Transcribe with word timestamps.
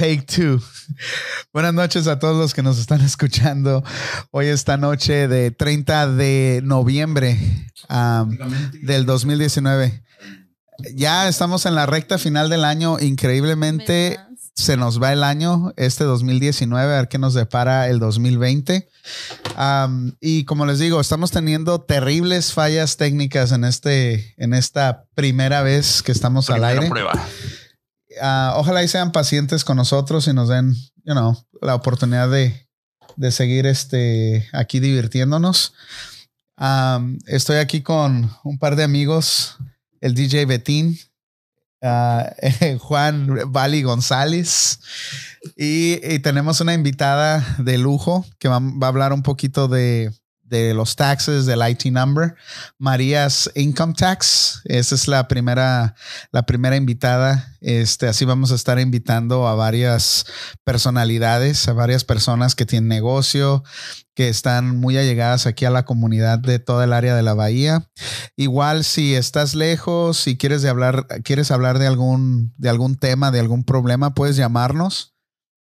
Take 0.00 0.22
two. 0.22 0.58
Buenas 1.52 1.74
noches 1.74 2.06
a 2.06 2.18
todos 2.18 2.34
los 2.34 2.54
que 2.54 2.62
nos 2.62 2.78
están 2.78 3.02
escuchando 3.02 3.84
hoy 4.30 4.46
esta 4.46 4.78
noche 4.78 5.28
de 5.28 5.50
30 5.50 6.12
de 6.12 6.62
noviembre 6.64 7.38
um, 7.90 8.34
del 8.80 9.04
2019. 9.04 10.02
Ya 10.94 11.28
estamos 11.28 11.66
en 11.66 11.74
la 11.74 11.84
recta 11.84 12.16
final 12.16 12.48
del 12.48 12.64
año. 12.64 12.98
Increíblemente 12.98 14.18
se 14.54 14.78
nos 14.78 15.02
va 15.02 15.12
el 15.12 15.22
año, 15.22 15.74
este 15.76 16.04
2019, 16.04 16.82
a 16.82 16.96
ver 17.00 17.08
qué 17.08 17.18
nos 17.18 17.34
depara 17.34 17.86
el 17.88 17.98
2020. 17.98 18.88
Um, 19.58 20.12
y 20.18 20.46
como 20.46 20.64
les 20.64 20.78
digo, 20.78 20.98
estamos 20.98 21.30
teniendo 21.30 21.78
terribles 21.78 22.54
fallas 22.54 22.96
técnicas 22.96 23.52
en, 23.52 23.64
este, 23.64 24.34
en 24.38 24.54
esta 24.54 25.04
primera 25.14 25.60
vez 25.60 26.02
que 26.02 26.12
estamos 26.12 26.48
al 26.48 26.64
aire. 26.64 26.88
Prueba. 26.88 27.12
Ah, 28.20 28.54
ojalá 28.56 28.82
y 28.82 28.88
sean 28.88 29.12
pacientes 29.12 29.64
con 29.64 29.76
nosotros 29.76 30.26
y 30.26 30.32
nos 30.32 30.48
den, 30.48 30.74
la 31.04 31.74
oportunidad 31.74 32.28
de, 32.30 32.68
de 33.16 33.30
seguir 33.30 33.66
este, 33.66 34.48
aquí 34.52 34.80
divirtiéndonos. 34.80 35.74
Estoy 37.26 37.56
aquí 37.56 37.82
con 37.82 38.30
un 38.44 38.58
par 38.58 38.76
de 38.76 38.84
amigos, 38.84 39.56
el 40.00 40.14
DJ 40.14 40.46
Betín, 40.46 40.98
ah, 41.82 42.34
Juan 42.80 43.52
Vali 43.52 43.82
González 43.82 44.80
y, 45.56 46.18
tenemos 46.20 46.60
una 46.60 46.74
invitada 46.74 47.56
de 47.58 47.78
lujo 47.78 48.26
que 48.38 48.48
va 48.48 48.56
a 48.56 48.88
hablar 48.88 49.12
un 49.12 49.22
poquito 49.22 49.68
de, 49.68 50.12
de 50.50 50.74
los 50.74 50.96
taxes, 50.96 51.46
del 51.46 51.66
IT 51.66 51.86
number, 51.86 52.34
Marías 52.76 53.50
Income 53.54 53.94
Tax. 53.96 54.60
Esa 54.64 54.94
es 54.94 55.08
la 55.08 55.28
primera, 55.28 55.94
la 56.32 56.42
primera 56.42 56.76
invitada. 56.76 57.56
Este, 57.60 58.08
así 58.08 58.24
vamos 58.24 58.52
a 58.52 58.56
estar 58.56 58.78
invitando 58.80 59.46
a 59.46 59.54
varias 59.54 60.26
personalidades, 60.64 61.68
a 61.68 61.72
varias 61.72 62.04
personas 62.04 62.54
que 62.54 62.66
tienen 62.66 62.88
negocio, 62.88 63.62
que 64.14 64.28
están 64.28 64.76
muy 64.76 64.98
allegadas 64.98 65.46
aquí 65.46 65.64
a 65.64 65.70
la 65.70 65.84
comunidad 65.84 66.40
de 66.40 66.58
toda 66.58 66.84
el 66.84 66.92
área 66.92 67.14
de 67.14 67.22
la 67.22 67.34
bahía. 67.34 67.88
Igual 68.36 68.84
si 68.84 69.14
estás 69.14 69.54
lejos, 69.54 70.18
si 70.18 70.36
quieres 70.36 70.62
de 70.62 70.68
hablar, 70.68 71.06
quieres 71.22 71.50
hablar 71.50 71.78
de 71.78 71.86
algún, 71.86 72.52
de 72.58 72.68
algún 72.68 72.96
tema, 72.96 73.30
de 73.30 73.40
algún 73.40 73.64
problema, 73.64 74.14
puedes 74.14 74.36
llamarnos. 74.36 75.09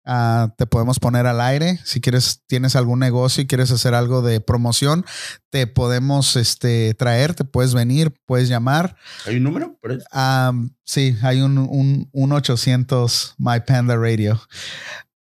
Uh, 0.08 0.48
te 0.56 0.66
podemos 0.66 0.98
poner 0.98 1.26
al 1.26 1.38
aire. 1.38 1.78
Si 1.84 2.00
quieres, 2.00 2.40
tienes 2.46 2.76
algún 2.76 2.98
negocio 2.98 3.42
y 3.42 3.46
quieres 3.46 3.70
hacer 3.70 3.92
algo 3.92 4.22
de 4.22 4.40
promoción, 4.40 5.04
te 5.50 5.66
podemos 5.66 6.34
este, 6.36 6.94
traer, 6.94 7.34
te 7.34 7.44
puedes 7.44 7.74
venir, 7.74 8.14
puedes 8.24 8.48
llamar. 8.48 8.96
¿Hay 9.26 9.36
un 9.36 9.42
número? 9.42 9.78
Um, 10.14 10.70
sí, 10.84 11.14
hay 11.20 11.42
un, 11.42 11.58
un, 11.58 12.08
un 12.10 12.32
800 12.32 13.34
My 13.36 13.60
Panda 13.60 13.96
Radio. 13.96 14.40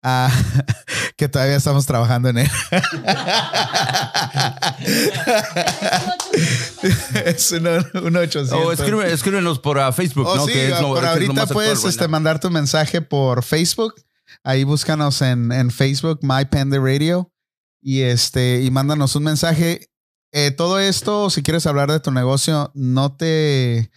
Uh, 0.04 0.28
que 1.16 1.28
todavía 1.28 1.56
estamos 1.56 1.84
trabajando 1.84 2.28
en 2.28 2.38
él. 2.38 2.48
es 7.24 7.50
un, 7.50 7.66
un 8.04 8.16
800. 8.16 8.52
O 8.52 8.70
escribe, 8.70 9.12
escríbenos 9.12 9.58
por 9.58 9.78
uh, 9.78 9.92
Facebook, 9.92 10.28
oh, 10.28 10.36
¿no? 10.36 10.46
Sí, 10.46 10.52
que 10.52 10.66
es 10.66 10.80
lo, 10.80 10.90
por 10.90 11.00
que 11.00 11.02
es 11.04 11.04
lo 11.04 11.10
ahorita 11.10 11.32
más 11.32 11.52
puedes 11.52 11.72
actual, 11.72 11.90
este, 11.90 12.06
mandar 12.06 12.38
tu 12.38 12.52
mensaje 12.52 13.02
por 13.02 13.42
Facebook. 13.42 14.05
Ahí 14.46 14.62
búscanos 14.62 15.22
en, 15.22 15.50
en 15.50 15.72
Facebook, 15.72 16.20
My 16.22 16.44
Panda 16.44 16.78
Radio. 16.78 17.32
Y 17.82 18.02
este, 18.02 18.62
y 18.62 18.70
mándanos 18.70 19.16
un 19.16 19.24
mensaje. 19.24 19.90
Eh, 20.30 20.52
todo 20.52 20.78
esto, 20.78 21.30
si 21.30 21.42
quieres 21.42 21.66
hablar 21.66 21.90
de 21.90 21.98
tu 21.98 22.12
negocio, 22.12 22.70
no 22.72 23.16
te, 23.16 23.90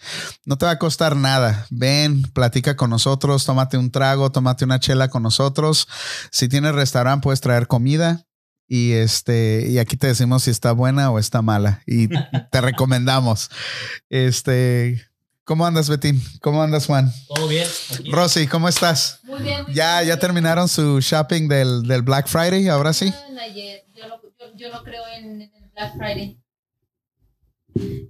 no 0.45 0.57
te 0.57 0.65
va 0.65 0.71
a 0.71 0.79
costar 0.79 1.15
nada. 1.15 1.67
Ven, 1.69 2.23
platica 2.33 2.75
con 2.75 2.89
nosotros, 2.89 3.45
tómate 3.45 3.77
un 3.77 3.91
trago, 3.91 4.31
tómate 4.31 4.65
una 4.65 4.79
chela 4.79 5.09
con 5.09 5.21
nosotros. 5.21 5.87
Si 6.31 6.49
tienes 6.49 6.73
restaurante, 6.73 7.25
puedes 7.25 7.41
traer 7.41 7.67
comida. 7.67 8.25
Y 8.67 8.93
este, 8.93 9.67
y 9.69 9.77
aquí 9.77 9.97
te 9.97 10.07
decimos 10.07 10.43
si 10.43 10.49
está 10.49 10.71
buena 10.71 11.11
o 11.11 11.19
está 11.19 11.43
mala. 11.43 11.83
Y 11.85 12.07
te 12.07 12.61
recomendamos. 12.61 13.51
Este, 14.09 15.08
¿cómo 15.49 15.65
andas, 15.65 15.89
Betín? 15.89 16.21
¿Cómo 16.41 16.61
andas, 16.61 16.85
Juan? 16.85 17.11
Todo 17.33 17.47
bien. 17.47 17.67
aquí. 17.91 18.11
Rosy, 18.11 18.45
¿cómo 18.47 18.69
estás? 18.69 19.19
Muy 19.23 19.41
bien. 19.41 19.63
muy 19.65 19.73
Ya, 19.73 20.01
bien. 20.01 20.09
ya 20.09 20.19
terminaron 20.19 20.69
su 20.69 20.99
shopping 21.01 21.47
del, 21.47 21.81
del 21.87 22.03
Black 22.03 22.27
Friday, 22.27 22.67
ahora 22.69 22.93
sí. 22.93 23.11
En 23.27 23.39
ayer. 23.39 23.83
Yo, 23.95 24.07
no, 24.07 24.21
yo- 24.21 24.55
yo 24.55 24.71
no 24.71 24.83
creo 24.83 25.01
en, 25.17 25.41
en 25.41 25.53
el 25.55 25.69
Black 25.71 25.97
Friday. 25.97 26.39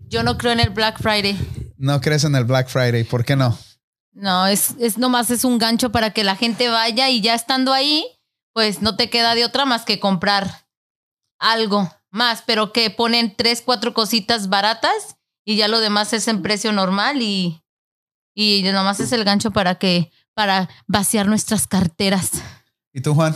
Yo 0.10 0.24
no 0.24 0.38
creo 0.38 0.52
en 0.52 0.60
el 0.60 0.70
Black 0.72 1.02
Friday. 1.02 1.38
No 1.78 2.02
crees 2.02 2.26
en 2.26 2.36
el 2.36 2.44
Black 2.44 2.68
Friday, 2.68 3.06
¿por 3.06 3.24
qué 3.24 3.36
no? 3.38 3.58
No, 4.12 4.48
es, 4.48 4.72
es 4.80 4.98
nomás 4.98 5.30
es 5.32 5.46
un 5.46 5.58
gancho 5.60 5.92
para 5.92 6.12
que 6.12 6.24
la 6.26 6.36
gente 6.36 6.68
vaya 6.68 7.10
y 7.10 7.22
ya 7.22 7.36
estando 7.36 7.72
ahí, 7.72 8.06
pues 8.54 8.82
no 8.82 8.98
te 8.98 9.10
queda 9.10 9.34
de 9.36 9.46
otra 9.46 9.64
más 9.66 9.86
que 9.86 10.00
comprar 10.00 10.66
algo 11.40 11.90
más, 12.12 12.44
pero 12.46 12.74
que 12.74 12.90
ponen 12.90 13.34
tres, 13.38 13.62
cuatro 13.64 13.94
cositas 13.94 14.50
baratas 14.50 15.16
y 15.50 15.56
ya 15.56 15.68
lo 15.68 15.80
demás 15.80 16.14
es 16.14 16.28
en 16.28 16.44
precio 16.44 16.72
normal 16.72 17.24
y, 17.24 17.60
y 18.36 18.62
nomás 18.72 19.00
es 19.00 19.12
el 19.14 19.24
gancho 19.24 19.50
para 19.50 19.80
que, 19.80 20.12
para 20.36 20.70
vaciar 20.86 21.26
nuestras 21.26 21.66
carteras. 21.66 22.34
¿Y 22.94 23.02
tú, 23.02 23.16
Juan? 23.16 23.36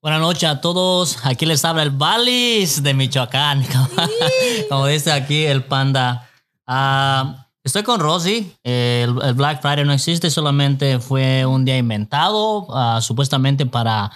Buenas 0.00 0.20
noches 0.20 0.48
a 0.48 0.60
todos. 0.60 1.18
Aquí 1.24 1.46
les 1.46 1.64
habla 1.64 1.82
el 1.82 1.90
Balis 1.90 2.84
de 2.84 2.94
Michoacán. 2.94 3.64
Como, 3.72 3.88
como 4.68 4.86
dice 4.86 5.10
aquí 5.10 5.44
el 5.44 5.64
panda. 5.64 6.30
Ah, 6.68 7.48
estoy 7.64 7.82
con 7.82 7.98
Rosy. 7.98 8.56
El, 8.62 9.20
el 9.20 9.34
Black 9.34 9.60
Friday 9.60 9.84
no 9.84 9.92
existe, 9.92 10.30
solamente 10.30 11.00
fue 11.00 11.44
un 11.46 11.64
día 11.64 11.78
inventado 11.78 12.68
ah, 12.70 13.00
supuestamente 13.02 13.66
para, 13.66 14.12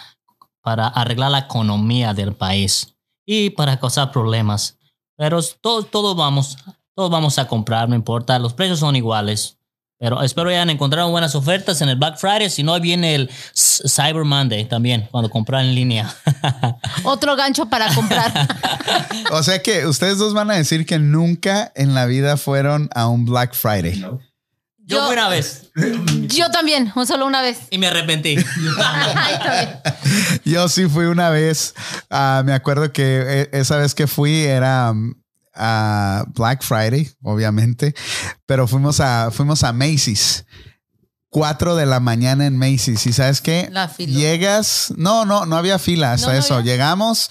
para 0.60 0.86
arreglar 0.86 1.32
la 1.32 1.40
economía 1.40 2.14
del 2.14 2.32
país 2.32 2.94
y 3.26 3.50
para 3.50 3.80
causar 3.80 4.12
problemas. 4.12 4.78
Pero 5.16 5.40
todos 5.60 5.90
todo 5.90 6.14
vamos, 6.14 6.58
todos 6.94 7.10
vamos 7.10 7.38
a 7.38 7.46
comprar, 7.48 7.88
no 7.88 7.94
importa. 7.94 8.38
Los 8.38 8.54
precios 8.54 8.78
son 8.80 8.96
iguales. 8.96 9.58
Pero 9.98 10.22
espero 10.22 10.50
hayan 10.50 10.70
encontrado 10.70 11.08
buenas 11.10 11.34
ofertas 11.34 11.80
en 11.80 11.88
el 11.88 11.96
Black 11.96 12.18
Friday. 12.18 12.50
Si 12.50 12.62
no, 12.62 12.78
viene 12.80 13.14
el 13.14 13.30
Cyber 13.54 14.24
Monday 14.24 14.64
también, 14.68 15.08
cuando 15.10 15.30
comprar 15.30 15.64
en 15.64 15.74
línea. 15.74 16.12
Otro 17.04 17.36
gancho 17.36 17.66
para 17.66 17.92
comprar. 17.94 18.32
O 19.30 19.42
sea 19.42 19.62
que 19.62 19.86
ustedes 19.86 20.18
dos 20.18 20.34
van 20.34 20.50
a 20.50 20.54
decir 20.54 20.84
que 20.84 20.98
nunca 20.98 21.72
en 21.76 21.94
la 21.94 22.04
vida 22.04 22.36
fueron 22.36 22.90
a 22.94 23.06
un 23.08 23.24
Black 23.24 23.54
Friday. 23.54 23.98
Yo, 23.98 24.18
Yo- 24.84 25.04
fui 25.06 25.12
una 25.14 25.28
vez 25.28 25.70
Yo 26.28 26.50
también, 26.50 26.92
un 26.94 27.06
solo 27.06 27.24
una 27.26 27.40
vez. 27.40 27.60
y 27.70 27.78
me 27.78 27.86
arrepentí. 27.86 28.36
Yo 30.44 30.68
sí 30.68 30.86
fui 30.88 31.06
una 31.06 31.30
vez. 31.30 31.74
ah, 32.10 32.42
me 32.44 32.52
acuerdo 32.52 32.92
que 32.92 33.22
eh, 33.26 33.48
esa 33.52 33.76
vez 33.78 33.94
que 33.94 34.06
fui 34.06 34.42
era 34.44 34.90
um, 34.90 35.14
a 35.54 36.24
Black 36.34 36.62
Friday, 36.62 37.10
obviamente, 37.22 37.94
pero 38.46 38.66
fuimos 38.68 39.00
a, 39.00 39.30
fuimos 39.30 39.62
a 39.64 39.72
Macy's. 39.72 40.44
4 41.30 41.74
de 41.74 41.84
la 41.84 41.98
mañana 41.98 42.46
en 42.46 42.56
Macy's. 42.56 43.06
¿Y 43.08 43.12
sabes 43.12 43.40
qué? 43.40 43.68
La 43.72 43.88
fila. 43.88 44.16
Llegas. 44.16 44.94
No, 44.96 45.24
no, 45.24 45.46
no 45.46 45.56
había 45.56 45.80
fila 45.80 46.12
hasta 46.12 46.28
No, 46.28 46.32
no 46.34 46.38
eso. 46.38 46.54
había. 46.54 46.74
Llegamos, 46.74 47.28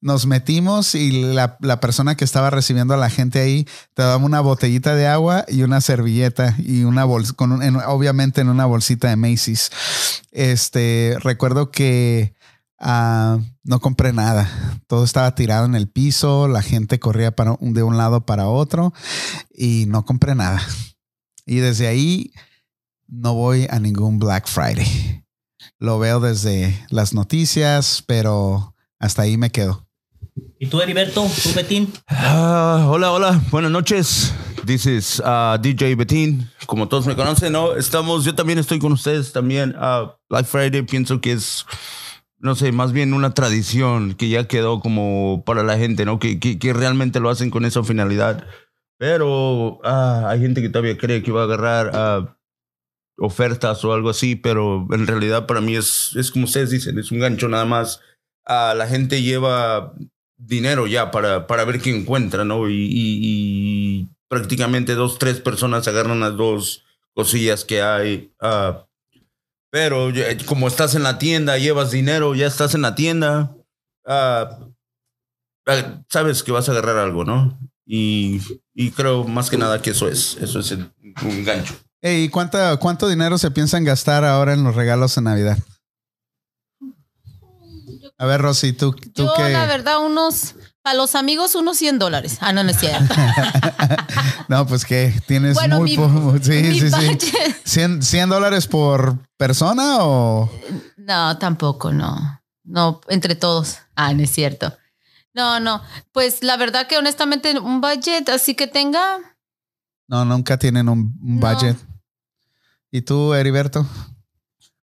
nos 0.00 0.26
metimos 0.26 0.96
y 0.96 1.12
la, 1.32 1.56
la 1.60 1.78
persona 1.78 2.16
que 2.16 2.24
estaba 2.24 2.50
recibiendo 2.50 2.94
a 2.94 2.96
la 2.96 3.10
gente 3.10 3.38
ahí 3.40 3.64
te 3.94 4.02
daba 4.02 4.16
una 4.16 4.40
botellita 4.40 4.96
de 4.96 5.06
agua 5.06 5.44
y 5.46 5.62
una 5.62 5.80
servilleta 5.80 6.56
y 6.58 6.82
una 6.82 7.04
bolsa, 7.04 7.32
con 7.34 7.52
un- 7.52 7.62
en- 7.62 7.76
obviamente 7.76 8.40
en 8.40 8.48
una 8.48 8.66
bolsita 8.66 9.08
de 9.08 9.14
Macy's. 9.14 9.70
Este, 10.32 11.16
recuerdo 11.20 11.70
que 11.70 12.34
ah, 12.84 13.38
no 13.64 13.80
compré 13.80 14.12
nada. 14.12 14.48
Todo 14.86 15.04
estaba 15.04 15.34
tirado 15.34 15.64
en 15.66 15.74
el 15.74 15.88
piso, 15.88 16.46
la 16.46 16.62
gente 16.62 17.00
corría 17.00 17.34
para, 17.34 17.56
un- 17.58 17.74
de 17.74 17.82
un 17.82 17.96
lado 17.96 18.24
para 18.24 18.46
otro 18.48 18.92
y 19.52 19.86
no 19.88 20.04
compré 20.04 20.34
nada. 20.34 20.60
Y 21.46 21.56
desde 21.56 21.86
ahí 21.88 22.30
no 23.08 23.34
voy 23.34 23.66
a 23.70 23.78
ningún 23.80 24.18
Black 24.18 24.46
Friday. 24.46 25.24
Lo 25.78 25.98
veo 25.98 26.20
desde 26.20 26.78
las 26.90 27.14
noticias, 27.14 28.02
pero 28.06 28.74
hasta 28.98 29.22
ahí 29.22 29.36
me 29.36 29.50
quedo. 29.50 29.86
¿Y 30.58 30.66
tú, 30.66 30.80
Heriberto? 30.80 31.26
¿Tú, 31.42 31.50
Betín? 31.54 31.92
Ah, 32.08 32.86
hola, 32.88 33.12
hola, 33.12 33.42
buenas 33.50 33.70
noches. 33.70 34.32
This 34.66 34.86
is 34.86 35.20
uh, 35.20 35.58
DJ 35.60 35.94
Betín. 35.94 36.48
Como 36.66 36.88
todos 36.88 37.06
me 37.06 37.14
conocen, 37.14 37.52
¿no? 37.52 37.74
Estamos, 37.76 38.24
yo 38.24 38.34
también 38.34 38.58
estoy 38.58 38.78
con 38.78 38.92
ustedes 38.92 39.32
también. 39.32 39.74
Ah, 39.78 40.16
Black 40.30 40.46
Friday 40.46 40.82
pienso 40.82 41.20
que 41.20 41.32
es, 41.32 41.66
no 42.38 42.54
sé, 42.54 42.72
más 42.72 42.92
bien 42.92 43.14
una 43.14 43.34
tradición 43.34 44.14
que 44.14 44.28
ya 44.28 44.46
quedó 44.46 44.80
como 44.80 45.44
para 45.46 45.62
la 45.62 45.78
gente, 45.78 46.04
¿no? 46.04 46.18
Que, 46.18 46.38
que, 46.38 46.72
realmente 46.72 47.20
lo 47.20 47.30
hacen 47.30 47.50
con 47.50 47.64
esa 47.64 47.82
finalidad. 47.82 48.46
Pero 48.98 49.80
ah, 49.84 50.26
hay 50.28 50.40
gente 50.40 50.62
que 50.62 50.68
todavía 50.68 50.98
cree 50.98 51.22
que 51.22 51.32
va 51.32 51.42
a 51.42 51.44
agarrar 51.44 51.90
ah, 51.94 52.36
ofertas 53.18 53.84
o 53.84 53.92
algo 53.92 54.10
así, 54.10 54.36
pero 54.36 54.86
en 54.92 55.06
realidad 55.06 55.46
para 55.46 55.60
mí 55.60 55.76
es, 55.76 56.14
es 56.16 56.30
como 56.30 56.44
ustedes 56.44 56.70
dicen, 56.70 56.98
es 56.98 57.10
un 57.12 57.20
gancho 57.20 57.48
nada 57.48 57.64
más. 57.64 58.00
Ah, 58.46 58.74
la 58.76 58.86
gente 58.86 59.22
lleva 59.22 59.94
dinero 60.36 60.86
ya 60.86 61.10
para, 61.10 61.46
para 61.46 61.64
ver 61.64 61.80
qué 61.80 61.96
encuentra, 61.96 62.44
¿no? 62.44 62.68
Y 62.68 64.10
prácticamente 64.28 64.94
dos, 64.94 65.18
tres 65.18 65.40
personas 65.40 65.86
agarran 65.88 66.20
las 66.20 66.36
dos 66.36 66.84
cosillas 67.14 67.64
que 67.64 67.82
hay. 67.82 68.32
ah, 68.40 68.86
Pero 69.74 70.10
ya- 70.10 70.26
como 70.46 70.68
estás 70.68 70.94
en 70.94 71.02
la 71.02 71.18
tienda, 71.18 71.58
llevas 71.58 71.90
dinero, 71.90 72.36
ya 72.36 72.46
estás 72.46 72.76
en 72.76 72.82
la 72.82 72.94
tienda, 72.94 73.56
ah, 74.06 74.60
ah, 75.66 76.00
sabes 76.08 76.44
que 76.44 76.52
vas 76.52 76.68
a 76.68 76.72
agarrar 76.72 76.96
algo, 76.98 77.24
¿no? 77.24 77.58
Y, 77.84 78.40
y 78.72 78.92
creo 78.92 79.24
más 79.24 79.50
que 79.50 79.58
nada 79.58 79.82
que 79.82 79.90
eso 79.90 80.06
es, 80.06 80.36
eso 80.40 80.60
es 80.60 80.70
el- 80.70 80.92
un 81.24 81.44
gancho. 81.44 81.74
Ey, 82.00 82.22
¿y 82.22 82.28
cuánta, 82.28 82.76
cuánto 82.76 83.08
dinero 83.08 83.36
se 83.36 83.50
piensan 83.50 83.82
gastar 83.82 84.24
ahora 84.24 84.52
en 84.52 84.62
los 84.62 84.76
regalos 84.76 85.12
de 85.16 85.22
Navidad? 85.22 85.58
A 88.16 88.26
ver, 88.26 88.42
Rosy, 88.42 88.74
tú, 88.74 88.92
tú 88.92 89.24
Yo, 89.24 89.34
qué. 89.36 89.48
la 89.48 89.66
verdad, 89.66 89.98
unos. 90.06 90.54
Para 90.84 90.98
los 90.98 91.14
amigos, 91.14 91.54
unos 91.54 91.78
100 91.78 91.98
dólares. 91.98 92.36
Ah, 92.42 92.52
no, 92.52 92.62
no 92.62 92.70
es 92.70 92.78
cierto. 92.78 93.14
No, 94.48 94.66
pues 94.66 94.84
que 94.84 95.18
tienes 95.26 95.54
Bueno, 95.54 95.78
muy 95.78 95.92
mi- 95.92 95.96
po- 95.96 96.34
Sí, 96.42 96.50
mi 96.62 96.78
sí, 96.78 96.90
sí. 96.90 96.94
budget. 97.06 97.56
100, 97.64 98.02
100 98.02 98.28
dólares 98.28 98.66
por 98.66 99.16
persona 99.38 99.96
o. 100.04 100.50
No, 100.98 101.38
tampoco, 101.38 101.90
no. 101.92 102.42
No, 102.62 103.00
entre 103.08 103.34
todos. 103.36 103.78
Ah, 103.96 104.12
no 104.12 104.22
es 104.22 104.30
cierto. 104.30 104.76
No, 105.32 105.60
no. 105.60 105.82
Pues 106.12 106.42
la 106.42 106.58
verdad 106.58 106.86
que 106.86 106.98
honestamente 106.98 107.58
un 107.58 107.80
budget 107.80 108.28
así 108.28 108.54
que 108.54 108.66
tenga. 108.66 109.16
No, 110.08 110.26
nunca 110.26 110.58
tienen 110.58 110.90
un, 110.90 111.14
No. 111.22 111.40
budget. 111.40 111.78
¿Y 112.90 113.00
tú, 113.00 113.32
Heriberto? 113.32 113.86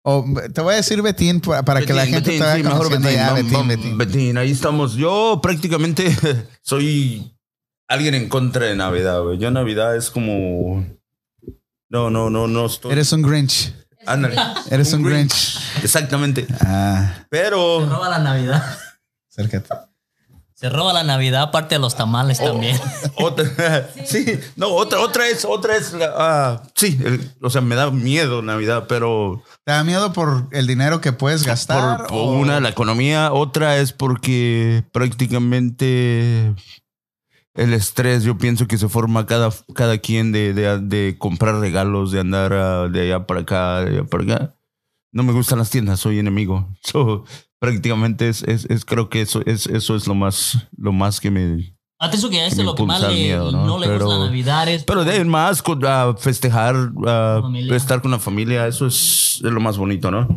O 0.09 0.23
te 0.53 0.61
voy 0.61 0.73
a 0.73 0.77
decir 0.77 1.01
Betín 1.01 1.41
pa- 1.41 1.63
para 1.63 1.81
que 1.81 1.91
la 1.91 2.05
gente 2.05 2.21
Betín, 2.29 2.39
te 2.39 2.45
vaya 2.47 2.55
sí, 2.55 2.63
mejor 2.63 2.89
Betín, 2.89 3.11
ya. 3.11 3.33
Betín, 3.33 3.51
vam- 3.53 3.67
Betín. 3.67 3.97
Betín, 3.97 4.37
ahí 4.37 4.51
estamos. 4.51 4.93
Yo 4.93 5.41
prácticamente 5.43 6.15
soy 6.61 7.35
alguien 7.89 8.15
en 8.15 8.29
contra 8.29 8.67
de 8.67 8.75
Navidad, 8.77 9.21
güey. 9.21 9.37
Yo 9.37 9.51
Navidad 9.51 9.97
es 9.97 10.09
como... 10.09 10.85
No, 11.89 12.09
no, 12.09 12.29
no, 12.29 12.47
no 12.47 12.65
estoy... 12.67 12.93
Eres 12.93 13.11
un 13.11 13.21
Grinch. 13.21 13.73
Ándale. 14.05 14.37
Eres 14.71 14.93
un 14.93 15.03
Grinch. 15.03 15.57
Exactamente. 15.83 16.47
Ah, 16.61 17.25
Pero... 17.29 17.85
roba 17.85 18.07
la 18.07 18.19
Navidad. 18.19 18.63
acércate. 19.29 19.67
Se 20.59 20.69
roba 20.69 20.91
la 20.91 21.03
Navidad, 21.03 21.43
aparte 21.43 21.75
de 21.75 21.79
los 21.79 21.95
tamales 21.95 22.39
también. 22.39 22.79
Otra, 23.15 23.89
sí, 24.05 24.25
no, 24.55 24.69
otra, 24.69 24.99
otra 25.01 25.27
es, 25.27 25.45
otra 25.45 25.75
es, 25.77 25.93
la- 25.93 26.11
ah, 26.17 26.63
sí, 26.73 26.99
el- 27.05 27.31
o 27.43 27.51
sea, 27.51 27.61
me 27.61 27.75
da 27.75 27.91
miedo 27.91 28.41
Navidad, 28.41 28.85
pero 28.89 29.43
¿Te 29.65 29.71
da 29.73 29.83
miedo 29.83 30.11
por 30.13 30.47
el 30.51 30.65
dinero 30.65 30.99
que 30.99 31.13
puedes 31.13 31.43
gastar? 31.45 31.97
por, 31.99 32.07
por 32.07 32.17
o- 32.17 32.31
una, 32.31 32.59
la 32.59 32.69
economía, 32.69 33.31
otra 33.33 33.77
es 33.77 33.93
porque 33.93 34.83
prácticamente 34.91 36.55
el 37.53 37.73
estrés, 37.73 38.23
yo 38.23 38.39
pienso 38.39 38.67
que 38.67 38.79
se 38.79 38.89
forma 38.89 39.27
cada, 39.27 39.49
cada 39.75 39.99
quien 39.99 40.31
de, 40.31 40.53
de, 40.55 40.79
de 40.79 41.17
comprar 41.19 41.55
regalos, 41.59 42.11
de 42.11 42.19
andar 42.19 42.53
ah, 42.53 42.87
de 42.87 43.01
allá 43.01 43.27
para 43.27 43.41
acá, 43.41 43.81
de 43.81 43.91
allá 43.99 44.03
para 44.05 44.23
acá. 44.23 44.53
No 45.11 45.23
me 45.23 45.33
gustan 45.33 45.59
las 45.59 45.69
tiendas, 45.69 45.99
soy 45.99 46.19
enemigo. 46.19 46.67
So, 46.83 47.23
prácticamente 47.59 48.29
es, 48.29 48.43
es, 48.43 48.65
es- 48.65 48.85
creo 48.85 49.09
que 49.09 49.21
eso 49.21 49.41
es, 49.45 49.67
eso 49.67 49.95
es 49.95 50.07
lo 50.07 50.15
más, 50.15 50.57
lo 50.77 50.91
más 50.93 51.19
que 51.19 51.31
me, 51.31 51.75
Antes 51.99 52.23
que 52.25 52.45
esto 52.45 52.57
me 52.61 52.65
lo 52.65 52.75
que 52.75 52.83
más 52.83 53.01
le, 53.01 53.13
miedo, 53.15 53.51
¿no? 53.51 53.65
¿no? 53.65 53.79
le 53.79 53.87
Pero- 53.87 54.05
gusta 54.05 54.19
la 54.19 54.25
Navidad 54.25 54.67
es... 54.69 54.83
Pero 54.83 55.03
de 55.03 55.23
más, 55.25 55.63
ah, 55.85 56.13
festejar, 56.17 56.75
Familia. 57.41 57.75
estar 57.75 58.01
con 58.01 58.11
la 58.11 58.19
familia, 58.19 58.67
eso 58.67 58.85
es, 58.85 59.41
es 59.43 59.51
lo 59.51 59.59
más 59.59 59.77
bonito, 59.77 60.11
¿no? 60.11 60.27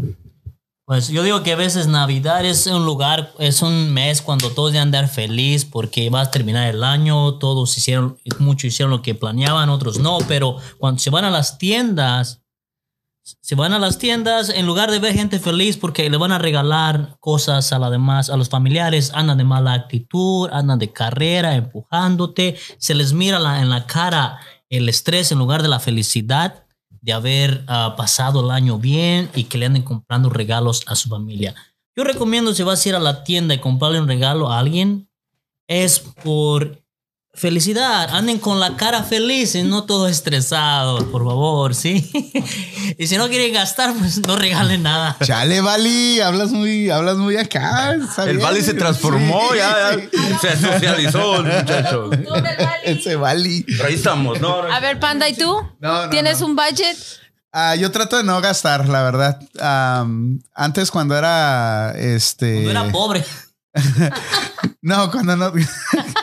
Pues 0.87 1.06
yo 1.08 1.23
digo 1.23 1.44
que 1.44 1.52
a 1.52 1.56
veces 1.56 1.87
Navidad 1.87 2.44
es 2.44 2.66
un 2.66 2.84
lugar, 2.84 3.32
es 3.38 3.62
un 3.62 3.93
mes 3.93 4.23
cuando 4.23 4.50
todos 4.50 4.73
deben 4.73 4.88
andar 4.88 5.06
feliz 5.08 5.64
porque 5.64 6.11
va 6.11 6.23
a 6.23 6.31
terminar 6.32 6.66
el 6.69 6.82
año, 6.82 7.34
todos 7.34 7.76
hicieron, 7.78 8.19
muchos 8.40 8.64
hicieron 8.64 8.90
lo 8.90 9.00
que 9.00 9.14
planeaban, 9.14 9.69
otros 9.69 10.00
no, 10.00 10.19
pero 10.26 10.56
cuando 10.78 10.99
se 10.99 11.11
van 11.11 11.25
a 11.25 11.31
las 11.31 11.58
tiendas, 11.58 12.43
se 13.41 13.55
van 13.55 13.73
a 13.73 13.79
las 13.79 13.99
tiendas 13.99 14.49
en 14.49 14.67
lugar 14.67 14.91
de 14.91 14.99
ver 14.99 15.15
gente 15.15 15.38
feliz 15.38 15.77
porque 15.77 16.09
le 16.09 16.17
van 16.17 16.32
a 16.32 16.38
regalar 16.38 17.17
cosas 17.21 17.73
a 17.73 17.79
la 17.79 17.91
demás, 17.91 18.31
a 18.31 18.37
los 18.37 18.49
familiares, 18.49 19.12
andan 19.15 19.38
de 19.38 19.44
mala 19.44 19.75
actitud, 19.75 20.49
andan 20.53 20.79
de 20.79 20.93
carrera, 20.93 21.55
empujándote, 21.55 22.56
se 22.79 22.94
les 22.94 23.12
mira 23.12 23.61
en 23.61 23.71
la 23.71 23.87
cara 23.87 24.41
el 24.69 24.88
estrés 24.88 25.32
en 25.32 25.38
lugar 25.38 25.62
de 25.62 25.69
la 25.69 25.81
felicidad 25.81 26.65
de 27.03 27.12
haber 27.12 27.65
ah, 27.67 27.94
pasado 27.97 28.44
el 28.44 28.50
año 28.50 28.79
bien 28.79 29.31
y 29.35 29.44
que 29.44 29.59
le 29.59 29.67
anden 29.67 29.83
comprando 29.83 30.29
regalos 30.29 30.83
a 30.87 30.94
su 30.94 31.09
familia. 31.09 31.55
Yo 31.97 32.05
recomiendo 32.05 32.55
si 32.55 32.62
vas 32.62 32.85
a 32.85 32.88
ir 32.88 32.94
a 32.94 33.00
la 33.00 33.25
tienda 33.25 33.55
y 33.55 33.59
comprarle 33.59 34.00
un 34.00 34.09
regalo 34.09 34.50
a 34.50 34.59
alguien, 34.59 35.09
es 35.67 36.00
por 36.00 36.80
felicidad. 37.40 38.10
Anden 38.14 38.38
con 38.38 38.60
la 38.60 38.76
cara 38.76 39.02
feliz 39.02 39.54
y 39.54 39.62
no 39.62 39.84
todo 39.84 40.06
estresado, 40.08 41.10
por 41.10 41.25
favor, 41.25 41.75
¿sí? 41.75 42.08
y 42.98 43.06
si 43.06 43.16
no 43.16 43.28
quieren 43.28 43.54
gastar, 43.54 43.94
pues 43.94 44.19
no 44.26 44.37
regalen 44.37 44.82
nada. 44.82 45.16
Chale, 45.25 45.60
Vali, 45.60 46.20
hablas 46.20 46.50
muy, 46.50 46.90
hablas 46.90 47.16
muy 47.16 47.37
acá. 47.37 47.92
El. 48.26 48.38
Valley 48.38 48.62
se 48.62 48.75
transformó, 48.75 49.40
Sí, 49.52 49.56
ya, 49.58 49.94
sí. 49.94 50.08
ya, 50.12 50.38
se 50.38 50.56
socializó 50.56 51.37
el 51.37 51.44
muchacho. 51.44 52.10
Ese 52.84 53.16
Vali. 53.16 53.64
Pero 53.66 53.87
ahí 53.87 53.94
estamos, 53.94 54.40
¿no? 54.40 54.62
A 54.62 54.78
ver, 54.81 55.00
Panda, 55.00 55.28
¿y 55.28 55.34
tú? 55.34 55.60
No, 55.81 56.04
no, 56.04 56.10
¿Tienes 56.10 56.40
no. 56.40 56.46
un 56.46 56.56
budget? 56.56 56.96
Ah, 57.52 57.75
yo 57.75 57.90
trato 57.90 58.16
de 58.19 58.22
no 58.25 58.40
gastar, 58.40 58.88
la 58.88 59.02
verdad. 59.02 59.40
Antes 60.54 60.90
cuando 60.90 61.16
era 61.16 61.92
este. 61.96 62.64
Yo 62.64 62.70
era 62.70 62.84
pobre. 62.90 63.25
No, 64.82 65.10
cuando 65.10 65.37
no. 65.37 65.52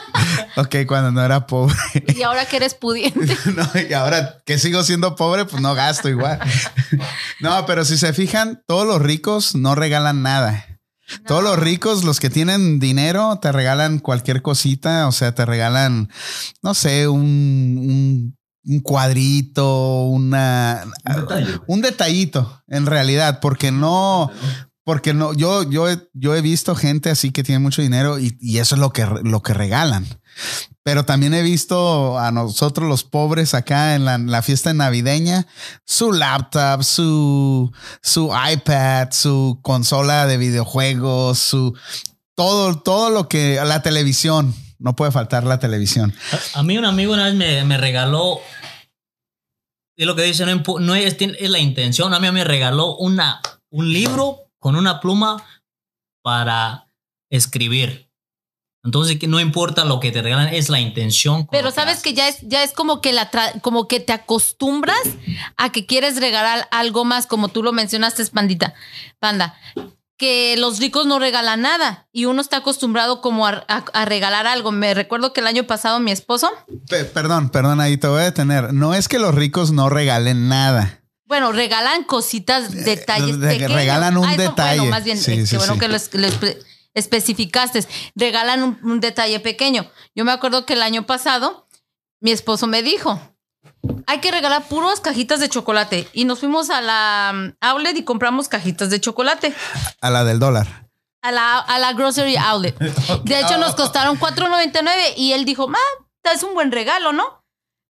ok, 0.58 0.76
cuando 0.88 1.12
no 1.12 1.24
era 1.24 1.48
pobre. 1.48 1.76
Y 2.16 2.24
ahora 2.24 2.46
que 2.46 2.58
eres 2.58 2.74
pudiente. 2.74 3.38
No, 3.56 3.70
y 3.90 3.94
ahora 3.94 4.42
que 4.46 4.58
sigo 4.60 4.84
siendo 4.84 5.16
pobre, 5.16 5.46
pues 5.46 5.62
no 5.62 5.74
gasto 5.76 6.10
igual. 6.10 6.40
No, 7.40 7.66
pero 7.66 7.86
si 7.86 7.98
se 7.98 8.14
fijan, 8.14 8.62
todos 8.68 8.86
los 8.86 9.02
ricos 9.02 9.56
no 9.56 9.76
regalan 9.76 10.22
nada. 10.22 10.66
Todos 11.26 11.42
los 11.44 11.58
ricos, 11.58 12.04
los 12.04 12.20
que 12.20 12.30
tienen 12.30 12.80
dinero, 12.80 13.40
te 13.42 13.52
regalan 13.52 14.00
cualquier 14.00 14.42
cosita. 14.42 15.08
O 15.08 15.12
sea, 15.12 15.34
te 15.34 15.46
regalan, 15.46 16.10
no 16.62 16.74
sé, 16.74 17.08
un, 17.08 17.22
un, 17.22 18.38
un 18.66 18.80
cuadrito, 18.82 20.04
una, 20.04 20.84
un 21.68 21.82
detallito, 21.82 22.62
en 22.68 22.86
realidad, 22.86 23.40
porque 23.40 23.72
no, 23.72 24.30
porque 24.88 25.14
no, 25.14 25.34
yo, 25.34 25.70
yo, 25.70 25.86
yo 26.14 26.34
he 26.34 26.40
visto 26.40 26.74
gente 26.74 27.10
así 27.10 27.32
que 27.32 27.44
tiene 27.44 27.60
mucho 27.60 27.82
dinero 27.82 28.20
y, 28.20 28.38
y 28.40 28.60
eso 28.60 28.76
es 28.76 28.80
lo 28.80 28.94
que, 28.94 29.06
lo 29.06 29.44
que 29.44 29.54
regalan. 29.54 30.08
Pero 30.82 31.04
también 31.04 31.34
he 31.34 31.42
visto 31.42 32.18
a 32.18 32.32
nosotros 32.32 32.88
los 32.88 33.04
pobres 33.04 33.54
acá 33.54 33.96
en 33.96 34.06
la, 34.06 34.42
fiesta 34.42 34.74
navideña, 34.74 35.46
su 35.84 36.14
laptop, 36.14 36.84
su, 36.84 37.70
su 38.02 38.32
iPad, 38.50 39.10
su 39.12 39.60
consola 39.62 40.26
de 40.26 40.38
videojuegos, 40.38 41.38
su 41.38 41.78
todo, 42.34 42.80
todo 42.80 43.10
lo 43.10 43.28
que 43.28 43.60
la 43.66 43.82
televisión. 43.82 44.56
No 44.80 44.96
puede 44.96 45.12
faltar 45.12 45.44
la 45.44 45.60
televisión. 45.60 46.14
A 46.54 46.64
mí 46.64 46.78
un 46.78 46.86
amigo 46.86 47.12
una 47.12 47.26
vez 47.26 47.36
me, 47.36 47.66
me 47.66 47.78
regaló, 47.78 48.40
es 49.98 50.08
lo 50.08 50.16
que 50.16 50.22
dice, 50.22 50.46
no, 50.46 50.64
no 50.80 50.96
es, 50.96 51.18
es 51.20 51.50
la 51.50 51.60
intención, 51.60 52.14
a 52.14 52.22
mí 52.22 52.32
me 52.32 52.46
regaló 52.46 52.96
una, 52.96 53.42
un 53.70 53.92
libro 53.92 54.47
con 54.60 54.76
una 54.76 55.00
pluma 55.00 55.44
para 56.24 56.90
escribir. 57.30 58.12
Entonces, 58.84 59.20
que 59.20 59.28
no 59.28 59.40
importa 59.42 59.84
lo 59.84 60.00
que 60.00 60.12
te 60.12 60.22
regalan, 60.22 60.54
es 60.54 60.70
la 60.70 60.80
intención. 60.80 61.46
Pero 61.52 61.72
sabes 61.72 62.02
que 62.02 62.14
ya 62.14 62.30
es, 62.30 62.38
ya 62.44 62.64
es 62.64 62.72
como 62.72 63.02
que 63.02 63.12
la 63.12 63.30
tra- 63.30 63.60
como 63.62 63.88
que 63.88 64.00
te 64.00 64.14
acostumbras 64.14 65.02
a 65.58 65.72
que 65.72 65.86
quieres 65.86 66.22
regalar 66.22 66.68
algo 66.72 67.04
más, 67.04 67.28
como 67.28 67.50
tú 67.50 67.64
lo 67.64 67.74
mencionaste, 67.74 68.26
Pandita, 68.28 68.74
Panda, 69.20 69.56
que 70.18 70.56
los 70.58 70.80
ricos 70.80 71.06
no 71.06 71.20
regalan 71.20 71.62
nada 71.62 72.08
y 72.14 72.26
uno 72.26 72.40
está 72.42 72.58
acostumbrado 72.58 73.20
como 73.20 73.46
a, 73.46 73.66
a- 73.68 73.84
a 73.94 74.06
regalar 74.06 74.48
algo. 74.48 74.72
Me 74.72 74.94
recuerdo 74.94 75.34
que 75.34 75.42
el 75.42 75.48
año 75.48 75.66
pasado 75.66 76.00
mi 76.00 76.12
esposo, 76.12 76.50
Pe- 76.90 77.04
perdón, 77.06 77.50
perdón, 77.50 77.82
ahí 77.82 77.98
te 77.98 78.08
voy 78.08 78.22
a 78.22 78.26
detener. 78.26 78.74
No 78.74 78.94
es 78.94 79.10
que 79.10 79.20
los 79.20 79.36
ricos 79.36 79.72
no 79.72 79.90
regalen 79.90 80.48
nada. 80.48 81.02
Bueno, 81.28 81.52
regalan 81.52 82.04
cositas, 82.06 82.72
detalles 82.72 83.36
Eh, 83.36 83.40
de- 83.40 83.48
pequeños. 83.48 83.74
regalan 83.74 84.18
un 84.18 84.26
Ah, 84.26 84.36
detalle. 84.38 84.78
Bueno, 84.80 84.92
más 84.92 85.04
bien, 85.04 85.18
Sí, 85.18 85.46
sí, 85.46 85.52
qué 85.52 85.58
bueno 85.58 85.74
sí. 85.74 85.80
que 85.80 85.88
lo, 85.88 85.96
es- 85.96 86.14
lo 86.14 86.28
espe- 86.28 86.58
especificaste. 86.94 87.86
Regalan 88.16 88.64
un, 88.64 88.80
un 88.84 89.00
detalle 89.00 89.40
pequeño. 89.40 89.90
Yo 90.16 90.26
me 90.26 90.32
acuerdo 90.32 90.66
que 90.66 90.74
el 90.74 90.82
año 90.82 91.06
pasado 91.06 91.68
mi 92.20 92.32
esposo 92.32 92.66
me 92.68 92.82
dijo, 92.82 93.20
hay 94.08 94.20
que 94.20 94.32
regalar 94.32 94.64
puros 94.68 95.00
cajitas 95.02 95.40
de 95.40 95.50
chocolate. 95.50 96.08
Y 96.14 96.26
nos 96.26 96.40
fuimos 96.40 96.70
a 96.70 96.82
la 96.82 97.32
um, 97.34 97.54
outlet 97.62 97.96
y 97.98 98.04
compramos 98.04 98.48
cajitas 98.48 98.90
de 98.90 99.00
chocolate. 99.02 99.54
A 100.02 100.10
la 100.10 100.24
del 100.24 100.40
dólar. 100.40 100.88
A 101.22 101.32
la, 101.32 101.58
a 101.60 101.78
la 101.80 101.94
grocery 101.94 102.38
outlet. 102.38 102.78
De 103.26 103.40
hecho, 103.40 103.58
nos 103.58 103.76
costaron 103.76 104.18
$4.99 104.18 105.14
y 105.18 105.34
él 105.34 105.46
dijo, 105.46 105.68
ma, 105.68 105.80
es 106.34 106.44
un 106.44 106.54
buen 106.54 106.72
regalo, 106.72 107.12
¿no? 107.14 107.44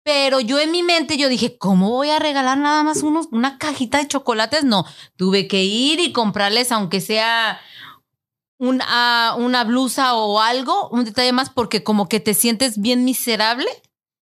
Pero 0.03 0.41
yo 0.41 0.59
en 0.59 0.71
mi 0.71 0.83
mente 0.83 1.17
yo 1.17 1.29
dije, 1.29 1.57
¿cómo 1.57 1.89
voy 1.89 2.09
a 2.09 2.19
regalar 2.19 2.57
nada 2.57 2.83
más 2.83 3.03
unos, 3.03 3.27
una 3.31 3.57
cajita 3.57 3.99
de 3.99 4.07
chocolates? 4.07 4.65
No, 4.65 4.85
tuve 5.15 5.47
que 5.47 5.63
ir 5.63 5.99
y 5.99 6.11
comprarles, 6.11 6.71
aunque 6.73 6.99
sea 6.99 7.59
un, 8.57 8.81
ah, 8.83 9.35
una 9.37 9.63
blusa 9.63 10.15
o 10.15 10.39
algo, 10.41 10.89
un 10.89 11.05
detalle 11.05 11.31
más, 11.31 11.49
porque 11.49 11.83
como 11.83 12.09
que 12.09 12.19
te 12.19 12.33
sientes 12.33 12.81
bien 12.81 13.05
miserable 13.05 13.67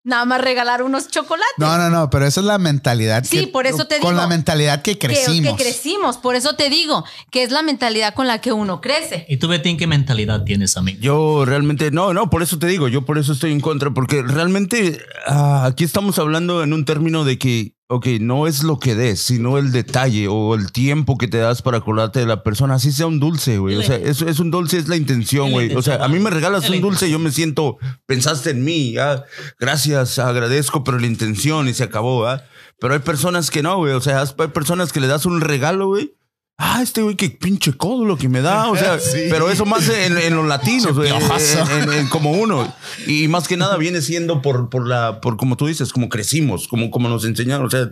nada 0.06 0.25
más 0.25 0.40
regalar 0.40 0.82
unos 0.82 1.08
chocolates. 1.08 1.54
No, 1.58 1.76
no, 1.76 1.90
no, 1.90 2.08
pero 2.10 2.26
esa 2.26 2.40
es 2.40 2.46
la 2.46 2.58
mentalidad. 2.58 3.25
Sí, 3.25 3.40
que- 3.40 3.46
por 3.48 3.66
eso 3.66 3.86
te 3.86 3.98
Con 3.98 4.12
digo. 4.12 4.22
la 4.22 4.26
mentalidad 4.28 4.80
que 4.82 4.96
Que- 4.98 5.08
crecimos. 5.08 5.56
Que, 5.56 5.62
crecimos, 5.64 6.16
por 6.16 6.36
eso 6.36 6.54
te 6.54 6.70
digo 6.70 7.04
que 7.30 7.42
es 7.42 7.50
la 7.50 7.62
mentalidad 7.62 8.14
con 8.14 8.26
la 8.26 8.40
que 8.40 8.52
uno 8.52 8.80
crece. 8.80 9.26
¿Y 9.28 9.36
tú, 9.36 9.48
Betín, 9.48 9.76
qué 9.76 9.86
mentalidad 9.86 10.44
tienes, 10.44 10.76
amigo? 10.76 10.98
Yo 11.00 11.44
realmente, 11.44 11.90
no, 11.90 12.14
no, 12.14 12.30
por 12.30 12.42
eso 12.42 12.58
te 12.58 12.66
digo, 12.68 12.88
yo 12.88 13.04
por 13.04 13.18
eso 13.18 13.32
estoy 13.32 13.52
en 13.52 13.60
contra, 13.60 13.90
porque 13.90 14.22
realmente 14.22 15.00
ah, 15.26 15.64
aquí 15.66 15.84
estamos 15.84 16.18
hablando 16.18 16.62
en 16.62 16.72
un 16.72 16.84
término 16.84 17.25
de 17.25 17.38
que, 17.38 17.75
ok, 17.88 18.06
no 18.20 18.46
es 18.46 18.62
lo 18.62 18.78
que 18.78 18.94
des, 18.94 19.20
sino 19.20 19.58
el 19.58 19.70
detalle 19.70 20.26
o 20.28 20.54
el 20.54 20.72
tiempo 20.72 21.16
que 21.18 21.28
te 21.28 21.38
das 21.38 21.62
para 21.62 21.78
acordarte 21.78 22.18
de 22.18 22.26
la 22.26 22.42
persona, 22.42 22.74
así 22.74 22.90
sea 22.90 23.06
un 23.06 23.20
dulce, 23.20 23.58
güey. 23.58 23.76
O 23.76 23.82
sea, 23.82 23.96
es, 23.96 24.22
es 24.22 24.40
un 24.40 24.50
dulce, 24.50 24.78
es 24.78 24.88
la 24.88 24.96
intención, 24.96 25.52
güey. 25.52 25.74
O 25.74 25.82
sea, 25.82 26.04
a 26.04 26.08
mí 26.08 26.18
me 26.18 26.30
regalas 26.30 26.68
un 26.68 26.80
dulce, 26.80 27.10
yo 27.10 27.18
me 27.18 27.30
siento, 27.30 27.78
pensaste 28.06 28.50
en 28.50 28.64
mí, 28.64 28.96
ah, 28.98 29.24
gracias, 29.60 30.18
agradezco, 30.18 30.82
pero 30.82 30.98
la 30.98 31.06
intención 31.06 31.68
y 31.68 31.74
se 31.74 31.84
acabó, 31.84 32.26
¿ah? 32.26 32.42
Pero 32.78 32.94
hay 32.94 33.00
personas 33.00 33.50
que 33.50 33.62
no, 33.62 33.78
güey. 33.78 33.94
O 33.94 34.00
sea, 34.00 34.22
hay 34.22 34.48
personas 34.48 34.92
que 34.92 35.00
le 35.00 35.06
das 35.06 35.24
un 35.24 35.40
regalo, 35.40 35.88
güey. 35.88 36.15
Ah, 36.58 36.80
este 36.82 37.02
güey, 37.02 37.16
qué 37.16 37.28
pinche 37.28 37.75
codo 37.75 38.04
lo 38.06 38.16
que 38.16 38.28
me 38.30 38.40
da. 38.40 38.70
O 38.70 38.76
sea, 38.76 38.98
Sí. 39.00 39.26
pero 39.30 39.50
eso 39.50 39.66
más 39.66 39.88
en, 39.88 40.16
en 40.16 40.34
los 40.36 40.46
latinos, 40.46 40.94
güey. 40.94 41.10
En- 41.10 41.92
en- 41.92 42.08
como 42.08 42.32
uno. 42.32 42.72
Y 43.06 43.28
más 43.28 43.46
que 43.46 43.56
nada 43.58 43.76
viene 43.76 44.00
siendo 44.00 44.40
por, 44.42 44.70
por 44.70 44.86
la, 44.86 45.20
por 45.20 45.36
como 45.36 45.56
tú 45.56 45.66
dices, 45.66 45.92
como 45.92 46.08
crecimos, 46.08 46.66
como, 46.68 46.90
como 46.90 47.08
nos 47.10 47.25
enseñaron. 47.26 47.66
O 47.66 47.70
sea, 47.70 47.90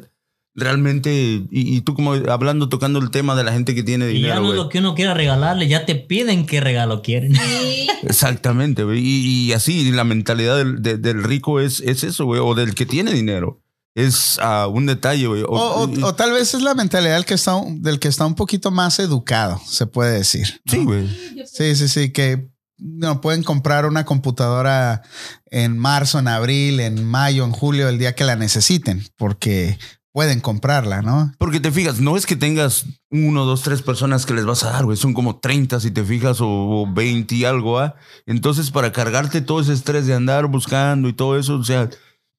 realmente, 0.55 1.13
y, 1.13 1.47
y 1.51 1.81
tú 1.83 1.95
como 1.95 2.15
hablando, 2.15 2.69
tocando 2.69 3.01
el 3.01 3.11
tema 3.11 3.35
de 3.35 3.45
la 3.45 3.53
gente 3.53 3.75
que 3.75 3.83
tiene 3.83 4.07
Y 4.13 4.21
ya 4.21 4.29
dinero, 4.29 4.41
no 4.43 4.51
es 4.51 4.57
lo 4.57 4.69
que 4.69 4.79
uno 4.79 4.95
quiera 4.95 5.13
regalarle, 5.13 5.69
ya 5.69 5.85
te 5.85 5.95
piden 5.97 6.47
qué 6.47 6.61
regalo 6.61 7.03
quieren. 7.03 7.35
Exactamente, 8.03 8.85
güey. 8.85 9.01
Y, 9.01 9.49
y 9.49 9.53
así, 9.53 9.91
la 9.91 10.05
mentalidad 10.05 10.57
del, 10.57 10.81
de- 10.83 10.97
del 10.99 11.23
rico 11.25 11.61
es, 11.61 11.81
es 11.81 12.05
eso, 12.05 12.25
güey. 12.25 12.41
O 12.43 12.55
del 12.55 12.75
que 12.75 12.87
tiene 12.87 13.13
dinero. 13.13 13.61
Es 13.95 14.39
ah, 14.43 14.67
un 14.67 14.87
detalle, 14.87 15.27
güey. 15.27 15.43
O, 15.43 15.89
o- 16.03 16.15
tal 16.15 16.33
vez 16.33 16.53
es 16.55 16.63
la 16.63 16.75
mentalidad 16.75 17.15
del 17.15 17.25
que, 17.25 17.35
está, 17.35 17.55
un- 17.55 17.81
del 17.81 18.01
que 18.01 18.09
está 18.09 18.27
un 18.27 18.35
poquito 18.35 18.71
más 18.71 18.99
educado, 18.99 19.61
se 19.67 19.87
puede 19.87 20.19
decir. 20.19 20.61
¿no? 20.65 20.73
sí, 20.73 20.85
güey. 20.85 21.09
Sí, 21.47 21.77
sí, 21.77 21.89
sí, 21.89 22.11
que 22.13 22.51
no 22.79 23.21
pueden 23.21 23.45
comprar 23.45 23.87
una 23.87 24.05
computadora 24.05 25.03
en 25.47 25.79
marzo, 25.79 26.19
en 26.19 26.27
abril, 26.29 26.81
en 26.81 27.05
mayo, 27.05 27.45
en 27.45 27.53
julio, 27.53 27.89
el 27.89 27.99
día 27.99 28.15
que 28.17 28.25
la 28.25 28.35
necesiten, 28.35 29.05
porque 29.17 29.79
pueden 30.11 30.41
comprarla, 30.41 31.03
¿no? 31.03 31.33
Porque 31.39 31.61
te 31.61 31.73
fijas, 31.73 32.01
no 32.01 32.17
es 32.17 32.25
que 32.27 32.37
tengas 32.37 32.87
uno, 33.11 33.45
dos, 33.45 33.63
tres 33.63 33.83
personas 33.83 34.27
que 34.27 34.35
les 34.35 34.45
vas 34.45 34.63
a 34.65 34.71
dar, 34.71 34.85
güey. 34.85 34.97
Son 34.97 35.13
como 35.13 35.39
30 35.41 35.81
si 35.81 35.91
te 35.91 36.05
fijas, 36.05 36.41
o, 36.41 36.47
o 36.49 36.93
20 36.93 37.35
y 37.35 37.45
algo, 37.45 37.79
¿ah? 37.79 37.97
Entonces, 38.27 38.71
para 38.71 38.93
cargarte 38.93 39.41
todo 39.41 39.61
ese 39.61 39.73
estrés 39.73 40.07
de 40.07 40.15
andar 40.15 40.47
buscando 40.47 41.09
y 41.09 41.13
todo 41.15 41.37
eso, 41.39 41.57
o 41.57 41.65
sea, 41.65 41.91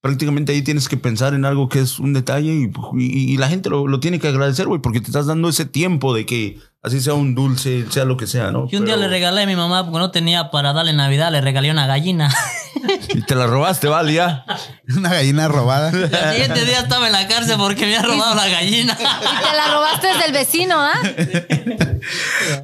prácticamente 0.05 0.51
ahí 0.51 0.61
tienes 0.61 0.87
que 0.87 0.97
pensar 0.97 1.33
en 1.33 1.45
algo 1.45 1.67
que 1.67 1.79
es 1.79 1.97
un 1.97 2.13
detalle 2.13 2.53
y, 2.53 2.71
y- 3.01 3.33
y 3.33 3.37
la 3.37 3.47
gente 3.49 3.71
lo, 3.71 3.87
lo 3.87 3.99
tiene 3.99 4.19
que 4.19 4.27
agradecer, 4.27 4.67
güey, 4.67 4.79
porque 4.79 4.99
te 5.01 5.07
estás 5.07 5.25
dando 5.25 5.49
ese 5.49 5.65
tiempo 5.65 6.13
de 6.13 6.27
que 6.27 6.59
así 6.83 7.01
sea 7.01 7.15
un 7.15 7.33
dulce, 7.33 7.85
sea 7.89 8.05
lo 8.05 8.15
que 8.15 8.27
sea, 8.27 8.51
¿no? 8.51 8.69
Yo 8.69 8.77
un 8.77 8.85
día 8.85 8.97
le 8.97 9.07
regalé 9.07 9.41
a 9.41 9.45
mi 9.47 9.55
mamá 9.55 9.83
porque 9.83 9.97
no 9.97 10.11
tenía 10.11 10.51
para 10.51 10.73
darle 10.73 10.93
Navidad, 10.93 11.31
le 11.31 11.41
regalé 11.41 11.71
una 11.71 11.87
gallina. 11.87 12.31
Y 13.15 13.21
te 13.23 13.33
la 13.33 13.47
robaste, 13.47 13.87
vale, 13.87 14.13
ya. 14.13 14.45
Una 14.95 15.09
gallina 15.09 15.47
robada. 15.47 15.89
El 15.89 16.09
siguiente 16.33 16.65
día 16.65 16.81
estaba 16.81 17.07
en 17.07 17.13
la 17.13 17.27
cárcel 17.27 17.55
porque 17.57 17.85
me 17.87 17.95
había 17.97 18.07
robado 18.07 18.35
la 18.35 18.47
gallina. 18.47 18.93
Y 18.99 19.03
te 19.43 19.55
la 19.57 19.73
robaste 19.73 20.07
del 20.21 20.31
vecino, 20.33 20.75
¿ah? 20.77 20.93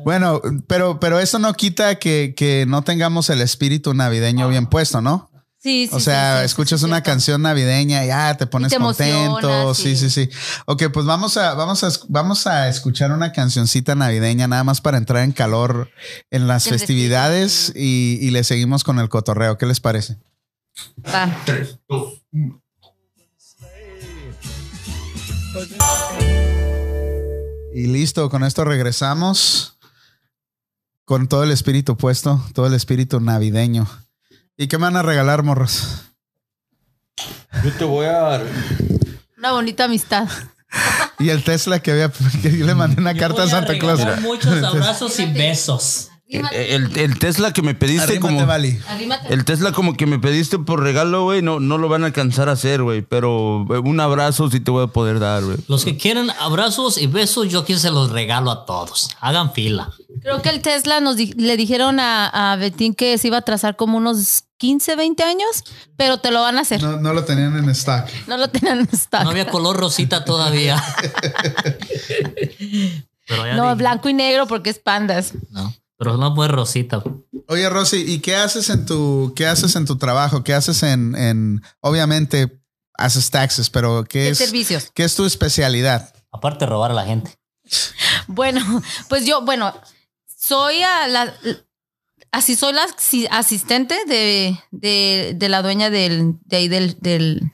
Bueno, 0.03 0.41
pero, 0.67 0.99
pero 0.99 1.19
eso 1.19 1.39
no 1.39 1.53
quita 1.53 1.95
que, 1.95 2.33
que 2.35 2.65
no 2.67 2.83
tengamos 2.83 3.29
el 3.31 3.41
espíritu 3.41 3.93
navideño 3.95 4.47
bien 4.49 4.67
puesto, 4.67 5.01
¿no? 5.01 5.30
Sí, 5.61 5.87
sí. 5.87 5.95
O 5.95 5.99
sea, 5.99 6.37
sí, 6.37 6.39
sí, 6.39 6.45
escuchas 6.45 6.79
sí, 6.79 6.87
una 6.87 7.03
canción 7.03 7.43
navideña 7.43 8.03
y 8.03 8.07
ya 8.07 8.35
te 8.35 8.47
pones 8.47 8.71
te 8.71 8.79
contento. 8.79 9.75
Sí, 9.75 9.95
sí, 9.95 10.09
sí. 10.09 10.27
sí. 10.27 10.37
Ok, 10.65 10.85
pues 10.91 11.05
vamos 11.05 11.37
a, 11.37 11.53
vamos 11.53 11.83
a, 11.83 11.89
vamos 12.09 12.47
a 12.47 12.67
escuchar 12.67 13.11
una 13.11 13.31
cancioncita 13.31 13.93
navideña 13.93 14.47
nada 14.47 14.63
más 14.63 14.81
para 14.81 14.97
entrar 14.97 15.23
en 15.23 15.33
calor 15.33 15.91
en 16.31 16.47
las 16.47 16.65
El 16.65 16.73
festividades 16.73 17.71
y, 17.75 18.17
y 18.21 18.31
le 18.31 18.43
seguimos 18.43 18.83
con 18.83 18.97
el 18.97 19.07
cotorreo. 19.09 19.59
¿Qué 19.59 19.67
les 19.67 19.79
parece? 19.79 20.17
Va. 21.05 21.29
Y 27.73 27.87
listo, 27.87 28.29
con 28.31 28.43
esto 28.43 28.65
regresamos 28.65 29.77
con 31.05 31.27
todo 31.27 31.43
el 31.43 31.51
espíritu 31.51 31.97
puesto, 31.97 32.43
todo 32.53 32.65
el 32.65 32.73
espíritu 32.73 33.19
navideño. 33.19 33.87
¿Y 34.61 34.67
qué 34.67 34.77
me 34.77 34.83
van 34.83 34.95
a 34.95 35.01
regalar, 35.01 35.41
morros? 35.41 36.03
Yo 37.63 37.71
te 37.79 37.83
voy 37.83 38.05
a 38.05 38.11
dar. 38.11 38.45
Una 39.35 39.53
bonita 39.53 39.85
amistad. 39.85 40.27
Y 41.17 41.29
el 41.29 41.43
Tesla 41.43 41.79
que 41.79 41.91
había, 41.91 42.11
que 42.43 42.55
yo 42.55 42.67
le 42.67 42.75
mandé 42.75 43.01
una 43.01 43.15
carta 43.15 43.41
a 43.41 43.47
Santa 43.47 43.79
Claus. 43.79 44.01
Muchos 44.21 44.63
abrazos 44.63 45.19
y 45.19 45.25
besos. 45.25 46.10
El, 46.31 46.97
el 46.97 47.19
Tesla 47.19 47.51
que 47.51 47.61
me 47.61 47.75
pediste 47.75 48.03
Arrímate, 48.03 48.35
como. 48.35 49.29
El 49.29 49.43
Tesla 49.45 49.71
como 49.73 49.95
que 49.97 50.05
me 50.05 50.17
pediste 50.17 50.57
por 50.59 50.81
regalo, 50.81 51.23
güey, 51.25 51.41
no, 51.41 51.59
no 51.59 51.77
lo 51.77 51.89
van 51.89 52.03
a 52.03 52.07
alcanzar 52.07 52.47
a 52.47 52.53
hacer, 52.53 52.81
güey. 52.83 53.01
Pero 53.01 53.65
eh, 53.69 53.79
un 53.79 53.99
abrazo 53.99 54.49
sí 54.49 54.59
te 54.61 54.71
voy 54.71 54.83
a 54.85 54.87
poder 54.87 55.19
dar, 55.19 55.43
güey. 55.43 55.57
Los 55.67 55.83
que 55.83 55.97
quieren 55.97 56.29
abrazos 56.39 56.97
y 56.97 57.07
besos, 57.07 57.49
yo 57.49 57.59
aquí 57.59 57.75
se 57.75 57.91
los 57.91 58.11
regalo 58.11 58.49
a 58.51 58.65
todos. 58.65 59.09
Hagan 59.19 59.51
fila. 59.53 59.91
Creo 60.21 60.41
que 60.41 60.49
el 60.49 60.61
Tesla 60.61 60.99
nos 61.01 61.17
di- 61.17 61.33
le 61.33 61.57
dijeron 61.57 61.99
a, 61.99 62.53
a 62.53 62.55
Betín 62.55 62.93
que 62.95 63.17
se 63.17 63.27
iba 63.27 63.37
a 63.37 63.41
trazar 63.41 63.75
como 63.75 63.97
unos 63.97 64.43
15, 64.57 64.95
20 64.95 65.23
años, 65.23 65.63
pero 65.97 66.19
te 66.19 66.31
lo 66.31 66.41
van 66.41 66.57
a 66.57 66.61
hacer. 66.61 66.81
No, 66.81 66.91
No, 66.93 66.97
no 67.01 67.13
lo 67.13 67.23
tenían 67.25 67.57
en 67.57 67.67
stock. 67.71 68.05
lo 68.27 68.47
tenían 68.49 68.79
en 68.79 68.89
stock. 68.93 69.23
No 69.23 69.31
había 69.31 69.47
color 69.49 69.75
rosita 69.77 70.23
todavía. 70.23 70.81
Pero 73.27 73.45
ya 73.45 73.55
No, 73.55 73.63
dije, 73.63 73.75
blanco 73.75 74.09
y 74.09 74.13
negro 74.13 74.47
porque 74.47 74.69
es 74.69 74.79
pandas. 74.79 75.33
no, 75.51 75.73
pero 76.01 76.17
no 76.17 76.33
fue 76.33 76.47
rosita. 76.47 77.03
Oye, 77.47 77.69
Rosy, 77.69 77.97
¿y 77.97 78.19
qué 78.21 78.35
haces 78.35 78.71
en 78.71 78.87
tu, 78.87 79.33
qué 79.35 79.45
haces 79.45 79.75
en 79.75 79.85
tu 79.85 79.97
trabajo? 79.99 80.43
¿Qué 80.43 80.55
haces 80.55 80.81
en, 80.81 81.15
en 81.15 81.61
obviamente 81.79 82.59
haces 82.95 83.29
taxes, 83.29 83.69
pero 83.69 84.03
qué 84.05 84.21
¿Qué 84.23 84.29
es, 84.29 84.37
servicios? 84.39 84.89
qué 84.95 85.03
es 85.03 85.13
tu 85.15 85.25
especialidad? 85.27 86.11
Aparte 86.31 86.65
de 86.65 86.71
robar 86.71 86.89
a 86.89 86.95
la 86.95 87.05
gente. 87.05 87.37
Bueno, 88.27 88.61
pues 89.09 89.27
yo, 89.27 89.41
bueno, 89.45 89.73
soy 90.25 90.81
a 90.81 91.07
la, 91.07 91.35
así 92.31 92.55
soy 92.55 92.73
la 92.73 92.83
asi- 92.85 93.27
asistente 93.29 93.95
de, 94.07 94.57
de, 94.71 95.33
de 95.35 95.49
la 95.49 95.61
dueña 95.61 95.91
del, 95.91 96.39
de 96.45 96.57
ahí 96.57 96.67
del, 96.67 96.97
del, 96.99 97.51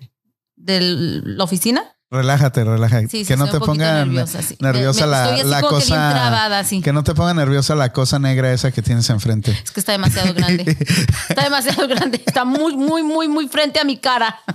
de 0.55 0.79
la 0.81 1.43
oficina. 1.43 1.96
Relájate, 2.09 2.63
relájate. 2.63 3.09
Sí, 3.09 3.19
sí, 3.19 3.25
que 3.25 3.35
no 3.35 3.49
te 3.49 3.59
ponga 3.59 4.05
nerviosa, 4.05 4.41
sí. 4.41 4.55
nerviosa 4.61 5.05
Me- 5.07 5.43
me- 5.43 5.43
la, 5.43 5.61
que 5.61 5.67
cosa. 5.67 6.09
trabada. 6.11 6.63
Que 6.63 6.93
no 6.93 7.03
te 7.03 7.13
ponga 7.13 7.33
nerviosa 7.33 7.75
la 7.75 7.91
cosa 7.91 8.17
negra 8.17 8.53
esa 8.53 8.71
que 8.71 8.81
tienes 8.81 9.09
enfrente. 9.09 9.51
Es 9.51 9.71
que 9.71 9.81
está 9.81 9.91
demasiado 9.91 10.33
grande. 10.33 10.63
Está 11.29 11.43
demasiado 11.43 11.85
grande. 11.87 12.21
Está 12.25 12.45
muy, 12.45 12.77
muy, 12.77 13.03
muy, 13.03 13.27
muy 13.27 13.49
frente 13.49 13.79
a 13.79 13.83
mi 13.83 13.97
cara. 13.97 14.39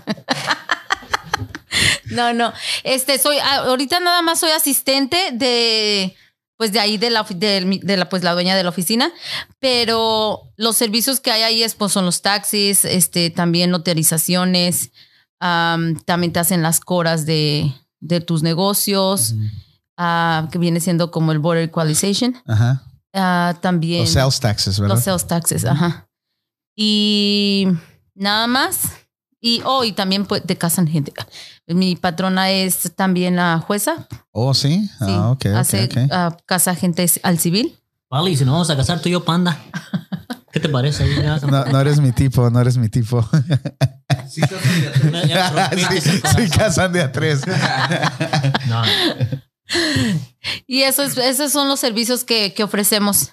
No, 2.11 2.35
no. 2.35 2.53
Este, 2.85 3.19
soy, 3.19 3.39
ahorita 3.39 3.99
nada 4.01 4.21
más 4.21 4.39
soy 4.41 4.51
asistente 4.51 5.31
de, 5.33 6.15
pues 6.59 6.71
de 6.73 6.79
ahí 6.81 6.99
de 6.99 7.09
la, 7.09 7.23
de 7.31 7.97
la, 7.97 8.09
pues 8.11 8.23
la 8.23 8.33
dueña 8.35 8.55
de 8.55 8.63
la 8.63 8.69
oficina, 8.69 9.11
pero 9.59 10.43
los 10.57 10.77
servicios 10.77 11.21
que 11.21 11.31
hay 11.33 11.43
ahí 11.43 11.63
es, 11.63 11.75
pues 11.75 11.93
son 11.93 12.05
los 12.05 12.21
taxis, 12.21 12.85
este, 12.85 13.31
también 13.31 13.71
notarizaciones, 13.71 14.91
am, 15.45 15.97
también 16.05 16.33
te 16.33 16.39
hacen 16.39 16.63
las 16.63 16.79
coras 16.79 17.27
de, 17.27 17.75
de 18.01 18.21
tus 18.21 18.43
negocios, 18.45 19.35
ah, 19.97 20.49
que 20.53 20.59
viene 20.59 20.79
siendo 20.81 21.11
como 21.11 21.33
el 21.33 21.41
border 21.41 21.65
equalization. 21.65 22.37
Ajá. 22.47 22.85
Ah, 23.13 23.57
también 23.61 24.03
Los 24.03 24.13
sales 24.13 24.41
taxes, 24.41 24.79
¿verdad? 24.79 24.95
los 24.95 25.05
sales 25.05 25.27
taxes, 25.27 25.65
ajá. 25.65 26.09
Y 26.77 27.67
nada 28.15 28.47
más. 28.47 28.83
Y, 29.45 29.61
oh, 29.65 29.83
y 29.83 29.91
también 29.93 30.25
pues, 30.25 30.45
te 30.45 30.57
casan 30.57 30.87
gente. 30.87 31.13
Mi 31.67 31.97
patrona 31.97 32.51
es 32.51 32.93
también 32.95 33.35
la 33.37 33.59
jueza. 33.59 34.07
Oh, 34.31 34.55
sí. 34.55 34.89
Sí, 35.01 35.05
Ah, 35.09 35.31
ok, 35.33 35.47
hace, 35.47 35.85
ok. 35.87 35.97
ah, 36.13 36.37
casa 36.47 36.75
gente 36.77 37.05
al 37.25 37.39
civil. 37.41 37.77
Vale, 38.09 38.31
y 38.31 38.37
si 38.37 38.45
nos 38.45 38.53
vamos 38.53 38.71
a 38.71 38.77
casar 38.77 39.01
tú 39.01 39.09
y 39.09 39.13
yo, 39.13 39.25
panda. 39.25 39.59
¿Qué 40.53 40.61
te 40.61 40.69
parece? 40.69 41.05
No 41.73 41.81
eres 41.81 41.99
mi 42.01 42.13
tipo, 42.13 42.49
no 42.51 42.61
eres 42.61 42.77
mi 42.77 42.89
tipo. 42.89 43.27
ya- 44.37 45.27
ya 45.27 45.51
me 45.51 45.61
rompiste 45.69 46.01
sí, 46.01 46.21
el 46.39 46.51
sí, 46.51 46.59
casan 46.59 46.93
de 46.93 47.03
a 47.03 47.13
tres. 47.13 47.43
No, 48.69 48.83
Y 50.67 50.83
eso 50.83 51.03
es- 51.03 51.17
esos 51.17 51.53
son 51.53 51.69
los 51.69 51.81
servicios 51.81 52.25
que, 52.25 52.53
que 52.55 52.65
ofrecemos. 52.65 53.33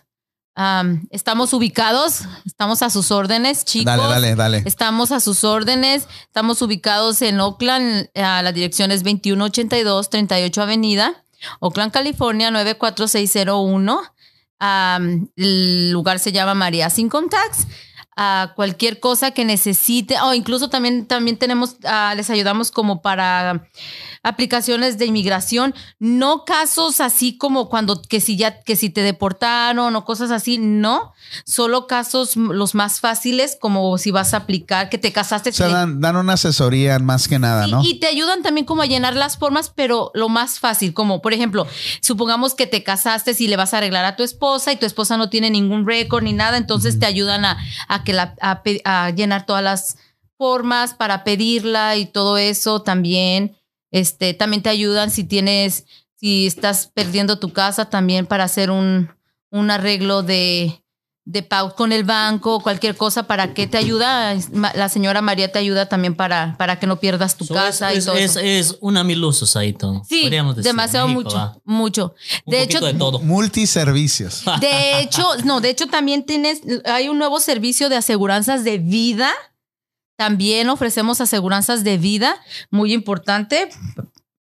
Am, 0.55 1.07
estamos 1.12 1.53
ubicados, 1.53 2.21
estamos 2.45 2.81
a 2.81 2.89
sus 2.89 3.12
órdenes, 3.12 3.63
chicos. 3.65 3.86
Dale, 3.86 4.03
dale, 4.09 4.36
dale. 4.36 4.63
Estamos 4.65 5.12
a 5.12 5.19
sus 5.21 5.43
órdenes. 5.45 6.07
Estamos 6.24 6.62
ubicados 6.62 7.21
en 7.21 7.39
Oakland. 7.39 8.09
a 8.15 8.41
la 8.41 8.51
dirección 8.51 8.91
es 8.91 9.03
2182 9.03 10.09
38 10.09 10.62
Avenida, 10.62 11.24
Oakland, 11.62 11.91
California 11.93 12.51
94601. 12.51 14.01
Am, 14.59 15.29
el 15.38 15.91
lugar 15.91 16.19
se 16.19 16.33
llama 16.33 16.53
María 16.55 16.89
Sin 16.89 17.09
Tax. 17.09 17.65
A 18.21 18.51
cualquier 18.53 18.99
cosa 18.99 19.31
que 19.31 19.45
necesite, 19.45 20.19
o 20.21 20.33
incluso 20.33 20.69
también, 20.69 21.05
también 21.05 21.38
tenemos, 21.38 21.77
ah, 21.85 22.13
les 22.17 22.29
ayudamos 22.29 22.69
como 22.69 23.01
para 23.01 23.65
aplicaciones 24.23 24.97
de 24.97 25.05
inmigración, 25.05 25.73
no 25.99 26.43
casos 26.45 26.99
así 26.99 27.38
como 27.38 27.69
cuando 27.69 28.01
que 28.01 28.19
si 28.21 28.35
ya 28.38 28.59
que 28.61 28.75
si 28.75 28.89
te 28.89 29.01
deportaron 29.01 29.95
o 29.95 30.05
cosas 30.05 30.31
así, 30.31 30.57
no, 30.57 31.13
solo 31.45 31.88
casos 31.88 32.35
los 32.35 32.75
más 32.75 32.99
fáciles 32.99 33.57
como 33.59 33.97
si 33.97 34.11
vas 34.11 34.33
a 34.33 34.38
aplicar 34.38 34.89
que 34.89 34.97
te 34.97 35.11
casaste. 35.11 35.49
O 35.49 35.53
sea, 35.53 35.67
dan, 35.69 36.01
dan 36.01 36.15
una 36.15 36.33
asesoría 36.33 36.99
más 36.99 37.27
que 37.27 37.39
nada, 37.39 37.67
¿no? 37.67 37.81
y 37.83 37.99
te 37.99 38.07
ayudan 38.07 38.43
también 38.43 38.65
como 38.65 38.81
a 38.81 38.85
llenar 38.85 39.15
las 39.15 39.38
formas, 39.38 39.71
pero 39.73 40.11
lo 40.13 40.29
más 40.29 40.59
fácil, 40.59 40.93
como 40.93 41.21
por 41.21 41.33
ejemplo, 41.33 41.65
supongamos 42.01 42.55
que 42.55 42.67
te 42.67 42.83
casaste 42.83 43.35
y 43.39 43.47
le 43.47 43.55
vas 43.57 43.73
a 43.73 43.77
arreglar 43.77 44.05
a 44.05 44.15
tu 44.15 44.23
esposa 44.23 44.71
y 44.71 44.75
tu 44.77 44.85
esposa 44.85 45.15
no 45.17 45.29
tiene 45.29 45.49
ningún 45.49 45.85
récord 45.88 46.23
ni 46.23 46.33
nada, 46.33 46.57
entonces 46.57 46.99
te 46.99 47.05
ayudan 47.05 47.45
a, 47.45 47.57
a 47.88 48.03
que 48.03 48.13
la, 48.13 48.35
a 48.41 48.63
pe- 48.63 48.81
a 48.85 49.11
llenar 49.11 49.45
todas 49.45 49.63
las 49.63 49.97
formas 50.38 50.93
para 50.93 51.23
pedirla 51.23 51.95
y 51.97 52.05
todo 52.05 52.38
eso 52.38 52.81
también. 52.81 53.55
Este, 53.91 54.34
también 54.34 54.62
te 54.63 54.69
ayudan 54.69 55.12
si 55.12 55.24
tienes, 55.24 55.86
si 56.15 56.48
estás 56.48 56.91
perdiendo 56.93 57.39
tu 57.39 57.51
casa, 57.53 57.89
también 57.89 58.25
para 58.25 58.43
hacer 58.43 58.69
un, 58.72 59.10
un 59.50 59.72
arreglo 59.72 60.22
de, 60.22 60.84
de 61.25 61.43
pago 61.43 61.75
con 61.75 61.91
el 61.91 62.03
banco, 62.03 62.60
cualquier 62.62 62.96
cosa, 62.96 63.24
¿para 63.24 63.53
qué 63.53 63.67
te 63.67 63.77
ayuda? 63.77 64.36
La 64.74 64.89
señora 64.89 65.22
María 65.22 65.51
te 65.51 65.60
ayuda 65.60 65.88
también 65.88 66.15
para, 66.15 66.55
para 66.58 66.79
que 66.79 66.88
no 66.88 67.00
pierdas 67.00 67.36
tu 67.38 67.46
So, 67.46 67.53
casa 67.53 67.91
es, 67.93 68.03
y 68.03 68.05
todo 68.08 68.15
es, 68.17 68.31
eso. 68.31 68.39
es 68.39 68.77
una 68.81 69.03
mil 69.03 69.24
usos 69.24 69.55
ahí 69.55 69.74
todo. 69.74 70.03
Sí, 70.08 70.29
decir, 70.29 70.63
demasiado 70.63 71.08
México, 71.08 71.24
mucho, 71.24 71.38
va. 71.38 71.58
mucho. 71.65 72.15
Un 72.46 72.51
De 72.51 72.62
hecho, 72.63 72.79
de 72.79 72.93
todo. 72.96 73.19
Multiservicios. 73.19 74.43
de 74.60 75.01
hecho, 75.01 75.24
no, 75.46 75.62
de 75.62 75.69
hecho 75.69 75.88
también 75.88 76.25
tienes, 76.25 76.62
hay 76.86 77.10
un 77.10 77.17
nuevo 77.17 77.39
servicio 77.39 77.89
de 77.89 77.96
aseguranzas 77.98 78.63
de 78.63 78.77
vida. 78.79 79.31
También 80.19 80.67
ofrecemos 80.69 81.21
aseguranzas 81.21 81.85
de 81.85 81.97
vida, 81.97 82.35
muy 82.71 82.91
importante, 82.91 83.69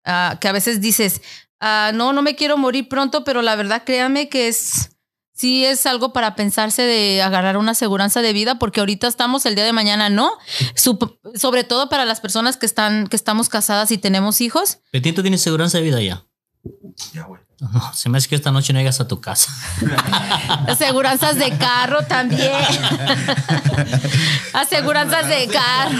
ah, 0.05 0.39
que 0.41 0.47
a 0.47 0.51
veces 0.51 0.81
dices, 0.81 1.21
ah, 1.59 1.91
no, 1.93 2.13
no 2.13 2.23
me 2.23 2.35
quiero 2.35 2.57
morir 2.57 2.89
pronto, 2.89 3.23
pero 3.23 3.43
la 3.43 3.55
verdad 3.55 3.83
créame 3.85 4.27
que 4.27 4.47
es, 4.47 4.89
sí 5.35 5.65
es 5.65 5.85
algo 5.85 6.13
para 6.13 6.33
pensarse 6.33 6.81
de 6.81 7.21
agarrar 7.21 7.57
una 7.57 7.73
aseguranza 7.73 8.23
de 8.23 8.33
vida, 8.33 8.57
porque 8.57 8.79
ahorita 8.79 9.07
estamos, 9.07 9.45
el 9.45 9.53
día 9.53 9.65
de 9.65 9.73
mañana 9.73 10.09
no, 10.09 10.31
Sup- 10.75 11.19
sobre 11.35 11.63
todo 11.63 11.89
para 11.89 12.05
las 12.05 12.21
personas 12.21 12.57
que 12.57 12.65
están, 12.65 13.05
que 13.05 13.15
estamos 13.15 13.47
casadas 13.47 13.91
y 13.91 13.99
tenemos 13.99 14.41
hijos. 14.41 14.79
Petito 14.91 15.21
tiene 15.21 15.37
seguridad 15.37 15.71
de 15.71 15.81
vida 15.81 16.01
ya. 16.01 16.25
Ya, 17.13 17.21
güey. 17.25 17.39
No, 17.59 17.91
se 17.93 18.07
me 18.09 18.19
hace 18.19 18.27
que 18.27 18.35
esta 18.35 18.51
noche 18.51 18.71
no 18.71 18.79
llegas 18.79 18.99
a 18.99 19.07
tu 19.07 19.19
casa. 19.19 19.51
Aseguranzas 20.67 21.37
de 21.37 21.57
carro 21.57 22.03
también. 22.05 22.51
Aseguranzas 24.53 25.27
de 25.27 25.47
carro. 25.47 25.97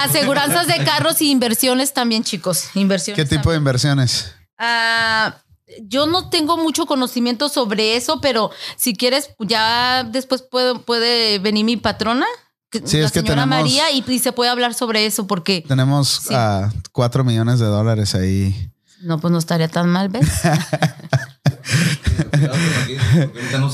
Aseguranzas 0.00 0.66
de 0.66 0.84
carros 0.84 1.20
y 1.22 1.30
inversiones 1.30 1.92
también, 1.92 2.22
chicos. 2.24 2.64
Inversiones. 2.74 3.22
¿Qué 3.28 3.36
tipo 3.36 3.50
de 3.50 3.56
inversiones? 3.56 4.32
Ah, 4.58 5.36
yo 5.82 6.06
no 6.06 6.28
tengo 6.30 6.56
mucho 6.58 6.86
conocimiento 6.86 7.48
sobre 7.48 7.96
eso, 7.96 8.20
pero 8.20 8.50
si 8.76 8.94
quieres, 8.94 9.30
ya 9.40 10.04
después 10.04 10.42
puedo, 10.42 10.82
puede 10.82 11.38
venir 11.38 11.64
mi 11.64 11.76
patrona, 11.76 12.26
que- 12.70 12.86
Sí, 12.86 12.98
la 12.98 13.06
es 13.06 13.12
que 13.12 13.20
señora 13.20 13.42
tenemos- 13.42 13.64
María, 13.64 13.90
y, 13.90 14.04
y 14.06 14.18
se 14.18 14.32
puede 14.32 14.50
hablar 14.50 14.74
sobre 14.74 15.06
eso, 15.06 15.26
porque 15.26 15.64
Tenemos 15.66 16.20
Sí. 16.28 16.34
ah, 16.36 16.70
cuatro 16.92 17.24
millones 17.24 17.58
de 17.58 17.66
dólares 17.66 18.14
ahí. 18.14 18.70
No, 19.04 19.18
pues 19.20 19.30
no 19.32 19.38
estaría 19.38 19.68
tan 19.68 19.88
mal, 19.88 20.08
¿ves? 20.08 20.28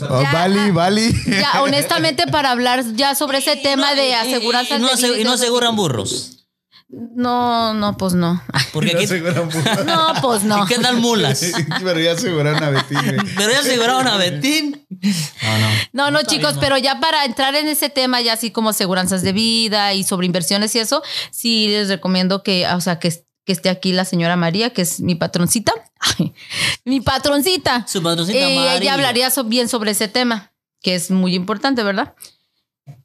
Ah, 0.08 0.32
Bali. 0.72 1.12
ya, 1.26 1.62
honestamente, 1.62 2.26
para 2.26 2.50
hablar 2.50 2.84
ya 2.94 3.14
sobre 3.14 3.38
ese 3.38 3.56
tema 3.56 3.94
de 3.94 4.14
aseguranzas 4.14 4.78
Y 4.78 4.82
no, 4.82 4.88
de 4.88 4.94
ase- 4.94 5.08
vida 5.08 5.18
y 5.20 5.24
no 5.24 5.32
aseguran 5.32 5.76
burros. 5.76 6.36
No, 6.88 7.72
no, 7.72 7.74
no, 7.74 7.96
pues 7.96 8.14
no. 8.14 8.42
Porque 8.72 8.92
aquí 8.96 9.06
No, 9.86 10.14
pues 10.22 10.42
no. 10.42 10.66
¿qué 10.66 10.78
tal 10.78 10.96
mulas? 10.96 11.44
Pero 11.82 12.00
ya 12.00 12.12
aseguraron 12.12 12.62
a 12.62 12.70
Betín. 12.70 13.16
Pero 13.36 13.52
ya 13.52 13.60
aseguraron 13.60 14.06
a 14.08 14.16
Betín. 14.16 14.86
No, 14.90 15.58
no. 15.58 15.68
No, 15.92 16.10
no, 16.10 16.22
chicos, 16.22 16.52
bien, 16.52 16.54
¿no? 16.56 16.60
pero 16.60 16.78
ya 16.78 16.98
para 17.00 17.24
entrar 17.24 17.54
en 17.54 17.68
ese 17.68 17.90
tema, 17.90 18.20
ya 18.20 18.32
así 18.34 18.50
como 18.50 18.70
aseguranzas 18.70 19.22
de 19.22 19.32
vida 19.32 19.94
y 19.94 20.02
sobre 20.04 20.26
inversiones 20.26 20.74
y 20.74 20.78
eso, 20.80 21.02
sí 21.30 21.68
les 21.68 21.88
recomiendo 21.88 22.42
que, 22.42 22.66
o 22.68 22.80
sea, 22.80 22.98
que, 22.98 23.24
que 23.44 23.52
esté 23.52 23.68
aquí 23.70 23.92
la 23.92 24.04
señora 24.04 24.36
María, 24.36 24.70
que 24.70 24.82
es 24.82 25.00
mi 25.00 25.14
patroncita. 25.14 25.72
Ay, 26.18 26.32
mi 26.84 27.00
patroncita. 27.00 27.86
Su 27.88 28.02
patroncita 28.02 28.38
Eh, 28.38 28.54
María. 28.56 28.76
ella 28.76 28.94
hablaría 28.94 29.30
so- 29.30 29.44
bien 29.44 29.68
sobre 29.68 29.92
ese 29.92 30.08
tema, 30.08 30.52
que 30.82 30.94
es 30.94 31.10
muy 31.10 31.34
importante, 31.34 31.82
¿verdad? 31.82 32.14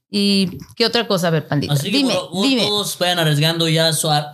¿Y 0.10 0.60
qué 0.78 0.86
otra 0.86 1.08
cosa? 1.08 1.28
A 1.28 1.32
ver, 1.32 1.48
pandita. 1.48 1.74
Así 1.74 1.91
que 1.91 1.98
dime, 1.98 2.13
dime. 2.41 2.62
todos 2.62 2.98
vayan 3.00 3.19
arriesgando 3.19 3.67
ya 3.67 3.91
su 3.91 4.10
ar- 4.10 4.32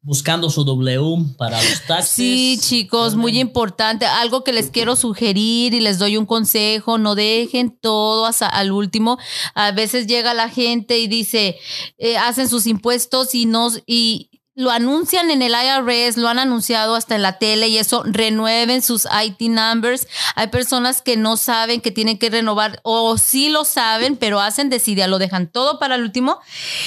buscando 0.00 0.48
su 0.48 0.62
W 0.64 1.34
para 1.36 1.60
los 1.60 1.82
taxis. 1.88 2.14
Sí, 2.14 2.58
chicos, 2.60 3.16
muy 3.16 3.38
importante. 3.40 4.06
Algo 4.06 4.44
que 4.44 4.52
les 4.52 4.70
quiero 4.70 4.94
sugerir 4.96 5.74
y 5.74 5.80
les 5.80 5.98
doy 5.98 6.16
un 6.18 6.26
consejo, 6.26 6.98
no 6.98 7.14
dejen 7.16 7.76
todo 7.80 8.26
hasta 8.26 8.46
al 8.48 8.70
último. 8.70 9.18
A 9.54 9.72
veces 9.72 10.06
llega 10.06 10.34
la 10.34 10.50
gente 10.50 10.98
y 10.98 11.08
dice, 11.08 11.58
eh, 11.96 12.16
hacen 12.18 12.48
sus 12.48 12.66
impuestos 12.66 13.34
y 13.34 13.46
no 13.46 13.70
y 13.86 14.30
lo 14.58 14.72
anuncian 14.72 15.30
en 15.30 15.40
el 15.40 15.52
IRS, 15.52 16.16
lo 16.16 16.26
han 16.26 16.40
anunciado 16.40 16.96
hasta 16.96 17.14
en 17.14 17.22
la 17.22 17.38
tele 17.38 17.68
y 17.68 17.78
eso, 17.78 18.02
renueven 18.04 18.82
sus 18.82 19.06
IT 19.24 19.40
numbers. 19.50 20.08
Hay 20.34 20.48
personas 20.48 21.00
que 21.00 21.16
no 21.16 21.36
saben 21.36 21.80
que 21.80 21.92
tienen 21.92 22.18
que 22.18 22.28
renovar 22.28 22.80
o 22.82 23.16
sí 23.18 23.50
lo 23.50 23.64
saben, 23.64 24.16
pero 24.16 24.40
hacen 24.40 24.68
desidia, 24.68 25.06
lo 25.06 25.20
dejan 25.20 25.46
todo 25.46 25.78
para 25.78 25.94
el 25.94 26.02
último 26.02 26.40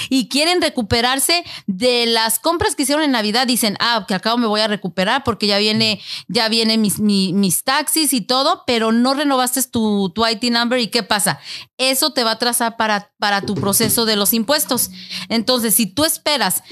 y 0.10 0.28
quieren 0.28 0.62
recuperarse 0.62 1.46
de 1.66 2.08
las 2.08 2.40
compras 2.40 2.76
que 2.76 2.84
hicieron 2.84 3.06
en 3.06 3.12
Navidad. 3.12 3.48
Dicen, 3.48 3.78
ah, 3.80 4.04
que 4.06 4.16
acabo 4.16 4.38
me 4.38 4.48
voy 4.48 4.60
a 4.60 4.68
recuperar 4.68 5.24
porque 5.24 5.48
ya 5.48 5.58
viene, 5.58 6.02
ya 6.28 6.50
vienen 6.50 6.82
mis, 6.82 7.00
mi- 7.00 7.32
mis 7.32 7.64
taxis 7.64 8.12
y 8.12 8.20
todo, 8.20 8.64
pero 8.68 8.92
no 8.92 9.14
renovaste 9.14 9.64
tu, 9.64 10.10
tu 10.14 10.28
IT 10.28 10.44
number 10.52 10.78
y 10.78 10.88
qué 10.88 11.04
pasa. 11.04 11.40
Eso 11.78 12.12
te 12.12 12.26
va 12.26 12.32
a 12.32 12.34
atrasar 12.34 12.76
para, 12.76 13.14
para 13.18 13.40
tu 13.44 13.56
proceso 13.56 14.04
de 14.04 14.18
los 14.18 14.34
impuestos. 14.34 14.90
Entonces, 15.30 15.74
si 15.74 15.86
tú 15.86 16.04
esperas 16.04 16.64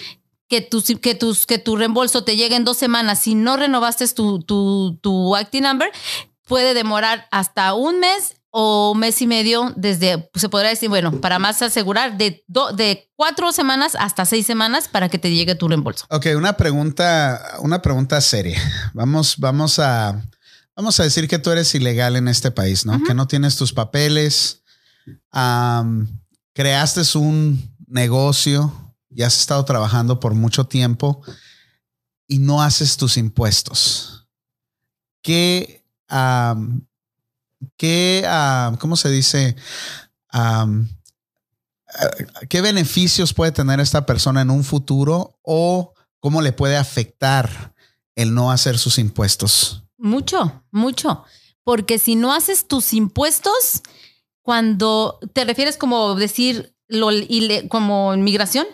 que 0.49 0.61
tu, 0.61 0.83
que, 0.99 1.15
tus, 1.15 1.45
que 1.45 1.59
tu 1.59 1.75
reembolso 1.77 2.23
te 2.23 2.35
llegue 2.35 2.55
en 2.55 2.65
dos 2.65 2.77
semanas 2.77 3.19
si 3.21 3.35
no 3.35 3.55
renovaste 3.55 4.07
tu, 4.09 4.39
tu, 4.41 4.97
tu 5.01 5.37
IT 5.37 5.61
number, 5.61 5.89
puede 6.47 6.73
demorar 6.73 7.27
hasta 7.31 7.73
un 7.75 7.99
mes 7.99 8.35
o 8.51 8.95
mes 8.95 9.21
y 9.21 9.27
medio 9.27 9.71
desde, 9.77 10.27
se 10.33 10.49
podría 10.49 10.71
decir, 10.71 10.89
bueno, 10.89 11.21
para 11.21 11.37
más 11.37 11.61
asegurar, 11.61 12.17
de, 12.17 12.43
do- 12.47 12.71
de 12.73 13.07
cuatro 13.15 13.51
semanas 13.51 13.95
hasta 13.99 14.25
seis 14.25 14.47
semanas 14.47 14.87
para 14.87 15.07
que 15.07 15.19
te 15.19 15.29
llegue 15.31 15.53
tu 15.53 15.67
reembolso. 15.67 16.05
Ok, 16.09 16.25
una 16.35 16.53
pregunta, 16.57 17.57
una 17.59 17.83
pregunta 17.83 18.19
seria. 18.21 18.59
Vamos, 18.95 19.35
vamos 19.37 19.77
a, 19.77 20.19
vamos 20.75 20.99
a 20.99 21.03
decir 21.03 21.27
que 21.27 21.37
tú 21.37 21.51
eres 21.51 21.75
ilegal 21.75 22.15
en 22.15 22.27
este 22.27 22.49
país, 22.49 22.87
¿no? 22.87 23.03
Que 23.03 23.13
no 23.13 23.27
tienes 23.27 23.55
tus 23.55 23.71
papeles, 23.71 24.63
am, 25.31 26.07
creaste 26.53 27.01
un 27.19 27.71
negocio 27.87 28.88
y 29.09 29.23
has 29.23 29.39
estado 29.39 29.65
trabajando 29.65 30.19
por 30.19 30.33
mucho 30.33 30.65
tiempo 30.65 31.21
y 32.27 32.39
no 32.39 32.61
haces 32.61 32.97
tus 32.97 33.17
impuestos. 33.17 34.27
¿Qué, 35.21 35.85
qué, 37.77 38.27
cómo 38.79 38.95
se 38.95 39.09
dice? 39.09 39.55
Am, 40.29 40.87
¿Qué 42.49 42.61
beneficios 42.61 43.33
puede 43.33 43.51
tener 43.51 43.79
esta 43.79 44.05
persona 44.05 44.41
en 44.41 44.51
un 44.51 44.63
futuro 44.63 45.39
o 45.41 45.93
cómo 46.19 46.41
le 46.41 46.51
puede 46.51 46.77
afectar 46.77 47.73
el 48.15 48.33
no 48.33 48.51
hacer 48.51 48.77
sus 48.77 48.99
impuestos? 48.99 49.83
Mucho, 49.97 50.63
mucho. 50.71 51.23
Porque 51.63 51.99
si 51.99 52.15
no 52.15 52.33
haces 52.33 52.67
tus 52.67 52.93
impuestos, 52.93 53.81
cuando 54.41 55.19
te 55.33 55.45
refieres 55.45 55.77
como 55.77 56.15
decir 56.15 56.75
lo 56.87 57.09
como 57.69 58.13
inmigración, 58.13 58.65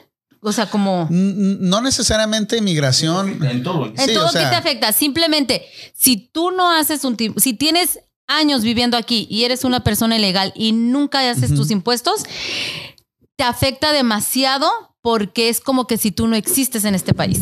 o 0.47 0.51
sea, 0.53 0.69
como 0.69 1.07
No 1.09 1.81
necesariamente 1.81 2.57
inmigración. 2.57 3.43
En 3.43 3.63
todo. 3.63 3.87
en 3.87 3.97
sí, 3.97 4.13
todo 4.13 4.27
o 4.27 4.29
sea- 4.29 4.43
que 4.43 4.49
te 4.49 4.55
afecta. 4.55 4.93
Simplemente, 4.93 5.65
si 5.95 6.17
tú 6.17 6.51
no 6.51 6.71
haces 6.71 7.03
un 7.03 7.17
tiempo, 7.17 7.39
si 7.39 7.53
tienes 7.53 7.99
años 8.27 8.63
viviendo 8.63 8.95
aquí 8.97 9.27
y 9.29 9.43
eres 9.43 9.63
una 9.63 9.83
persona 9.83 10.15
ilegal 10.17 10.51
y 10.55 10.71
nunca 10.71 11.29
haces 11.29 11.53
tus 11.53 11.69
impuestos, 11.71 12.23
te 13.35 13.43
afecta 13.43 13.91
demasiado 13.91 14.67
porque 15.01 15.49
es 15.49 15.61
como 15.61 15.85
que 15.87 15.97
si 15.97 16.11
tú 16.11 16.27
no 16.27 16.35
existes 16.35 16.85
en 16.85 16.95
este 16.95 17.13
país. 17.13 17.39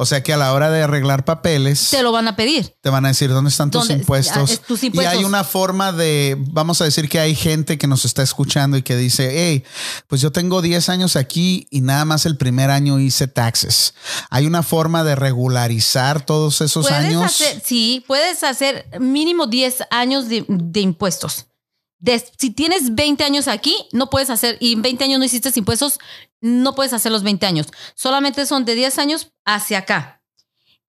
O 0.00 0.06
sea 0.06 0.22
que 0.22 0.32
a 0.32 0.38
la 0.38 0.54
hora 0.54 0.70
de 0.70 0.82
arreglar 0.82 1.24
papeles, 1.26 1.90
Te 1.90 2.02
lo 2.02 2.10
van 2.10 2.26
a 2.26 2.34
pedir. 2.36 2.74
te 2.80 2.88
van 2.88 3.04
a 3.04 3.08
decir 3.08 3.28
dónde 3.30 3.50
están 3.50 3.70
tus 3.70 3.82
¿Dónde? 3.88 4.00
impuestos. 4.00 4.50
Ah, 4.50 4.54
es 4.54 4.60
tus 4.62 4.82
Y 4.82 4.86
impuestos. 4.86 5.14
hay 5.14 5.24
una 5.24 5.44
forma 5.44 5.92
de, 5.92 6.36
vamos 6.38 6.80
a 6.80 6.84
decir 6.84 7.08
que 7.08 7.20
hay 7.20 7.34
gente 7.34 7.76
que 7.76 7.86
nos 7.86 8.04
está 8.06 8.22
escuchando 8.22 8.76
y 8.78 8.82
que 8.82 8.96
dice, 8.96 9.30
hey, 9.32 9.64
pues 10.06 10.20
yo 10.22 10.32
tengo 10.32 10.62
10 10.62 10.88
años 10.88 11.16
aquí 11.16 11.66
y 11.70 11.82
nada 11.82 12.04
más 12.06 12.24
el 12.24 12.36
primer 12.38 12.70
año 12.70 12.98
hice 12.98 13.28
taxes. 13.28 13.92
Hay 14.30 14.46
una 14.46 14.62
forma 14.62 15.04
de 15.04 15.16
regularizar 15.16 16.24
todos 16.24 16.60
esos 16.62 16.86
Puedes 16.86 17.04
años. 17.04 17.22
hacer, 17.24 17.60
sí, 17.64 18.04
puedes 18.06 18.42
hacer 18.42 18.86
mínimo 18.98 19.46
10 19.46 19.82
años 19.90 20.28
de, 20.28 20.44
de 20.48 20.80
impuestos. 20.80 21.46
de- 21.98 22.24
si 22.38 22.48
tienes 22.50 22.94
20 22.94 23.24
años 23.24 23.46
aquí, 23.46 23.76
no 23.92 24.08
puedes 24.08 24.30
hacer, 24.30 24.56
y 24.60 24.72
en 24.72 24.80
20 24.80 25.04
años 25.04 25.18
no 25.18 25.24
hiciste 25.26 25.50
impuestos, 25.54 25.98
no 26.40 26.74
puedes 26.74 26.92
hacer 26.92 27.12
los 27.12 27.22
20 27.22 27.46
años. 27.46 27.66
Solamente 27.94 28.46
son 28.46 28.64
de 28.64 28.74
10 28.74 28.98
años 28.98 29.32
hacia 29.44 29.78
acá. 29.78 30.22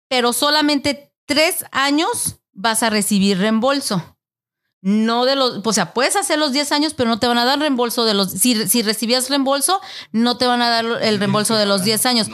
Pero 0.08 0.34
solamente 0.34 1.14
3 1.26 1.66
años 1.72 2.38
vas 2.54 2.84
a 2.84 2.90
recibir 2.90 3.38
reembolso. 3.38 4.18
No 4.84 5.26
de 5.26 5.36
los, 5.36 5.62
o 5.64 5.74
sea, 5.74 5.94
puedes 5.94 6.16
hacer 6.16 6.40
los 6.40 6.54
10 6.54 6.72
años, 6.72 6.94
pero 6.96 7.08
no 7.08 7.20
te 7.20 7.28
van 7.28 7.38
a 7.38 7.46
dar 7.46 7.60
reembolso 7.60 8.04
de 8.04 8.16
los, 8.16 8.32
si, 8.32 8.68
si 8.68 8.82
recibías 8.82 9.30
reembolso, 9.30 9.80
no 10.12 10.38
te 10.38 10.48
van 10.48 10.64
a 10.64 10.70
dar 10.70 10.86
el 11.04 11.20
reembolso 11.20 11.56
de 11.56 11.68
los 11.68 11.84
10 11.84 12.06
años. 12.08 12.28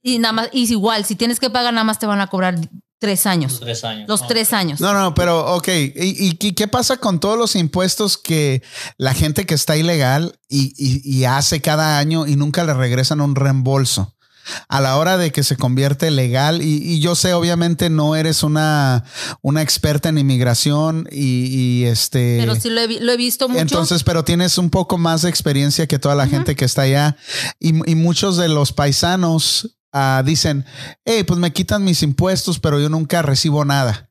Y 0.00 0.18
nada 0.18 0.32
más, 0.32 0.48
y 0.52 0.70
igual, 0.72 1.04
si 1.04 1.14
tienes 1.14 1.38
que 1.38 1.50
pagar, 1.50 1.74
nada 1.74 1.84
más 1.84 1.98
te 1.98 2.06
van 2.06 2.22
a 2.22 2.28
cobrar 2.28 2.56
3 2.98 3.26
años. 3.26 3.60
Tres 3.60 3.84
años. 3.84 4.08
Los 4.08 4.22
No. 4.22 4.26
3 4.26 4.52
años. 4.52 4.80
No, 4.80 4.92
no, 4.92 5.14
pero 5.14 5.54
ok. 5.56 5.68
¿Y, 5.94 6.34
qué 6.54 6.66
pasa 6.68 6.96
con 6.96 7.20
todos 7.20 7.38
los 7.38 7.54
impuestos 7.56 8.18
que 8.18 8.62
la 8.96 9.14
gente 9.14 9.46
que 9.46 9.54
está 9.54 9.76
ilegal 9.76 10.38
y, 10.48 10.72
y- 10.76 11.00
y 11.18 11.24
hace 11.24 11.60
cada 11.60 11.98
año 11.98 12.26
y 12.26 12.36
nunca 12.36 12.64
le 12.64 12.74
regresan 12.74 13.20
un 13.20 13.34
reembolso? 13.36 14.14
A 14.70 14.80
la 14.80 14.96
hora 14.96 15.18
de 15.18 15.30
que 15.30 15.42
se 15.44 15.56
convierte 15.58 16.10
legal, 16.10 16.62
y, 16.62 16.76
y 16.82 17.00
yo 17.00 17.14
sé, 17.14 17.34
obviamente 17.34 17.90
no 17.90 18.16
eres 18.16 18.42
una, 18.42 19.04
una 19.42 19.60
experta 19.60 20.08
en 20.08 20.16
inmigración 20.16 21.06
y, 21.12 21.44
y 21.82 21.84
este. 21.84 22.38
Pero 22.40 22.54
sí 22.54 22.70
lo 22.70 22.80
he, 22.80 22.86
vi- 22.86 22.98
lo 22.98 23.12
he 23.12 23.18
visto 23.18 23.46
mucho. 23.50 23.60
Entonces, 23.60 24.04
pero 24.04 24.24
tienes 24.24 24.56
un 24.56 24.70
poco 24.70 24.96
más 24.96 25.20
de 25.20 25.28
experiencia 25.28 25.86
que 25.86 25.98
toda 25.98 26.14
la 26.14 26.26
gente 26.26 26.56
que 26.56 26.64
está 26.64 26.82
allá. 26.82 27.18
Y, 27.60 27.68
y 27.90 27.94
muchos 27.94 28.38
de 28.38 28.48
los 28.48 28.72
paisanos 28.72 29.77
ah, 29.98 30.22
dicen, 30.22 30.64
hey, 31.04 31.24
pues 31.24 31.38
me 31.40 31.52
quitan 31.52 31.84
mis 31.84 32.02
impuestos, 32.02 32.58
pero 32.58 32.80
yo 32.80 32.88
nunca 32.88 33.22
recibo 33.22 33.64
nada. 33.64 34.08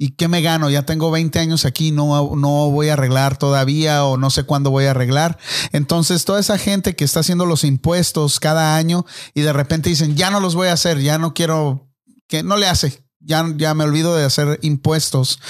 ¿Y 0.00 0.10
qué 0.10 0.28
me 0.28 0.42
gano? 0.42 0.70
Ya 0.70 0.82
tengo 0.86 1.10
20 1.10 1.40
años 1.40 1.64
aquí, 1.64 1.90
no, 1.90 2.36
no 2.36 2.70
voy 2.70 2.88
a 2.88 2.92
arreglar 2.92 3.36
todavía 3.36 4.04
o 4.04 4.16
no 4.16 4.30
sé 4.30 4.44
cuándo 4.44 4.70
voy 4.70 4.84
a 4.84 4.92
arreglar. 4.92 5.38
Entonces, 5.72 6.24
toda 6.24 6.38
esa 6.38 6.56
gente 6.56 6.94
que 6.94 7.04
está 7.04 7.20
haciendo 7.20 7.46
los 7.46 7.64
impuestos 7.64 8.38
cada 8.38 8.76
año 8.76 9.04
y 9.34 9.40
de 9.40 9.52
repente 9.52 9.88
dicen, 9.88 10.16
ya 10.16 10.30
no 10.30 10.38
los 10.38 10.54
voy 10.54 10.68
a 10.68 10.74
hacer, 10.74 11.00
ya 11.00 11.18
no 11.18 11.34
quiero, 11.34 11.90
que 12.28 12.44
no 12.44 12.56
le 12.56 12.68
hace, 12.68 13.04
ya, 13.18 13.44
ya 13.56 13.74
me 13.74 13.82
olvido 13.82 14.14
de 14.14 14.24
hacer 14.24 14.60
impuestos. 14.62 15.40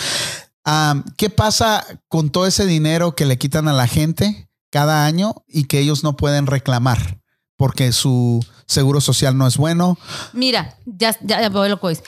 Ah, 0.65 1.05
¿Qué 1.19 1.29
pasa 1.29 1.85
con 2.09 2.31
todo 2.31 2.47
ese 2.47 2.65
dinero 2.65 3.15
que 3.15 3.27
le 3.27 3.37
quitan 3.37 3.69
a 3.69 3.75
la 3.75 3.87
gente 3.87 4.49
cada 4.71 5.05
año 5.05 5.45
y 5.47 5.65
que 5.65 5.79
ellos 5.79 6.05
no 6.05 6.17
pueden 6.17 6.47
reclamar 6.47 7.18
porque 7.59 7.93
su 7.93 8.43
seguro 8.67 9.03
social 9.03 9.37
no 9.37 9.47
es 9.47 9.59
bueno? 9.59 9.99
Mira, 10.33 10.79
ya, 10.87 11.15
ya, 11.21 11.43
ya 11.43 11.49
veo 11.51 11.69
lo 11.69 11.81
que 11.81 11.91
es. 11.91 12.05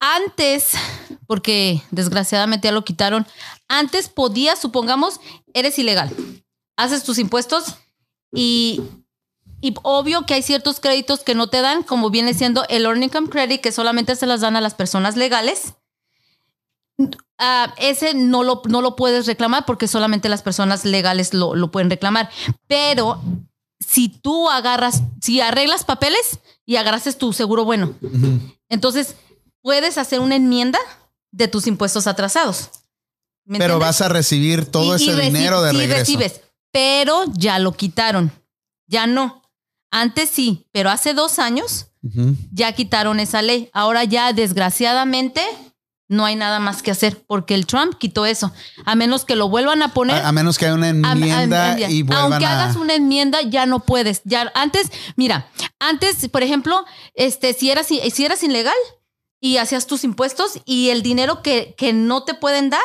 Antes, 0.00 0.72
porque 1.28 1.80
desgraciadamente 1.92 2.66
ya 2.66 2.72
lo 2.72 2.84
quitaron, 2.84 3.24
antes 3.68 4.08
podías, 4.08 4.58
supongamos, 4.58 5.20
eres 5.54 5.78
ilegal, 5.78 6.10
haces 6.76 7.04
tus 7.04 7.18
impuestos 7.18 7.76
y, 8.34 8.82
y 9.60 9.74
obvio 9.84 10.26
que 10.26 10.34
hay 10.34 10.42
ciertos 10.42 10.80
créditos 10.80 11.20
que 11.20 11.36
no 11.36 11.46
te 11.46 11.60
dan, 11.60 11.84
como 11.84 12.10
viene 12.10 12.34
siendo 12.34 12.64
el 12.68 12.84
Earned 12.84 13.04
Income 13.04 13.28
Credit, 13.28 13.60
que 13.60 13.70
solamente 13.70 14.16
se 14.16 14.26
las 14.26 14.40
dan 14.40 14.56
a 14.56 14.60
las 14.60 14.74
personas 14.74 15.16
legales. 15.16 15.74
Ah, 17.38 17.72
ese 17.78 18.14
no 18.14 18.42
lo, 18.42 18.62
no 18.68 18.82
lo 18.82 18.96
puedes 18.96 19.26
reclamar 19.26 19.66
porque 19.66 19.86
solamente 19.86 20.28
las 20.28 20.42
personas 20.42 20.84
legales 20.84 21.32
lo, 21.32 21.54
lo 21.54 21.70
pueden 21.70 21.90
reclamar. 21.90 22.28
Pero 22.66 23.20
si 23.86 24.08
tú 24.08 24.48
agarras, 24.50 25.02
si 25.20 25.40
arreglas 25.40 25.84
papeles 25.84 26.38
y 26.66 26.76
agarrases 26.76 27.18
tu 27.18 27.32
seguro 27.32 27.64
bueno, 27.64 27.94
entonces 28.68 29.16
puedes 29.60 29.98
hacer 29.98 30.20
una 30.20 30.36
enmienda 30.36 30.78
de 31.30 31.48
tus 31.48 31.66
impuestos 31.66 32.06
atrasados. 32.06 32.70
¿Me 33.44 33.58
Pero 33.58 33.74
entiendes? 33.74 33.88
vas 33.88 34.00
a 34.02 34.08
recibir 34.08 34.66
todo 34.66 34.96
Y- 34.96 35.02
ese 35.02 35.16
dinero 35.20 35.62
de 35.62 35.70
sí 35.72 35.76
regreso. 35.78 35.98
recibes, 36.00 36.40
pero 36.70 37.24
ya 37.34 37.58
lo 37.58 37.72
quitaron. 37.72 38.30
Ya 38.86 39.06
no. 39.06 39.42
Antes 39.90 40.30
sí, 40.30 40.66
pero 40.72 40.90
hace 40.90 41.12
dos 41.14 41.38
años 41.38 41.86
ya 42.52 42.72
quitaron 42.72 43.20
esa 43.20 43.42
ley. 43.42 43.68
Ahora 43.72 44.04
ya, 44.04 44.32
desgraciadamente, 44.32 45.42
no 46.12 46.24
hay 46.24 46.36
nada 46.36 46.60
más 46.60 46.82
que 46.82 46.90
hacer 46.90 47.22
porque 47.26 47.54
el 47.54 47.66
Trump 47.66 47.94
quitó 47.98 48.26
eso. 48.26 48.52
A 48.84 48.94
menos 48.94 49.24
que 49.24 49.34
lo 49.36 49.48
vuelvan 49.48 49.82
a 49.82 49.88
poner. 49.94 50.16
A, 50.22 50.28
a 50.28 50.32
menos 50.32 50.58
que 50.58 50.66
haya 50.66 50.74
una 50.74 50.86
A- 50.86 50.90
enmienda 50.90 51.72
a- 51.72 51.80
y 51.90 52.02
vuelvan 52.02 52.32
Aunque 52.32 52.46
a... 52.46 52.52
hagas 52.62 52.76
una 52.76 52.94
enmienda, 52.94 53.40
ya 53.42 53.66
no 53.66 53.80
puedes. 53.80 54.22
Ya 54.24 54.52
antes, 54.54 54.90
mira, 55.16 55.48
antes, 55.80 56.28
por 56.28 56.42
ejemplo, 56.42 56.84
este, 57.14 57.54
si 57.54 57.70
eras, 57.70 57.86
si 57.86 58.24
eras 58.24 58.42
ilegal 58.42 58.74
y 59.40 59.56
hacías 59.56 59.86
tus 59.86 60.04
impuestos 60.04 60.60
y 60.64 60.90
el 60.90 61.02
dinero 61.02 61.42
que, 61.42 61.74
que 61.76 61.92
no 61.92 62.22
te 62.24 62.34
pueden 62.34 62.70
dar, 62.70 62.80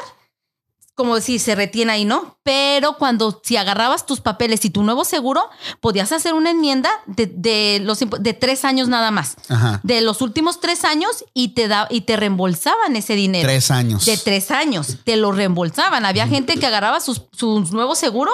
como 0.97 1.21
si 1.21 1.38
se 1.38 1.53
retiene 1.53 1.91
ahí, 1.93 2.05
¿no? 2.05 2.39
Pero 2.41 2.97
cuando 2.97 3.39
si 3.43 3.55
agarrabas 3.55 4.07
tus 4.07 4.19
papeles 4.19 4.65
y 4.65 4.71
tu 4.71 4.81
nuevo 4.81 5.05
seguro, 5.05 5.47
podías 5.79 6.12
hacer 6.12 6.33
una 6.33 6.49
enmienda 6.49 6.89
de, 7.05 7.27
de 7.27 7.79
los 7.83 7.99
de 7.99 8.33
tres 8.33 8.65
años 8.65 8.88
nada 8.88 9.12
más. 9.12 9.36
Ajá. 9.47 9.79
De 9.83 10.01
los 10.01 10.21
últimos 10.23 10.60
tres 10.60 10.83
años 10.86 11.23
y 11.36 11.49
te 11.49 11.67
da 11.67 11.88
y 11.91 12.01
te 12.01 12.17
reembolsaban 12.17 12.95
ese 12.95 13.13
dinero. 13.13 13.47
Tres 13.47 13.69
años. 13.69 14.05
De 14.05 14.17
tres 14.17 14.49
años. 14.49 14.97
Te 15.03 15.17
lo 15.17 15.31
reembolsaban. 15.31 16.03
Había 16.03 16.27
gente 16.27 16.55
que 16.57 16.65
agarraba 16.65 16.99
sus, 16.99 17.21
su 17.31 17.60
nuevo 17.71 17.93
seguro 17.93 18.31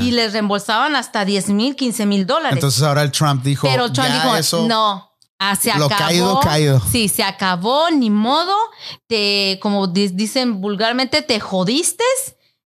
y 0.00 0.12
les 0.12 0.32
reembolsaban 0.32 0.96
hasta 0.96 1.26
10 1.26 1.50
mil, 1.50 1.76
15 1.76 2.06
mil 2.06 2.26
dólares. 2.26 2.56
Entonces 2.56 2.82
ahora 2.82 3.02
el 3.02 3.12
Trump 3.12 3.42
dijo, 3.42 3.68
Pero 3.68 3.92
Trump 3.92 4.08
ya 4.08 4.14
dijo, 4.14 4.34
eso, 4.34 4.66
no. 4.66 5.07
Ah, 5.38 5.54
se 5.56 5.72
Lo 5.78 5.86
acabó. 5.86 5.98
caído, 6.04 6.40
caído. 6.40 6.80
Sí, 6.90 7.08
se 7.08 7.22
acabó, 7.22 7.90
ni 7.90 8.10
modo. 8.10 8.54
Te, 9.06 9.58
como 9.62 9.86
di- 9.86 10.08
dicen 10.08 10.60
vulgarmente, 10.60 11.22
te 11.22 11.38
jodiste. 11.40 12.04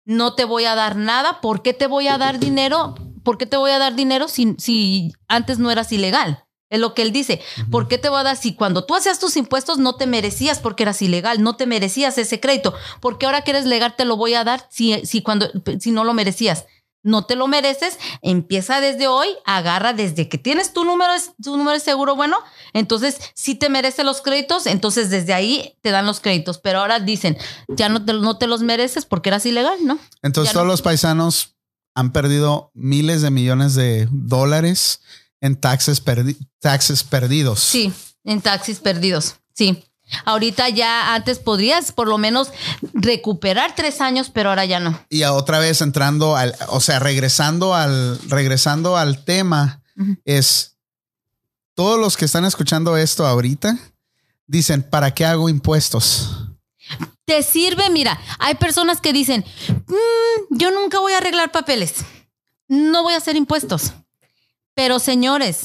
No 0.06 0.34
te 0.36 0.46
voy 0.46 0.66
a 0.66 0.76
dar 0.76 0.96
nada. 0.96 1.42
¿Por 1.42 1.62
qué 1.62 1.74
te 1.74 1.88
voy 1.88 2.08
a 2.08 2.18
dar 2.18 2.40
dinero? 2.40 2.96
¿Por 3.24 3.38
qué 3.38 3.46
te 3.46 3.58
voy 3.58 3.72
a 3.72 3.78
dar 3.80 3.96
dinero 3.96 4.28
si, 4.28 4.56
si 4.58 5.14
antes 5.28 5.60
no 5.60 5.70
eras 5.70 5.92
ilegal? 5.92 6.46
Es 6.70 6.80
lo 6.80 6.94
que 6.94 7.02
él 7.02 7.12
dice. 7.12 7.42
¿Por 7.70 7.90
qué 7.90 7.98
te 7.98 8.08
voy 8.08 8.22
a 8.22 8.24
dar 8.24 8.38
si 8.38 8.56
cuando 8.56 8.86
tú 8.86 8.96
hacías 8.96 9.20
tus 9.20 9.36
impuestos 9.36 9.78
no 9.78 9.96
te 9.98 10.08
merecías 10.08 10.60
porque 10.60 10.84
eras 10.84 11.02
ilegal, 11.02 11.44
no 11.44 11.58
te 11.58 11.66
merecías 11.66 12.18
ese 12.18 12.40
crédito? 12.40 12.74
¿Por 13.02 13.18
qué 13.18 13.26
ahora 13.26 13.42
que 13.44 13.52
eres 13.52 13.66
legal 13.66 13.96
te 13.98 14.06
lo 14.06 14.16
voy 14.16 14.34
a 14.36 14.46
dar 14.46 14.66
si, 14.70 15.06
si, 15.06 15.22
cuando, 15.22 15.52
si 15.82 15.92
no 15.92 16.06
lo 16.06 16.14
merecías? 16.14 16.66
No 17.04 17.26
te 17.26 17.36
lo 17.36 17.48
mereces, 17.48 17.98
empieza 18.22 18.80
desde 18.80 19.08
hoy, 19.08 19.28
agarra 19.46 19.94
desde 19.94 20.30
que 20.30 20.38
tienes 20.38 20.72
tu 20.74 20.86
número, 20.86 21.12
tu 21.42 21.58
número 21.58 21.72
de 21.72 21.80
seguro 21.80 22.16
bueno, 22.16 22.38
entonces 22.74 23.18
si 23.34 23.56
te 23.56 23.70
mereces 23.70 24.06
los 24.06 24.22
créditos, 24.22 24.68
entonces 24.68 25.10
desde 25.10 25.34
ahí 25.34 25.78
te 25.82 25.90
dan 25.92 26.06
los 26.06 26.20
créditos, 26.20 26.60
pero 26.60 26.80
ahora 26.80 27.00
dicen, 27.00 27.38
ya 27.70 27.90
no 27.90 28.06
te, 28.06 28.14
no 28.14 28.38
te 28.38 28.46
los 28.48 28.62
mereces 28.62 29.06
porque 29.06 29.30
eras 29.30 29.46
ilegal, 29.46 29.80
¿no? 29.84 29.98
Entonces 30.22 30.50
Ya 30.52 30.54
todos 30.54 30.66
no. 30.68 30.72
los 30.74 30.82
paisanos 30.84 31.56
han 31.96 32.12
perdido 32.14 32.72
miles 32.74 33.22
de 33.22 33.32
millones 33.32 33.74
de 33.76 34.08
dólares 34.12 35.02
en 35.42 35.56
taxes, 35.60 36.06
perdi- 36.06 36.38
taxes 36.60 37.04
perdidos. 37.04 37.60
Sí, 37.60 37.92
en 38.24 38.42
taxis 38.42 38.80
perdidos, 38.80 39.36
sí. 39.56 39.84
Ahorita 40.26 40.70
ya 40.70 41.14
antes 41.14 41.40
podrías 41.40 41.92
por 41.92 42.08
lo 42.08 42.18
menos 42.18 42.50
recuperar 42.94 43.76
tres 43.76 44.02
años, 44.02 44.30
pero 44.30 44.50
ahora 44.50 44.66
ya 44.66 44.80
no. 44.80 45.00
Y 45.10 45.24
otra 45.24 45.60
vez 45.60 45.82
entrando 45.82 46.36
al, 46.36 46.56
o 46.68 46.80
sea, 46.80 47.00
regresando 47.00 47.76
al, 47.76 48.20
regresando 48.30 48.98
al 48.98 49.24
tema, 49.24 49.82
es 50.26 50.78
todos 51.76 52.00
los 52.00 52.18
que 52.18 52.26
están 52.26 52.46
escuchando 52.46 52.98
esto 52.98 53.26
ahorita 53.26 53.78
dicen, 54.48 54.84
¿para 54.84 55.14
qué 55.14 55.26
hago 55.26 55.50
impuestos? 55.50 56.48
Te 57.26 57.44
sirve, 57.44 57.90
mira, 57.90 58.20
hay 58.40 58.56
personas 58.56 59.00
que 59.00 59.14
dicen, 59.14 59.46
"Mm, 59.88 60.58
yo 60.58 60.72
nunca 60.72 61.00
voy 61.00 61.14
a 61.14 61.18
arreglar 61.18 61.52
papeles, 61.52 61.94
no 62.68 63.04
voy 63.04 63.14
a 63.14 63.18
hacer 63.18 63.36
impuestos. 63.36 63.94
Pero 64.74 65.00
señores, 65.00 65.62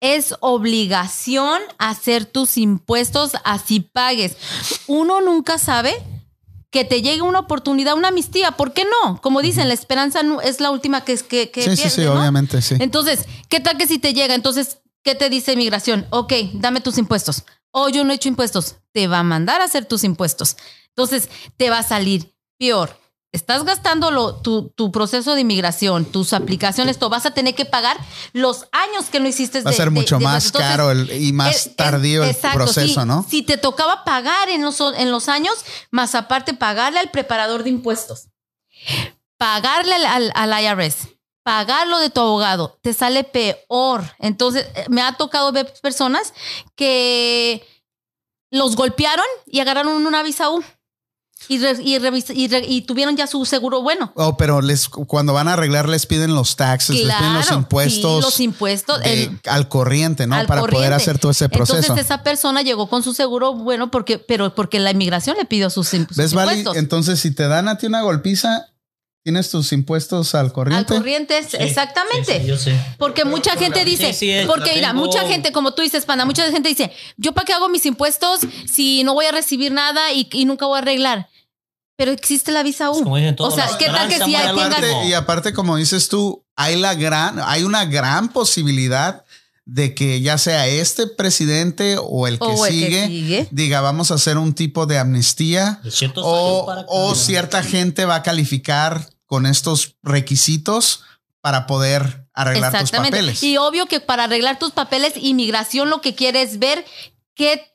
es 0.00 0.34
obligación 0.40 1.60
hacer 1.78 2.26
tus 2.26 2.58
impuestos 2.58 3.32
así 3.44 3.80
pagues. 3.80 4.36
Uno 4.86 5.20
nunca 5.20 5.58
sabe 5.58 6.02
que 6.70 6.84
te 6.84 7.00
llegue 7.00 7.22
una 7.22 7.40
oportunidad, 7.40 7.94
una 7.94 8.08
amnistía. 8.08 8.52
¿Por 8.52 8.72
qué 8.72 8.84
no? 8.84 9.20
Como 9.22 9.40
dicen, 9.40 9.68
la 9.68 9.74
esperanza 9.74 10.20
es 10.42 10.60
la 10.60 10.70
última 10.70 11.04
que, 11.04 11.16
que, 11.16 11.50
que 11.50 11.62
sí, 11.62 11.70
sí, 11.70 11.76
pierde, 11.76 11.90
sí, 11.90 12.04
¿no? 12.04 12.18
obviamente, 12.18 12.60
sí. 12.60 12.76
Entonces, 12.78 13.24
¿qué 13.48 13.60
tal 13.60 13.78
que 13.78 13.86
si 13.86 13.98
te 13.98 14.12
llega? 14.12 14.34
Entonces, 14.34 14.78
¿qué 15.02 15.14
te 15.14 15.30
dice 15.30 15.56
migración? 15.56 16.06
Ok, 16.10 16.32
dame 16.54 16.80
tus 16.80 16.98
impuestos. 16.98 17.44
O 17.70 17.88
yo 17.88 18.04
no 18.04 18.12
he 18.12 18.16
hecho 18.16 18.28
impuestos. 18.28 18.76
Te 18.92 19.06
va 19.06 19.20
a 19.20 19.22
mandar 19.22 19.60
a 19.60 19.64
hacer 19.64 19.86
tus 19.86 20.04
impuestos. 20.04 20.56
Entonces, 20.88 21.30
te 21.56 21.70
va 21.70 21.78
a 21.78 21.82
salir 21.82 22.34
peor. 22.58 22.98
Estás 23.36 23.64
gastando 23.64 24.10
lo- 24.10 24.36
tu, 24.36 24.70
tu 24.70 24.90
proceso 24.90 25.34
de 25.34 25.42
inmigración, 25.42 26.06
tus 26.06 26.32
aplicaciones, 26.32 26.98
todo. 26.98 27.10
Vas 27.10 27.26
a 27.26 27.32
tener 27.32 27.54
que 27.54 27.66
pagar 27.66 27.98
los 28.32 28.66
años 28.72 29.04
que 29.12 29.20
no 29.20 29.28
hiciste. 29.28 29.60
Va 29.60 29.70
a 29.70 29.74
ser 29.74 29.84
de- 29.86 29.90
mucho 29.90 30.16
de- 30.18 30.24
más 30.24 30.46
entonces, 30.46 30.70
caro 30.70 30.90
el- 30.90 31.10
y 31.22 31.32
más 31.34 31.54
es- 31.54 31.66
es- 31.66 31.76
tardío 31.76 32.24
el 32.24 32.30
exacto, 32.30 32.56
proceso. 32.56 33.04
¿no? 33.04 33.26
Si 33.28 33.42
te 33.42 33.58
tocaba 33.58 34.04
pagar 34.04 34.48
en 34.48 34.62
los, 34.62 34.80
en 34.80 35.10
los 35.10 35.28
años, 35.28 35.54
más 35.90 36.14
aparte 36.14 36.54
pagarle 36.54 36.98
al 36.98 37.10
preparador 37.10 37.62
de 37.62 37.68
impuestos, 37.70 38.28
pagarle 39.36 39.94
al, 39.96 40.06
al, 40.06 40.32
al 40.34 40.62
IRS, 40.64 41.08
pagar 41.42 41.86
lo 41.88 41.98
de 41.98 42.08
tu 42.10 42.20
abogado, 42.22 42.78
te 42.82 42.94
sale 42.94 43.22
peor. 43.22 44.02
Entonces, 44.18 44.66
eh, 44.76 44.86
me 44.88 45.02
ha 45.02 45.12
tocado 45.12 45.52
ver 45.52 45.72
personas 45.82 46.32
que 46.74 47.66
los 48.50 48.76
golpearon 48.76 49.26
y 49.46 49.60
agarraron 49.60 50.06
una 50.06 50.22
visa 50.22 50.48
U. 50.50 50.64
y, 51.48 51.58
re- 51.58 51.76
y, 51.82 51.98
revis- 51.98 52.32
y, 52.34 52.48
re- 52.48 52.64
y 52.66 52.82
tuvieron 52.82 53.16
ya 53.16 53.26
su 53.26 53.44
seguro 53.44 53.82
bueno. 53.82 54.12
Oh, 54.16 54.36
pero 54.36 54.60
les 54.62 54.88
cuando 54.88 55.32
van 55.32 55.48
a 55.48 55.52
arreglar 55.52 55.88
les 55.88 56.06
piden 56.06 56.34
los 56.34 56.56
taxes, 56.56 56.96
les 56.96 57.14
piden 57.14 57.34
los 57.34 57.50
impuestos. 57.52 58.16
sí, 58.16 58.20
los 58.22 58.40
impuestos, 58.40 59.00
de- 59.00 59.24
el- 59.24 59.40
al 59.48 59.68
corriente, 59.68 60.26
¿no? 60.26 60.34
al 60.34 60.46
Para 60.46 60.62
poder 60.62 60.92
hacer 60.92 61.18
todo 61.18 61.30
ese 61.32 61.48
proceso. 61.48 61.78
Entonces 61.78 62.06
esa 62.06 62.22
persona 62.22 62.62
llegó 62.62 62.88
con 62.88 63.02
su 63.02 63.14
seguro 63.14 63.54
bueno 63.54 63.90
porque, 63.90 64.18
pero 64.18 64.54
porque 64.54 64.78
la 64.80 64.90
inmigración 64.90 65.36
le 65.36 65.44
pidió 65.44 65.70
sus, 65.70 65.92
im- 65.94 66.08
sus 66.08 66.16
¿Ves, 66.16 66.32
Vali? 66.34 66.58
impuestos. 66.58 66.76
Entonces, 66.76 67.20
si 67.20 67.30
te 67.30 67.46
dan 67.48 67.68
a 67.68 67.78
ti 67.78 67.86
una 67.86 68.00
golpiza, 68.02 68.66
tienes 69.26 69.50
tus 69.50 69.72
impuestos 69.72 70.36
al 70.36 70.46
Al 70.46 70.52
corriente. 70.52 70.94
corriente, 70.94 71.42
Sí, 71.42 71.56
exactamente. 71.58 72.34
sí, 72.34 72.40
sí, 72.42 72.46
yo 72.46 72.56
sé. 72.56 72.76
Porque 72.96 73.24
mucha 73.24 73.56
gente 73.56 73.84
dice, 73.84 74.12
Sí, 74.12 74.18
sí, 74.20 74.30
es, 74.30 74.46
porque 74.46 74.70
mira, 74.74 74.90
tengo- 74.92 75.04
mucha 75.04 75.26
gente, 75.26 75.50
como 75.50 75.74
tú 75.74 75.82
dices, 75.82 76.04
Panda, 76.04 76.24
mucha 76.24 76.48
gente 76.52 76.68
dice, 76.68 76.92
yo 77.16 77.32
para 77.32 77.44
qué 77.44 77.52
hago 77.52 77.68
mis 77.68 77.84
impuestos 77.86 78.38
si 78.72 79.02
no 79.02 79.14
voy 79.14 79.26
a 79.26 79.32
recibir 79.32 79.72
nada 79.72 80.12
y, 80.12 80.28
y 80.32 80.44
nunca 80.44 80.64
voy 80.66 80.76
a 80.76 80.82
arreglar. 80.82 81.28
Pero 81.96 82.12
existe 82.12 82.52
la 82.52 82.62
visa 82.62 82.88
U. 82.92 83.16
Dicen 83.16 83.34
todos, 83.34 83.54
o 83.54 83.56
sea, 83.56 83.68
¿qué 83.78 83.86
tal 83.86 84.06
que 84.08 84.14
si 84.22 84.36
hay 84.36 84.46
al 84.46 84.54
tengas- 84.56 85.06
y 85.08 85.12
aparte, 85.14 85.52
como 85.52 85.74
dices 85.76 86.08
tú, 86.08 86.44
hay 86.54 86.76
la 86.76 86.94
gran, 86.94 87.40
hay 87.44 87.64
una 87.64 87.84
gran 87.84 88.28
posibilidad 88.28 89.24
de 89.64 89.92
que 89.92 90.20
ya 90.20 90.38
sea 90.38 90.68
este 90.68 91.08
presidente 91.08 91.96
o 92.00 92.28
el 92.28 92.38
que, 92.38 92.44
O 92.44 92.64
el 92.66 92.72
que 92.72 93.06
sigue, 93.08 93.48
diga, 93.50 93.80
vamos 93.80 94.12
a 94.12 94.14
hacer 94.14 94.38
un 94.38 94.54
tipo 94.54 94.86
de 94.86 94.96
amnistía 95.00 95.80
De 95.82 95.90
ciertos 95.90 96.22
o, 96.24 96.84
o 96.86 97.14
cierta 97.16 97.64
gente 97.64 98.04
va 98.04 98.14
a 98.14 98.22
calificar 98.22 99.08
con 99.26 99.46
estos 99.46 99.96
requisitos 100.02 101.02
para 101.40 101.66
poder 101.66 102.26
arreglar 102.32 102.78
tus 102.80 102.90
papeles. 102.90 103.42
Y 103.42 103.56
obvio 103.56 103.86
que 103.86 104.00
para 104.00 104.24
arreglar 104.24 104.58
tus 104.58 104.72
papeles, 104.72 105.14
inmigración 105.16 105.90
lo 105.90 106.00
que 106.00 106.14
quiere 106.14 106.42
es 106.42 106.58
ver 106.58 106.84
qué 107.34 107.72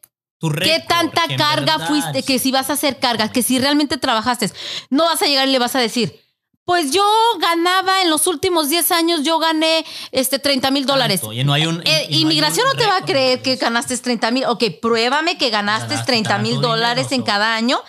¿Qué 0.64 0.84
tanta 0.88 1.22
carga 1.38 1.78
verdad- 1.78 1.88
fuiste? 1.88 2.24
Que 2.24 2.40
si 2.40 2.52
vas 2.52 2.72
a 2.72 2.74
hacer 2.74 2.98
cargas, 2.98 3.30
que 3.30 3.44
si 3.44 3.60
realmente 3.60 3.98
trabajaste, 3.98 4.52
no 4.90 5.04
vas 5.04 5.22
a 5.22 5.28
llegar 5.28 5.48
y 5.48 5.52
le 5.52 5.60
vas 5.60 5.76
a 5.76 5.80
decir, 5.80 6.20
pues 6.66 6.92
yo 6.92 7.04
ganaba 7.40 8.02
en 8.02 8.10
los 8.10 8.28
últimos 8.28 8.70
10 8.70 8.92
años, 8.92 9.24
yo 9.24 9.40
gané 9.40 9.84
este 10.12 10.40
30 10.40 10.72
mil 10.72 10.86
dólares. 10.86 11.20
Tanto, 11.22 11.34
y 11.34 11.44
no 11.44 11.54
hay 11.54 11.66
un- 11.66 11.82
Eh, 11.86 12.06
y 12.10 12.22
inmigración 12.22 12.66
un 12.68 12.74
no 12.74 12.80
te 12.80 12.86
va 12.88 12.98
a 12.98 13.02
creer 13.06 13.42
que 13.42 13.56
ganaste 13.58 13.98
30 13.98 14.32
mil. 14.32 14.46
Ok, 14.46 14.64
pruébame 14.82 15.38
que 15.38 15.50
ganaste 15.50 15.90
Ganaste 15.90 16.06
30 16.12 16.38
mil 16.38 16.62
dólares 16.62 17.10
dinero, 17.10 17.16
en 17.16 17.24
cada 17.24 17.56
año. 17.56 17.80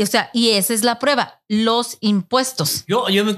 O 0.00 0.06
sea, 0.06 0.30
y 0.32 0.50
esa 0.50 0.74
es 0.74 0.82
la 0.84 0.98
prueba, 0.98 1.40
los 1.48 1.96
impuestos. 2.00 2.84
Yo, 2.86 3.08
yo 3.08 3.24
me 3.24 3.32
he 3.32 3.36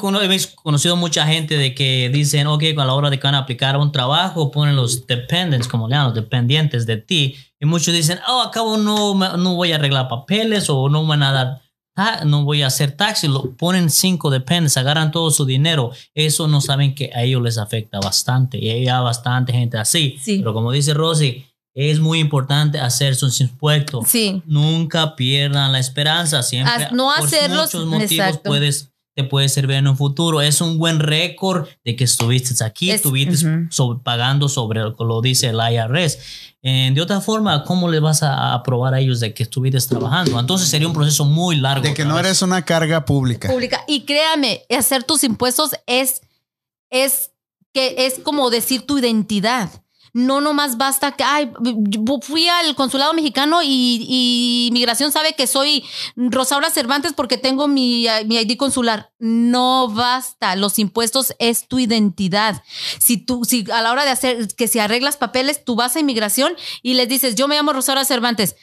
conocido 0.57 0.97
mucha 0.97 1.27
gente 1.27 1.57
de 1.57 1.75
que 1.75 2.11
dicen, 2.13 2.47
ok, 2.49 2.63
a 2.77 2.85
la 2.85 2.95
hora 2.95 3.09
de 3.09 3.19
que 3.19 3.27
van 3.27 3.35
a 3.37 3.39
aplicar 3.39 3.77
un 3.77 3.93
trabajo, 3.93 4.51
ponen 4.51 4.77
los 4.77 5.07
dependents, 5.07 5.69
como 5.69 5.89
le 5.89 5.95
llaman, 5.95 6.09
los 6.15 6.23
dependientes 6.25 6.85
de 6.87 6.97
ti. 6.99 7.37
Y 7.61 7.65
muchos 7.67 7.95
dicen, 7.95 8.19
oh, 8.29 8.43
acabo 8.43 8.77
no, 8.77 9.15
me- 9.15 9.39
no 9.39 9.55
voy 9.55 9.73
a 9.73 9.77
arreglar 9.77 10.09
papeles 10.09 10.69
o 10.69 10.89
no 10.89 11.07
van 11.07 11.23
a 11.23 11.33
dar, 11.33 11.63
ta- 11.95 12.25
no 12.25 12.45
voy 12.45 12.63
a 12.63 12.67
hacer 12.69 12.93
taxi. 12.93 13.29
Lo 13.29 13.55
ponen 13.57 13.91
cinco 13.91 14.31
dependents, 14.31 14.77
agarran 14.77 15.11
todo 15.11 15.31
su 15.31 15.45
dinero. 15.45 15.91
Eso 16.15 16.49
no 16.49 16.61
saben 16.61 16.95
que 16.95 17.11
a 17.15 17.23
ellos 17.23 17.43
les 17.43 17.59
afecta 17.59 17.99
bastante. 18.01 18.59
Y 18.59 18.71
hay 18.71 18.85
bastante 18.87 19.53
gente 19.53 19.79
así. 19.79 20.17
Sí. 20.21 20.39
Pero 20.39 20.53
como 20.55 20.73
dice 20.73 20.95
Rosy, 20.95 21.47
es 21.75 22.01
muy 22.01 22.19
importante 22.19 22.79
hacer 22.79 23.15
sus 23.15 23.41
impuestos. 23.41 24.07
Sí. 24.09 24.43
Nunca 24.45 25.17
pierdan 25.17 25.73
la 25.73 25.79
esperanza. 25.79 26.43
Siempre, 26.43 26.89
no 26.93 27.09
por 27.17 27.27
hacerlos- 27.27 27.73
muchos 27.75 27.87
motivos 27.87 28.13
exacto. 28.13 28.51
puedes 28.51 28.92
te 29.15 29.25
puede 29.25 29.49
servir 29.49 29.77
en 29.77 29.89
un 29.89 29.97
futuro. 29.97 30.41
Es 30.41 30.61
un 30.61 30.79
buen 30.79 30.99
récord 30.99 31.69
de 31.85 31.97
que 31.97 32.05
estuviste 32.05 32.65
aquí, 32.65 32.91
Es- 32.91 32.97
estuviste 32.97 33.37
sobre- 33.71 34.01
pagando 34.03 34.49
sobre 34.49 34.81
lo 34.81 34.97
que 34.97 35.05
lo 35.05 35.21
dice 35.21 35.49
el 35.49 35.57
IRS. 35.57 36.19
Eh, 36.63 36.91
de 36.95 37.01
otra 37.01 37.21
forma, 37.21 37.65
¿cómo 37.65 37.89
le 37.91 38.01
vas 38.01 38.23
a, 38.23 38.55
a 38.55 38.63
probar 38.63 38.95
a 38.95 39.01
ellos 39.01 39.21
de 39.21 39.35
que 39.35 39.43
estuviste 39.43 39.81
trabajando? 39.87 40.39
Entonces 40.39 40.69
sería 40.69 40.87
un 40.87 40.95
proceso 40.95 41.25
muy 41.25 41.57
largo. 41.57 41.83
de 41.85 41.93
que 41.93 42.05
no 42.05 42.15
vez. 42.15 42.25
eres 42.27 42.43
una 42.43 42.65
carga 42.65 43.05
pública. 43.05 43.49
Pública. 43.49 43.85
Y 43.87 44.03
créame, 44.03 44.63
hacer 44.71 45.03
tus 45.05 45.25
impuestos 45.25 45.73
es, 45.87 46.23
es 46.91 47.33
que 47.75 48.07
es 48.07 48.19
como 48.23 48.49
decir 48.51 48.87
tu 48.87 48.99
identidad. 48.99 49.71
No 50.13 50.41
nomás 50.41 50.77
basta 50.77 51.13
que, 51.13 51.25
ay, 51.25 51.51
fui 52.23 52.49
al 52.49 52.75
consulado 52.75 53.15
mexicano 53.15 53.63
y, 53.63 54.07
y 54.09 54.71
migración 54.73 55.11
sabe 55.11 55.35
que 55.35 55.47
soy 55.47 55.85
Rosaura 56.17 56.71
Cervantes 56.71 57.15
porque 57.15 57.39
tengo 57.39 57.67
mi, 57.67 58.07
mi 58.27 58.37
ID 58.37 58.57
consular. 58.57 59.11
No 59.19 59.89
basta. 59.89 60.55
Los 60.57 60.79
impuestos 60.79 61.35
es 61.39 61.67
tu 61.67 61.79
identidad. 61.79 62.63
Si 62.99 63.17
tú, 63.17 63.45
si 63.45 63.65
a 63.71 63.81
la 63.81 63.93
hora 63.93 64.05
de 64.05 64.11
hacer, 64.11 64.49
que 64.55 64.69
si 64.69 64.79
arreglas 64.79 65.17
papeles, 65.17 65.65
tú 65.65 65.77
vas 65.77 65.97
a 65.97 66.01
inmigración 66.01 66.55
y 66.83 66.95
les 66.95 67.09
dices, 67.09 67.35
yo 67.35 67.49
me 67.49 67.57
llamo 67.57 67.73
Rosaura 67.73 68.05
Cervantes. 68.05 68.57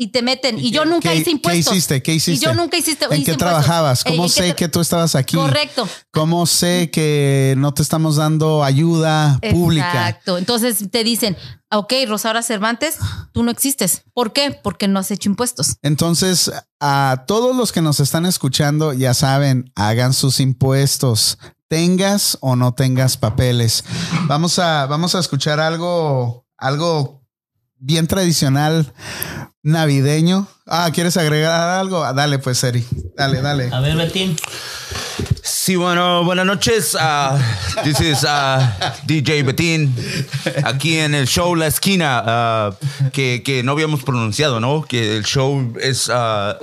Y 0.00 0.12
te 0.12 0.22
meten. 0.22 0.60
Y 0.60 0.70
yo 0.70 0.84
nunca 0.84 1.10
¿Qué- 1.10 1.16
hice 1.16 1.24
¿Qué 1.24 1.30
impuestos. 1.32 1.72
hiciste? 1.74 2.02
¿Qué 2.04 2.14
hiciste? 2.14 2.32
Y 2.46 2.48
yo 2.48 2.54
nunca 2.54 2.76
hiciste. 2.76 3.06
¿En 3.10 3.20
hice 3.20 3.32
qué 3.32 3.36
trabajabas? 3.36 4.02
Eh, 4.06 4.10
¿Cómo 4.10 4.26
¿en 4.26 4.32
qué 4.32 4.42
sé 4.42 4.54
que 4.54 4.68
tú 4.68 4.78
estabas 4.80 5.16
aquí? 5.16 5.34
Correcto. 5.36 5.88
¿Cómo 6.12 6.46
sé 6.46 6.88
que 6.92 7.54
no 7.58 7.74
te 7.74 7.82
estamos 7.82 8.14
dando 8.14 8.62
ayuda 8.62 9.40
pública? 9.50 9.90
Exacto. 9.90 10.38
Entonces 10.38 10.88
te 10.92 11.02
dicen, 11.02 11.36
ok, 11.72 11.92
Rosaura 12.06 12.42
Cervantes, 12.42 12.96
tú 13.32 13.42
no 13.42 13.50
existes. 13.50 14.04
¿Por 14.14 14.32
qué? 14.32 14.52
Porque 14.62 14.86
no 14.86 15.00
has 15.00 15.10
hecho 15.10 15.28
impuestos. 15.30 15.74
Entonces, 15.82 16.52
a 16.78 17.24
todos 17.26 17.56
los 17.56 17.72
que 17.72 17.82
nos 17.82 17.98
están 17.98 18.24
escuchando, 18.24 18.92
ya 18.92 19.14
saben, 19.14 19.72
hagan 19.74 20.12
sus 20.14 20.38
impuestos, 20.38 21.38
tengas 21.66 22.38
o 22.40 22.54
no 22.54 22.72
tengas 22.72 23.16
papeles. 23.16 23.82
Vamos 24.28 24.60
a, 24.60 24.86
vamos 24.86 25.16
a 25.16 25.18
escuchar 25.18 25.58
algo, 25.58 26.46
algo 26.56 27.17
bien 27.78 28.06
tradicional 28.06 28.92
navideño. 29.62 30.46
Ah, 30.66 30.90
¿quieres 30.92 31.16
agregar 31.16 31.78
algo? 31.78 32.04
Ah, 32.04 32.12
Dale, 32.12 32.38
pues, 32.38 32.62
Eri. 32.64 32.86
Dale, 33.16 33.40
dale. 33.42 33.70
A 33.72 33.80
ver, 33.80 33.96
Betín. 33.96 34.36
Sí, 35.50 35.76
bueno, 35.76 36.24
buenas 36.24 36.44
noches. 36.46 36.94
Uh, 36.94 37.38
this 37.82 38.00
is 38.00 38.22
uh, 38.24 38.58
DJ 39.06 39.42
Betín. 39.42 39.94
Aquí 40.64 40.98
en 40.98 41.14
el 41.14 41.26
show 41.26 41.54
La 41.54 41.66
Esquina, 41.66 42.70
uh, 42.70 43.10
que, 43.10 43.42
que 43.44 43.62
no 43.62 43.72
habíamos 43.72 44.02
pronunciado, 44.02 44.60
¿no? 44.60 44.82
Que 44.82 45.16
el 45.16 45.24
show 45.24 45.74
es 45.80 46.08
uh, 46.08 46.12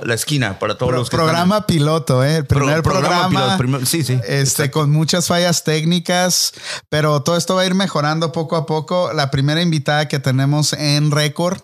La 0.04 0.14
Esquina 0.14 0.58
para 0.58 0.76
todos 0.76 0.90
Pro- 0.90 0.98
los 1.00 1.10
que 1.10 1.16
programa 1.16 1.66
piloto, 1.66 2.24
¿eh? 2.24 2.36
El 2.36 2.46
primer 2.46 2.82
Pro- 2.82 2.92
programa. 2.94 3.28
piloto, 3.28 3.56
primer- 3.58 3.86
sí, 3.86 4.02
sí. 4.04 4.18
Este, 4.26 4.70
con 4.70 4.90
muchas 4.90 5.26
fallas 5.26 5.64
técnicas, 5.64 6.52
pero 6.88 7.22
todo 7.22 7.36
esto 7.36 7.54
va 7.56 7.62
a 7.62 7.66
ir 7.66 7.74
mejorando 7.74 8.32
poco 8.32 8.56
a 8.56 8.66
poco. 8.66 9.12
La 9.12 9.30
primera 9.30 9.62
invitada 9.62 10.08
que 10.08 10.18
tenemos 10.18 10.72
en 10.72 11.10
récord, 11.10 11.58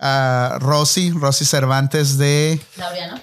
a 0.00 0.58
Rosy, 0.60 1.10
Rosy 1.10 1.44
Cervantes 1.44 2.18
de... 2.18 2.60
Laureano. 2.76 3.20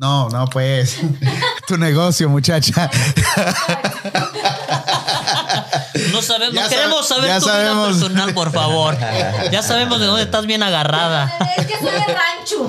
No, 0.00 0.28
no, 0.28 0.46
pues, 0.46 0.96
tu 1.66 1.76
negocio, 1.76 2.28
muchacha. 2.28 2.88
No, 6.12 6.22
sabemos, 6.22 6.54
Ya 6.54 6.62
no 6.62 6.68
queremos 6.68 7.08
sabe- 7.08 7.22
saber 7.22 7.28
ya 7.30 7.40
tu 7.40 7.46
sabemos. 7.46 7.88
vida 7.88 7.98
personal, 8.06 8.34
por 8.34 8.52
favor. 8.52 8.96
Ya 9.50 9.62
sabemos 9.62 9.98
de 9.98 10.06
dónde 10.06 10.22
estás 10.22 10.46
bien 10.46 10.62
agarrada. 10.62 11.32
Es 11.56 11.66
que 11.66 11.74
soy 11.78 11.90
de 11.90 11.98
rancho. 12.06 12.68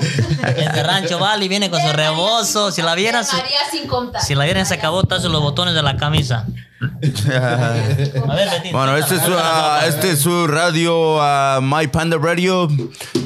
Es 0.56 0.72
de 0.72 0.82
Rancho 0.82 1.18
Valley, 1.20 1.46
viene 1.48 1.70
con 1.70 1.80
su 1.80 1.92
rebozo. 1.92 2.72
Si 2.72 2.82
la 2.82 2.90
María 2.96 3.22
sin 3.70 3.86
contar. 3.86 4.22
si 4.22 4.34
la 4.34 4.44
vieran 4.44 4.66
se 4.66 4.74
acabó, 4.74 5.04
tazo 5.04 5.28
los 5.28 5.40
botones 5.40 5.74
de 5.74 5.82
la 5.82 5.96
camisa. 5.96 6.46
A 6.80 8.34
ver, 8.34 8.50
Betín. 8.50 8.72
Bueno, 8.72 8.96
este 8.96 9.14
es, 9.16 9.20
su, 9.22 9.26
cuéntanos. 9.30 9.84
este 9.84 10.10
es 10.12 10.20
su 10.20 10.46
radio, 10.46 11.22
ah, 11.22 11.60
My 11.62 11.86
Panda 11.88 12.16
Radio, 12.20 12.68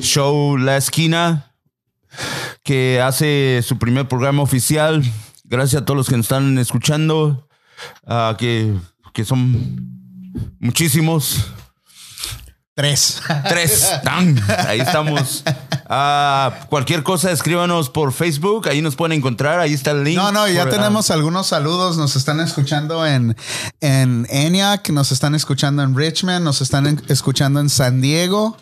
show 0.01 0.57
La 0.59 0.77
Esquina, 0.77 1.53
que 2.65 3.01
hace 3.01 3.61
su 3.63 3.79
primer 3.79 4.09
programa 4.09 4.43
oficial. 4.43 5.05
Gracias 5.45 5.83
a 5.83 5.85
todos 5.85 5.97
los 5.97 6.09
que 6.09 6.17
nos 6.17 6.25
están 6.25 6.59
escuchando, 6.59 7.47
que, 8.39 8.75
que 9.13 9.25
son 9.25 10.19
muchísimos. 10.59 11.47
Tres. 12.77 13.21
Tres. 13.49 13.93
¡Tan! 14.03 14.37
Ahí 14.67 14.81
estamos. 14.81 15.45
Ah, 15.87 16.67
cualquier 16.69 17.05
cosa, 17.05 17.31
escríbanos 17.31 17.89
por 17.89 18.13
Facebook. 18.13 18.69
Ahí 18.69 18.83
nos 18.83 18.97
pueden 18.97 19.17
encontrar. 19.17 19.61
Ahí 19.61 19.73
está 19.75 19.93
el 19.93 20.03
link. 20.03 20.17
No, 20.17 20.33
no, 20.33 20.49
ya 20.49 20.63
Por, 20.65 20.73
tenemos 20.73 21.13
algunos 21.13 21.47
saludos. 21.47 21.99
Nos 21.99 22.17
están 22.17 22.41
escuchando 22.41 23.07
en, 23.07 23.37
en 23.81 24.27
ENIAC, 24.29 24.89
nos 24.91 25.13
están 25.13 25.37
escuchando 25.37 25.85
en 25.85 25.97
Richmond, 25.97 26.43
nos 26.43 26.63
están 26.63 26.87
en- 26.89 27.03
escuchando 27.09 27.61
en 27.61 27.69
San 27.69 28.01
Diego 28.01 28.57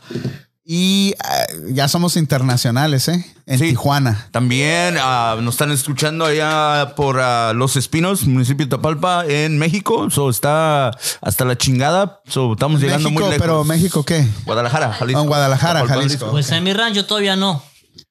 y 0.64 1.14
ah, 1.24 1.46
ya 1.70 1.88
somos 1.88 2.16
internacionales, 2.16 3.08
¿eh? 3.08 3.24
En 3.46 3.58
Sí. 3.58 3.70
Tijuana. 3.70 4.28
También 4.30 4.96
ah, 5.00 5.36
nos 5.40 5.54
están 5.54 5.72
escuchando 5.72 6.24
allá 6.24 6.94
por 6.94 7.18
ah, 7.20 7.52
Los 7.54 7.76
Espinos, 7.76 8.24
municipio 8.26 8.66
de 8.66 8.70
Tapalpa, 8.70 9.24
en 9.26 9.58
México. 9.58 10.08
So, 10.10 10.30
está 10.30 10.90
hasta 11.20 11.44
la 11.44 11.58
chingada. 11.58 12.20
So, 12.28 12.52
estamos 12.52 12.80
llegando 12.80 13.08
México, 13.10 13.22
muy 13.24 13.30
lejos. 13.32 13.42
pero 13.44 13.64
México, 13.64 14.04
¿qué? 14.04 14.26
Guadalajara, 14.44 14.92
Jalisco. 14.92 15.18
Oh, 15.20 15.22
en 15.24 15.28
Guadalajara, 15.28 15.80
Tapalpa, 15.80 15.94
Jalisco. 16.02 16.30
Pues 16.30 16.50
en 16.52 16.62
mi 16.62 16.72
rancho 16.72 17.04
todavía 17.06 17.34
no. 17.34 17.62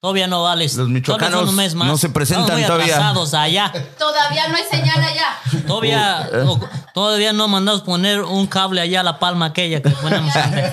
Todavía 0.02 0.26
no 0.26 0.42
vale. 0.42 0.64
Los 0.64 0.88
michoacanos 0.88 1.30
Todavía 1.30 1.38
son 1.46 1.48
un 1.50 1.54
mes 1.54 1.74
más. 1.76 1.86
no 1.86 1.96
se 1.96 2.08
presentan 2.08 2.56
muy 2.58 2.64
todavía. 2.66 2.94
atrasados 2.96 3.34
allá. 3.34 3.72
Todavía 3.96 4.48
no 4.48 4.56
hay 4.56 4.64
señal 4.68 5.00
allá. 5.00 5.62
Todavía, 5.64 6.28
o- 6.44 6.58
todavía 6.92 7.32
no 7.32 7.46
mandamos 7.46 7.82
poner 7.82 8.22
un 8.22 8.48
cable 8.48 8.80
allá 8.80 9.02
a 9.02 9.02
la 9.04 9.20
palma 9.20 9.46
aquella 9.46 9.80
que 9.80 9.90
ponemos 9.90 10.34
antes. 10.34 10.72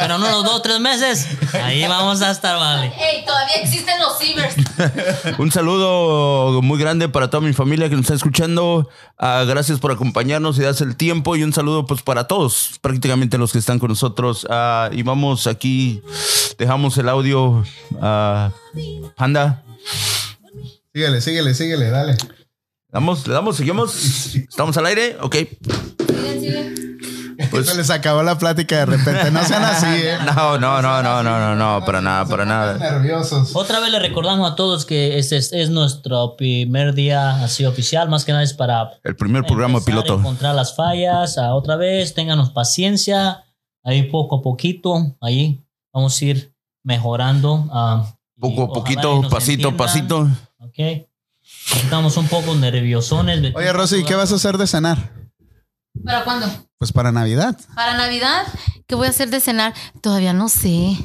Pero 0.00 0.14
en 0.16 0.20
unos 0.20 0.42
dos 0.42 0.54
o 0.54 0.62
tres 0.62 0.80
meses, 0.80 1.28
ahí 1.62 1.86
vamos 1.86 2.22
a 2.22 2.32
estar, 2.32 2.56
vale. 2.58 2.86
Ey, 2.98 3.24
todavía 3.24 3.54
existen 3.62 3.94
los 4.00 4.18
cibers. 4.18 4.56
Un 5.38 5.52
saludo 5.52 6.60
muy 6.60 6.76
grande 6.76 7.08
para 7.08 7.30
toda 7.30 7.42
mi 7.46 7.52
familia 7.52 7.88
que 7.88 7.94
nos 7.94 8.02
está 8.06 8.14
escuchando. 8.14 8.88
Ah, 9.16 9.44
gracias 9.46 9.78
por 9.78 9.92
acompañarnos 9.92 10.58
y 10.58 10.62
darse 10.62 10.82
el 10.82 10.96
tiempo. 10.96 11.36
Y 11.36 11.44
un 11.44 11.52
saludo 11.52 11.86
pues 11.86 12.02
para 12.02 12.26
todos, 12.26 12.80
prácticamente 12.80 13.38
los 13.38 13.52
que 13.52 13.58
están 13.58 13.78
con 13.78 13.90
nosotros. 13.90 14.44
Ah, 14.50 14.88
y 14.90 15.04
vamos 15.04 15.46
aquí, 15.46 16.02
dejamos 16.58 16.98
el 16.98 17.08
audio. 17.08 17.62
Panda, 19.16 19.62
Síguele, 20.92 21.20
síguele, 21.20 21.54
síguele, 21.54 21.90
dale. 21.90 22.16
¿damos, 22.90 23.26
¿le 23.26 23.34
damos? 23.34 23.56
¿Seguimos? 23.56 24.34
¿Estamos 24.34 24.76
al 24.76 24.86
aire? 24.86 25.16
Ok. 25.20 25.36
Sigan, 25.36 26.40
sigan. 26.40 26.74
Pues- 27.50 27.68
Se 27.68 27.76
les 27.76 27.88
acabó 27.90 28.22
la 28.22 28.36
plática 28.36 28.78
de 28.78 28.86
repente. 28.86 29.30
No 29.30 29.42
sean 29.44 29.62
así, 29.64 29.86
¿eh? 29.90 30.18
No, 30.26 30.58
no, 30.58 30.82
no, 30.82 31.02
no, 31.02 31.22
no, 31.22 31.38
no, 31.38 31.54
no, 31.56 31.84
para 31.86 32.00
nada, 32.00 32.26
para 32.26 32.44
nada. 32.44 32.76
Nerviosos. 32.76 33.54
Otra 33.56 33.80
vez 33.80 33.90
le 33.92 33.98
recordamos 34.00 34.50
a 34.50 34.56
todos 34.56 34.84
que 34.84 35.18
este 35.18 35.36
es, 35.38 35.52
es 35.52 35.70
nuestro 35.70 36.36
primer 36.36 36.92
día 36.94 37.42
así 37.42 37.64
oficial, 37.64 38.08
más 38.10 38.24
que 38.24 38.32
nada 38.32 38.44
es 38.44 38.52
para 38.52 38.90
El 39.04 39.16
primer 39.16 39.44
programa 39.44 39.78
a 39.78 39.84
piloto. 39.84 40.16
encontrar 40.18 40.54
las 40.54 40.74
fallas. 40.76 41.38
ah, 41.38 41.54
otra 41.54 41.76
vez, 41.76 42.14
ténganos 42.14 42.50
paciencia. 42.50 43.44
Ahí 43.84 44.02
poco 44.10 44.36
a 44.36 44.42
poquito, 44.42 45.16
ahí 45.22 45.64
vamos 45.94 46.20
a 46.20 46.24
ir 46.24 46.52
mejorando. 46.84 47.64
y 47.66 48.19
Poco 48.40 48.72
poquito, 48.72 49.22
pasito, 49.28 49.76
pasito. 49.76 50.28
Ok. 50.58 51.06
Estamos 51.76 52.16
un 52.16 52.26
poco 52.28 52.54
nerviosones. 52.54 53.52
Oye, 53.54 53.72
Rosy, 53.72 54.04
¿qué 54.04 54.14
vas 54.14 54.32
a 54.32 54.36
hacer 54.36 54.56
de 54.58 54.66
cenar? 54.66 55.12
¿Para 56.04 56.24
cuándo? 56.24 56.46
Pues 56.78 56.92
para 56.92 57.12
Navidad. 57.12 57.58
Para 57.74 57.96
Navidad, 57.96 58.46
¿qué 58.86 58.94
voy 58.94 59.06
a 59.06 59.10
hacer 59.10 59.28
de 59.30 59.40
cenar? 59.40 59.74
Todavía 60.00 60.32
no 60.32 60.48
sé. 60.48 60.96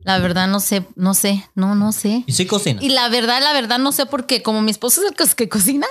La 0.00 0.18
verdad 0.18 0.48
no 0.48 0.60
sé, 0.60 0.84
no 0.96 1.14
sé, 1.14 1.48
no, 1.54 1.74
no 1.74 1.90
sé. 1.92 2.24
Y 2.26 2.32
sí 2.32 2.44
cocina. 2.44 2.82
Y 2.82 2.90
la 2.90 3.08
verdad, 3.08 3.40
la 3.42 3.54
verdad 3.54 3.78
no 3.78 3.90
sé 3.90 4.04
porque 4.04 4.42
como 4.42 4.60
mi 4.60 4.70
esposo 4.70 5.00
es 5.02 5.10
el 5.10 5.16
que- 5.16 5.34
que 5.34 5.48
cocina, 5.48 5.86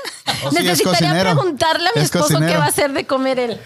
Oh, 0.45 0.49
sí, 0.51 0.57
es 0.57 0.63
necesitaría 0.63 1.19
preguntarle 1.19 1.87
a 1.87 1.91
mi 1.95 2.01
Es 2.01 2.13
esposo 2.13 2.37
qué 2.39 2.57
va 2.57 2.65
a 2.65 2.67
hacer 2.67 2.93
de 2.93 3.07
comer 3.07 3.39
él. 3.39 3.59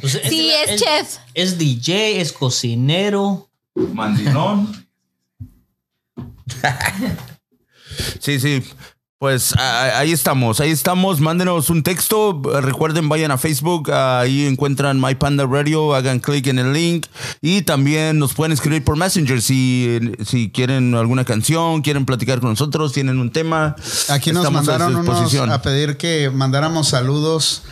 Pues 0.00 0.20
Sí, 0.28 0.50
es 0.50 0.80
chef. 0.80 1.18
Es 1.34 1.58
DJ, 1.58 2.20
es 2.20 2.32
cocinero. 2.32 3.50
Mandilón. 3.74 4.87
Sí, 8.20 8.38
sí. 8.38 8.62
Pues 9.18 9.52
a- 9.56 9.98
ahí 9.98 10.12
estamos, 10.12 10.60
ahí 10.60 10.70
estamos. 10.70 11.18
Mándenos 11.20 11.70
un 11.70 11.82
texto. 11.82 12.40
Recuerden, 12.60 13.08
vayan 13.08 13.32
a 13.32 13.38
Facebook. 13.38 13.90
Ahí 13.90 14.46
encuentran 14.46 15.00
My 15.00 15.16
Panda 15.16 15.44
Radio. 15.44 15.94
Hagan 15.94 16.20
clic 16.20 16.46
en 16.46 16.60
el 16.60 16.72
link. 16.72 17.06
Y 17.40 17.62
también 17.62 18.20
nos 18.20 18.34
pueden 18.34 18.52
escribir 18.52 18.84
por 18.84 18.96
Messenger 18.96 19.42
si, 19.42 19.98
si 20.24 20.52
quieren 20.52 20.94
alguna 20.94 21.24
canción, 21.24 21.82
quieren 21.82 22.06
platicar 22.06 22.38
con 22.38 22.50
nosotros, 22.50 22.92
tienen 22.92 23.18
un 23.18 23.32
tema. 23.32 23.74
Aquí 24.08 24.30
nos 24.30 24.44
Estamos 24.44 24.60
a 24.60 24.64
su 24.64 24.70
mandaron 24.70 24.94
unos 24.96 25.06
disposición. 25.06 25.50
a 25.50 25.62
pedir 25.62 25.96
que 25.96 26.30
mandáramos 26.30 26.88
saludos 26.88 27.62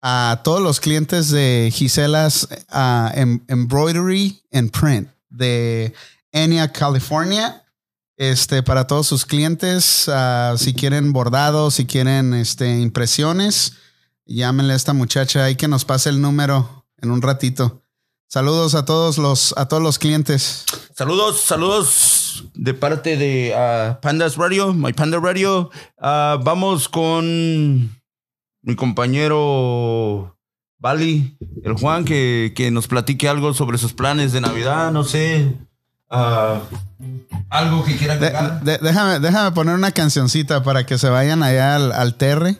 a 0.00 0.40
todos 0.44 0.62
los 0.62 0.80
clientes 0.80 1.28
de 1.30 1.70
Giselas 1.74 2.48
ah, 2.70 3.12
em- 3.14 3.40
Embroidery 3.48 4.40
and 4.52 4.70
Print 4.70 5.08
de 5.28 5.92
Enya, 6.32 6.72
California. 6.72 7.62
Este, 8.18 8.62
para 8.62 8.86
todos 8.86 9.06
sus 9.06 9.26
clientes, 9.26 10.08
ah, 10.08 10.54
si 10.56 10.72
quieren 10.72 11.12
bordados, 11.12 11.74
si 11.74 11.84
quieren 11.84 12.32
este, 12.32 12.80
impresiones, 12.80 13.74
llámenle 14.24 14.72
a 14.72 14.76
esta 14.76 14.94
muchacha 14.94 15.44
ahí 15.44 15.56
que 15.56 15.68
nos 15.68 15.84
pase 15.84 16.08
el 16.08 16.22
número 16.22 16.86
en 16.96 17.10
un 17.10 17.20
ratito. 17.20 17.82
Saludos 18.28 18.74
a 18.74 18.86
todos 18.86 19.18
los, 19.18 19.54
a 19.58 19.68
todos 19.68 19.82
los 19.82 19.98
clientes. 19.98 20.64
Saludos, 20.94 21.42
saludos 21.42 22.46
de 22.54 22.72
parte 22.72 23.18
de 23.18 23.54
ah, 23.54 23.98
Pandas 24.00 24.36
Radio, 24.36 24.72
My 24.72 24.94
Panda 24.94 25.20
Radio. 25.20 25.70
Ah, 25.98 26.38
vamos 26.42 26.88
con 26.88 28.00
mi 28.62 28.76
compañero 28.76 30.38
Bali, 30.78 31.36
el 31.62 31.74
Juan, 31.74 32.06
que, 32.06 32.54
que 32.56 32.70
nos 32.70 32.88
platique 32.88 33.28
algo 33.28 33.52
sobre 33.52 33.76
sus 33.76 33.92
planes 33.92 34.32
de 34.32 34.40
Navidad, 34.40 34.90
no 34.90 35.04
sé. 35.04 35.54
Ah, 36.10 36.62
algo 37.50 37.84
que 37.84 37.96
quiera 37.96 38.16
De- 38.16 38.26
agregar. 38.28 38.62
de- 38.62 38.78
déjame, 38.78 39.20
déjame 39.20 39.52
poner 39.52 39.74
una 39.74 39.92
cancioncita 39.92 40.62
para 40.62 40.84
que 40.86 40.98
se 40.98 41.08
vayan 41.08 41.42
allá 41.42 41.76
al, 41.76 41.92
al 41.92 42.16
Terre. 42.16 42.58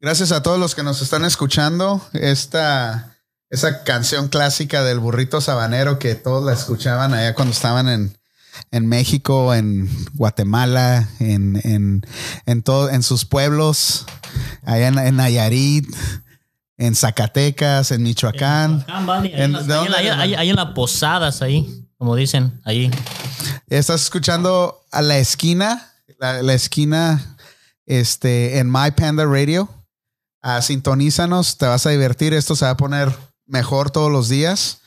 Gracias 0.00 0.32
a 0.32 0.42
todos 0.42 0.58
los 0.58 0.74
que 0.74 0.82
nos 0.82 1.00
están 1.00 1.24
escuchando. 1.24 2.04
Esta, 2.12 3.16
esa 3.50 3.84
canción 3.84 4.28
clásica 4.28 4.82
del 4.82 4.98
burrito 4.98 5.40
sabanero 5.40 5.98
que 5.98 6.14
todos 6.16 6.44
la 6.44 6.52
escuchaban 6.54 7.14
allá 7.14 7.34
cuando 7.34 7.52
estaban 7.52 7.88
en, 7.88 8.18
en 8.72 8.86
México, 8.88 9.54
en 9.54 9.88
Guatemala, 10.14 11.08
en, 11.20 11.60
en, 11.62 12.02
en, 12.46 12.62
todo, 12.62 12.90
en 12.90 13.04
sus 13.04 13.24
pueblos, 13.24 14.06
allá 14.64 14.88
en, 14.88 14.98
en 14.98 15.16
Nayarit, 15.16 15.86
en 16.86 16.94
Zacatecas, 16.94 17.90
en 17.92 18.02
Michoacán. 18.02 18.84
Vale, 19.06 19.30
¿En- 19.34 19.54
en 19.54 19.66
de 19.66 19.74
ahí 19.74 19.86
en 20.08 20.12
ahí- 20.20 20.34
ahí 20.34 20.52
las 20.52 20.72
posadas, 20.72 21.40
ahí, 21.42 21.86
como 21.96 22.16
dicen, 22.16 22.60
ahí. 22.64 22.90
Estás 23.68 24.02
escuchando 24.02 24.80
a 24.90 25.00
la 25.02 25.18
esquina, 25.18 25.92
la, 26.18 26.42
la 26.42 26.54
esquina 26.54 27.36
este, 27.86 28.58
en 28.58 28.70
My 28.70 28.90
Panda 28.96 29.24
Radio. 29.24 29.68
Ah, 30.42 30.60
sintonízanos, 30.60 31.56
te 31.56 31.66
vas 31.66 31.86
a 31.86 31.90
divertir. 31.90 32.34
Esto 32.34 32.56
se 32.56 32.64
va 32.64 32.72
a 32.72 32.76
poner 32.76 33.14
mejor 33.46 33.90
todos 33.90 34.10
los 34.10 34.28
días. 34.28 34.80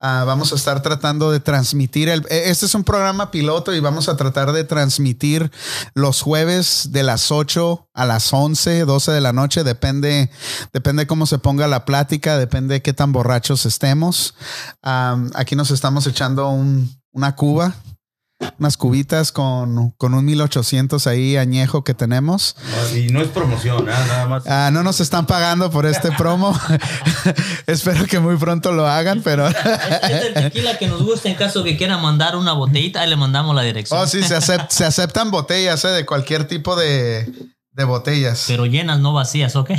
Ah, 0.00 0.24
vamos 0.26 0.52
a 0.52 0.56
estar 0.56 0.82
tratando 0.82 1.30
de 1.32 1.40
transmitir. 1.40 2.10
El, 2.10 2.26
e- 2.28 2.50
este 2.50 2.66
es 2.66 2.74
un 2.74 2.84
programa 2.84 3.30
piloto 3.30 3.72
y 3.72 3.80
vamos 3.80 4.08
a 4.10 4.16
tratar 4.16 4.52
de 4.52 4.64
transmitir 4.64 5.50
los 5.94 6.20
jueves 6.20 6.88
de 6.90 7.02
las 7.04 7.30
8 7.32 7.88
a 7.94 8.04
las 8.04 8.30
11, 8.32 8.84
12 8.84 9.12
de 9.12 9.20
la 9.22 9.32
noche. 9.32 9.64
Depende, 9.64 10.30
depende 10.74 11.06
cómo 11.06 11.24
se 11.26 11.38
ponga 11.38 11.68
la 11.68 11.86
plática, 11.86 12.36
depende 12.36 12.82
qué 12.82 12.92
tan 12.92 13.12
borrachos 13.12 13.64
estemos. 13.64 14.34
Aquí 14.82 15.56
nos 15.56 15.70
estamos 15.70 16.06
echando 16.06 16.48
un- 16.50 16.94
una 17.12 17.34
cuba, 17.34 17.74
unas 18.58 18.76
cubitas 18.76 19.32
con, 19.32 19.90
con 19.92 20.14
un 20.14 20.24
1800 20.24 21.06
ahí 21.06 21.36
añejo 21.36 21.84
que 21.84 21.94
tenemos. 21.94 22.56
Y 22.94 23.08
no 23.08 23.20
es 23.20 23.28
promoción, 23.28 23.88
¿eh? 23.88 23.92
nada 23.92 24.26
más. 24.26 24.46
Ah, 24.46 24.70
no 24.72 24.82
nos 24.82 25.00
están 25.00 25.26
pagando 25.26 25.70
por 25.70 25.86
este 25.86 26.10
promo. 26.12 26.58
Espero 27.66 28.06
que 28.06 28.18
muy 28.20 28.36
pronto 28.36 28.72
lo 28.72 28.86
hagan, 28.86 29.22
pero... 29.22 29.48
Es, 29.48 29.56
es 29.56 30.24
el 30.26 30.34
tequila 30.34 30.78
que 30.78 30.86
nos 30.88 31.02
gusta 31.02 31.28
en 31.28 31.34
caso 31.34 31.64
que 31.64 31.76
quieran 31.76 32.00
mandar 32.02 32.36
una 32.36 32.52
botellita, 32.52 33.00
ahí 33.00 33.10
le 33.10 33.16
mandamos 33.16 33.54
la 33.54 33.62
dirección. 33.62 34.00
Oh, 34.00 34.06
sí, 34.06 34.22
se, 34.22 34.36
acep- 34.36 34.66
se 34.70 34.84
aceptan 34.84 35.30
botellas, 35.30 35.84
¿eh? 35.84 35.88
De 35.88 36.06
cualquier 36.06 36.46
tipo 36.46 36.76
de, 36.76 37.32
de 37.72 37.84
botellas. 37.84 38.44
Pero 38.46 38.66
llenas, 38.66 39.00
no 39.00 39.12
vacías, 39.12 39.56
¿ok? 39.56 39.70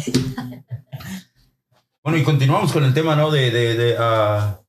Bueno, 2.04 2.18
y 2.20 2.24
continuamos 2.24 2.72
con 2.72 2.84
el 2.84 2.94
tema, 2.94 3.16
¿no? 3.16 3.32
De, 3.32 3.50
de, 3.50 3.76
de, 3.76 3.96
ah, 4.00 4.60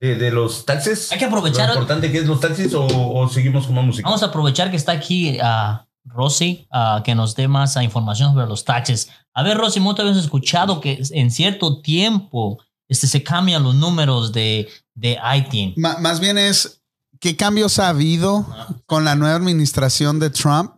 de, 0.00 0.14
de 0.16 0.30
los 0.30 0.64
taxis. 0.64 1.10
Hay 1.12 1.18
que 1.18 1.24
aprovechar- 1.26 1.68
Lo 1.68 1.74
importante 1.74 2.10
que 2.12 2.18
es 2.18 2.26
los 2.26 2.40
taxis 2.40 2.74
o, 2.74 2.86
o 2.86 3.28
seguimos 3.28 3.66
con 3.66 3.74
más 3.76 3.84
música. 3.84 4.08
Vamos 4.08 4.22
a 4.22 4.26
aprovechar 4.26 4.70
que 4.70 4.76
está 4.76 4.92
aquí 4.92 5.38
a 5.42 5.86
Rosy, 6.04 6.66
ah, 6.70 7.02
que 7.04 7.14
nos 7.14 7.34
dé 7.34 7.48
más 7.48 7.76
ah, 7.76 7.82
información 7.82 8.32
sobre 8.34 8.46
los 8.46 8.64
taxes. 8.64 9.08
A 9.34 9.42
ver, 9.42 9.56
Rosy, 9.58 9.80
muchas 9.80 10.06
veces 10.06 10.24
escuchado 10.24 10.80
que 10.80 11.02
en 11.10 11.30
cierto 11.30 11.80
tiempo 11.80 12.58
este, 12.88 13.06
se 13.06 13.22
cambian 13.22 13.62
los 13.62 13.74
números 13.74 14.32
de, 14.32 14.68
de 14.94 15.18
ITIN. 15.36 15.74
Más 15.76 16.20
bien 16.20 16.38
es, 16.38 16.82
¿qué 17.20 17.36
cambios 17.36 17.78
ha 17.78 17.88
habido 17.88 18.46
con 18.86 19.04
la 19.04 19.14
nueva 19.16 19.34
administración 19.36 20.20
de 20.20 20.30
Trump 20.30 20.72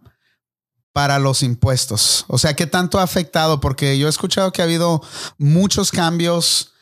para 0.93 1.19
los 1.19 1.43
impuestos? 1.43 2.25
O 2.29 2.39
sea, 2.39 2.55
¿qué 2.55 2.67
tanto 2.67 2.99
ha 2.99 3.03
afectado? 3.03 3.61
Porque 3.61 3.99
yo 3.99 4.07
he 4.07 4.11
escuchado 4.11 4.51
que 4.53 4.63
ha 4.63 4.65
habido 4.65 5.03
muchos 5.37 5.91
cambios 5.93 6.73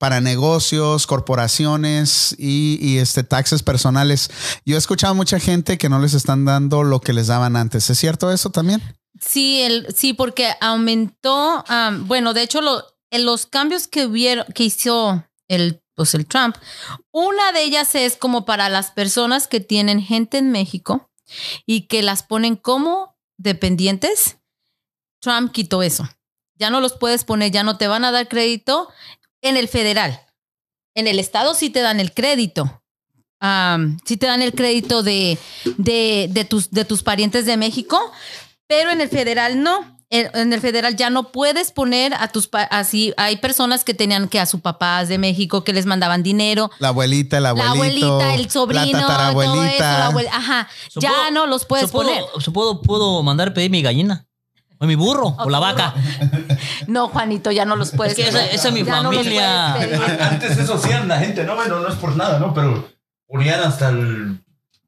para 0.00 0.22
negocios, 0.22 1.06
corporaciones 1.06 2.34
y, 2.38 2.96
este 2.96 3.22
taxes 3.22 3.62
personales. 3.62 4.30
Yo 4.64 4.76
he 4.76 4.78
escuchado 4.78 5.14
mucha 5.14 5.38
gente 5.38 5.76
que 5.76 5.90
no 5.90 5.98
les 5.98 6.14
están 6.14 6.46
dando 6.46 6.82
lo 6.84 7.02
que 7.02 7.12
les 7.12 7.26
daban 7.26 7.54
antes. 7.54 7.90
¿Es 7.90 7.98
cierto 7.98 8.32
eso 8.32 8.48
también? 8.48 8.80
Sí, 9.20 9.60
el, 9.60 9.94
sí, 9.94 10.14
porque 10.14 10.54
aumentó, 10.62 11.62
am, 11.68 12.08
bueno, 12.08 12.32
de 12.32 12.42
hecho, 12.42 12.62
lo- 12.62 12.82
los 13.10 13.44
cambios 13.44 13.88
que 13.88 14.06
hubieron, 14.06 14.46
que 14.54 14.64
hizo 14.64 15.22
el, 15.48 15.82
pues 15.94 16.14
el 16.14 16.24
Trump, 16.24 16.56
una 17.12 17.52
de 17.52 17.62
ellas 17.62 17.94
es 17.94 18.16
como 18.16 18.46
para 18.46 18.70
las 18.70 18.92
personas 18.92 19.48
que 19.48 19.60
tienen 19.60 20.00
gente 20.00 20.38
en 20.38 20.50
México 20.50 21.10
y 21.66 21.88
que 21.88 22.02
las 22.02 22.22
ponen 22.22 22.56
como 22.56 23.18
dependientes. 23.36 24.38
Trump 25.20 25.52
quitó 25.52 25.82
eso. 25.82 26.08
Ya 26.54 26.70
no 26.70 26.80
los 26.80 26.94
puedes 26.94 27.24
poner, 27.24 27.50
ya 27.50 27.64
no 27.64 27.76
te 27.76 27.86
van 27.88 28.04
a 28.04 28.10
dar 28.12 28.28
crédito 28.28 28.88
en 29.42 29.56
el 29.56 29.68
federal. 29.68 30.20
En 30.94 31.06
el 31.06 31.18
estado 31.18 31.54
sí 31.54 31.70
te 31.70 31.80
dan 31.80 32.00
el 32.00 32.12
crédito. 32.12 32.82
Am, 33.40 33.98
sí 34.04 34.16
te 34.16 34.26
dan 34.26 34.42
el 34.42 34.52
crédito 34.52 35.02
de, 35.02 35.38
de, 35.78 36.26
de 36.30 36.44
tus, 36.44 36.70
de 36.70 36.84
tus 36.84 37.02
parientes 37.02 37.46
de 37.46 37.56
México, 37.56 37.98
pero 38.66 38.90
en 38.90 39.00
el 39.00 39.08
federal 39.08 39.62
no. 39.62 39.98
En 40.12 40.52
el 40.52 40.60
federal 40.60 40.96
ya 40.96 41.08
no 41.08 41.30
puedes 41.30 41.70
poner 41.70 42.14
a 42.14 42.26
tus 42.26 42.48
pa- 42.48 42.64
así. 42.64 43.14
Hay 43.16 43.36
personas 43.36 43.84
que 43.84 43.94
tenían 43.94 44.28
que 44.28 44.40
a 44.40 44.46
sus 44.46 44.60
papás 44.60 45.06
de 45.06 45.18
México 45.18 45.62
que 45.62 45.72
les 45.72 45.86
mandaban 45.86 46.24
dinero. 46.24 46.68
La 46.80 46.88
abuelita, 46.88 47.36
el 47.36 47.44
La 47.44 47.50
abuelito. 47.50 48.06
abuelita, 48.14 48.34
el 48.34 48.50
sobrino, 48.50 48.82
La 48.84 48.90
todo 48.90 48.98
eso, 48.98 49.06
tatarabuelita. 49.06 49.98
la 50.00 50.06
abuela- 50.06 50.30
ajá. 50.34 50.68
Ya 50.96 51.10
¿puedo- 51.10 51.30
no 51.30 51.46
los 51.46 51.64
puedes 51.64 51.86
so, 51.86 51.92
¿puedo- 51.92 52.08
poner. 52.08 52.24
puedo, 52.52 52.82
puedo 52.82 53.22
mandar 53.22 53.54
pedir 53.54 53.70
mi 53.70 53.82
gallina? 53.82 54.26
O 54.82 54.86
mi 54.86 54.94
burro, 54.94 55.36
o 55.38 55.50
la 55.50 55.58
vaca. 55.58 55.94
No, 56.86 57.08
Juanito, 57.08 57.50
ya 57.50 57.64
no 57.64 57.76
los 57.76 57.90
puedes. 57.92 58.18
Es 58.18 58.24
que 58.24 58.28
esa- 58.30 58.46
esa 58.46 58.68
es 58.68 58.74
mi 58.74 58.82
Ya 58.82 59.02
familia. 59.02 59.74
Antes 59.74 60.56
eso 60.58 60.74
hacían 60.74 61.06
la 61.06 61.18
gente, 61.18 61.44
no, 61.44 61.54
bueno, 61.54 61.80
no 61.80 61.88
es 61.88 61.94
por 61.96 62.16
nada, 62.16 62.38
¿no? 62.38 62.52
Pero 62.54 62.88
ponían 63.28 63.60
hasta 63.60 63.90
el 63.90 64.40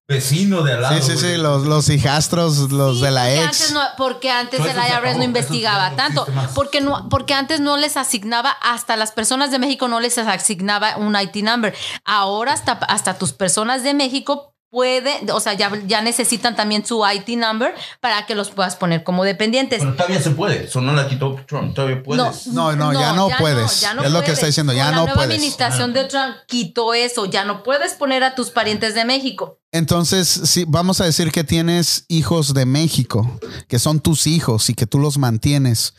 vecino 0.09 0.63
de 0.63 0.73
al 0.73 0.83
lado. 0.83 1.01
Sí, 1.01 1.13
sí, 1.13 1.17
sí, 1.19 1.37
los, 1.37 1.65
los 1.65 1.89
hijastros, 1.89 2.71
los 2.73 2.99
Sí, 2.99 3.05
de 3.05 3.11
la 3.13 3.23
porque 3.25 3.37
ex. 3.45 3.45
Antes 3.47 3.73
no, 3.73 3.81
porque 3.97 4.31
antes 4.31 4.61
el 4.61 4.67
IRS 4.77 4.93
acabó, 4.95 5.19
no 5.19 5.25
investigaba 5.25 5.91
tanto. 5.97 6.27
Porque, 6.55 6.81
no, 6.81 7.09
porque 7.09 7.35
antes 7.35 7.61
no 7.61 7.77
les 7.77 7.97
asignaba, 7.97 8.51
hasta 8.51 8.97
las 8.97 9.13
personas 9.13 9.51
de 9.51 9.59
México 9.59 9.89
no 9.89 10.01
les 10.01 10.19
asignaba 10.19 10.97
un 10.97 11.15
IT 11.17 11.37
number. 11.45 11.75
Ahora 12.05 12.53
hasta, 12.55 12.73
hasta 12.73 13.15
tus 13.19 13.33
personas 13.33 13.83
de 13.85 13.95
México 13.95 14.52
puede, 14.73 15.31
o 15.31 15.39
sea, 15.39 15.53
ya, 15.53 15.71
ya 15.87 16.01
necesitan 16.01 16.57
también 16.57 16.85
su 16.87 17.05
IT 17.07 17.29
number 17.39 17.75
para 18.01 18.25
que 18.25 18.35
los 18.35 18.51
puedas 18.51 18.75
poner 18.75 19.05
como 19.05 19.23
dependientes. 19.23 19.81
Pero 19.81 19.95
todavía 19.95 20.21
se 20.21 20.31
puede, 20.31 20.65
eso 20.65 20.81
no 20.81 20.95
la 20.95 21.07
quitó 21.07 21.37
Trump, 21.47 21.75
todavía 21.75 22.03
puedes. 22.03 22.47
No, 22.47 22.75
no, 22.75 22.91
ya 22.95 23.13
no 23.13 23.29
puedes. 23.39 23.83
Es 23.83 24.11
lo 24.11 24.23
que 24.25 24.33
está 24.33 24.47
diciendo, 24.47 24.73
ya 24.73 24.87
Con 24.87 24.95
no 24.95 25.01
La 25.01 25.03
nueva 25.03 25.15
puedes. 25.15 25.31
administración 25.31 25.93
de 25.93 26.05
Trump 26.05 26.37
quitó 26.47 26.95
eso. 26.95 27.27
Ya 27.27 27.45
no 27.45 27.63
puedes 27.63 27.93
poner 27.93 28.25
a 28.25 28.35
tus 28.35 28.49
parientes 28.49 28.95
de 28.95 29.05
México. 29.05 29.59
Entonces, 29.73 30.29
sí, 30.29 30.65
vamos 30.67 31.03
a 31.03 31.05
decir 31.05 31.33
que 31.33 31.45
tienes 31.45 32.07
hijos 32.09 32.55
de 32.55 32.65
México, 32.65 33.39
que 33.69 33.79
son 33.79 34.01
tus 34.01 34.27
hijos 34.27 34.71
y 34.71 34.75
que 34.75 34.87
tú 34.87 34.99
los 34.99 35.19
mantienes. 35.19 35.93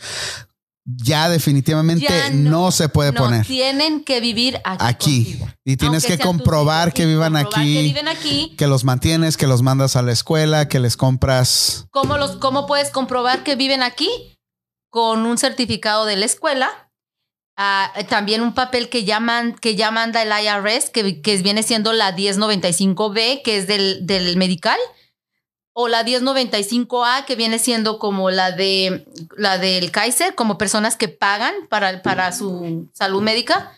Ya 0.85 1.29
definitivamente 1.29 2.05
Ya 2.09 2.29
no, 2.31 2.69
se 2.71 2.89
puede 2.89 3.13
no, 3.13 3.21
poner 3.23 3.45
Tienen 3.45 4.03
que 4.03 4.19
vivir 4.19 4.59
aquí. 4.65 4.85
aquí. 4.85 5.23
contigo. 5.25 5.47
Y 5.63 5.77
tienes 5.77 6.03
Aunque 6.03 6.17
que 6.17 6.23
comprobar 6.23 6.89
hijos, 6.89 6.93
que 6.95 7.05
vivan 7.05 7.33
comprobar 7.33 7.61
aquí, 7.61 7.73
Que 7.75 7.81
viven 7.83 8.07
aquí. 8.09 8.55
que 8.57 8.67
los 8.67 8.83
mantienes, 8.83 9.37
que 9.37 9.47
los 9.47 9.61
mandas 9.61 9.95
a 9.95 10.01
la 10.01 10.11
escuela, 10.11 10.67
que 10.67 10.79
les 10.81 10.97
compras. 10.97 11.85
¿Cómo, 11.91 12.17
los, 12.17 12.31
¿Cómo 12.37 12.65
puedes 12.67 12.89
comprobar 12.89 13.43
que 13.43 13.55
viven 13.55 13.81
aquí? 13.81 14.09
Con 14.89 15.25
un 15.25 15.37
certificado 15.37 16.05
de 16.05 16.17
la 16.17 16.25
escuela. 16.25 16.69
Ah, 17.57 17.93
también 18.09 18.41
un 18.41 18.53
papel 18.53 18.89
que 18.89 19.05
ya, 19.05 19.19
man- 19.19 19.55
que 19.55 19.75
ya 19.75 19.89
manda 19.91 20.21
el 20.23 20.29
IRS, 20.45 20.89
que, 20.89 21.21
que 21.21 21.37
viene 21.37 21.63
siendo 21.63 21.93
la 21.93 22.11
1095B, 22.15 23.41
que 23.43 23.57
es 23.57 23.67
del, 23.67 24.05
del 24.05 24.35
medical. 24.37 24.77
O 25.73 25.87
la 25.87 26.03
1095A, 26.05 27.25
que 27.25 27.35
viene 27.35 27.57
siendo 27.59 27.97
como 27.97 28.29
la 28.29 28.51
de 28.51 29.05
la 29.35 29.57
del 29.57 29.91
Kaiser, 29.91 30.35
como 30.35 30.57
personas 30.57 30.95
que 30.95 31.07
pagan 31.07 31.53
para, 31.69 32.01
para 32.03 32.31
su 32.31 32.89
salud 32.93 33.21
médica. 33.21 33.75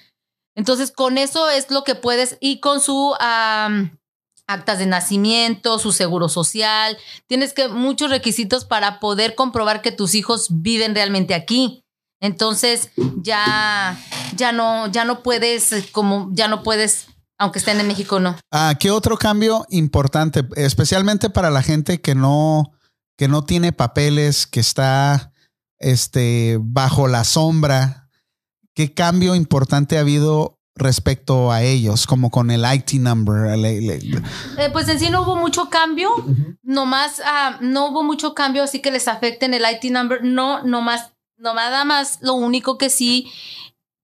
Entonces, 0.55 0.91
con 0.91 1.17
eso 1.17 1.49
es 1.49 1.71
lo 1.71 1.83
que 1.83 1.95
puedes, 1.95 2.37
y 2.39 2.59
con 2.59 2.81
su 2.81 3.15
am, 3.19 3.97
actas 4.47 4.79
de 4.79 4.85
nacimiento, 4.85 5.79
su 5.79 5.91
seguro 5.91 6.29
social, 6.29 6.97
tienes 7.27 7.53
que 7.53 7.67
muchos 7.67 8.09
requisitos 8.09 8.65
para 8.65 8.99
poder 8.99 9.35
comprobar 9.35 9.81
que 9.81 9.91
tus 9.91 10.15
hijos 10.15 10.47
viven 10.49 10.95
realmente 10.95 11.33
aquí. 11.33 11.83
Entonces, 12.21 12.89
ya, 13.21 13.99
ya 14.35 14.51
no, 14.51 14.87
ya 14.87 15.03
no 15.05 15.23
puedes, 15.23 15.89
como, 15.91 16.29
ya 16.31 16.47
no 16.47 16.63
puedes, 16.63 17.07
aunque 17.38 17.59
estén 17.59 17.79
en 17.79 17.88
México, 17.88 18.19
no. 18.19 18.36
Ah, 18.51 18.75
¿Qué 18.79 18.91
otro 18.91 19.17
cambio 19.17 19.65
importante, 19.69 20.45
especialmente 20.55 21.29
para 21.29 21.49
la 21.49 21.61
gente 21.61 22.01
que 22.01 22.15
no, 22.15 22.73
que 23.17 23.27
no 23.27 23.43
tiene 23.43 23.73
papeles, 23.73 24.47
que 24.47 24.59
está 24.59 25.33
este, 25.79 26.57
bajo 26.61 27.07
la 27.07 27.23
sombra? 27.23 28.09
¿Qué 28.73 28.93
cambio 28.93 29.36
importante 29.36 29.97
ha 29.97 30.01
habido 30.01 30.59
respecto 30.75 31.51
a 31.51 31.63
ellos, 31.63 32.05
como 32.05 32.29
con 32.29 32.51
el 32.51 32.65
IT 32.65 32.93
number? 32.93 33.57
Eh, 33.57 34.69
pues 34.71 34.88
en 34.89 34.99
sí 34.99 35.09
no 35.09 35.21
hubo 35.21 35.36
mucho 35.36 35.69
cambio, 35.69 36.11
nomás 36.63 37.21
ah, 37.25 37.57
no 37.61 37.89
hubo 37.89 38.03
mucho 38.03 38.33
cambio, 38.33 38.63
así 38.63 38.81
que 38.81 38.91
les 38.91 39.07
afecten 39.07 39.53
el 39.53 39.63
IT 39.63 39.91
number, 39.91 40.23
no, 40.23 40.63
nomás, 40.63 41.13
no 41.38 41.53
nada 41.53 41.86
más, 41.86 42.19
lo 42.21 42.33
único 42.33 42.77
que 42.77 42.89
sí, 42.89 43.31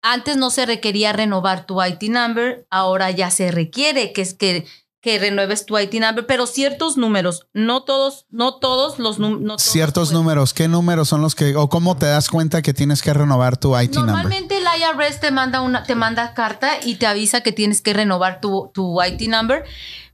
antes 0.03 0.37
no 0.37 0.51
se 0.51 0.65
requería 0.65 1.13
renovar 1.13 1.65
tu 1.65 1.81
IT 1.81 2.03
number, 2.03 2.67
ahora 2.69 3.09
ya 3.09 3.31
se 3.31 3.51
requiere, 3.51 4.11
que 4.11 4.21
es 4.21 4.33
que, 4.33 4.67
que 5.01 5.17
renueves 5.17 5.65
tu 5.65 5.79
IT 5.79 5.93
number, 5.93 6.27
pero 6.27 6.45
ciertos 6.45 6.97
números, 6.97 7.47
no 7.53 7.83
todos, 7.83 8.25
no 8.29 8.59
todos 8.59 8.99
los 8.99 9.17
números. 9.17 9.61
ciertos 9.63 10.11
números, 10.11 10.53
¿qué 10.53 10.67
números 10.67 11.07
son 11.07 11.21
los 11.21 11.35
que, 11.35 11.55
o 11.55 11.69
cómo 11.69 11.95
te 11.95 12.05
das 12.05 12.29
cuenta 12.29 12.61
que 12.61 12.73
tienes 12.73 13.01
que 13.01 13.13
renovar 13.13 13.55
tu 13.55 13.79
IT 13.79 13.95
number? 13.95 14.13
Normalmente 14.13 14.57
el 14.57 14.65
IRS 14.65 15.21
te 15.21 15.31
manda 15.31 15.61
una, 15.61 15.83
te 15.83 15.95
manda 15.95 16.33
carta 16.33 16.73
y 16.83 16.95
te 16.95 17.07
avisa 17.07 17.41
que 17.41 17.53
tienes 17.53 17.81
que 17.81 17.93
renovar 17.93 18.41
tu, 18.41 18.71
tu 18.73 19.01
IT 19.01 19.21
number, 19.29 19.63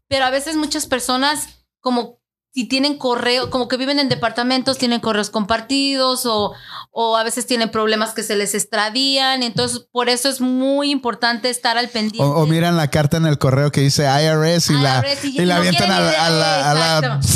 pero 0.07 0.25
a 0.25 0.29
veces 0.29 0.55
muchas 0.55 0.85
personas 0.85 1.65
como 1.81 2.18
si 2.51 2.67
tienen 2.67 2.97
correo, 2.97 3.49
como 3.49 3.67
que 3.67 3.77
viven 3.77 3.99
en 3.99 4.09
departamentos, 4.09 4.77
tienen 4.77 4.99
correos 4.99 5.29
compartidos 5.29 6.25
o, 6.25 6.53
o 6.91 7.15
a 7.17 7.23
veces 7.23 7.45
tienen 7.45 7.69
problemas 7.69 8.13
que 8.13 8.23
se 8.23 8.35
les 8.35 8.55
extravían, 8.55 9.43
entonces 9.43 9.87
por 9.91 10.09
eso 10.09 10.29
es 10.29 10.41
muy 10.41 10.89
importante 10.91 11.49
estar 11.49 11.77
al 11.77 11.89
pendiente. 11.89 12.23
O, 12.23 12.31
o 12.41 12.45
miran 12.47 12.75
la 12.75 12.89
carta 12.89 13.17
en 13.17 13.25
el 13.27 13.37
correo 13.37 13.71
que 13.71 13.81
dice 13.81 14.03
IRS 14.05 14.71
y 14.71 14.73
la, 14.73 15.05
y 15.23 15.45
la 15.45 15.55
no 15.55 15.59
avientan 15.61 15.91
a, 15.91 15.99
la- 15.99 16.25
a 16.25 16.29
la, 16.29 16.71
a 16.71 16.73
la- 16.73 16.97
Exacto. 16.97 17.27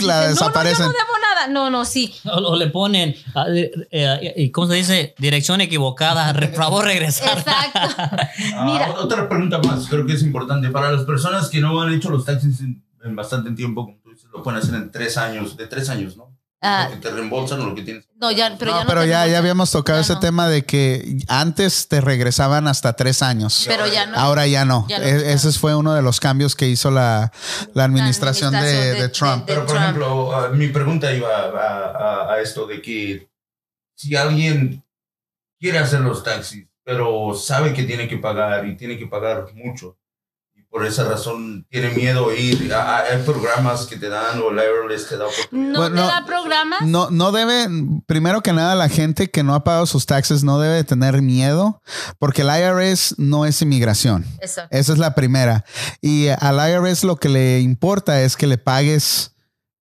la 0.06 0.20
Dicen, 0.20 0.34
desaparecen. 0.34 0.86
No, 0.86 0.86
no, 0.86 0.92
yo 0.92 0.98
no 0.98 1.04
debo 1.06 1.18
nada. 1.18 1.46
No, 1.48 1.70
no, 1.70 1.84
sí. 1.84 2.14
O, 2.26 2.36
o 2.52 2.56
le 2.56 2.68
ponen, 2.68 3.16
ah, 3.34 3.46
eh, 3.48 3.70
eh, 3.90 4.52
¿cómo 4.52 4.66
se 4.68 4.74
dice? 4.74 5.14
Dirección 5.18 5.60
equivocada. 5.60 6.32
Por 6.32 6.54
favor, 6.54 6.84
regresar. 6.84 7.38
Exacto. 7.38 7.80
Ah, 8.54 8.64
Mira. 8.64 8.94
otra 8.98 9.28
pregunta 9.28 9.58
más, 9.58 9.86
creo 9.88 10.06
que 10.06 10.12
es 10.14 10.22
importante. 10.22 10.68
Para 10.70 10.92
las 10.92 11.04
personas 11.04 11.48
que 11.48 11.60
no 11.60 11.80
han 11.80 11.92
hecho 11.92 12.10
los 12.10 12.24
taxis 12.24 12.60
en, 12.60 12.82
en 13.04 13.16
bastante 13.16 13.50
tiempo, 13.52 13.94
dices, 14.20 14.30
lo 14.32 14.42
pueden 14.42 14.60
hacer 14.60 14.74
en 14.74 14.90
tres 14.90 15.16
años, 15.16 15.56
de 15.56 15.66
tres 15.66 15.88
años, 15.88 16.16
¿no? 16.16 16.36
Ah, 16.62 16.88
Lo 16.90 16.96
que 16.96 17.08
te 17.08 17.10
reembolsan 17.14 17.58
o 17.62 17.66
lo 17.68 17.74
que 17.74 17.80
tienes. 17.82 18.06
no, 18.16 18.30
ya, 18.30 18.54
pero 18.58 18.72
no, 18.72 18.76
ya 18.78 18.84
no 18.84 18.88
pero 18.90 19.04
ya, 19.06 19.22
habíamos 19.38 19.70
tocado 19.70 19.98
Ya 19.98 20.02
ese 20.02 20.12
no. 20.12 20.20
tema 20.20 20.46
de 20.46 20.66
que 20.66 21.16
antes 21.26 21.88
te 21.88 22.02
regresaban 22.02 22.68
hasta 22.68 22.92
tres 22.92 23.22
años. 23.22 23.64
Pero 23.66 23.86
ya 23.86 24.04
no. 24.04 24.18
Ahora 24.18 24.46
ya 24.46 24.66
no. 24.66 24.84
E- 24.90 24.90
ya. 24.90 24.98
Ese 24.98 25.50
fue 25.52 25.74
uno 25.74 25.94
de 25.94 26.02
los 26.02 26.20
cambios 26.20 26.54
que 26.54 26.68
hizo 26.68 26.90
la, 26.90 27.32
la 27.72 27.84
administración, 27.84 28.52
de, 28.52 28.58
administración 28.58 28.94
de 28.96 29.02
de- 29.02 29.08
Trump. 29.08 29.38
de- 29.46 29.54
Pero, 29.54 29.60
por 29.60 29.68
Trump. 29.70 29.82
ejemplo, 29.84 30.34
ah, 30.36 30.48
mi 30.50 30.68
pregunta 30.68 31.10
iba 31.12 31.30
a, 31.34 32.26
a- 32.28 32.34
a 32.34 32.40
esto 32.42 32.66
de 32.66 32.82
que 32.82 33.30
si 33.96 34.14
alguien 34.14 34.84
quiere 35.58 35.78
hacer 35.78 36.00
los 36.00 36.22
taxis, 36.22 36.66
pero 36.84 37.34
sabe 37.34 37.72
que 37.72 37.84
tiene 37.84 38.06
que 38.06 38.18
pagar 38.18 38.66
y 38.66 38.76
tiene 38.76 38.98
que 38.98 39.06
pagar 39.06 39.46
mucho, 39.54 39.96
por 40.70 40.86
esa 40.86 41.02
razón 41.04 41.66
tiene 41.68 41.90
miedo 41.90 42.30
a 42.30 42.34
ir, 42.34 42.72
hay 42.72 43.18
programas 43.24 43.86
que 43.86 43.96
te 43.96 44.08
dan 44.08 44.40
o 44.40 44.50
el 44.50 44.58
IRS 44.58 45.08
te 45.08 45.16
da 45.16 45.26
oportunidad. 45.26 45.72
No 45.72 45.78
Bueno, 45.80 45.96
te 45.96 46.12
da 46.12 46.24
programas. 46.24 46.82
No, 46.82 47.10
no 47.10 47.32
debe, 47.32 47.66
primero 48.06 48.40
que 48.40 48.52
nada, 48.52 48.76
la 48.76 48.88
gente 48.88 49.30
que 49.30 49.42
no 49.42 49.54
ha 49.54 49.64
pagado 49.64 49.86
sus 49.86 50.06
taxes 50.06 50.44
no 50.44 50.60
debe 50.60 50.84
tener 50.84 51.22
miedo 51.22 51.82
porque 52.20 52.42
el 52.42 52.48
IRS 52.48 53.16
no 53.18 53.46
es 53.46 53.60
inmigración. 53.62 54.24
Exacto. 54.40 54.76
Esa 54.76 54.92
es 54.92 54.98
la 54.98 55.16
primera. 55.16 55.64
Y 56.00 56.28
al 56.28 56.70
IRS 56.70 57.02
lo 57.02 57.16
que 57.16 57.28
le 57.28 57.60
importa 57.60 58.22
es 58.22 58.36
que 58.36 58.46
le 58.46 58.56
pagues 58.56 59.32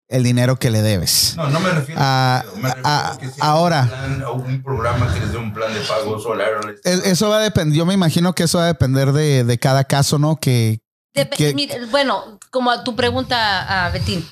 el 0.08 0.22
dinero 0.22 0.56
que 0.58 0.70
le 0.70 0.80
debes. 0.82 1.34
No, 1.36 1.48
no 1.50 1.60
me 1.60 1.70
refiero 1.70 2.00
Ah, 2.02 2.38
a 2.42 2.46
eso, 2.48 2.56
me 2.56 2.68
refiero 2.68 2.88
ah, 2.88 3.12
a 3.12 3.18
que 3.18 3.26
si 3.26 3.32
hay 3.32 3.38
ahora. 3.48 3.82
un, 3.82 3.88
plan 3.88 4.22
o 4.24 4.32
un 4.34 4.62
programa 4.62 5.12
que 5.12 5.20
les 5.20 5.32
dé 5.32 5.38
un 5.38 5.52
plan 5.52 5.72
de 5.74 5.80
pagos 5.80 6.24
o 6.26 6.34
el 6.34 6.40
IRS. 6.40 6.80
Es- 6.84 7.04
Eso 7.04 7.28
va 7.28 7.38
a 7.38 7.42
depender, 7.42 7.76
yo 7.76 7.84
me 7.86 7.94
imagino 7.94 8.32
que 8.34 8.44
eso 8.44 8.58
va 8.58 8.64
a 8.64 8.68
depender 8.68 9.12
de, 9.12 9.44
de 9.44 9.58
cada 9.58 9.84
caso, 9.84 10.18
¿no? 10.18 10.36
Que, 10.36 10.80
Dep- 11.14 11.36
que- 11.36 11.52
mira, 11.54 11.76
bueno, 11.90 12.38
como 12.50 12.70
a 12.70 12.84
tu 12.84 12.96
pregunta, 12.96 13.86
a 13.86 13.90
Betín, 13.90 14.26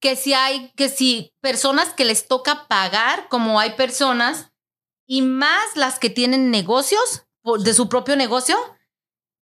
que 0.00 0.14
si 0.14 0.32
hay, 0.32 0.70
que 0.76 0.88
si 0.88 1.32
personas 1.40 1.88
que 1.88 2.04
les 2.04 2.28
toca 2.28 2.66
pagar, 2.68 3.26
como 3.28 3.58
hay 3.58 3.70
personas, 3.72 4.52
y 5.08 5.22
más 5.22 5.64
las 5.74 5.98
que 5.98 6.10
tienen 6.10 6.50
negocios 6.50 7.24
de 7.64 7.74
su 7.74 7.88
propio 7.88 8.14
negocio, 8.14 8.56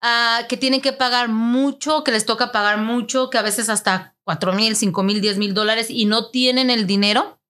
ah, 0.02 0.42
que 0.48 0.56
tienen 0.56 0.80
que 0.80 0.92
pagar 0.92 1.28
mucho, 1.28 2.04
que 2.04 2.12
les 2.12 2.26
toca 2.26 2.52
pagar 2.52 2.78
mucho, 2.78 3.30
que 3.30 3.38
a 3.38 3.42
veces 3.42 3.68
hasta 3.68 4.16
4 4.24 4.52
mil, 4.52 4.76
5 4.76 5.02
mil, 5.02 5.20
10 5.20 5.38
mil 5.38 5.54
dólares 5.54 5.88
y 5.90 6.04
no 6.04 6.30
tienen 6.30 6.70
el 6.70 6.86
dinero, 6.86 7.40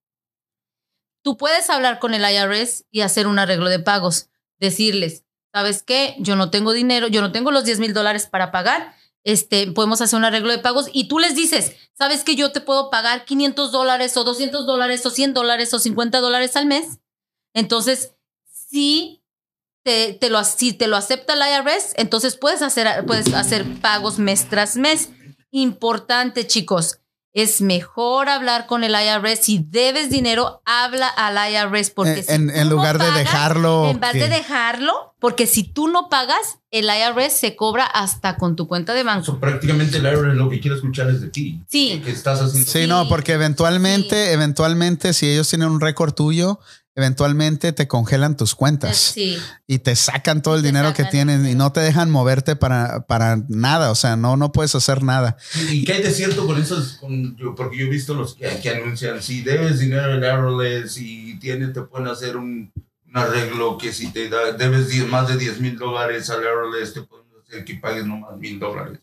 tú 1.22 1.36
puedes 1.36 1.68
hablar 1.70 1.98
con 1.98 2.14
el 2.14 2.22
IRS 2.22 2.86
y 2.90 3.00
hacer 3.02 3.26
un 3.26 3.38
arreglo 3.38 3.68
de 3.68 3.80
pagos, 3.80 4.30
decirles, 4.58 5.24
¿sabes 5.52 5.82
qué? 5.82 6.16
Yo 6.18 6.36
no 6.36 6.50
tengo 6.50 6.72
dinero, 6.72 7.08
yo 7.08 7.20
no 7.20 7.32
tengo 7.32 7.50
los 7.50 7.64
10 7.64 7.80
mil 7.80 7.94
dólares 7.94 8.26
para 8.26 8.50
pagar. 8.50 8.94
Este, 9.24 9.70
podemos 9.72 10.00
hacer 10.00 10.18
un 10.18 10.24
arreglo 10.24 10.52
de 10.52 10.58
pagos 10.58 10.88
y 10.92 11.08
tú 11.08 11.18
les 11.18 11.34
dices, 11.34 11.74
¿sabes 11.92 12.24
que 12.24 12.36
yo 12.36 12.52
te 12.52 12.60
puedo 12.60 12.88
pagar 12.88 13.24
500 13.24 13.72
dólares 13.72 14.16
o 14.16 14.24
200 14.24 14.64
dólares 14.66 15.04
o 15.04 15.10
100 15.10 15.34
dólares 15.34 15.74
o 15.74 15.78
50 15.78 16.20
dólares 16.20 16.56
al 16.56 16.66
mes? 16.66 17.00
Entonces, 17.52 18.14
sí 18.44 19.22
te, 19.88 20.12
te 20.12 20.28
lo, 20.28 20.44
si 20.44 20.74
te 20.74 20.86
lo 20.86 20.98
acepta 20.98 21.32
el 21.32 21.40
IRS, 21.40 21.94
entonces 21.96 22.36
puedes 22.36 22.60
hacer, 22.60 23.06
puedes 23.06 23.32
hacer 23.32 23.64
pagos 23.80 24.18
mes 24.18 24.46
tras 24.50 24.76
mes. 24.76 25.08
Importante, 25.50 26.46
chicos. 26.46 26.98
Es 27.32 27.60
mejor 27.60 28.28
hablar 28.28 28.66
con 28.66 28.84
el 28.84 28.92
IRS. 28.94 29.40
Si 29.44 29.64
debes 29.70 30.10
dinero, 30.10 30.60
habla 30.66 31.06
al 31.08 31.36
IRS. 31.52 31.90
Porque 31.94 32.20
En- 32.20 32.24
si 32.26 32.32
en- 32.32 32.48
tú 32.48 32.54
en 32.54 32.68
no 32.68 32.74
lugar 32.74 32.98
de 32.98 33.10
dejarlo 33.12 33.88
En 33.90 34.00
vez 34.00 34.12
que- 34.12 34.18
de 34.18 34.28
dejarlo, 34.28 35.14
porque 35.20 35.46
si 35.46 35.62
tú 35.62 35.88
no 35.88 36.08
pagas, 36.10 36.58
el 36.70 36.86
IRS 36.86 37.30
se 37.38 37.54
cobra 37.56 37.84
hasta 37.84 38.36
con 38.36 38.56
tu 38.56 38.66
cuenta 38.68 38.92
de 38.92 39.04
banco. 39.04 39.24
So, 39.24 39.40
prácticamente 39.40 39.98
el 39.98 40.04
IRS 40.04 40.34
lo 40.36 40.50
que 40.50 40.60
quiere 40.60 40.76
escuchar 40.76 41.08
es 41.10 41.20
de 41.22 41.28
ti. 41.28 41.60
Sí. 41.68 42.02
Que 42.04 42.10
estás 42.10 42.40
haciendo. 42.40 42.70
Sí, 42.70 42.80
Sí. 42.82 42.86
no, 42.86 43.08
porque 43.08 43.32
eventualmente, 43.32 44.32
eventualmente, 44.32 45.12
si 45.14 45.30
ellos 45.30 45.48
tienen 45.48 45.68
un 45.68 45.80
récord 45.80 46.12
tuyo, 46.12 46.58
eventualmente 46.98 47.72
te 47.72 47.86
congelan 47.88 48.36
tus 48.36 48.54
cuentas 48.54 48.96
Sí. 48.96 49.38
y 49.66 49.78
te 49.78 49.94
sacan 49.96 50.42
todo 50.42 50.56
el 50.56 50.62
Te 50.62 50.68
dinero 50.68 50.92
que 50.92 51.04
tienen 51.04 51.46
y 51.46 51.54
no 51.54 51.72
te 51.72 51.80
dejan 51.80 52.10
moverte 52.10 52.56
para, 52.56 53.06
para 53.06 53.44
nada. 53.48 53.90
O 53.90 53.94
sea, 53.94 54.16
no, 54.16 54.36
no 54.36 54.50
puedes 54.52 54.74
hacer 54.74 55.02
nada. 55.02 55.36
¿Y 55.70 55.84
qué 55.84 55.94
hay 55.94 56.02
de 56.02 56.10
cierto 56.10 56.46
con 56.46 56.60
esos? 56.60 56.94
Con, 57.00 57.36
yo- 57.36 57.54
porque 57.54 57.78
yo 57.78 57.86
he 57.86 57.88
visto 57.88 58.14
los 58.14 58.34
que, 58.34 58.48
que 58.60 58.70
anuncian, 58.70 59.22
si 59.22 59.42
debes 59.42 59.78
dinero 59.78 60.02
al 60.04 60.22
IRS 60.22 60.96
y 61.00 61.38
tienen, 61.38 61.72
te 61.72 61.82
pueden 61.82 62.08
hacer 62.08 62.36
un, 62.36 62.72
un 63.06 63.16
arreglo 63.16 63.78
que 63.78 63.92
si 63.92 64.08
te 64.12 64.28
da, 64.28 64.52
debes 64.52 64.88
10 64.88 65.06
más 65.08 65.28
de 65.28 65.36
10 65.36 65.60
mil 65.60 65.78
dólares 65.78 66.28
al 66.30 66.40
IRS, 66.42 66.94
te 66.94 67.02
pueden 67.02 67.26
hacer 67.46 67.64
que 67.64 67.74
pagues 67.76 68.04
nomás 68.04 68.36
mil 68.36 68.58
dólares. 68.58 68.98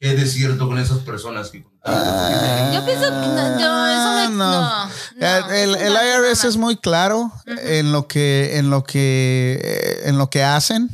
¿Qué 0.00 0.14
de 0.14 0.26
cierto 0.26 0.66
con 0.66 0.78
esas 0.78 0.98
personas 1.00 1.50
que 1.50 1.62
Ah, 1.84 2.70
Yo 2.74 2.84
pienso 2.86 3.04
que 3.06 3.26
no, 3.26 3.58
yo- 3.60 3.86
eso 3.86 4.30
no, 4.30 4.30
no, 4.30 4.88
no, 5.16 5.50
el, 5.50 5.92
IRS 5.92 6.44
es 6.48 6.56
muy 6.56 6.76
claro 6.76 7.30
en 7.46 7.92
lo 7.92 8.06
que, 8.08 8.56
en 8.58 8.68
lo 8.70 8.82
que, 8.84 9.58
eh, 9.62 10.00
en 10.08 10.16
lo 10.18 10.28
que 10.30 10.42
hacen. 10.42 10.90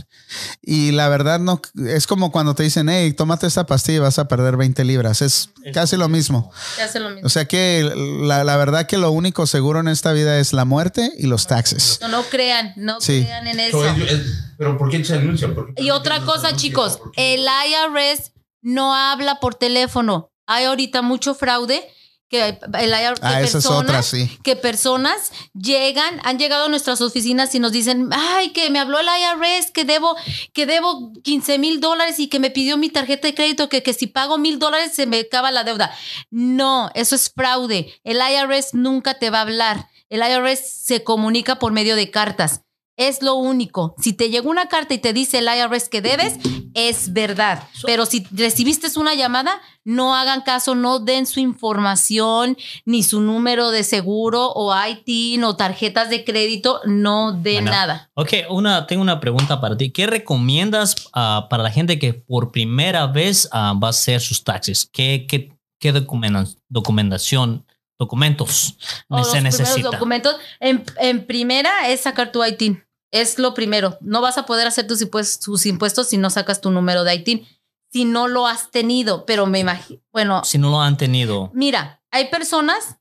Y 0.63 0.91
la 0.93 1.09
verdad 1.09 1.39
no 1.41 1.61
es 1.89 2.07
como 2.09 2.31
cuando 2.33 2.55
te 2.57 2.63
dicen, 2.65 2.89
hey, 2.89 3.13
tómate 3.13 3.47
esta 3.47 3.65
pastilla 3.67 3.97
y 3.97 4.01
vas 4.01 4.19
a 4.19 4.27
perder 4.29 4.57
20 4.57 4.85
libras. 4.85 5.23
Es 5.23 5.51
casi 5.73 5.97
lo 5.97 6.09
mismo. 6.09 6.51
Lo 6.95 7.11
mismo. 7.11 7.27
O 7.27 7.29
sea 7.31 7.47
que 7.47 7.89
la, 8.23 8.43
la 8.45 8.57
verdad 8.57 8.87
que 8.87 8.99
lo 8.99 9.11
único 9.13 9.47
seguro 9.47 9.79
en 9.81 9.89
esta 9.89 10.13
vida 10.13 10.39
es 10.39 10.53
la 10.53 10.65
muerte 10.65 11.13
y 11.17 11.27
los 11.27 11.47
taxes. 11.47 11.99
No, 12.01 12.09
no 12.09 12.23
crean, 12.25 12.73
no 12.77 13.01
Sí. 13.01 13.23
crean 13.23 13.47
en 13.47 13.71
So, 13.71 13.85
eso. 13.87 14.05
es- 14.05 14.13
es- 14.13 14.27
pero 14.59 14.77
¿por 14.79 14.89
qué 14.91 15.05
se 15.05 15.15
anuncia? 15.15 15.53
¿Por 15.55 15.73
qué- 15.75 15.83
Y 15.83 15.91
otra 15.91 16.21
cosa, 16.21 16.49
anuncia? 16.49 16.57
chicos, 16.57 16.99
el 17.17 17.41
IRS 17.43 18.33
no 18.67 18.95
habla 18.95 19.39
por 19.39 19.55
teléfono. 19.55 20.33
Hay 20.47 20.64
ahorita 20.64 21.01
mucho 21.01 21.35
fraude 21.37 21.89
que 22.29 22.59
el 22.81 22.91
IRS, 22.91 23.21
Ah, 23.23 23.41
otra, 23.71 24.03
sí. 24.03 24.29
que 24.43 24.57
personas 24.57 25.31
llegan, 25.55 26.21
han 26.25 26.41
llegado 26.41 26.64
a 26.64 26.69
nuestras 26.69 27.01
oficinas 27.01 27.55
y 27.55 27.61
nos 27.61 27.71
dicen, 27.71 28.09
ay, 28.11 28.51
que 28.51 28.69
me 28.71 28.81
habló 28.81 28.99
el 28.99 29.07
IRS, 29.07 29.71
que 29.71 29.85
debo, 29.85 30.17
que 30.53 30.67
debo 30.67 31.12
15 31.23 31.61
mil 31.61 31.79
dólares 31.81 32.19
y 32.19 32.27
que 32.27 32.41
me 32.41 32.51
pidió 32.51 32.77
mi 32.77 32.89
tarjeta 32.91 33.29
de 33.29 33.37
crédito, 33.37 33.69
que, 33.69 33.85
que 33.85 33.95
si 33.95 34.09
pago 34.09 34.37
mil 34.39 34.59
dólares 34.59 34.93
se 34.93 35.07
me 35.07 35.21
acaba 35.21 35.53
la 35.53 35.62
deuda. 35.62 35.97
No, 36.31 36.91
eso 36.95 37.14
es 37.14 37.31
fraude. 37.31 37.95
El 38.03 38.17
IRS 38.19 38.75
nunca 38.75 39.14
te 39.21 39.31
va 39.31 39.39
a 39.39 39.43
hablar. 39.43 39.89
El 40.09 40.23
IRS 40.29 40.59
se 40.85 41.05
comunica 41.05 41.61
por 41.61 41.71
medio 41.71 41.95
de 41.95 42.11
cartas. 42.11 42.62
Es 42.97 43.20
lo 43.22 43.34
único. 43.34 43.94
Si 43.99 44.12
te 44.14 44.30
llegó 44.30 44.49
una 44.49 44.68
carta 44.68 44.94
y 44.94 44.99
te 44.99 45.12
dice 45.12 45.38
el 45.40 45.49
IRS 45.49 45.88
que 45.90 46.01
debes, 46.01 46.34
es 46.72 47.12
verdad. 47.12 47.62
Pero 47.84 48.07
si 48.07 48.26
recibiste 48.30 48.86
una 48.99 49.14
llamada, 49.14 49.61
no 49.84 50.14
hagan 50.14 50.40
caso, 50.42 50.74
no 50.74 50.99
den 50.99 51.26
su 51.26 51.38
información, 51.40 52.57
ni 52.86 53.03
su 53.03 53.20
número 53.20 53.70
de 53.70 53.84
seguro 53.84 54.51
o 54.55 54.74
IT 54.74 55.42
o 55.44 55.57
tarjetas 55.57 56.09
de 56.09 56.24
crédito, 56.24 56.80
no 56.86 57.32
den 57.32 57.64
Bueno. 57.64 57.70
nada. 57.70 58.11
Ok, 58.14 58.32
una, 58.51 58.86
tengo 58.86 59.03
una 59.03 59.20
pregunta 59.20 59.61
para 59.61 59.76
ti. 59.76 59.90
¿Qué 59.90 60.07
recomiendas 60.07 60.94
ah, 61.12 61.49
para 61.51 61.62
la 61.62 61.70
gente 61.70 61.99
que 61.99 62.14
por 62.14 62.51
primera 62.51 63.07
vez 63.07 63.49
ah, 63.53 63.74
va 63.80 63.88
a 63.88 63.90
hacer 63.90 64.20
sus 64.22 64.42
taxes? 64.42 64.88
¿Qué, 64.90 65.26
qué, 65.28 65.53
qué 65.78 65.92
documenta- 65.92 66.47
documentación, 66.68 67.66
documentos 67.99 68.76
O 69.09 69.18
los 69.18 69.30
se 69.30 69.40
necesita? 69.40 69.90
documentos. 69.90 70.36
En, 70.61 70.84
en 70.99 71.26
primera 71.26 71.88
es 71.88 72.01
sacar 72.01 72.32
tu 72.32 72.44
ITIN. 72.44 72.82
Es 73.17 73.39
lo 73.39 73.55
primero. 73.55 73.97
No 74.03 74.21
vas 74.21 74.37
a 74.37 74.45
poder 74.45 74.67
hacer 74.67 74.87
tus 74.87 75.01
impuestos, 75.01 75.41
tus 75.41 75.64
impuestos 75.64 76.09
si 76.09 76.19
no 76.19 76.29
sacas 76.29 76.61
tu 76.61 76.71
número 76.71 77.03
de 77.03 77.14
ITIN. 77.14 77.47
Si 77.91 78.05
no 78.05 78.29
lo 78.29 78.47
has 78.47 78.71
tenido, 78.71 79.25
pero 79.25 79.47
me 79.47 79.61
imagino, 79.61 80.03
bueno, 80.12 80.45
Si 80.45 80.59
no 80.59 80.69
lo 80.69 80.83
han 80.83 80.99
tenido. 80.99 81.51
Mira, 81.55 82.03
hay 82.11 82.29
personas 82.29 82.99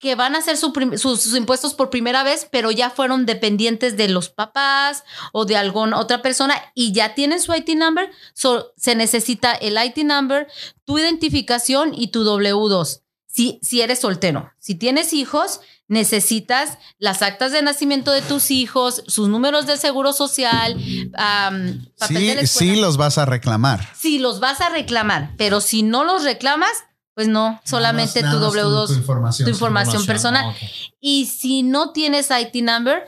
que 0.00 0.16
van 0.16 0.34
a 0.34 0.38
hacer 0.38 0.56
su 0.56 0.72
sus, 0.96 1.22
sus 1.22 1.36
impuestos 1.36 1.74
por 1.74 1.90
primera 1.90 2.24
vez, 2.24 2.48
pero 2.50 2.72
ya 2.72 2.90
fueron 2.90 3.26
dependientes 3.26 3.96
de 3.96 4.08
los 4.08 4.28
papás 4.28 5.04
o 5.32 5.44
de 5.44 5.56
alguna 5.56 5.98
otra 5.98 6.20
persona 6.20 6.54
y 6.74 6.92
ya 6.92 7.14
tienen 7.14 7.40
su 7.40 7.54
IT 7.54 7.68
number. 7.76 8.10
So, 8.34 8.72
se 8.76 8.96
necesita 8.96 9.52
el 9.52 9.78
IT 9.80 9.98
number, 9.98 10.48
tu 10.84 10.98
identificación 10.98 11.92
y 11.94 12.08
tu 12.08 12.24
W2. 12.24 13.02
Si, 13.38 13.60
si 13.62 13.82
eres 13.82 14.00
soltero, 14.00 14.50
si 14.58 14.74
tienes 14.74 15.12
hijos, 15.12 15.60
necesitas 15.86 16.76
las 16.98 17.22
actas 17.22 17.52
de 17.52 17.62
nacimiento 17.62 18.10
de 18.10 18.20
tus 18.20 18.50
hijos, 18.50 19.04
sus 19.06 19.28
números 19.28 19.64
de 19.64 19.76
seguro 19.76 20.12
social, 20.12 20.76
am, 21.14 21.86
papel 21.96 22.26
de 22.26 22.34
la 22.34 22.40
Sí, 22.40 22.48
sí 22.48 22.74
los 22.74 22.96
vas 22.96 23.16
a 23.16 23.26
reclamar. 23.26 23.88
Si 23.94 24.18
los 24.18 24.40
vas 24.40 24.60
a 24.60 24.70
reclamar, 24.70 25.34
pero 25.38 25.60
si 25.60 25.84
no 25.84 26.02
los 26.02 26.24
reclamas, 26.24 26.68
pues 27.14 27.28
no, 27.28 27.60
solamente 27.62 28.22
tu 28.22 28.26
W2, 28.26 28.88
tu 28.88 28.94
información, 28.94 29.48
Información. 29.48 30.04
personal. 30.04 30.44
Ah. 30.44 30.66
Y 31.00 31.26
si 31.26 31.62
no 31.62 31.92
tienes 31.92 32.30
IT 32.32 32.60
number, 32.64 33.04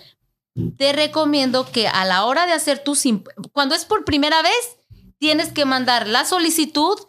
te 0.76 0.92
recomiendo 0.92 1.68
que 1.72 1.88
a 1.88 2.04
la 2.04 2.24
hora 2.24 2.46
de 2.46 2.52
hacer 2.52 2.84
tus 2.84 3.02
cuando 3.50 3.74
es 3.74 3.84
por 3.84 4.04
primera 4.04 4.42
vez, 4.42 4.76
tienes 5.18 5.52
que 5.52 5.64
mandar 5.64 6.06
la 6.06 6.24
solicitud 6.24 7.00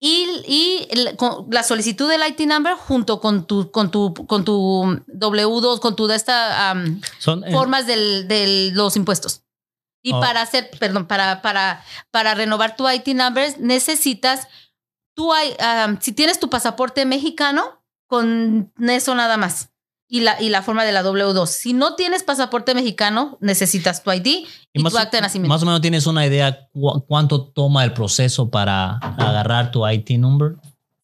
y, 0.00 0.26
y 0.46 0.88
el- 0.90 1.16
con- 1.16 1.46
la 1.50 1.62
solicitud 1.62 2.08
del 2.08 2.22
IT 2.26 2.40
number 2.46 2.74
junto 2.74 3.20
con 3.20 3.46
tu 3.46 3.70
con 3.70 3.90
tu 3.90 4.14
con 4.26 4.44
tu 4.44 5.02
W2 5.08 5.78
con 5.80 5.94
tu 5.94 6.06
de 6.06 6.16
esta 6.16 6.70
am, 6.70 7.00
Son, 7.18 7.44
eh, 7.44 7.52
formas 7.52 7.86
del- 7.86 8.26
de 8.26 8.70
los 8.72 8.96
impuestos. 8.96 9.42
Y 10.02 10.14
Oh. 10.14 10.20
para 10.20 10.40
hacer, 10.40 10.70
perdón, 10.80 11.06
para, 11.06 11.42
para, 11.42 11.84
para 12.10 12.34
renovar 12.34 12.74
tu 12.74 12.88
IT 12.88 13.08
number 13.14 13.60
necesitas, 13.60 14.48
hay, 15.34 15.54
um, 15.86 15.98
si 16.00 16.12
tienes 16.12 16.40
tu 16.40 16.48
pasaporte 16.48 17.04
mexicano, 17.04 17.82
con 18.06 18.72
eso 18.78 19.14
nada 19.14 19.36
más. 19.36 19.68
Y 20.12 20.20
la, 20.20 20.42
y 20.42 20.48
la 20.48 20.60
forma 20.62 20.84
de 20.84 20.90
la 20.90 21.04
W2. 21.04 21.46
Si 21.46 21.72
no 21.72 21.94
tienes 21.94 22.24
pasaporte 22.24 22.74
mexicano, 22.74 23.38
necesitas 23.40 24.02
tu 24.02 24.10
ID 24.10 24.26
y, 24.26 24.46
y 24.72 24.82
más, 24.82 24.92
tu 24.92 24.98
acta 24.98 25.18
de 25.18 25.20
nacimiento. 25.22 25.48
más 25.54 25.62
o 25.62 25.66
menos 25.66 25.80
tienes 25.80 26.04
una 26.08 26.26
idea 26.26 26.66
cu- 26.72 27.04
cuánto 27.06 27.44
toma 27.44 27.84
el 27.84 27.92
proceso 27.92 28.50
para 28.50 28.96
agarrar 28.98 29.70
tu 29.70 29.86
IT 29.88 30.10
number. 30.18 30.56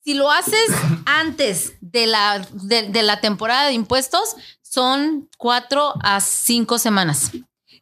Si 0.05 0.15
lo 0.15 0.31
haces 0.31 0.71
antes 1.05 1.75
de 1.81 2.09
la, 2.09 2.45
de, 2.53 2.89
de 2.89 3.03
la 3.05 3.21
temporada 3.21 3.67
de 3.69 3.75
impuestos, 3.75 4.35
son 4.61 5.29
cuatro 5.39 5.95
a 6.03 6.21
cinco 6.21 6.79
semanas. 6.81 7.31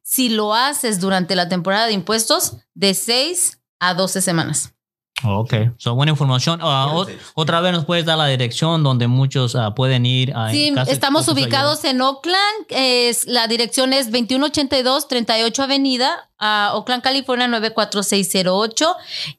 Si 0.02 0.28
lo 0.28 0.54
haces 0.54 1.00
durante 1.00 1.34
la 1.36 1.48
temporada 1.48 1.86
de 1.86 1.92
impuestos, 1.94 2.58
de 2.74 2.92
seis 2.92 3.60
a 3.80 3.94
12 3.94 4.20
semanas. 4.20 4.73
Ok, 5.22 5.54
so, 5.76 5.94
buena 5.94 6.10
información. 6.10 6.60
O- 6.60 7.06
otra 7.34 7.60
vez 7.60 7.72
nos 7.72 7.84
puedes 7.84 8.04
dar 8.04 8.18
la 8.18 8.26
dirección 8.26 8.82
donde 8.82 9.06
muchos 9.06 9.54
ah, 9.54 9.74
pueden 9.74 10.04
ir. 10.06 10.30
en 10.30 10.50
Sí, 10.50 10.74
estamos 10.88 11.28
ubicados 11.28 11.84
en 11.84 12.00
Oakland. 12.00 12.66
Es, 12.68 13.24
la 13.26 13.46
dirección 13.46 13.92
es 13.92 14.06
2182 14.06 15.06
38 15.06 15.62
Avenida, 15.62 16.30
a 16.38 16.72
Oakland, 16.74 17.02
California 17.02 17.46
94608 17.46 18.96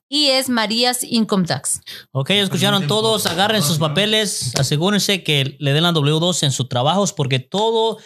y 0.07 0.27
es 0.27 0.47
Marías 0.47 1.03
Income 1.03 1.45
Tax. 1.45 1.81
Ok, 2.11 2.29
escucharon 2.31 2.87
todos, 2.87 3.25
agarren 3.25 3.61
sus 3.61 3.77
papeles, 3.77 4.55
asegúrense 4.57 5.23
que 5.23 5.57
le 5.59 5.73
den 5.73 5.83
la 5.83 5.91
W2 5.91 6.43
en 6.43 6.51
sus 6.51 6.69
trabajos 6.69 7.11
porque 7.11 7.39
todo, 7.39 7.97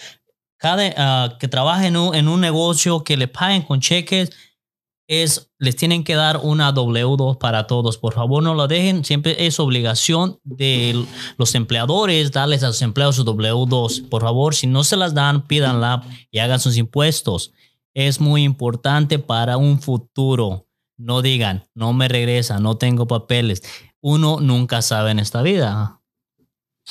cada 0.58 0.92
ah, 0.98 1.38
que 1.40 1.48
trabaje 1.48 1.88
en 1.88 1.98
un, 1.98 2.16
en 2.16 2.28
un 2.28 2.42
negocio, 2.42 3.04
que 3.04 3.16
le 3.16 3.28
paguen 3.28 3.62
con 3.62 3.80
cheques, 3.80 4.32
es, 5.10 5.50
les 5.58 5.76
tienen 5.76 6.04
que 6.04 6.14
dar 6.14 6.38
una 6.38 6.72
W2 6.72 7.40
para 7.40 7.66
todos. 7.66 7.98
Por 7.98 8.14
favor, 8.14 8.44
no 8.44 8.54
lo 8.54 8.68
dejen. 8.68 9.04
Siempre 9.04 9.48
es 9.48 9.60
obligación 9.60 10.40
de 10.44 11.04
los 11.38 11.56
empleadores 11.56 12.32
darles 12.32 12.62
a 12.62 12.68
sus 12.68 12.84
empleados 12.84 13.16
su 13.16 13.26
W2. 13.26 14.08
Por 14.08 14.22
favor, 14.22 14.54
si 14.54 14.68
no 14.68 14.84
se 14.84 14.96
las 14.96 15.16
dan, 15.16 15.48
pídanla 15.48 16.04
y 16.30 16.38
hagan 16.38 16.60
sus 16.60 16.78
impuestos. 16.78 17.52
Es 17.96 18.22
muy 18.22 18.44
importante 18.44 19.18
para 19.18 19.58
un 19.58 19.82
futuro. 19.82 20.68
No 20.96 21.24
digan, 21.24 21.68
no 21.74 21.92
me 21.92 22.08
regresa, 22.08 22.60
no 22.60 22.78
tengo 22.78 23.08
papeles. 23.08 23.64
Uno 24.02 24.40
nunca 24.40 24.84
sabe 24.84 25.10
en 25.10 25.18
esta 25.18 25.42
vida. 25.42 26.02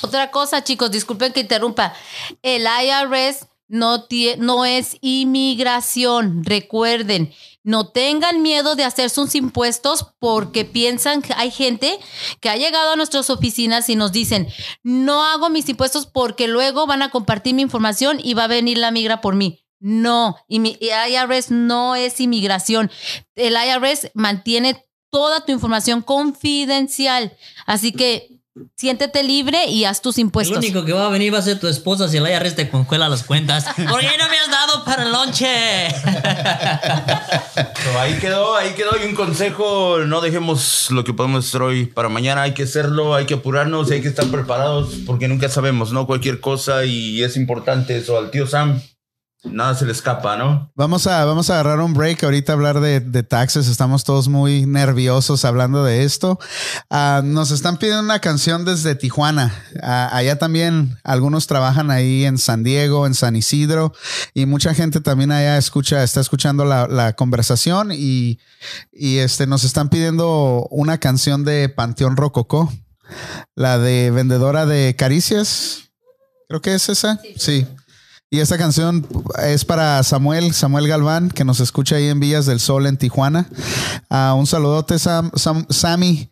Otra 0.01 0.29
cosa, 0.29 0.61
chicos, 0.61 0.91
disculpen 0.91 1.31
que 1.31 1.39
interrumpa. 1.39 1.93
El 2.41 2.63
IRS 2.63 3.47
no, 3.69 4.07
no 4.39 4.65
es 4.65 4.97
inmigración. 4.99 6.43
Recuerden, 6.43 7.31
no 7.69 7.87
tengan 7.89 8.41
miedo 8.41 8.75
de 8.75 8.83
hacer 8.83 9.09
sus 9.11 9.35
impuestos 9.35 10.07
porque 10.19 10.65
piensan 10.65 11.21
que 11.21 11.33
hay 11.35 11.51
gente 11.51 11.99
que 12.41 12.49
ha 12.49 12.55
llegado 12.57 12.91
a 12.93 12.95
nuestras 12.95 13.29
oficinas 13.29 13.89
y 13.89 13.95
nos 13.95 14.11
dicen, 14.11 14.47
no 14.81 15.23
hago 15.23 15.49
mis 15.49 15.69
impuestos 15.69 16.07
porque 16.07 16.47
luego 16.47 16.87
van 16.87 17.01
a 17.03 17.11
compartir 17.11 17.53
mi 17.53 17.61
información 17.61 18.19
y 18.23 18.33
va 18.33 18.45
a 18.45 18.47
venir 18.47 18.77
la 18.79 18.91
migra 18.91 19.21
por 19.21 19.35
mí. 19.35 19.65
No, 19.79 20.35
y 20.47 20.59
mi- 20.59 20.77
IRS 20.81 21.51
no 21.51 21.95
es 21.95 22.19
inmigración. 22.19 22.91
El 23.35 23.53
IRS 23.55 24.11
mantiene 24.13 24.85
toda 25.11 25.45
tu 25.45 25.51
información 25.51 26.01
confidencial. 26.01 27.37
Así 27.65 27.91
que 27.91 28.38
siéntete 28.75 29.23
libre 29.23 29.65
y 29.67 29.85
haz 29.85 30.01
tus 30.01 30.17
El 30.17 30.23
impuestos. 30.23 30.57
único 30.57 30.83
que 30.85 30.93
va 30.93 31.05
a 31.07 31.09
venir 31.09 31.33
va 31.33 31.37
a 31.39 31.41
ser 31.41 31.59
tu 31.59 31.67
esposa 31.67 32.07
si 32.09 32.17
el 32.17 32.27
IRS 32.27 32.55
te 32.55 32.69
concuela 32.69 33.07
las 33.09 33.23
cuentas. 33.23 33.65
¿Por 33.75 33.99
qué 34.01 34.17
no 34.17 34.29
me 34.29 34.37
has 34.39 34.49
dado 34.51 34.83
para 34.83 35.03
el 35.03 35.11
lonche? 35.11 35.87
So, 37.83 37.99
ahí 37.99 38.13
quedó, 38.19 38.55
ahí 38.55 38.73
quedó. 38.73 38.91
Y 39.01 39.07
un 39.07 39.15
consejo, 39.15 39.99
no 39.99 40.21
dejemos 40.21 40.87
lo 40.91 41.03
que 41.03 41.13
podemos 41.13 41.47
hacer 41.47 41.61
hoy 41.61 41.85
para 41.85 42.09
mañana. 42.09 42.43
Hay 42.43 42.53
que 42.53 42.63
hacerlo, 42.63 43.15
hay 43.15 43.25
que 43.25 43.35
apurarnos 43.35 43.89
y 43.89 43.95
hay 43.95 44.01
que 44.01 44.07
estar 44.09 44.25
preparados 44.27 44.93
porque 45.05 45.27
nunca 45.27 45.49
sabemos, 45.49 45.91
¿no? 45.91 46.05
Cualquier 46.05 46.39
cosa 46.39 46.85
y 46.85 47.23
es 47.23 47.35
importante 47.37 47.97
eso. 47.97 48.17
Al 48.17 48.31
tío 48.31 48.47
Sam, 48.47 48.81
nada 49.43 49.73
se 49.75 49.85
le 49.85 49.91
escapa, 49.91 50.35
¿no? 50.35 50.71
Vamos 50.75 51.07
a, 51.07 51.23
vamos 51.23 51.49
a 51.49 51.53
agarrar 51.53 51.79
un 51.79 51.93
break 51.93 52.23
ahorita 52.23 52.51
a 52.51 52.55
hablar 52.55 52.79
de, 52.81 52.99
de 52.99 53.23
taxes. 53.23 53.67
Estamos 53.67 54.03
todos 54.03 54.27
muy 54.27 54.65
nerviosos 54.65 55.45
hablando 55.45 55.83
de 55.83 56.03
esto. 56.03 56.39
Ah, 56.89 57.21
nos 57.23 57.51
están 57.51 57.77
pidiendo 57.77 58.03
una 58.03 58.19
canción 58.19 58.65
desde 58.65 58.95
Tijuana. 58.95 59.53
Ah, 59.81 60.09
allá 60.11 60.37
también 60.37 60.97
algunos 61.03 61.47
trabajan 61.47 61.89
ahí 61.89 62.25
en 62.25 62.37
San 62.37 62.63
Diego, 62.63 63.07
en 63.07 63.13
San 63.13 63.35
Isidro 63.35 63.93
y 64.33 64.45
mucha 64.45 64.73
gente 64.73 64.99
también 64.99 65.31
allá 65.31 65.57
escucha, 65.57 66.03
está 66.03 66.19
escuchando 66.19 66.65
la, 66.65 66.87
la 66.87 67.13
conversación 67.13 67.91
y, 67.93 68.39
y 68.91 69.17
este, 69.17 69.47
nos 69.47 69.63
están 69.63 69.89
pidiendo 69.89 70.67
una 70.69 70.97
canción 70.99 71.45
de 71.45 71.69
Panteón 71.69 72.17
Rococó, 72.17 72.71
la 73.55 73.77
de 73.77 74.11
Vendedora 74.11 74.65
de 74.65 74.95
Caricias. 74.97 75.91
Creo 76.47 76.61
que 76.61 76.73
es 76.73 76.89
esa. 76.89 77.21
sí. 77.37 77.65
Y 78.31 78.39
esta 78.41 78.57
canción 78.59 79.07
es 79.43 79.65
para 79.65 80.03
Samuel, 80.03 80.53
Samuel 80.53 80.87
Galván, 80.87 81.29
que 81.31 81.43
nos 81.43 81.59
escucha 81.59 81.95
ahí 81.95 82.09
en 82.09 82.19
Villas 82.19 82.45
del 82.45 82.59
Sol 82.59 82.85
en 82.85 82.95
Tijuana. 82.97 83.47
Ah, 84.07 84.35
un 84.37 84.45
saludote, 84.45 84.99
Sam, 84.99 85.31
Sam- 85.33 85.65
Sammy. 85.69 86.29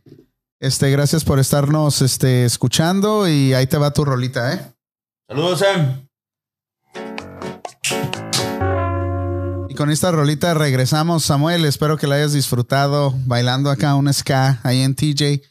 Este, 0.60 0.92
gracias 0.92 1.24
por 1.24 1.40
estarnos 1.40 2.04
este, 2.04 2.46
escuchando 2.46 3.28
y 3.28 3.54
ahí 3.56 3.66
te 3.66 3.78
va 3.78 3.92
tu 3.92 4.06
rolita, 4.06 4.54
¿eh? 4.54 4.62
Saludos, 5.28 5.60
Sam. 5.60 6.08
Y 9.70 9.74
con 9.74 9.90
esta 9.90 10.12
rolita 10.12 10.54
regresamos, 10.54 11.24
Samuel. 11.26 11.66
Espero 11.66 11.98
que 11.98 12.06
la 12.06 12.16
hayas 12.16 12.34
disfrutado 12.34 13.16
bailando 13.26 13.72
acá 13.72 13.96
un 13.96 14.12
ska 14.14 14.60
ahí 14.62 14.82
en 14.82 14.94
TJ. 14.94 15.42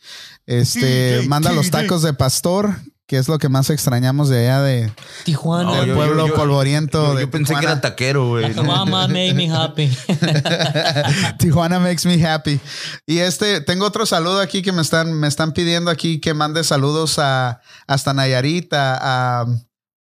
Este, 0.46 1.18
TJ, 1.22 1.28
manda 1.28 1.50
los 1.52 1.70
tacos 1.72 2.02
de 2.02 2.12
pastor, 2.14 2.76
que 3.06 3.18
es 3.18 3.28
lo 3.28 3.38
que 3.38 3.48
más 3.48 3.70
extrañamos 3.70 4.28
de 4.28 4.40
allá 4.48 4.62
de, 4.62 4.92
Tijuana. 5.24 5.64
No, 5.70 5.74
del 5.76 5.86
yo- 5.90 5.94
pueblo 5.94 6.22
yo- 6.26 6.28
yo- 6.28 6.34
polvoriento. 6.34 7.06
Yo, 7.08 7.14
de 7.14 7.20
yo 7.22 7.30
pensé 7.30 7.52
que 7.54 7.60
Tijuana. 7.60 7.72
era 7.72 7.80
taquero, 7.80 8.28
güey. 8.28 8.52
Mama 8.54 9.06
made 9.06 9.32
me 9.34 9.48
happy. 9.50 9.88
Tijuana 11.38 11.78
makes 11.78 12.06
me 12.06 12.24
happy. 12.24 12.60
Y 13.06 13.18
este, 13.18 13.60
tengo 13.60 13.86
otro 13.86 14.06
saludo 14.06 14.40
aquí 14.40 14.62
que 14.62 14.72
me 14.72 14.82
están, 14.82 15.12
me 15.12 15.28
están 15.28 15.52
pidiendo 15.52 15.90
aquí 15.90 16.20
que 16.20 16.34
mande 16.34 16.64
saludos 16.64 17.18
a 17.18 17.60
hasta 17.86 18.12
Nayarit, 18.14 18.72
a, 18.72 19.42
a 19.42 19.46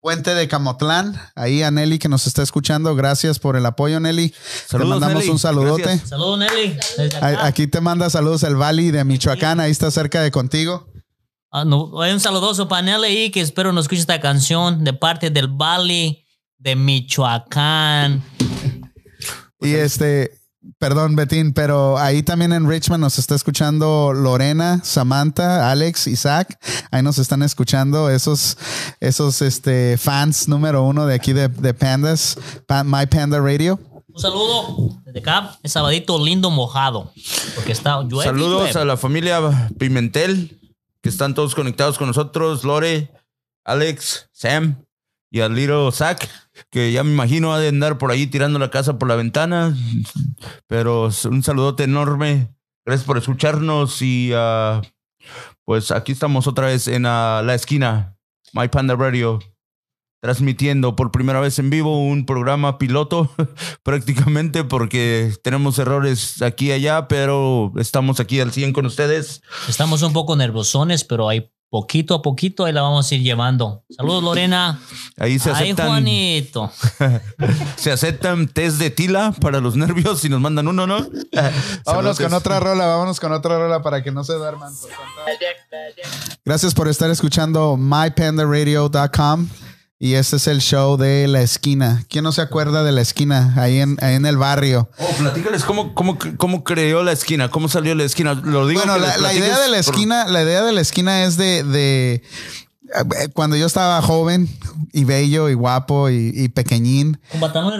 Puente 0.02 0.36
de 0.36 0.48
Camotlán, 0.48 1.20
ahí 1.36 1.64
a 1.64 1.72
Nelly 1.72 1.98
que 2.00 2.10
nos 2.10 2.28
está 2.28 2.44
escuchando. 2.44 2.96
Gracias 2.96 3.40
por 3.40 3.56
el 3.56 3.66
apoyo, 3.66 4.00
Nelly. 4.00 4.34
Saludos, 4.68 4.88
te 4.88 4.90
mandamos 5.00 5.18
Nelly. 5.24 5.30
un 5.32 5.40
saludote. 5.40 5.82
Gracias. 5.84 6.10
Saludos, 6.10 6.40
Nelly. 6.40 6.78
Aquí 7.42 7.68
te 7.68 7.82
manda 7.82 8.10
saludos 8.10 8.44
el 8.44 8.56
Valley 8.56 8.92
de 8.92 9.04
Michoacán, 9.04 9.60
ahí 9.60 9.72
está 9.72 9.90
cerca 9.92 10.22
de 10.22 10.30
contigo. 10.32 10.88
Ah, 11.58 11.64
no, 11.64 12.02
hay 12.02 12.12
un 12.12 12.20
saludoso 12.20 12.68
para 12.68 12.82
Nelly 12.82 13.06
ahí 13.06 13.30
que 13.32 13.40
espero 13.40 13.72
nos 13.72 13.86
escuche 13.86 14.02
esta 14.02 14.20
canción 14.20 14.84
de 14.84 14.92
parte 14.92 15.30
del 15.30 15.48
Bali 15.48 16.26
de 16.58 16.76
Michoacán. 16.76 18.22
Y 19.62 19.74
este, 19.76 20.32
perdón, 20.80 21.16
Betín, 21.16 21.54
pero 21.54 21.98
ahí 21.98 22.24
también 22.24 22.52
en 22.52 22.68
Richmond 22.70 23.02
nos 23.02 23.18
está 23.20 23.36
escuchando 23.36 24.12
Lorena, 24.14 24.82
Samantha, 24.84 25.72
Alex, 25.72 26.08
Isaac. 26.08 26.60
Ahí 26.92 27.02
nos 27.02 27.20
están 27.20 27.42
escuchando 27.42 28.10
esos, 28.10 28.58
esos 29.00 29.42
este, 29.42 29.98
fans 29.98 30.50
número 30.50 30.84
uno 30.84 31.06
de 31.06 31.16
aquí 31.16 31.32
de, 31.32 31.48
de 31.48 31.74
Pandas, 31.74 32.38
Pa- 32.68 32.84
My 32.84 33.06
Panda 33.06 33.40
Radio. 33.40 33.80
Un 34.14 34.22
saludo 34.22 35.00
desde 35.06 35.20
acá, 35.20 35.58
es 35.64 35.72
sabadito 35.72 36.24
lindo 36.24 36.50
mojado. 36.50 37.14
Porque 37.56 37.72
está 37.72 38.02
llueve. 38.04 38.26
y 38.26 38.34
Saludos 38.34 38.64
llueve. 38.64 38.80
a 38.82 38.86
la 38.86 38.98
familia 38.98 39.70
Pimentel, 39.80 40.60
que 41.06 41.10
están 41.10 41.36
todos 41.36 41.54
conectados 41.54 42.00
con 42.00 42.08
nosotros. 42.08 42.64
Lore, 42.64 43.12
Alex, 43.64 44.28
Sam 44.32 44.88
y 45.30 45.42
al 45.42 45.54
Little 45.54 45.92
Zach, 45.92 46.28
que 46.72 46.92
ya 46.92 47.04
me 47.04 47.12
imagino 47.12 47.54
ha 47.54 47.60
de 47.60 47.68
andar 47.68 48.00
por 48.00 48.10
ahí 48.10 48.26
tirando 48.26 48.58
la 48.58 48.72
casa 48.72 48.98
por 48.98 49.08
la 49.08 49.16
ventana. 49.16 49.78
Pero 50.66 51.12
un 51.30 51.44
saludote 51.44 51.84
enorme. 51.84 52.50
Gracias 52.88 53.06
por 53.06 53.20
escucharnos 53.20 54.02
y 54.02 54.32
ah, 54.34 54.82
pues 55.64 55.92
aquí 55.92 56.12
estamos 56.12 56.48
otra 56.48 56.66
vez 56.66 56.88
en 56.88 57.06
ah, 57.06 57.44
la 57.46 57.54
esquina, 57.54 58.18
My 58.54 58.68
Panda 58.68 58.96
Radio. 58.96 59.38
Transmitiendo 60.22 60.96
por 60.96 61.12
primera 61.12 61.40
vez 61.40 61.60
en 61.60 61.70
vivo 61.70 62.04
un 62.04 62.26
programa 62.26 62.78
piloto, 62.78 63.30
prácticamente 63.84 64.64
porque 64.64 65.34
tenemos 65.44 65.78
errores 65.78 66.42
aquí 66.42 66.68
y 66.68 66.72
allá, 66.72 67.08
pero 67.08 67.72
estamos 67.78 68.20
aquí 68.20 68.40
al 68.40 68.52
100 68.52 68.74
con 68.74 68.86
ustedes. 68.86 69.42
Estamos 69.68 70.02
un 70.02 70.14
poco 70.14 70.36
nervosones, 70.36 71.04
pero 71.04 71.30
ahí 71.30 71.52
poquito 71.76 72.16
a 72.16 72.22
poquito 72.22 72.64
ahí 72.64 72.72
la 72.72 72.82
vamos 72.82 73.12
a 73.12 73.16
ir 73.16 73.22
llevando. 73.22 73.84
Saludos, 73.90 74.24
Lorena. 74.24 74.80
Ahí 75.18 75.40
se 75.40 75.50
Ay, 75.50 75.72
aceptan, 75.72 75.88
Juanito. 75.88 76.72
se 77.76 77.92
aceptan 77.92 78.48
test 78.48 78.78
de 78.78 78.92
tila 78.92 79.34
para 79.42 79.60
los 79.60 79.76
nervios 79.76 80.24
y 80.24 80.30
nos 80.30 80.40
mandan 80.40 80.70
uno, 80.70 80.88
¿no? 80.88 81.06
Vámonos 81.86 82.18
con 82.18 82.34
otra 82.34 82.62
rola, 82.62 82.86
vámonos 82.86 83.20
con 83.20 83.34
otra 83.34 83.58
rola 83.58 83.82
para 83.82 84.04
que 84.04 84.12
no 84.12 84.24
se 84.24 84.34
duerman. 84.36 84.72
Gracias 86.46 86.74
por 86.74 86.88
estar 86.88 87.10
escuchando 87.10 87.76
mypandaradio.com 87.76 89.48
y 89.98 90.16
este 90.16 90.36
es 90.36 90.48
el 90.48 90.60
show 90.62 90.98
de 90.98 91.28
La 91.28 91.42
Esquina. 91.42 92.04
¿Quién 92.10 92.24
no 92.26 92.32
se 92.32 92.42
acuerda 92.42 92.84
de 92.84 92.92
La 92.92 93.02
Esquina 93.02 93.54
ahí 93.58 93.80
en, 93.80 93.98
ahí 94.02 94.16
en 94.16 94.26
el 94.26 94.38
barrio? 94.38 94.90
Oh, 94.98 95.08
platícales 95.18 95.64
cómo, 95.64 95.94
cómo, 95.96 96.18
cómo 96.38 96.64
creó 96.64 97.04
la 97.04 97.14
esquina, 97.14 97.50
cómo 97.50 97.70
salió 97.70 97.96
la 97.96 98.04
esquina. 98.04 98.34
Lo 98.34 98.68
digo 98.68 98.82
Bueno, 98.82 98.98
la, 98.98 99.34
idea 99.34 99.58
de 99.60 99.70
la 99.70 99.82
por- 99.82 99.94
esquina, 99.96 100.26
la 100.28 100.44
idea 100.44 100.64
de 100.64 100.74
la 100.74 100.82
esquina 100.82 101.24
es 101.24 101.38
de, 101.38 101.64
de 101.64 102.14
eh, 102.94 103.30
cuando 103.34 103.56
yo 103.56 103.66
estaba 103.66 104.02
joven 104.02 104.50
y 104.92 105.06
bello 105.06 105.48
y 105.50 105.54
guapo 105.54 106.10
y, 106.10 106.32
y 106.34 106.50
pequeñín. 106.50 107.20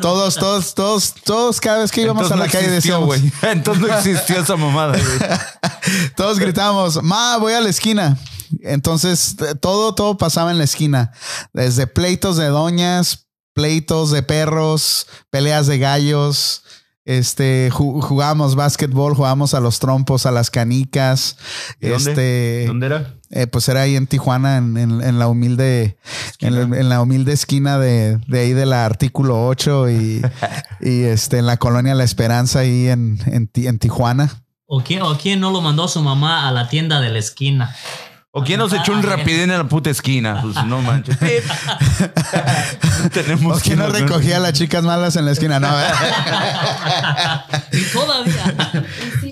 Todos, 0.02 0.36
todos, 0.36 0.74
todos, 0.74 1.14
todos, 1.24 1.60
cada 1.60 1.80
vez 1.80 1.92
que 1.92 2.02
íbamos 2.02 2.24
Entonces 2.24 2.34
a 2.34 2.40
la 2.40 2.46
no 2.46 2.52
calle 2.52 2.76
existió, 2.78 3.00
decíamos, 3.02 3.06
güey. 3.08 3.32
Entonces 3.54 3.88
no 3.88 3.94
existió 3.98 4.40
esa 4.40 4.56
mamada, 4.56 4.94
güey. 4.98 5.30
todos 6.16 6.40
gritábamos, 6.40 7.04
ma, 7.04 7.36
voy 7.38 7.52
a 7.54 7.60
la 7.62 7.70
esquina. 7.70 8.18
Entonces, 8.62 9.36
todo, 9.62 9.96
todo 9.96 10.18
pasaba 10.18 10.52
en 10.52 10.58
la 10.58 10.64
esquina. 10.64 11.12
Desde 11.54 11.88
pleitos 11.88 12.38
de 12.38 12.48
doñas, 12.48 13.28
pleitos 13.54 14.12
de 14.12 14.24
perros, 14.24 15.08
peleas 15.30 15.68
de 15.68 15.78
gallos. 15.80 16.64
Este, 17.08 17.70
ju- 17.72 18.02
jugábamos 18.02 18.56
básquetbol, 18.56 19.14
jugábamos 19.14 19.54
a 19.54 19.60
los 19.60 19.78
trompos, 19.78 20.26
a 20.26 20.32
las 20.32 20.50
canicas. 20.50 21.38
Este, 21.80 22.64
¿Dónde 22.66 22.88
era? 22.88 23.14
eh, 23.30 23.46
pues 23.46 23.70
era 23.70 23.82
ahí 23.82 23.96
en 23.96 24.08
Tijuana, 24.08 24.58
en, 24.58 24.76
en- 24.76 25.02
en 25.04 25.20
la 25.20 25.28
humilde, 25.28 25.98
en, 26.40 26.90
la 26.90 27.02
humilde 27.02 27.32
esquina 27.34 27.78
de, 27.78 28.18
de 28.28 28.40
ahí 28.40 28.54
de 28.54 28.66
la 28.66 28.86
artículo 28.88 29.46
8 29.48 29.90
y, 29.92 30.22
y 30.82 31.04
este, 31.04 31.38
en 31.38 31.46
la 31.46 31.58
colonia 31.58 31.94
La 31.94 32.04
Esperanza, 32.04 32.60
ahí 32.60 32.88
en, 32.88 33.20
en, 33.28 33.48
Ti- 33.50 33.68
en 33.68 33.78
Tijuana. 33.78 34.44
¿O 34.66 34.82
quién, 34.82 35.04
¿O 35.04 35.16
quién 35.16 35.40
no 35.40 35.52
lo 35.52 35.62
mandó 35.62 35.88
su 35.88 36.02
mamá 36.02 36.48
a 36.48 36.52
la 36.52 36.70
tienda 36.70 37.02
de 37.02 37.10
la 37.12 37.20
esquina? 37.20 37.76
¿O 38.38 38.44
quién 38.44 38.60
nos 38.60 38.74
echó 38.74 38.92
un 38.92 39.02
rapidín 39.02 39.50
en 39.50 39.58
la 39.58 39.64
puta 39.64 39.90
esquina? 39.90 40.42
Pues 40.42 40.56
no 40.66 40.82
manches. 40.82 41.18
Tenemos 43.14 43.58
¿O 43.58 43.62
quién 43.62 43.80
no 43.80 43.90
que- 43.92 44.00
recogía 44.00 44.38
a 44.38 44.40
las 44.42 44.52
chicas 44.54 44.84
malas 44.84 45.16
en 45.16 45.24
la 45.24 45.32
esquina? 45.32 45.60
No. 45.60 45.70
Y 47.72 47.84
todavía. 47.92 48.86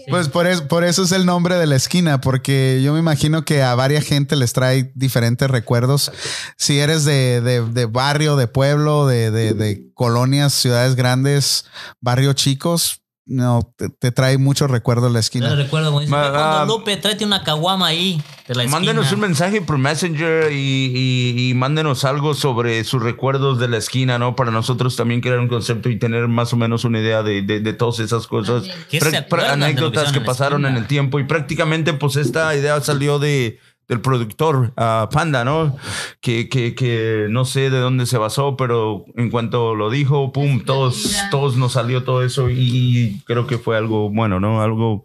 Pues 0.10 0.28
por 0.30 0.48
eso, 0.48 0.68
por 0.68 0.84
eso 0.84 1.04
es 1.04 1.12
el 1.14 1.26
nombre 1.26 1.56
de 1.56 1.66
la 1.68 1.76
esquina, 1.76 2.20
porque 2.22 2.82
yo 2.84 2.94
me 2.94 3.00
imagino 3.00 3.44
que 3.46 3.62
a 3.64 3.74
varias 3.76 4.06
gente 4.06 4.36
les 4.36 4.54
trae 4.54 4.92
diferentes 4.96 5.50
recuerdos. 5.50 6.12
Si 6.58 6.80
eres 6.80 7.04
de, 7.06 7.42
de- 7.42 7.62
de 7.66 7.86
barrio, 7.86 8.36
de 8.36 8.48
pueblo, 8.48 9.06
de, 9.08 9.32
de- 9.32 9.54
de 9.54 9.92
colonias, 9.94 10.54
ciudades 10.54 10.96
grandes, 10.96 11.66
barrios 12.02 12.36
chicos, 12.36 13.02
no, 13.26 13.74
te, 13.78 13.88
te 13.90 14.12
trae 14.12 14.38
muchos 14.38 14.70
recuerdos 14.70 15.12
la 15.12 15.20
esquina. 15.20 15.56
recuerdo 15.56 15.88
como 15.88 16.02
dice, 16.02 16.12
Ma- 16.12 16.30
cuando 16.30 16.40
ah, 16.40 16.66
Lupe, 16.68 16.98
tráete 16.98 17.24
una 17.24 17.42
caguama 17.44 17.88
ahí 17.88 18.22
de 18.48 18.56
la 18.56 18.64
esquina. 18.64 18.80
Mándenos 18.80 19.12
un 19.14 19.20
mensaje 19.22 19.62
por 19.62 19.78
Messenger 19.78 20.52
y, 20.52 20.56
y, 21.38 21.50
y 21.50 21.54
mándenos 21.54 22.04
algo 22.04 22.34
sobre 22.34 22.84
sus 22.84 23.02
recuerdos 23.02 23.60
de 23.60 23.70
la 23.70 23.78
esquina, 23.78 24.20
¿no? 24.20 24.36
Para 24.36 24.52
nosotros 24.52 24.96
también 24.98 25.22
crear 25.22 25.40
un 25.40 25.48
concepto 25.48 25.90
y 25.90 25.98
tener 25.98 26.28
más 26.28 26.52
o 26.52 26.58
menos 26.58 26.84
una 26.84 27.00
idea 27.00 27.24
de, 27.24 27.42
de, 27.44 27.62
de 27.62 27.74
todas 27.74 28.00
esas 28.00 28.28
cosas. 28.28 28.64
¿Qué 28.90 29.00
se 29.00 29.06
Pra- 29.06 29.12
pra- 29.12 29.20
acuerdan 29.26 29.40
de 29.40 29.48
lo 29.48 29.58
que 29.58 29.64
anécdotas 29.72 30.12
que 30.12 30.20
la 30.20 30.26
pasaron 30.26 30.66
en 30.66 30.76
el 30.76 30.88
tiempo. 30.88 31.20
Y 31.20 31.24
prácticamente, 31.24 31.94
pues, 31.94 32.18
esta 32.18 32.54
idea 32.56 32.82
salió 32.82 33.20
de, 33.20 33.58
del 33.90 34.00
productor 34.02 34.72
ah, 34.78 35.10
Panda, 35.12 35.44
¿no? 35.44 35.76
Que, 36.22 36.48
que, 36.50 36.74
que 36.74 37.28
no 37.30 37.44
sé 37.46 37.70
de 37.70 37.80
dónde 37.80 38.06
se 38.06 38.18
basó, 38.18 38.56
pero 38.56 39.06
en 39.16 39.30
cuanto 39.30 39.76
lo 39.76 39.90
dijo, 39.90 40.32
pum, 40.32 40.64
todos, 40.64 41.16
todos 41.32 41.58
nos 41.58 41.74
salió 41.74 42.04
todo 42.04 42.24
eso 42.24 42.50
y 42.50 43.22
creo 43.26 43.46
que 43.46 43.58
fue 43.58 43.78
algo 43.78 44.10
bueno, 44.10 44.40
¿no? 44.40 44.62
Algo, 44.62 45.04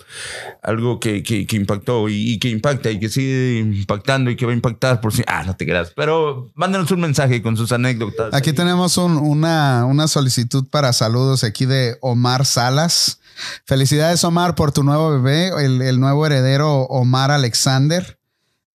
algo 0.62 1.00
que, 1.00 1.22
que, 1.22 1.46
que 1.46 1.56
impactó 1.56 2.08
y, 2.08 2.32
y 2.32 2.38
que 2.38 2.48
impacta 2.50 2.90
y 2.90 3.00
que 3.00 3.08
sigue 3.08 3.58
impactando 3.58 4.30
y 4.30 4.36
que 4.36 4.46
va 4.46 4.52
a 4.52 4.54
impactar 4.54 5.00
por 5.00 5.12
si, 5.12 5.22
ah, 5.26 5.42
no 5.44 5.56
te 5.56 5.66
creas, 5.66 5.92
pero 5.96 6.48
mándanos 6.54 6.90
un 6.92 7.00
mensaje 7.00 7.42
con 7.42 7.56
sus 7.56 7.72
anécdotas. 7.72 8.32
Aquí 8.32 8.52
tenemos 8.52 8.96
un- 8.96 9.18
una, 9.18 9.84
una 9.86 10.06
solicitud 10.08 10.66
para 10.70 10.92
saludos 10.92 11.42
aquí 11.44 11.66
de 11.66 11.96
Omar 12.00 12.46
Salas. 12.46 13.20
Felicidades, 13.64 14.24
Omar, 14.24 14.54
por 14.54 14.72
tu 14.72 14.82
nuevo 14.82 15.10
bebé, 15.10 15.48
el, 15.64 15.80
el 15.82 16.00
nuevo 16.00 16.26
heredero 16.26 16.82
Omar 16.82 17.30
Alexander. 17.30 18.17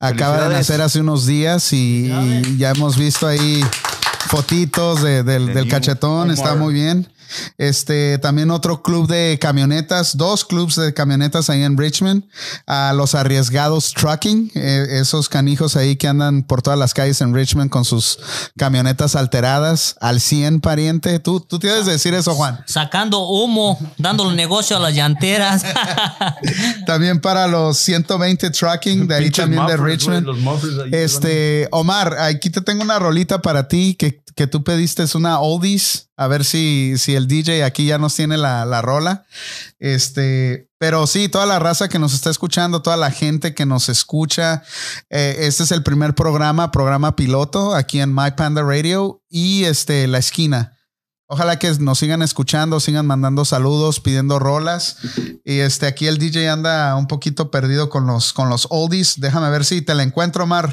Acaba 0.07 0.37
de 0.49 0.55
nacer 0.55 0.81
hace 0.81 0.99
unos 0.99 1.25
días 1.25 1.71
y, 1.73 2.11
y 2.11 2.57
ya 2.57 2.71
hemos 2.71 2.97
visto 2.97 3.25
ahí 3.27 3.63
fotitos 4.27 5.01
de- 5.01 5.23
del, 5.23 5.47
De 5.47 5.53
del 5.53 5.63
new 5.65 5.71
cachetón. 5.71 6.31
Está 6.31 6.55
muy 6.55 6.73
bien. 6.73 7.07
Este 7.57 8.17
también 8.17 8.51
otro 8.51 8.81
club 8.81 9.07
de 9.07 9.37
camionetas, 9.39 10.17
dos 10.17 10.45
clubs 10.45 10.75
de 10.75 10.93
camionetas 10.93 11.49
ahí 11.49 11.63
en 11.63 11.77
Richmond, 11.77 12.23
a 12.67 12.93
los 12.93 13.15
arriesgados 13.15 13.93
trucking, 13.93 14.51
eh, 14.55 14.87
esos 14.91 15.29
canijos 15.29 15.75
ahí 15.75 15.95
que 15.95 16.07
andan 16.07 16.43
por 16.43 16.61
todas 16.61 16.79
las 16.79 16.93
calles 16.93 17.21
en 17.21 17.33
Richmond 17.33 17.69
con 17.69 17.85
sus 17.85 18.19
camionetas 18.57 19.15
alteradas 19.15 19.95
al 19.99 20.21
100 20.21 20.61
pariente. 20.61 21.19
Tú, 21.19 21.39
tú 21.39 21.59
tienes 21.59 21.85
que 21.85 21.91
decir 21.91 22.13
eso, 22.13 22.33
Juan. 22.33 22.63
Sacando 22.65 23.27
humo, 23.27 23.77
dándole 23.97 24.35
negocio 24.35 24.77
a 24.77 24.79
las 24.79 24.93
llanteras. 24.93 25.63
También 26.85 27.19
para 27.19 27.47
los 27.47 27.77
120 27.77 28.49
trucking 28.51 29.07
de 29.07 29.15
ahí 29.15 29.29
también 29.31 29.65
de 29.65 29.77
mufflers, 29.77 30.05
Richmond. 30.05 30.93
Este, 30.93 31.67
Omar, 31.71 32.15
aquí 32.19 32.49
te 32.49 32.61
tengo 32.61 32.83
una 32.83 32.99
rolita 32.99 33.41
para 33.41 33.67
ti 33.67 33.95
que, 33.95 34.23
que 34.35 34.47
tú 34.47 34.63
pediste, 34.63 35.03
es 35.03 35.15
una 35.15 35.39
oldies. 35.39 36.09
A 36.15 36.27
ver 36.27 36.45
si, 36.45 36.95
si 36.97 37.15
el 37.15 37.27
DJ 37.27 37.63
aquí 37.63 37.85
ya 37.85 37.97
nos 37.97 38.15
tiene 38.15 38.37
la, 38.37 38.65
la 38.65 38.81
rola. 38.81 39.25
Este, 39.79 40.69
pero 40.77 41.07
sí, 41.07 41.29
toda 41.29 41.45
la 41.45 41.59
raza 41.59 41.89
que 41.89 41.97
nos 41.97 42.13
está 42.13 42.29
escuchando, 42.29 42.81
toda 42.81 42.97
la 42.97 43.09
gente 43.09 43.55
que 43.55 43.65
nos 43.65 43.89
escucha. 43.89 44.63
eh, 45.09 45.37
este 45.39 45.63
es 45.63 45.71
el 45.71 45.81
primer 45.81 46.13
programa, 46.13 46.71
programa 46.71 47.15
piloto 47.15 47.73
aquí 47.73 47.99
en 47.99 48.13
My 48.13 48.31
Panda 48.37 48.61
Radio 48.61 49.23
y 49.29 49.63
este, 49.63 50.07
La 50.07 50.19
Esquina. 50.19 50.77
Ojalá 51.27 51.57
que 51.57 51.71
nos 51.79 51.97
sigan 51.97 52.21
escuchando, 52.21 52.79
sigan 52.79 53.07
mandando 53.07 53.43
saludos, 53.43 53.99
pidiendo 53.99 54.37
rolas. 54.37 54.97
Y 55.43 55.59
este, 55.59 55.87
aquí 55.87 56.05
el 56.05 56.19
DJ 56.19 56.49
anda 56.49 56.95
un 56.95 57.07
poquito 57.07 57.49
perdido 57.49 57.89
con 57.89 58.05
los, 58.05 58.33
con 58.33 58.49
los 58.49 58.67
oldies. 58.69 59.19
Déjame 59.19 59.49
ver 59.49 59.65
si 59.65 59.81
te 59.81 59.95
la 59.95 60.03
encuentro, 60.03 60.43
Omar. 60.43 60.71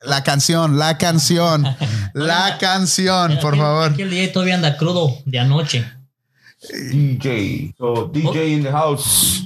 Eh, 0.00 0.06
La 0.08 0.22
canción, 0.22 0.78
la 0.78 0.98
canción, 0.98 1.64
la 2.14 2.58
canción, 2.58 3.38
por 3.40 3.54
Aquí- 3.54 3.60
favor. 3.62 3.92
Aquí 3.92 4.02
el 4.02 4.10
día 4.10 4.32
todavía 4.32 4.54
anda 4.54 4.76
crudo 4.76 5.12
de 5.24 5.38
anoche. 5.38 5.84
DJ. 6.90 7.74
So, 7.78 8.10
DJ 8.12 8.48
in 8.48 8.62
the 8.62 8.70
house. 8.70 9.44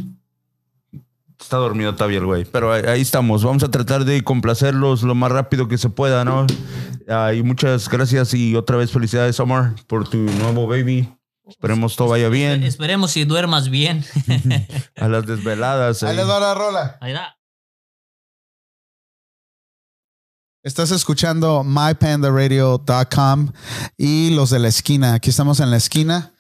Está 1.39 1.57
dormido 1.57 1.95
todavía 1.95 2.19
el 2.19 2.25
güey. 2.27 2.45
Pero 2.45 2.73
ahí, 2.73 2.83
ahí 2.87 3.01
estamos. 3.01 3.43
Vamos 3.45 3.63
a 3.65 3.71
tratar 3.71 4.05
de 4.05 4.23
complacerlos 4.23 5.03
lo 5.03 5.15
más 5.15 5.31
rápido 5.33 5.69
que 5.69 5.77
se 5.77 5.91
pueda, 5.91 6.25
¿no? 6.25 6.47
Ah, 7.09 7.35
y 7.35 7.43
muchas 7.43 7.89
gracias 7.89 8.33
y 8.33 8.55
otra 8.55 8.77
vez 8.77 8.91
felicidades, 8.93 9.39
Omar, 9.41 9.75
por 9.87 10.09
tu 10.09 10.19
nuevo 10.19 10.67
baby. 10.67 11.09
Esperemos 11.47 11.97
todo 11.97 12.09
vaya 12.09 12.29
bien. 12.29 12.63
Esperemos 12.63 13.11
si 13.11 13.25
duermas 13.25 13.69
bien. 13.69 14.05
A 14.97 15.09
las 15.09 15.27
desveladas. 15.27 16.03
Ahí 16.05 16.11
ahí. 16.11 16.17
les 16.17 16.29
va 16.29 16.39
la 16.41 16.55
rola. 16.55 16.97
Ahí 17.01 17.13
da. 17.13 17.37
Estás 20.65 20.93
escuchando 20.93 21.65
mypandaradio.com 21.65 23.49
y 23.97 24.31
los 24.31 24.51
de 24.51 24.61
la 24.61 24.69
esquina. 24.69 25.15
Aquí 25.15 25.31
estamos 25.31 25.59
en 25.59 25.73
la 25.73 25.77
esquina. 25.77 26.32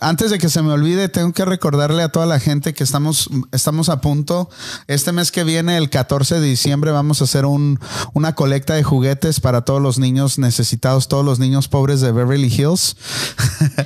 Antes 0.00 0.30
de 0.30 0.38
que 0.38 0.48
se 0.48 0.62
me 0.62 0.72
olvide, 0.72 1.08
tengo 1.08 1.32
que 1.32 1.44
recordarle 1.44 2.02
a 2.02 2.10
toda 2.10 2.26
la 2.26 2.40
gente 2.40 2.74
que 2.74 2.84
estamos, 2.84 3.28
estamos 3.52 3.88
a 3.88 4.00
punto. 4.00 4.50
Este 4.86 5.12
mes 5.12 5.30
que 5.30 5.44
viene, 5.44 5.76
el 5.76 5.90
14 5.90 6.40
de 6.40 6.46
diciembre, 6.46 6.90
vamos 6.90 7.20
a 7.20 7.24
hacer 7.24 7.44
un, 7.46 7.78
una 8.12 8.34
colecta 8.34 8.74
de 8.74 8.82
juguetes 8.82 9.40
para 9.40 9.62
todos 9.62 9.80
los 9.82 9.98
niños 9.98 10.38
necesitados, 10.38 11.08
todos 11.08 11.24
los 11.24 11.38
niños 11.38 11.68
pobres 11.68 12.00
de 12.00 12.12
Beverly 12.12 12.48
Hills. 12.48 12.96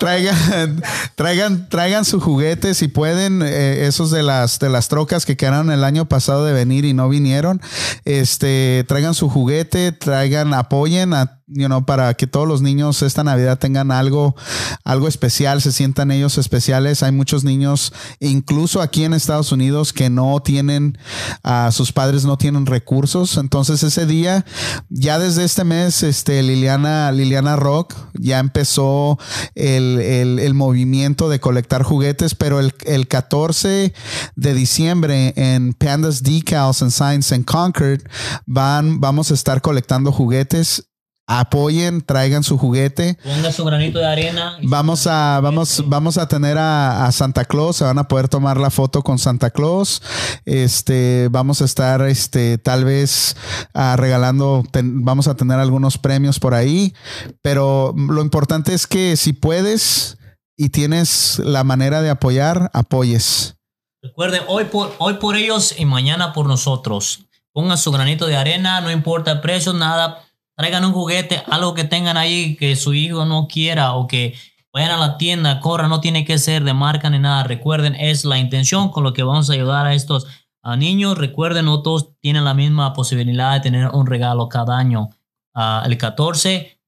traigan, 0.00 0.82
traigan, 1.14 1.68
traigan 1.68 2.04
su 2.04 2.20
juguete 2.20 2.74
si 2.74 2.88
pueden. 2.88 3.42
eh, 3.42 3.86
esos 3.86 4.10
de 4.10 4.22
las 4.22 4.58
de 4.58 4.68
las 4.68 4.88
trocas 4.88 5.26
que 5.26 5.36
quedaron 5.36 5.70
el 5.70 5.84
año 5.84 6.06
pasado 6.06 6.44
de 6.44 6.52
venir 6.52 6.84
y 6.84 6.94
no 6.94 7.08
vinieron. 7.08 7.60
Este, 8.04 8.84
traigan 8.88 9.14
su 9.14 9.28
juguete, 9.28 9.92
traigan, 9.92 10.54
apoyen 10.54 11.14
a 11.14 11.39
you 11.52 11.66
know, 11.66 11.84
para 11.84 12.14
que 12.14 12.26
todos 12.26 12.46
los 12.46 12.62
niños 12.62 13.02
esta 13.02 13.24
Navidad 13.24 13.58
tengan 13.58 13.90
algo, 13.90 14.36
algo 14.84 15.08
especial, 15.08 15.60
se 15.60 15.72
sientan 15.72 16.10
ellos 16.10 16.38
especiales. 16.38 17.02
Hay 17.02 17.12
muchos 17.12 17.44
niños, 17.44 17.92
incluso 18.20 18.80
aquí 18.80 19.04
en 19.04 19.14
Estados 19.14 19.52
Unidos, 19.52 19.92
que 19.92 20.10
no 20.10 20.40
tienen, 20.40 20.96
a 21.42 21.70
sus 21.72 21.92
padres 21.92 22.24
no 22.24 22.38
tienen 22.38 22.66
recursos. 22.66 23.36
Entonces 23.36 23.82
ese 23.82 24.06
día, 24.06 24.44
ya 24.88 25.18
desde 25.18 25.44
este 25.44 25.64
mes, 25.64 26.02
este, 26.02 26.42
Liliana, 26.42 27.10
Liliana 27.12 27.56
Rock 27.56 27.94
ya 28.14 28.38
empezó 28.38 29.18
el, 29.54 30.00
el- 30.00 30.38
el 30.38 30.54
movimiento 30.54 31.28
de 31.28 31.40
colectar 31.40 31.82
juguetes, 31.82 32.34
pero 32.34 32.60
el, 32.60 32.74
el 32.84 33.08
14 33.08 33.92
de 34.36 34.54
diciembre 34.54 35.32
en 35.36 35.72
Pandas 35.74 36.22
Decals 36.22 36.82
and 36.82 36.90
Signs 36.92 37.32
en 37.32 37.42
Concord 37.42 38.00
van, 38.46 39.00
vamos 39.00 39.30
a 39.30 39.34
estar 39.34 39.60
colectando 39.62 40.12
juguetes. 40.12 40.89
Apoyen, 41.32 42.00
traigan 42.02 42.42
su 42.42 42.58
juguete. 42.58 43.16
Ponga 43.22 43.52
su 43.52 43.64
granito 43.64 44.00
de 44.00 44.06
arena. 44.06 44.58
Vamos 44.64 45.06
a, 45.06 45.38
vamos, 45.40 45.84
vamos 45.86 46.18
a 46.18 46.26
tener 46.26 46.58
a, 46.58 47.06
a 47.06 47.12
Santa 47.12 47.44
Claus, 47.44 47.76
se 47.76 47.84
van 47.84 47.98
a 47.98 48.08
poder 48.08 48.26
tomar 48.28 48.56
la 48.56 48.68
foto 48.70 49.02
con 49.02 49.16
Santa 49.16 49.50
Claus. 49.50 50.02
Este, 50.44 51.28
vamos 51.30 51.62
a 51.62 51.66
estar, 51.66 52.02
este, 52.02 52.58
tal 52.58 52.84
vez 52.84 53.36
ah, 53.74 53.94
regalando, 53.96 54.64
ten- 54.72 55.04
vamos 55.04 55.28
a 55.28 55.36
tener 55.36 55.60
algunos 55.60 55.98
premios 55.98 56.40
por 56.40 56.52
ahí, 56.52 56.94
pero 57.42 57.94
lo 57.96 58.22
importante 58.22 58.74
es 58.74 58.88
que 58.88 59.16
si 59.16 59.32
puedes 59.32 60.18
y 60.56 60.70
tienes 60.70 61.38
la 61.44 61.62
manera 61.62 62.02
de 62.02 62.10
apoyar, 62.10 62.70
apoyes. 62.74 63.54
Recuerden, 64.02 64.42
hoy 64.48 64.64
por, 64.64 64.94
hoy 64.98 65.14
por 65.14 65.36
ellos 65.36 65.74
y 65.78 65.84
mañana 65.84 66.32
por 66.32 66.46
nosotros. 66.46 67.26
Pongan 67.52 67.78
su 67.78 67.92
granito 67.92 68.26
de 68.26 68.36
arena, 68.36 68.80
no 68.80 68.90
importa 68.90 69.30
el 69.30 69.40
precio, 69.40 69.72
nada. 69.72 70.18
Traigan 70.60 70.84
un 70.84 70.92
juguete, 70.92 71.42
algo 71.48 71.72
que 71.72 71.84
tengan 71.84 72.18
ahí 72.18 72.54
que 72.54 72.76
su 72.76 72.92
hijo 72.92 73.24
no 73.24 73.48
quiera 73.48 73.94
o 73.94 74.06
que 74.06 74.34
vayan 74.74 74.90
a 74.90 74.98
la 74.98 75.16
tienda, 75.16 75.58
corran, 75.58 75.88
no 75.88 76.02
tiene 76.02 76.26
que 76.26 76.36
ser 76.36 76.64
de 76.64 76.74
marca 76.74 77.08
ni 77.08 77.18
nada. 77.18 77.44
Recuerden, 77.44 77.94
es 77.94 78.26
la 78.26 78.36
intención 78.36 78.90
con 78.90 79.02
lo 79.02 79.14
que 79.14 79.22
vamos 79.22 79.48
a 79.48 79.54
ayudar 79.54 79.86
a 79.86 79.94
estos 79.94 80.26
a 80.62 80.76
niños. 80.76 81.16
Recuerden, 81.16 81.64
no 81.64 81.80
todos 81.80 82.10
tienen 82.20 82.44
la 82.44 82.52
misma 82.52 82.92
posibilidad 82.92 83.54
de 83.54 83.60
tener 83.60 83.88
un 83.88 84.06
regalo 84.06 84.50
cada 84.50 84.76
año. 84.76 85.08
Ah, 85.54 85.82
el 85.86 85.96
14 85.96 86.78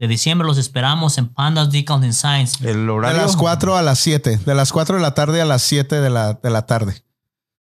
de 0.00 0.08
diciembre 0.08 0.44
los 0.44 0.58
esperamos 0.58 1.16
en 1.16 1.28
Pandas 1.28 1.70
Decals 1.70 2.02
and 2.02 2.12
Science. 2.12 2.68
El 2.68 2.86
De 2.86 2.90
horario. 2.90 3.22
las 3.22 3.36
4 3.36 3.76
a 3.76 3.82
las 3.82 4.00
7, 4.00 4.38
de 4.38 4.54
las 4.56 4.72
4 4.72 4.96
de 4.96 5.02
la 5.02 5.14
tarde 5.14 5.40
a 5.40 5.44
las 5.44 5.62
7 5.62 6.00
de 6.00 6.10
la, 6.10 6.34
de 6.34 6.50
la 6.50 6.66
tarde. 6.66 7.04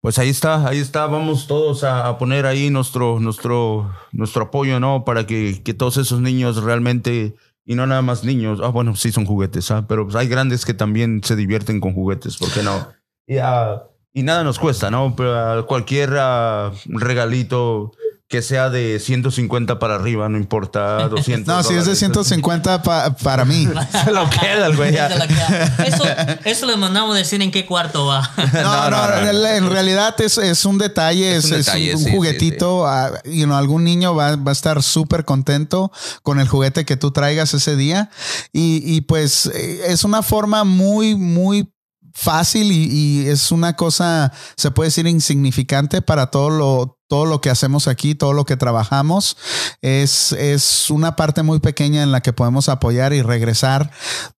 Pues 0.01 0.17
ahí 0.17 0.29
está, 0.29 0.67
ahí 0.67 0.79
está. 0.79 1.07
Vamos 1.07 1.47
todos 1.47 1.83
a, 1.83 2.17
poner 2.17 2.45
ahí 2.45 2.69
nuestro, 2.69 3.19
nuestro, 3.19 3.93
nuestro 4.11 4.43
apoyo, 4.45 4.79
¿no? 4.79 5.03
Para 5.03 5.27
que, 5.27 5.61
que 5.63 5.73
todos 5.73 5.97
esos 5.97 6.21
niños 6.21 6.63
realmente, 6.63 7.35
y 7.65 7.75
no 7.75 7.85
nada 7.85 8.01
más 8.01 8.23
niños, 8.23 8.61
ah, 8.63 8.69
bueno, 8.69 8.95
sí 8.95 9.11
son 9.11 9.25
juguetes, 9.25 9.71
¿ah? 9.71 9.85
Pero 9.87 10.05
pues 10.05 10.15
hay 10.15 10.27
grandes 10.27 10.65
que 10.65 10.73
también 10.73 11.21
se 11.23 11.35
divierten 11.35 11.81
con 11.81 11.93
juguetes, 11.93 12.37
¿por 12.37 12.49
qué 12.51 12.63
no? 12.63 12.87
Y, 13.27 13.37
ah, 13.39 13.83
y 14.13 14.23
nada 14.23 14.43
nos 14.43 14.57
cuesta, 14.57 14.89
¿no? 14.89 15.15
Pero 15.17 15.65
cualquier 15.67 16.15
ah, 16.17 16.71
regalito 16.85 17.91
que 18.29 18.43
sea 18.43 18.69
de 18.69 18.99
150 18.99 19.79
para 19.79 19.95
arriba, 19.95 20.29
no 20.29 20.37
importa, 20.37 21.07
200. 21.09 21.47
No, 21.47 21.63
si 21.63 21.69
es 21.69 21.85
de 21.85 21.95
dólares. 21.95 21.99
150 21.99 22.83
pa- 22.83 23.15
para 23.17 23.43
mí. 23.43 23.67
Se 24.05 24.11
lo 24.11 24.29
queda 24.29 24.67
el 24.67 24.77
güey. 24.77 24.95
Eso, 24.95 26.03
eso 26.45 26.65
les 26.67 26.77
mandamos 26.77 27.15
decir 27.17 27.41
en 27.41 27.49
qué 27.49 27.65
cuarto 27.65 28.05
va. 28.05 28.29
No, 28.53 28.89
no, 28.91 29.17
en 29.17 29.63
en 29.63 29.69
realidad 29.71 30.13
es, 30.21 30.37
es 30.37 30.63
un 30.65 30.77
detalle, 30.77 31.35
es, 31.37 31.45
Es 31.45 31.51
un 31.51 31.57
es 31.59 31.65
detalle, 31.65 31.95
un 31.95 31.99
sí, 31.99 32.05
sí, 32.05 32.11
juguetito. 32.11 32.85
ah, 32.87 33.11
you 33.25 33.45
know, 33.45 33.57
algún 33.57 33.83
niño 33.83 34.13
va, 34.13 34.35
va 34.35 34.51
a 34.51 34.53
estar 34.53 34.83
súper 34.83 35.25
contento 35.25 35.91
con 36.21 36.39
el 36.39 36.47
juguete 36.47 36.85
que 36.85 36.97
tú 36.97 37.09
traigas 37.11 37.53
ese 37.55 37.75
día. 37.75 38.11
Y, 38.53 38.83
y 38.85 39.01
pues 39.01 39.47
eh, 39.47 39.81
es 39.87 40.03
una 40.03 40.21
forma 40.21 40.63
muy, 40.65 41.15
muy 41.15 41.73
fácil 42.13 42.71
y, 42.71 42.85
y 43.23 43.27
es 43.27 43.51
una 43.51 43.75
cosa, 43.75 44.31
se 44.55 44.69
puede 44.69 44.89
decir, 44.89 45.07
insignificante 45.07 46.01
para 46.03 46.27
todo 46.27 46.49
lo, 46.51 46.98
todo 47.09 47.25
lo 47.25 47.41
que 47.41 47.49
hacemos 47.49 47.87
aquí, 47.89 48.15
todo 48.15 48.31
lo 48.33 48.45
que 48.45 48.55
trabajamos, 48.55 49.35
es, 49.81 50.31
es 50.31 50.89
una 50.89 51.15
parte 51.17 51.43
muy 51.43 51.59
pequeña 51.59 52.03
en 52.03 52.11
la 52.13 52.21
que 52.21 52.31
podemos 52.33 52.69
apoyar 52.69 53.11
y 53.13 53.21
regresar 53.23 53.91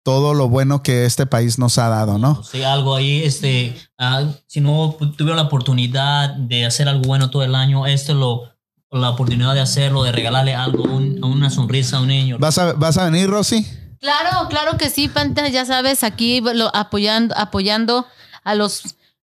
todo 0.03 0.33
lo 0.33 0.47
bueno 0.49 0.81
que 0.81 1.05
este 1.05 1.25
país 1.25 1.59
nos 1.59 1.77
ha 1.77 1.89
dado, 1.89 2.17
¿no? 2.17 2.41
Sí, 2.43 2.63
algo 2.63 2.95
ahí, 2.95 3.23
este, 3.23 3.75
ah, 3.99 4.23
si 4.47 4.61
no 4.61 4.95
tuvieron 5.17 5.35
la 5.35 5.43
oportunidad 5.43 6.29
de 6.33 6.65
hacer 6.65 6.87
algo 6.87 7.03
bueno 7.03 7.29
todo 7.29 7.43
el 7.43 7.53
año, 7.55 7.85
esto 7.85 8.13
lo, 8.13 8.43
la 8.89 9.09
oportunidad 9.09 9.53
de 9.53 9.59
hacerlo, 9.61 10.03
de 10.03 10.11
regalarle 10.13 10.55
algo, 10.55 10.83
un- 10.83 11.23
una 11.23 11.49
sonrisa 11.49 11.97
a 11.97 12.01
un 12.01 12.07
niño. 12.07 12.37
¿Vas 12.39 12.57
a, 12.57 12.73
vas 12.73 12.97
a 12.97 13.05
venir, 13.09 13.29
Rosy? 13.29 13.67
Claro, 13.99 14.47
claro 14.49 14.77
que 14.77 14.89
sí, 14.89 15.09
Panta, 15.09 15.47
ya 15.49 15.65
sabes, 15.65 16.03
aquí 16.03 16.41
lo- 16.41 16.73
apoyando, 16.75 17.37
apoyando 17.37 18.07
a 18.43 18.55
los 18.55 18.81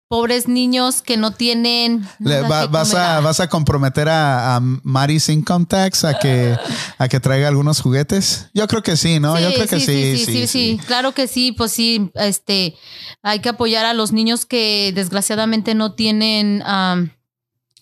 pobres 0.09 0.49
niños 0.49 1.03
que 1.03 1.17
no 1.19 1.33
tienen. 1.33 2.09
Le- 2.19 2.41
va- 2.43 2.67
vas, 2.67 2.95
a, 2.95 3.21
vas 3.21 3.41
a 3.41 3.49
comprometer 3.49 4.09
a, 4.09 4.57
a 4.57 4.61
Mary's 4.61 5.29
Income 5.29 5.67
Tax 5.67 6.05
a 6.05 6.19
que, 6.19 6.57
a 6.97 7.09
que 7.09 7.21
traiga 7.21 7.49
algunos 7.49 7.81
juguetes. 7.81 8.49
Yo 8.55 8.67
creo 8.67 8.83
que 8.83 8.97
sí, 8.97 9.21
¿no? 9.21 9.39
Yo 9.39 9.53
creo 9.53 9.67
que 9.67 9.81
sí 9.81 10.17
sí, 10.17 10.25
sí, 10.25 10.47
sí, 10.47 10.81
claro 10.87 11.13
que 11.13 11.29
sí, 11.29 11.53
pues 11.53 11.73
sí, 11.73 12.11
este, 12.15 12.75
hay 13.23 13.41
que 13.41 13.51
apoyar 13.51 13.85
a 13.85 13.93
los 13.95 14.13
niños 14.13 14.47
que 14.47 14.93
desgraciadamente 14.95 15.75
no 15.75 15.93
tienen 15.95 16.63
am, 16.65 17.11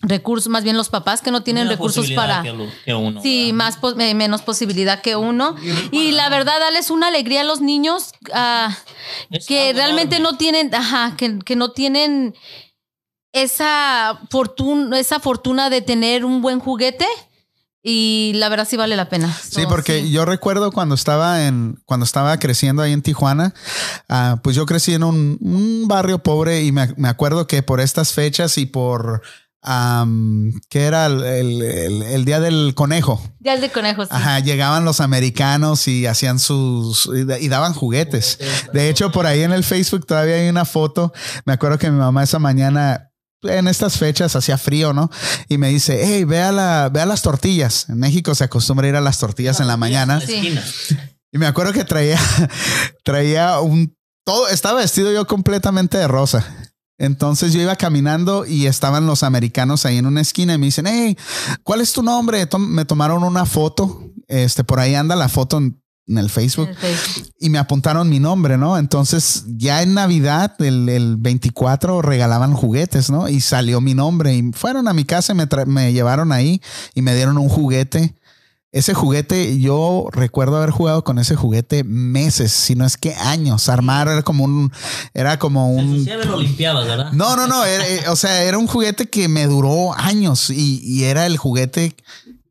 recursos, 0.01 0.49
más 0.49 0.63
bien 0.63 0.77
los 0.77 0.89
papás 0.89 1.21
que 1.21 1.31
no 1.31 1.41
tienen 1.43 1.63
Una 1.63 1.71
recursos 1.71 2.11
para... 2.11 2.43
que 2.43 2.53
lo- 2.53 2.67
que 2.85 2.93
uno, 2.93 3.21
Sí, 3.21 3.45
¿verdad? 3.51 3.55
más 3.57 3.77
pos- 3.77 3.95
eh, 3.99 4.13
menos 4.13 4.41
posibilidad 4.43 5.01
que 5.01 5.15
uno. 5.15 5.55
Y 5.91 6.11
la 6.11 6.29
verdad, 6.29 6.59
darles 6.59 6.89
una 6.91 7.07
alegría 7.07 7.41
a 7.41 7.43
los 7.43 7.61
niños 7.61 8.11
ah, 8.33 8.77
que 9.47 9.73
realmente 9.73 10.17
enorme. 10.17 10.31
no 10.33 10.37
tienen, 10.37 10.75
ajá, 10.75 11.15
que, 11.17 11.39
que 11.39 11.55
no 11.55 11.71
tienen 11.71 12.35
esa 13.33 14.19
fortuna, 14.29 14.99
esa 14.99 15.19
fortuna 15.19 15.69
de 15.69 15.81
tener 15.81 16.25
un 16.25 16.41
buen 16.41 16.59
juguete. 16.59 17.05
Y 17.83 18.33
la 18.35 18.49
verdad 18.49 18.67
sí 18.69 18.75
vale 18.75 18.97
la 18.97 19.07
pena. 19.07 19.31
Sí, 19.33 19.61
So, 19.61 19.67
porque 19.69 20.01
sí. 20.01 20.11
yo 20.11 20.25
recuerdo 20.25 20.71
cuando 20.73 20.93
estaba 20.95 21.45
en, 21.45 21.79
cuando 21.85 22.05
estaba 22.05 22.37
creciendo 22.37 22.81
ahí 22.81 22.91
en 22.91 23.01
Tijuana, 23.01 23.53
ah, 24.09 24.39
pues 24.43 24.55
yo 24.57 24.65
crecí 24.65 24.93
en 24.93 25.03
un, 25.03 25.37
un 25.39 25.87
barrio 25.87 26.19
pobre 26.19 26.63
y 26.63 26.71
me, 26.73 26.93
me 26.97 27.07
acuerdo 27.07 27.47
que 27.47 27.63
por 27.63 27.79
estas 27.79 28.11
fechas 28.13 28.57
y 28.57 28.65
por 28.65 29.21
am, 29.63 30.51
que 30.69 30.83
era 30.85 31.05
el, 31.07 31.23
el- 31.23 31.61
el- 31.61 32.01
el 32.03 32.25
día 32.25 32.39
del 32.39 32.73
conejo. 32.75 33.21
Ya 33.39 33.53
el 33.53 33.61
de 33.61 33.69
conejos. 33.71 34.07
sí. 34.09 34.15
Ajá, 34.15 34.39
llegaban 34.39 34.85
los 34.85 35.01
americanos 35.01 35.87
y 35.87 36.05
hacían 36.05 36.39
sus 36.39 37.09
y 37.13 37.23
da- 37.25 37.39
y 37.39 37.47
daban 37.47 37.73
juguetes. 37.73 38.39
De 38.73 38.89
hecho, 38.89 39.11
por 39.11 39.25
ahí 39.25 39.41
en 39.43 39.51
el 39.51 39.63
Facebook 39.63 40.05
todavía 40.05 40.35
hay 40.35 40.49
una 40.49 40.65
foto. 40.65 41.13
Me 41.45 41.53
acuerdo 41.53 41.77
que 41.77 41.89
mi 41.91 41.97
mamá 41.97 42.23
esa 42.23 42.39
mañana 42.39 43.11
en 43.43 43.67
estas 43.67 43.97
fechas 43.97 44.35
hacía 44.35 44.57
frío, 44.57 44.93
¿no? 44.93 45.09
Y 45.47 45.57
me 45.57 45.69
dice, 45.69 45.99
hey, 46.03 46.23
vea 46.23 46.51
la, 46.51 46.89
vea 46.91 47.05
las 47.05 47.21
tortillas. 47.21 47.87
En 47.89 47.99
México 47.99 48.33
se 48.35 48.43
acostumbra 48.43 48.87
ir 48.87 48.95
a 48.95 49.01
las 49.01 49.19
tortillas 49.19 49.59
en 49.59 49.67
la 49.67 49.77
mañana. 49.77 50.17
Esquina. 50.17 50.63
Y 51.31 51.37
me 51.37 51.45
acuerdo 51.45 51.71
que 51.73 51.83
traía, 51.83 52.17
traía 53.03 53.59
un 53.59 53.95
todo, 54.25 54.47
estaba 54.49 54.79
vestido 54.81 55.11
yo 55.13 55.25
completamente 55.27 55.97
de 55.97 56.07
rosa. 56.07 56.45
Entonces 56.97 57.53
yo 57.53 57.61
iba 57.61 57.75
caminando 57.75 58.45
y 58.45 58.65
estaban 58.65 59.05
los 59.05 59.23
americanos 59.23 59.85
ahí 59.85 59.97
en 59.97 60.05
una 60.07 60.21
esquina 60.21 60.55
y 60.55 60.57
me 60.57 60.65
dicen, 60.65 60.87
hey, 60.87 61.17
¿cuál 61.63 61.81
es 61.81 61.93
tu 61.93 62.01
nombre? 62.03 62.45
Tom- 62.47 62.67
me 62.69 62.85
tomaron 62.85 63.23
una 63.23 63.45
foto. 63.45 64.03
Este, 64.27 64.63
por 64.63 64.79
ahí 64.79 64.95
anda 64.95 65.15
la 65.15 65.29
foto 65.29 65.57
en, 65.57 65.81
en 66.07 66.17
el 66.17 66.29
Facebook 66.29 66.65
En 66.69 66.71
el 66.71 66.75
Facebook. 66.77 67.31
y 67.39 67.49
me 67.49 67.59
apuntaron 67.59 68.09
mi 68.09 68.19
nombre, 68.19 68.57
¿no? 68.57 68.77
Entonces 68.77 69.43
ya 69.47 69.83
en 69.83 69.93
Navidad, 69.93 70.53
el, 70.59 70.89
el 70.89 71.15
24, 71.17 72.01
regalaban 72.01 72.53
juguetes, 72.53 73.09
¿no? 73.09 73.29
Y 73.29 73.39
salió 73.41 73.79
mi 73.79 73.93
nombre 73.93 74.35
y 74.35 74.51
fueron 74.53 74.87
a 74.87 74.93
mi 74.93 75.05
casa 75.05 75.33
y 75.33 75.35
me, 75.35 75.47
me 75.67 75.93
llevaron 75.93 76.31
ahí 76.31 76.61
y 76.95 77.01
me 77.03 77.15
dieron 77.15 77.37
un 77.37 77.47
juguete. 77.47 78.16
Ese 78.77 78.93
juguete, 78.93 79.59
yo 79.59 80.07
recuerdo 80.11 80.57
haber 80.57 80.71
jugado 80.71 81.03
con 81.03 81.17
ese 81.19 81.35
juguete 81.35 81.83
meses, 81.83 82.51
si 82.51 82.75
no 82.75 82.85
es 82.85 82.97
que 82.97 83.15
años. 83.15 83.69
Armar 83.69 84.07
era 84.07 84.21
como 84.23 84.43
un, 84.43 84.71
era 85.13 85.39
como 85.39 85.71
un, 85.71 86.03
¿verdad? 86.87 87.11
no, 87.13 87.35
no, 87.35 87.47
no. 87.47 87.65
era- 87.65 87.87
eh, 87.87 88.09
o 88.09 88.15
sea, 88.15 88.43
era 88.43 88.57
un 88.57 88.67
juguete 88.67 89.09
que 89.09 89.27
me 89.27 89.47
duró 89.47 89.93
años 89.97 90.49
y, 90.49 90.79
y 90.83 91.05
era 91.05 91.25
el 91.25 91.37
juguete 91.37 91.95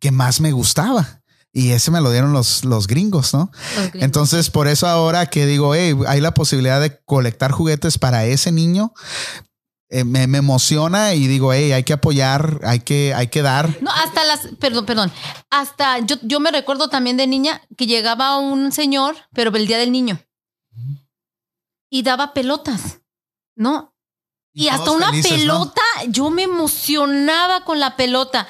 que 0.01 0.11
más 0.11 0.41
me 0.41 0.53
gustaba. 0.53 1.21
Y 1.53 1.71
ese 1.71 1.91
me 1.91 2.03
lo 2.03 2.11
dieron 2.11 2.33
los, 2.35 2.65
los 2.67 2.87
gringos, 2.87 3.33
¿no? 3.33 3.51
Los 3.77 3.85
gringos. 3.91 4.03
Entonces, 4.03 4.51
por 4.51 4.69
eso 4.69 4.87
ahora 4.89 5.25
que 5.27 5.47
digo, 5.47 5.75
hey, 5.75 5.95
hay 6.07 6.21
la 6.21 6.35
posibilidad 6.35 6.81
de 6.83 6.99
colectar 7.07 7.51
juguetes 7.53 7.97
para 7.99 8.27
ese 8.27 8.53
niño, 8.53 8.93
eh, 9.89 10.03
me, 10.03 10.27
me 10.27 10.39
emociona 10.39 11.15
y 11.15 11.29
digo, 11.29 11.53
hey, 11.53 11.71
hay 11.71 11.85
que 11.85 11.93
apoyar, 11.93 12.61
hay 12.65 12.81
que, 12.81 13.15
hay 13.15 13.29
que 13.29 13.43
dar. 13.43 13.81
No, 13.81 13.91
hasta 13.93 14.25
las, 14.25 14.49
perdón, 14.59 14.85
perdón. 14.85 15.13
Hasta 15.49 16.01
yo, 16.01 16.17
yo 16.23 16.41
me 16.41 16.51
recuerdo 16.51 16.89
también 16.89 17.17
de 17.17 17.29
niña 17.29 17.63
que 17.77 17.87
llegaba 17.87 18.37
un 18.39 18.73
señor, 18.73 19.17
pero 19.33 19.55
el 19.55 19.67
día 19.67 19.79
del 19.79 19.93
niño. 19.93 20.21
Y 21.89 22.03
daba 22.03 22.35
pelotas, 22.35 23.01
¿no? 23.55 23.95
Y, 24.53 24.69
hasta 24.69 24.91
una 24.91 25.11
felices, 25.11 25.33
¿no? 25.33 25.37
pelota, 25.37 25.83
yo 26.09 26.31
me 26.31 26.43
emocionaba 26.43 27.65
con 27.65 27.79
la 27.79 27.95
pelota. 27.95 28.49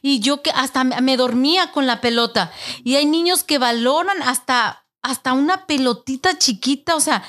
Y 0.00 0.20
yo 0.20 0.40
que 0.40 0.52
hasta 0.52 0.84
me 0.84 1.00
me 1.02 1.16
dormía 1.16 1.72
con 1.72 1.86
la 1.86 2.00
pelota. 2.00 2.50
Y 2.82 2.94
hay 2.94 3.04
niños 3.04 3.42
que 3.44 3.58
valoran 3.58 4.22
hasta, 4.22 4.86
hasta 5.02 5.32
una 5.32 5.66
pelotita 5.66 6.38
chiquita. 6.38 6.94
O 6.94 7.00
sea, 7.00 7.24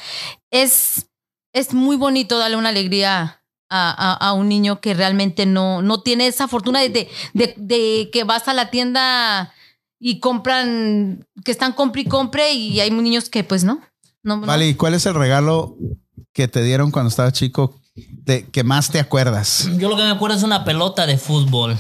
es, 0.52 1.08
es 1.54 1.74
muy 1.74 1.96
bonito 1.96 2.38
darle 2.38 2.56
una 2.56 2.70
alegría 2.70 3.39
a, 3.70 3.90
a- 3.92 4.30
a 4.30 4.34
un 4.34 4.50
niño 4.50 4.82
que 4.82 4.94
realmente 4.94 5.46
no, 5.46 5.82
no 5.82 6.02
tiene 6.02 6.28
esa 6.28 6.48
fortuna 6.48 6.80
de, 6.82 6.90
de, 6.90 7.10
de- 7.34 7.54
de 7.58 8.10
que 8.12 8.24
vas 8.24 8.48
a 8.48 8.54
la 8.54 8.70
tienda 8.70 9.54
y 10.00 10.20
compran, 10.20 11.28
que 11.44 11.52
están 11.52 11.74
compre 11.74 12.02
y 12.02 12.06
compre, 12.06 12.54
y 12.54 12.80
hay 12.80 12.90
niños 12.92 13.30
que 13.30 13.44
pues 13.44 13.64
no. 13.64 13.82
no, 14.24 14.38
no. 14.38 14.48
Vale, 14.48 14.68
¿y 14.68 14.76
cuál 14.76 14.94
es 14.94 15.06
el 15.06 15.14
regalo 15.16 15.76
que 16.34 16.48
te 16.48 16.64
dieron 16.64 16.92
cuando 16.92 17.10
estabas 17.10 17.34
chico 17.34 17.76
de, 17.96 18.46
que 18.46 18.64
más 18.64 18.90
te 18.92 19.00
acuerdas? 19.00 19.70
Yo 19.78 19.90
lo 19.90 19.98
que 19.98 20.04
me 20.04 20.10
acuerdo 20.12 20.38
es 20.38 20.44
una 20.44 20.64
pelota 20.64 21.06
de 21.06 21.18
fútbol. 21.18 21.78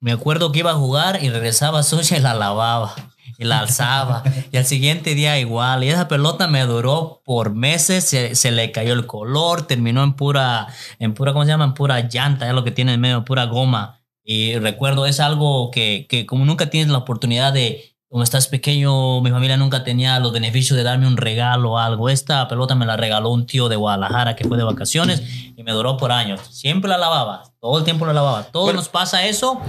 Me 0.00 0.12
acuerdo 0.12 0.50
que 0.52 0.60
iba 0.60 0.70
a 0.70 0.74
jugar 0.76 1.22
y 1.22 1.28
regresaba 1.28 1.82
sucia 1.82 2.16
y 2.16 2.20
la 2.20 2.32
lavaba 2.34 2.94
y 3.38 3.44
la 3.44 3.60
alzaba. 3.60 4.22
y 4.52 4.56
al 4.56 4.66
siguiente 4.66 5.14
día 5.14 5.38
igual. 5.38 5.84
Y 5.84 5.88
esa 5.88 6.08
pelota 6.08 6.48
me 6.48 6.62
duró 6.66 7.22
por 7.24 7.54
meses. 7.54 8.04
Se, 8.04 8.34
se 8.34 8.50
le 8.50 8.72
cayó 8.72 8.92
el 8.92 9.06
color, 9.06 9.66
terminó 9.66 10.02
en 10.02 10.12
pura, 10.14 10.66
en 10.98 11.14
pura, 11.14 11.32
¿cómo 11.32 11.44
se 11.44 11.50
llama? 11.50 11.64
En 11.64 11.74
pura 11.74 12.00
llanta, 12.08 12.48
es 12.48 12.52
lo 12.54 12.64
que 12.64 12.72
tiene 12.72 12.94
en 12.94 13.00
medio, 13.00 13.24
pura 13.24 13.44
goma. 13.44 14.00
Y 14.24 14.56
recuerdo, 14.58 15.06
es 15.06 15.20
algo 15.20 15.70
que, 15.70 16.06
que 16.10 16.26
como 16.26 16.44
nunca 16.44 16.68
tienes 16.68 16.90
la 16.90 16.98
oportunidad 16.98 17.52
de, 17.54 17.94
como 18.10 18.22
estás 18.22 18.48
pequeño, 18.48 19.20
mi 19.22 19.30
familia 19.30 19.56
nunca 19.56 19.84
tenía 19.84 20.18
los 20.18 20.32
beneficios 20.32 20.76
de 20.76 20.82
darme 20.82 21.06
un 21.06 21.16
regalo 21.16 21.72
o 21.72 21.78
algo. 21.78 22.08
Esta 22.10 22.46
pelota 22.48 22.74
me 22.74 22.84
la 22.86 22.96
regaló 22.96 23.30
un 23.30 23.46
tío 23.46 23.68
de 23.68 23.76
Guadalajara 23.76 24.34
que 24.36 24.44
fue 24.46 24.56
de 24.58 24.64
vacaciones 24.64 25.22
y 25.56 25.62
me 25.62 25.72
duró 25.72 25.96
por 25.96 26.10
años. 26.12 26.40
Siempre 26.50 26.90
la 26.90 26.98
lavaba, 26.98 27.44
todo 27.60 27.78
el 27.78 27.84
tiempo 27.84 28.04
la 28.04 28.12
lavaba. 28.12 28.42
Todos 28.44 28.66
Bueno. 28.66 28.80
nos 28.80 28.88
pasa 28.88 29.24
eso. 29.26 29.60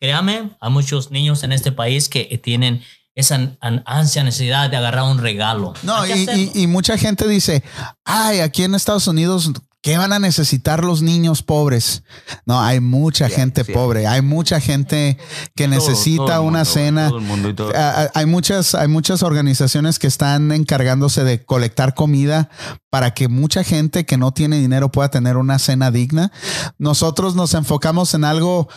Créame, 0.00 0.50
hay 0.60 0.70
muchos 0.70 1.10
niños 1.10 1.42
en 1.42 1.50
este 1.50 1.72
país 1.72 2.08
que 2.08 2.24
tienen 2.42 2.82
esa 3.18 3.34
an- 3.60 3.82
ansia, 3.84 4.22
necesidad 4.24 4.70
de 4.70 4.76
agarrar 4.76 5.04
un 5.04 5.18
regalo. 5.18 5.74
No, 5.82 6.06
y, 6.06 6.12
hacerlo. 6.12 6.32
y- 6.54 6.62
y 6.62 6.66
mucha 6.66 6.96
gente 6.96 7.26
dice, 7.28 7.62
ay, 8.04 8.40
aquí 8.40 8.62
en 8.62 8.74
Estados 8.74 9.08
Unidos, 9.08 9.50
¿qué 9.82 9.98
van 9.98 10.12
a 10.12 10.18
necesitar 10.20 10.84
los 10.84 11.02
niños 11.02 11.42
pobres? 11.42 12.04
No, 12.46 12.60
hay 12.60 12.78
mucha 12.80 13.28
Sí, 13.28 13.34
gente 13.34 13.64
sí. 13.64 13.72
pobre, 13.72 14.06
hay 14.06 14.22
mucha 14.22 14.60
gente 14.60 15.18
que 15.56 15.64
Todo- 15.66 15.74
necesita 15.74 16.24
todo 16.26 16.32
el 16.42 16.48
una 16.48 16.58
mundo, 16.60 16.64
cena. 16.72 17.08
todo 17.08 17.18
el 17.18 17.24
mundo 17.24 17.48
y 17.48 17.54
todo. 17.54 17.72
Hay 18.14 18.26
muchas, 18.26 18.74
hay 18.76 18.86
muchas 18.88 19.22
organizaciones 19.24 19.98
que 19.98 20.06
están 20.06 20.52
encargándose 20.52 21.24
de 21.24 21.44
colectar 21.44 21.94
comida 21.94 22.48
para 22.90 23.14
que 23.14 23.26
mucha 23.28 23.64
gente 23.64 24.06
que 24.06 24.16
no 24.16 24.32
tiene 24.32 24.58
dinero 24.58 24.90
pueda 24.92 25.08
tener 25.10 25.36
una 25.36 25.58
cena 25.58 25.90
digna. 25.90 26.30
Nosotros 26.78 27.34
nos 27.34 27.54
enfocamos 27.54 28.14
en 28.14 28.24
algo 28.24 28.68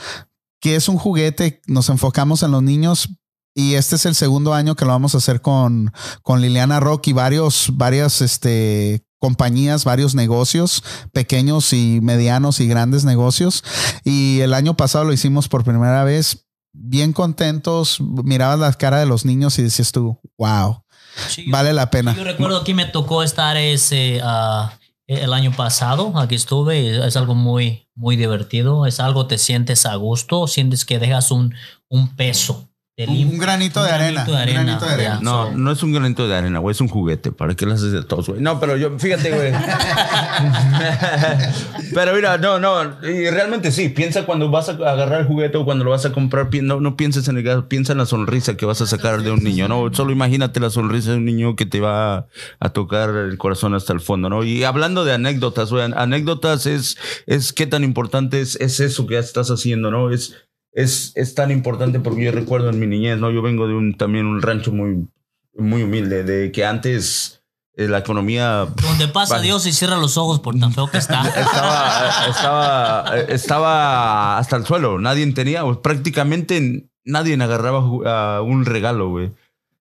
que 0.60 0.76
es 0.76 0.88
un 0.90 0.98
juguete, 0.98 1.62
nos 1.68 1.90
enfocamos 1.90 2.44
en 2.44 2.52
los 2.52 2.62
niños 2.64 3.10
y 3.54 3.74
este 3.76 3.96
es 3.96 4.06
el 4.06 4.16
segundo 4.16 4.54
año 4.54 4.76
que 4.76 4.86
lo 4.86 4.92
vamos 4.92 5.14
a 5.16 5.18
hacer 5.20 5.42
con, 5.42 5.92
con 6.22 6.42
Liliana 6.42 6.80
Rock 6.80 7.08
y 7.08 7.14
varios, 7.14 7.70
varias 7.74 8.22
este, 8.22 9.04
compañías, 9.20 9.84
varios 9.84 10.16
negocios, 10.16 10.84
pequeños 11.12 11.74
y 11.74 12.00
medianos 12.02 12.60
y 12.60 12.68
grandes 12.68 13.04
negocios. 13.06 13.64
Y 14.04 14.40
el 14.40 14.54
año 14.54 14.76
pasado 14.78 15.06
lo 15.06 15.14
hicimos 15.14 15.48
por 15.48 15.64
primera 15.64 16.04
vez, 16.04 16.48
bien 16.74 17.12
contentos, 17.14 18.00
mirabas 18.00 18.60
la 18.60 18.72
cara 18.74 19.00
de 19.00 19.06
los 19.06 19.26
niños 19.26 19.60
y 19.60 19.64
decías 19.64 19.92
tú, 19.92 20.20
wow, 20.38 20.84
Sí, 21.28 21.46
yo- 21.46 21.52
vale 21.52 21.74
la 21.74 21.90
pena. 21.92 22.16
Yo 22.16 22.24
recuerdo 22.24 22.64
que 22.64 22.74
me 22.74 22.86
tocó 22.86 23.22
estar 23.22 23.58
ese 23.58 24.22
ah, 24.24 24.74
el 25.08 25.34
año 25.34 25.52
pasado, 25.52 26.18
aquí 26.18 26.36
estuve, 26.36 26.82
y 26.82 26.88
es 26.88 27.18
algo 27.18 27.36
muy, 27.36 27.90
muy 27.96 28.16
divertido, 28.16 28.86
es 28.86 29.02
algo 29.02 29.28
te 29.28 29.38
sientes 29.38 29.86
a 29.86 29.96
gusto, 29.96 30.48
sientes 30.48 30.86
que 30.86 31.00
dejas 31.00 31.32
un, 31.32 31.54
un 31.90 32.16
peso 32.16 32.70
Un- 32.98 33.40
granito 33.40 33.82
de 33.84 33.90
arena, 33.90 34.26
un 34.28 34.34
granito 34.46 34.86
de 34.86 34.92
arena. 34.94 35.20
No, 35.24 35.52
no 35.52 35.72
es 35.72 35.82
un 35.82 35.92
granito 35.94 36.28
de 36.28 36.36
arena, 36.36 36.60
güey, 36.60 36.74
es 36.74 36.82
un 36.82 36.88
juguete. 36.88 37.32
¿Para 37.32 37.56
qué 37.56 37.66
lo 37.66 37.74
haces 37.74 37.92
de 37.94 38.04
todos, 38.04 38.28
güey? 38.28 38.42
No, 38.42 38.60
pero 38.60 38.78
yo, 38.78 39.00
fíjate, 39.00 39.32
güey. 39.32 39.52
pero 41.96 42.14
mira, 42.14 42.38
no, 42.38 42.60
no, 42.60 42.84
y 43.04 43.30
realmente 43.30 43.72
sí, 43.72 43.90
piensa 43.90 44.26
cuando 44.26 44.50
vas 44.50 44.70
a 44.70 44.74
agarrar 44.74 45.22
el 45.22 45.28
juguete 45.28 45.58
o 45.58 45.66
cuando 45.66 45.84
lo 45.84 45.92
vas 45.92 46.06
a 46.06 46.12
comprar, 46.12 46.50
pi- 46.50 46.62
no, 46.62 46.80
no 46.80 46.96
pienses 46.96 47.28
en 47.28 47.38
el 47.38 47.44
gas, 47.44 47.64
piensa 47.68 47.92
en 47.94 47.98
la 48.00 48.06
sonrisa 48.06 48.56
que 48.58 48.66
vas 48.66 48.82
a 48.82 48.88
sacar 48.88 49.22
de 49.24 49.32
un 49.32 49.44
niño, 49.44 49.68
¿no? 49.68 49.94
Solo 49.94 50.12
imagínate 50.12 50.60
la 50.60 50.70
sonrisa 50.70 51.12
de 51.12 51.18
un 51.18 51.26
niño 51.26 51.56
que 51.56 51.66
te 51.66 51.80
va 51.80 52.28
a 52.60 52.70
tocar 52.70 53.10
el 53.16 53.38
corazón 53.38 53.74
hasta 53.74 53.94
el 53.94 54.00
fondo, 54.02 54.30
¿no? 54.30 54.44
Y 54.44 54.64
hablando 54.64 55.06
de 55.06 55.14
anécdotas, 55.14 55.70
güey, 55.72 55.92
anécdotas 55.96 56.66
es, 56.66 56.98
es 57.26 57.54
qué 57.54 57.68
tan 57.68 57.84
importante 57.84 58.42
es, 58.42 58.56
es 58.62 58.80
eso 58.80 59.08
que 59.08 59.18
estás 59.18 59.50
haciendo, 59.50 59.92
¿no? 59.92 60.12
Es, 60.12 60.36
es, 60.74 61.12
es 61.16 61.36
tan 61.36 61.52
importante 61.52 62.00
porque 62.00 62.24
yo 62.26 62.32
recuerdo 62.32 62.70
en 62.70 62.80
mi 62.80 62.88
niñez, 62.88 63.18
¿no? 63.18 63.32
Yo 63.32 63.42
vengo 63.42 63.68
de 63.68 63.74
un 63.74 63.96
también 63.96 64.26
un 64.26 64.42
rancho 64.42 64.72
muy, 64.72 65.08
muy 65.56 65.84
humilde, 65.84 66.24
de 66.24 66.52
que 66.52 66.66
antes 66.66 67.42
eh, 67.76 67.88
la 67.88 68.00
economía 68.00 68.68
Donde 68.82 69.08
pasa 69.08 69.36
Vale. 69.36 69.48
Dios 69.48 69.66
y 69.66 69.74
cierra 69.74 69.98
los 69.98 70.18
ojos 70.18 70.40
por 70.40 70.58
tan 70.60 70.74
feo 70.74 70.90
que 70.90 70.98
está. 70.98 71.22
estaba, 71.40 72.28
estaba, 72.28 73.18
estaba 73.30 74.38
hasta 74.38 74.58
el 74.58 74.66
suelo. 74.66 75.00
Nadie 75.00 75.32
tenía, 75.34 75.64
pues, 75.64 75.78
prácticamente 75.78 76.90
nadie 77.04 77.42
agarraba 77.42 78.42
un 78.42 78.66
regalo, 78.66 79.10
güey. 79.10 79.32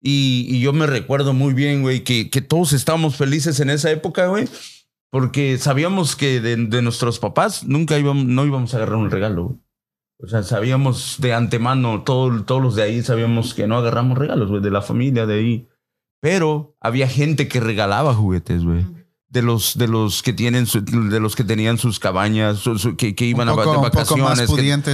Y, 0.02 0.46
y 0.50 0.60
yo 0.60 0.72
me 0.72 0.86
recuerdo 0.86 1.34
muy 1.34 1.54
bien, 1.54 1.82
güey, 1.82 2.04
que, 2.04 2.30
que 2.30 2.42
todos 2.42 2.74
estábamos 2.74 3.16
felices 3.16 3.60
en 3.60 3.72
esa 3.72 3.90
época, 3.90 4.28
güey. 4.28 4.48
Porque 5.10 5.58
sabíamos 5.58 6.16
que 6.16 6.42
de, 6.42 6.58
de 6.58 6.82
nuestros 6.82 7.20
papás 7.20 7.64
nunca 7.64 7.98
íbamos, 7.98 8.26
no 8.26 8.46
íbamos 8.46 8.74
a 8.74 8.78
agarrar 8.78 8.98
un 8.98 9.10
regalo, 9.10 9.46
güey. 9.46 9.65
O 10.18 10.28
sea, 10.28 10.44
sabíamos 10.44 11.18
de 11.20 11.34
antemano, 11.34 12.04
todo- 12.04 12.44
todos 12.44 12.62
los 12.62 12.76
de 12.76 12.84
ahí 12.84 13.04
sabíamos 13.04 13.54
que 13.54 13.68
no 13.68 13.78
agarramos 13.78 14.18
regalos, 14.18 14.50
güey, 14.50 14.62
de 14.62 14.72
la 14.72 14.82
familia 14.82 15.26
de 15.26 15.36
ahí. 15.40 15.68
Pero 16.22 16.76
había 16.80 17.08
gente 17.08 17.48
que 17.48 17.60
regalaba 17.60 18.14
juguetes, 18.14 18.64
güey. 18.64 18.86
De 19.28 19.42
los, 19.42 19.78
de 19.78 19.88
los 19.90 20.24
que 20.24 20.32
tienen 20.32 20.66
su- 20.66 20.82
de 20.86 21.20
los 21.20 21.36
que 21.36 21.44
tenían 21.44 21.78
sus 21.78 22.00
cabañas, 22.00 22.60
su- 22.60 22.80
su- 22.80 22.96
que, 22.96 23.14
que 23.16 23.26
iban 23.26 23.50
un 23.50 23.56
poco, 23.58 23.70
a 23.70 23.74
de 23.74 23.78
un 23.80 23.84
poco 23.84 23.98
vacaciones. 23.98 24.24
más 24.24 24.40
que- 24.40 24.46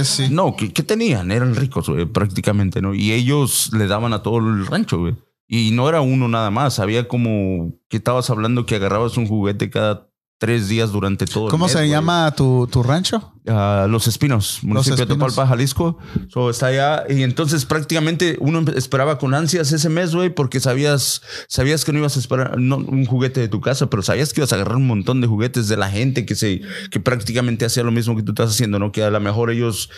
sí. 0.08 0.28
no, 0.30 0.56
que, 0.56 0.72
que 0.72 0.82
tenían, 0.82 1.30
eran 1.30 1.54
ricos, 1.54 1.88
güey, 1.88 2.04
prácticamente, 2.06 2.82
¿no? 2.82 2.92
Y 2.92 3.12
ellos 3.12 3.70
le 3.72 3.86
daban 3.86 4.12
a 4.12 4.22
todo 4.24 4.38
el 4.38 4.66
rancho, 4.66 4.98
güey. 4.98 5.14
Y 5.46 5.70
no 5.70 5.88
era 5.88 6.00
uno 6.00 6.26
nada 6.28 6.50
más, 6.50 6.80
había 6.80 7.06
como 7.06 7.74
que 7.88 7.98
estabas 7.98 8.28
hablando 8.30 8.66
que 8.66 8.74
agarrabas 8.74 9.16
un 9.16 9.28
juguete 9.28 9.70
cada 9.70 10.08
tres 10.42 10.66
días 10.68 10.90
durante 10.90 11.24
todo 11.24 11.44
el 11.44 11.50
¿Cómo 11.52 11.66
mes, 11.66 11.72
se 11.72 11.88
llama 11.88 12.34
tu, 12.34 12.66
tu 12.66 12.82
rancho? 12.82 13.32
Ah, 13.46 13.86
Los 13.88 14.08
Espinos, 14.08 14.58
municipio 14.62 14.96
de 14.96 15.02
Espinos. 15.04 15.36
Topalpa, 15.36 15.48
Jalisco. 15.48 15.98
So, 16.30 16.50
está 16.50 16.66
allá. 16.66 17.04
Y 17.08 17.22
entonces 17.22 17.64
prácticamente 17.64 18.38
uno 18.40 18.64
esperaba 18.74 19.18
con 19.18 19.34
ansias 19.34 19.70
ese 19.70 19.88
mes, 19.88 20.16
güey, 20.16 20.30
porque 20.30 20.58
sabías, 20.58 21.22
sabías 21.46 21.84
que 21.84 21.92
no 21.92 22.00
ibas 22.00 22.16
a 22.16 22.18
esperar 22.18 22.58
no, 22.58 22.78
un 22.78 23.06
juguete 23.06 23.38
de 23.38 23.46
tu 23.46 23.60
casa, 23.60 23.88
pero 23.88 24.02
sabías 24.02 24.32
que 24.32 24.40
ibas 24.40 24.52
a 24.52 24.56
agarrar 24.56 24.78
un 24.78 24.88
montón 24.88 25.20
de 25.20 25.28
juguetes 25.28 25.68
de 25.68 25.76
la 25.76 25.88
gente 25.88 26.26
que, 26.26 26.34
se, 26.34 26.62
que 26.90 26.98
prácticamente 26.98 27.64
hacía 27.64 27.84
lo 27.84 27.92
mismo 27.92 28.16
que 28.16 28.24
tú 28.24 28.32
estás 28.32 28.50
haciendo, 28.50 28.80
¿no? 28.80 28.90
Que 28.90 29.04
a 29.04 29.10
lo 29.10 29.20
mejor 29.20 29.48
ellos 29.52 29.90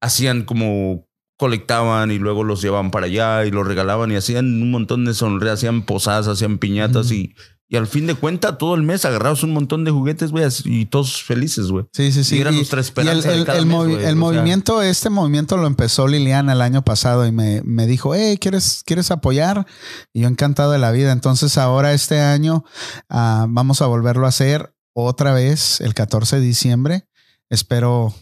hacían 0.00 0.44
como 0.44 1.06
colectaban 1.36 2.10
y 2.10 2.18
luego 2.18 2.42
los 2.42 2.62
llevaban 2.62 2.90
para 2.90 3.04
allá 3.04 3.44
y 3.44 3.50
los 3.50 3.66
regalaban 3.66 4.10
y 4.12 4.16
hacían 4.16 4.46
un 4.46 4.70
montón 4.70 5.04
de 5.04 5.12
sonrisas, 5.12 5.58
hacían 5.58 5.82
posadas, 5.82 6.26
hacían 6.26 6.56
piñatas 6.56 7.12
y, 7.12 7.34
y 7.72 7.76
al 7.76 7.86
fin 7.86 8.06
de 8.08 8.16
cuenta 8.16 8.58
todo 8.58 8.74
el 8.74 8.82
mes 8.82 9.04
agarrabas 9.04 9.44
un 9.44 9.52
montón 9.52 9.84
de 9.84 9.92
juguetes, 9.92 10.32
güey, 10.32 10.44
y 10.64 10.86
todos 10.86 11.22
felices, 11.22 11.68
güey. 11.70 11.86
Sí, 11.92 12.10
sí, 12.10 12.24
sí. 12.24 12.36
Y 12.36 12.40
era 12.40 12.50
Y- 12.50 12.56
nuestra 12.56 12.80
y 12.80 12.82
esperanza 12.82 13.28
el, 13.28 13.34
de 13.34 13.40
el- 13.40 13.46
cada 13.46 13.58
el 13.60 13.66
mes, 13.66 13.76
movi- 13.76 13.90
güey, 13.92 13.96
el 13.98 14.02
o 14.02 14.06
sea. 14.06 14.14
movimiento, 14.16 14.82
este 14.82 15.08
movimiento 15.08 15.56
lo 15.56 15.68
empezó 15.68 16.08
Liliana 16.08 16.52
el 16.52 16.62
año 16.62 16.82
pasado 16.82 17.24
y 17.26 17.30
me, 17.32 17.62
me 17.64 17.86
dijo, 17.86 18.12
hey, 18.14 18.38
¿quieres, 18.38 18.82
¿quieres 18.84 19.12
apoyar? 19.12 19.66
Y 20.12 20.22
yo 20.22 20.28
encantado 20.28 20.72
de 20.72 20.78
la 20.78 20.90
vida. 20.90 21.12
Entonces 21.12 21.56
ahora 21.58 21.92
este 21.94 22.20
año 22.20 22.64
ah, 23.08 23.46
vamos 23.48 23.80
a 23.82 23.86
volverlo 23.86 24.26
a 24.26 24.30
hacer 24.30 24.74
otra 24.92 25.32
vez 25.32 25.80
el 25.80 25.94
14 25.94 26.36
de 26.40 26.42
diciembre. 26.42 27.06
Espero 27.50 28.12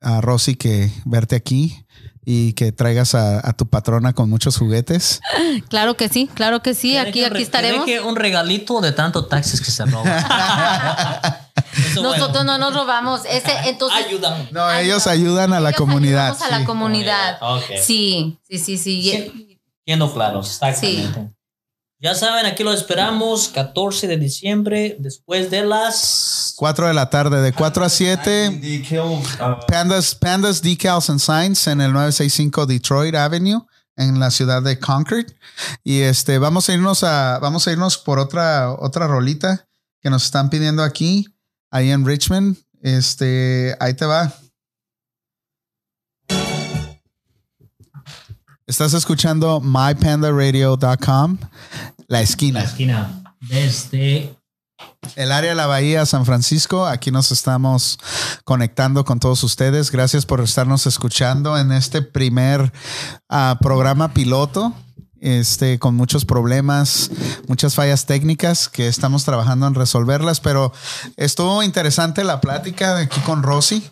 a 0.00 0.20
Rosy 0.20 0.56
que 0.56 0.90
verte 1.04 1.36
aquí 1.36 1.86
y 2.24 2.52
que 2.52 2.70
traigas 2.72 3.14
a, 3.14 3.46
a 3.48 3.52
tu 3.54 3.66
patrona 3.68 4.12
con 4.12 4.28
muchos 4.30 4.56
juguetes. 4.58 5.20
Claro 5.68 5.94
que 5.94 6.08
sí, 6.08 6.28
claro 6.34 6.62
que 6.62 6.74
sí. 6.74 6.92
Que 6.92 6.98
Aquí, 7.00 7.20
un 7.20 7.26
aquí 7.26 7.34
re- 7.34 7.42
estaremos. 7.42 7.84
que 7.84 8.00
un 8.00 8.16
regalito 8.16 8.80
de 8.80 8.92
tanto 8.92 9.26
taxis 9.26 9.60
que 9.60 9.70
se 9.70 9.84
roba. 9.84 10.04
Eso 11.90 12.02
Nosotros 12.02 12.44
bueno. 12.44 12.58
no 12.58 12.70
nos 12.70 12.74
robamos. 12.74 13.22
Ese, 13.24 13.52
entonces, 13.66 14.06
Ayudan. 14.06 14.48
No, 14.52 14.70
ellos 14.72 15.06
ayudan 15.06 15.52
a 15.52 15.60
la 15.60 15.70
ellos 15.70 15.78
comunidad. 15.78 16.26
ayudamos 16.28 16.42
a 16.42 16.50
la 16.50 16.58
sí. 16.60 16.64
comunidad. 16.64 17.38
Comunidad, 17.38 17.76
ok. 17.76 17.82
Sí, 17.82 18.38
sí, 18.48 18.58
sí, 18.58 18.78
sí. 18.78 19.02
Sí. 19.02 19.58
Siendo 19.84 20.12
claros, 20.12 20.48
exactamente. 20.50 21.30
Ya 22.02 22.14
saben, 22.14 22.46
aquí 22.46 22.64
lo 22.64 22.72
esperamos 22.72 23.48
14 23.48 24.08
de 24.08 24.16
diciembre, 24.16 24.96
después 24.98 25.50
de 25.50 25.66
las 25.66 26.54
4 26.56 26.88
de 26.88 26.94
la 26.94 27.10
tarde, 27.10 27.42
de 27.42 27.52
4 27.52 27.84
a 27.84 27.88
7. 27.90 28.86
Pandas, 29.68 30.14
Pandas 30.14 30.62
Decals 30.62 31.10
and 31.10 31.20
Signs 31.20 31.66
en 31.66 31.82
el 31.82 31.92
965 31.92 32.64
Detroit 32.64 33.14
Avenue 33.14 33.66
en 33.96 34.18
la 34.18 34.30
ciudad 34.30 34.62
de 34.62 34.78
Concord. 34.78 35.26
Y 35.84 36.00
este, 36.00 36.38
vamos 36.38 36.70
a 36.70 36.72
irnos 36.72 37.04
a, 37.04 37.38
vamos 37.38 37.68
a 37.68 37.72
irnos 37.72 37.98
por 37.98 38.18
otra, 38.18 38.72
otra 38.72 39.06
rolita 39.06 39.68
que 40.00 40.08
nos 40.08 40.24
están 40.24 40.48
pidiendo 40.48 40.82
aquí, 40.82 41.26
ahí 41.70 41.90
en 41.90 42.06
Richmond. 42.06 42.56
Este, 42.80 43.76
ahí 43.78 43.92
te 43.92 44.06
va. 44.06 44.32
Estás 48.70 48.94
escuchando 48.94 49.60
mypandaradio.com, 49.60 51.38
la 52.06 52.06
la 52.06 52.20
esquina. 52.20 52.62
esquina 52.62 53.34
desde 53.40 54.38
El 55.16 55.32
área 55.32 55.50
de 55.50 55.56
la 55.56 55.66
Bahía, 55.66 56.06
San 56.06 56.24
Francisco. 56.24 56.86
Aquí 56.86 57.10
nos 57.10 57.32
estamos 57.32 57.98
conectando 58.44 59.04
con 59.04 59.18
todos 59.18 59.42
ustedes. 59.42 59.90
Gracias 59.90 60.24
por 60.24 60.40
estarnos 60.40 60.86
escuchando 60.86 61.58
en 61.58 61.72
este 61.72 62.00
primer 62.00 62.72
ah, 63.28 63.58
programa 63.60 64.14
piloto. 64.14 64.72
Este, 65.20 65.80
con 65.80 65.96
muchos 65.96 66.24
problemas, 66.24 67.10
muchas 67.48 67.74
fallas 67.74 68.06
técnicas 68.06 68.68
que 68.68 68.86
estamos 68.86 69.24
trabajando 69.24 69.66
en 69.66 69.74
resolverlas, 69.74 70.38
pero 70.38 70.72
estuvo 71.16 71.62
interesante 71.64 72.22
la 72.22 72.40
plática 72.40 72.96
aquí 72.98 73.20
con 73.22 73.42
Rosy. 73.42 73.82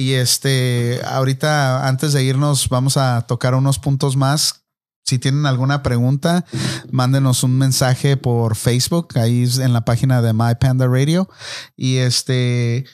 Y 0.00 0.14
este, 0.14 1.02
ahorita 1.04 1.86
antes 1.86 2.14
de 2.14 2.24
irnos, 2.24 2.70
vamos 2.70 2.96
a 2.96 3.20
tocar 3.26 3.54
unos 3.54 3.78
puntos 3.78 4.16
más 4.16 4.64
si 5.04 5.18
tienen 5.18 5.44
alguna 5.44 5.82
pregunta, 5.82 6.46
mándenos 6.90 7.42
un 7.42 7.58
mensaje 7.58 8.16
por 8.16 8.56
Facebook, 8.56 9.18
ahí 9.18 9.42
es 9.42 9.58
en 9.58 9.74
la 9.74 9.84
página 9.84 10.22
de 10.22 10.32
My 10.32 10.54
Panda 10.58 10.86
Radio. 10.86 11.28
Y 11.76 11.98
este, 11.98 12.86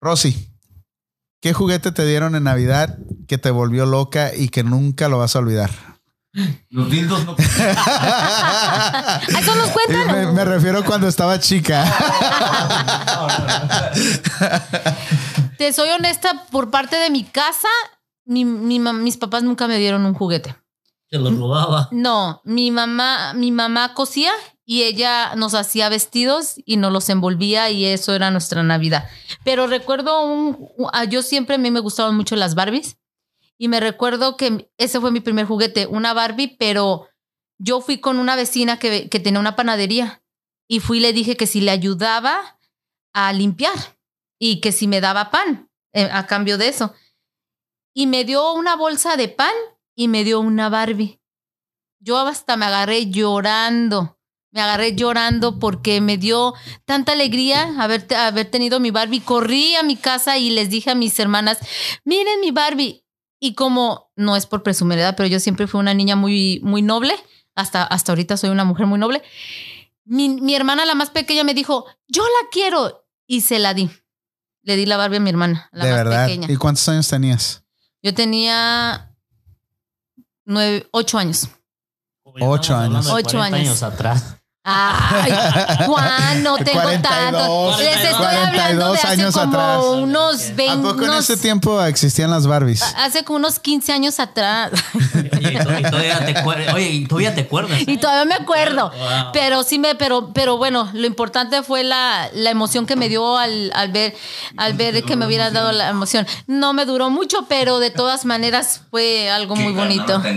Rosy, 0.00 0.48
¿qué 1.40 1.54
juguete 1.54 1.90
te 1.90 2.06
dieron 2.06 2.36
en 2.36 2.44
Navidad 2.44 3.00
que 3.26 3.36
te 3.36 3.50
volvió 3.50 3.84
loca 3.84 4.32
y 4.32 4.48
que 4.48 4.62
nunca 4.62 5.08
lo 5.08 5.18
vas 5.18 5.34
a 5.34 5.40
olvidar? 5.40 5.72
Los 6.70 6.88
dildos 6.88 7.26
no. 7.26 7.34
¿A 7.36 9.20
eso 9.40 9.56
nos 9.56 9.70
cuentan? 9.70 10.06
Me, 10.06 10.32
me 10.32 10.44
refiero 10.44 10.84
cuando 10.84 11.08
estaba 11.08 11.40
chica. 11.40 11.84
Te 15.58 15.72
soy 15.72 15.88
honesta, 15.90 16.46
por 16.50 16.70
parte 16.70 16.96
de 16.96 17.10
mi 17.10 17.24
casa, 17.24 17.68
mi- 18.24 18.44
mi 18.44 18.78
mis 18.78 19.16
papás 19.16 19.42
nunca 19.42 19.66
me 19.68 19.78
dieron 19.78 20.04
un 20.06 20.14
juguete. 20.14 20.56
se 21.10 21.18
lo 21.18 21.30
robaba. 21.30 21.88
No, 21.92 22.40
mi 22.44 22.70
mamá, 22.72 23.34
mi 23.34 23.52
mamá 23.52 23.94
cosía 23.94 24.32
y 24.64 24.82
ella 24.82 25.36
nos 25.36 25.54
hacía 25.54 25.88
vestidos 25.88 26.54
y 26.64 26.76
nos 26.76 26.90
los 26.92 27.08
envolvía 27.08 27.70
y 27.70 27.84
eso 27.84 28.14
era 28.14 28.30
nuestra 28.32 28.62
Navidad. 28.64 29.08
Pero 29.44 29.66
recuerdo 29.68 30.24
un, 30.26 30.56
un- 30.76 30.88
ah, 30.92 31.04
yo 31.04 31.22
siempre 31.22 31.54
a 31.54 31.58
mí 31.58 31.70
me 31.70 31.78
gustaban 31.80 32.16
mucho 32.16 32.34
las 32.34 32.54
Barbies 32.56 32.96
y 33.58 33.68
me 33.68 33.78
recuerdo 33.78 34.36
que 34.36 34.68
ese 34.76 35.00
fue 35.00 35.12
mi 35.12 35.20
primer 35.20 35.46
juguete, 35.46 35.86
una 35.86 36.14
Barbie, 36.14 36.56
pero 36.58 37.06
yo 37.58 37.80
fui 37.80 37.98
con 38.00 38.18
una 38.18 38.34
vecina 38.34 38.78
que, 38.80 39.08
que 39.08 39.20
tenía 39.20 39.38
una 39.38 39.54
panadería 39.54 40.22
y 40.66 40.80
fui 40.80 40.98
y 40.98 41.00
le 41.02 41.12
dije 41.12 41.36
que 41.36 41.46
si 41.46 41.60
le 41.60 41.70
ayudaba 41.70 42.58
a 43.12 43.32
limpiar 43.32 43.74
y 44.38 44.60
que 44.60 44.72
si 44.72 44.86
me 44.86 45.00
daba 45.00 45.30
pan 45.30 45.70
eh, 45.92 46.08
a 46.12 46.26
cambio 46.26 46.58
de 46.58 46.68
eso. 46.68 46.94
Y 47.94 48.06
me 48.06 48.24
dio 48.24 48.52
una 48.52 48.76
bolsa 48.76 49.16
de 49.16 49.28
pan 49.28 49.54
y 49.94 50.08
me 50.08 50.24
dio 50.24 50.40
una 50.40 50.68
Barbie. 50.68 51.20
Yo 52.00 52.18
hasta 52.18 52.56
me 52.56 52.66
agarré 52.66 53.10
llorando. 53.10 54.18
Me 54.50 54.60
agarré 54.60 54.94
llorando 54.94 55.58
porque 55.58 56.00
me 56.00 56.16
dio 56.16 56.54
tanta 56.84 57.12
alegría 57.12 57.74
haber, 57.80 58.06
haber 58.14 58.50
tenido 58.50 58.78
mi 58.80 58.90
Barbie. 58.90 59.20
Corrí 59.20 59.74
a 59.76 59.82
mi 59.82 59.96
casa 59.96 60.36
y 60.38 60.50
les 60.50 60.70
dije 60.70 60.90
a 60.90 60.94
mis 60.94 61.18
hermanas, 61.18 61.58
miren 62.04 62.40
mi 62.40 62.50
Barbie. 62.50 63.04
Y 63.40 63.54
como, 63.54 64.12
no 64.16 64.36
es 64.36 64.46
por 64.46 64.62
presumir, 64.62 64.98
¿verdad? 64.98 65.16
pero 65.16 65.28
yo 65.28 65.40
siempre 65.40 65.66
fui 65.66 65.80
una 65.80 65.94
niña 65.94 66.16
muy, 66.16 66.60
muy 66.62 66.82
noble. 66.82 67.14
Hasta, 67.54 67.84
hasta 67.84 68.12
ahorita 68.12 68.36
soy 68.36 68.50
una 68.50 68.64
mujer 68.64 68.86
muy 68.86 68.98
noble. 68.98 69.22
Mi, 70.04 70.28
mi 70.28 70.54
hermana, 70.54 70.84
la 70.84 70.94
más 70.94 71.10
pequeña, 71.10 71.44
me 71.44 71.54
dijo, 71.54 71.86
yo 72.08 72.22
la 72.22 72.48
quiero. 72.50 73.06
Y 73.26 73.40
se 73.40 73.58
la 73.58 73.74
di. 73.74 73.90
Le 74.64 74.76
di 74.76 74.86
la 74.86 74.96
Barbie 74.96 75.18
a 75.18 75.20
mi 75.20 75.30
hermana, 75.30 75.68
la 75.72 75.84
de 75.84 75.90
más 75.90 75.98
verdad. 76.04 76.26
pequeña. 76.26 76.50
¿Y 76.50 76.56
cuántos 76.56 76.88
años 76.88 77.06
tenías? 77.08 77.62
Yo 78.02 78.12
tenía 78.14 79.14
nueve, 80.44 80.88
ocho 80.90 81.18
años. 81.18 81.48
Ocho 82.22 82.74
años. 82.76 83.08
Ocho 83.10 83.40
años. 83.40 83.82
atrás. 83.82 84.36
Ay, 84.66 85.30
Juan, 85.86 86.42
no 86.42 86.56
tengo 86.64 86.80
42, 86.80 87.02
tanto. 87.02 87.78
Les 87.78 87.96
estoy 87.96 88.24
hablando 88.24 88.52
de 88.52 88.56
42 88.56 88.98
hace 88.98 89.06
años 89.08 89.34
como 89.34 89.46
atrás. 89.52 89.84
unos 89.92 90.48
¿A 90.48 90.52
20, 90.54 90.76
poco 90.88 91.02
en 91.04 91.10
unos- 91.10 91.28
ese 91.30 91.36
tiempo 91.36 91.82
existían 91.84 92.30
las 92.30 92.46
Barbies? 92.46 92.82
hace 92.96 93.24
como 93.24 93.36
unos 93.40 93.58
15 93.58 93.92
años 93.92 94.18
atrás. 94.20 94.70
Oye, 95.14 95.52
y 95.52 95.62
to- 95.62 95.78
y 95.78 95.82
todavía 95.82 96.24
te 96.24 96.34
Oye, 96.72 96.88
y 96.90 97.06
todavía 97.06 97.34
te 97.34 97.42
acuerdas. 97.42 97.78
y 97.86 97.96
todavía 97.98 98.24
me 98.24 98.34
acuerdo. 98.42 98.90
Wow. 98.90 99.32
Pero 99.34 99.62
sí 99.64 99.78
me, 99.78 99.96
pero, 99.96 100.32
pero 100.32 100.56
bueno, 100.56 100.88
lo 100.94 101.06
importante 101.06 101.62
fue 101.62 101.84
la, 101.84 102.30
la 102.32 102.48
emoción 102.48 102.86
que 102.86 102.96
me 102.96 103.10
dio 103.10 103.36
al, 103.36 103.70
al 103.74 103.92
ver, 103.92 104.14
al 104.56 104.72
ver 104.72 105.02
que 105.04 105.14
me 105.16 105.26
hubiera 105.26 105.50
dado 105.50 105.72
la 105.72 105.90
emoción. 105.90 106.26
No 106.46 106.72
me 106.72 106.86
duró 106.86 107.10
mucho, 107.10 107.44
pero 107.50 107.80
de 107.80 107.90
todas 107.90 108.24
maneras 108.24 108.80
fue 108.90 109.28
algo 109.30 109.56
muy 109.56 109.74
bonito. 109.74 110.22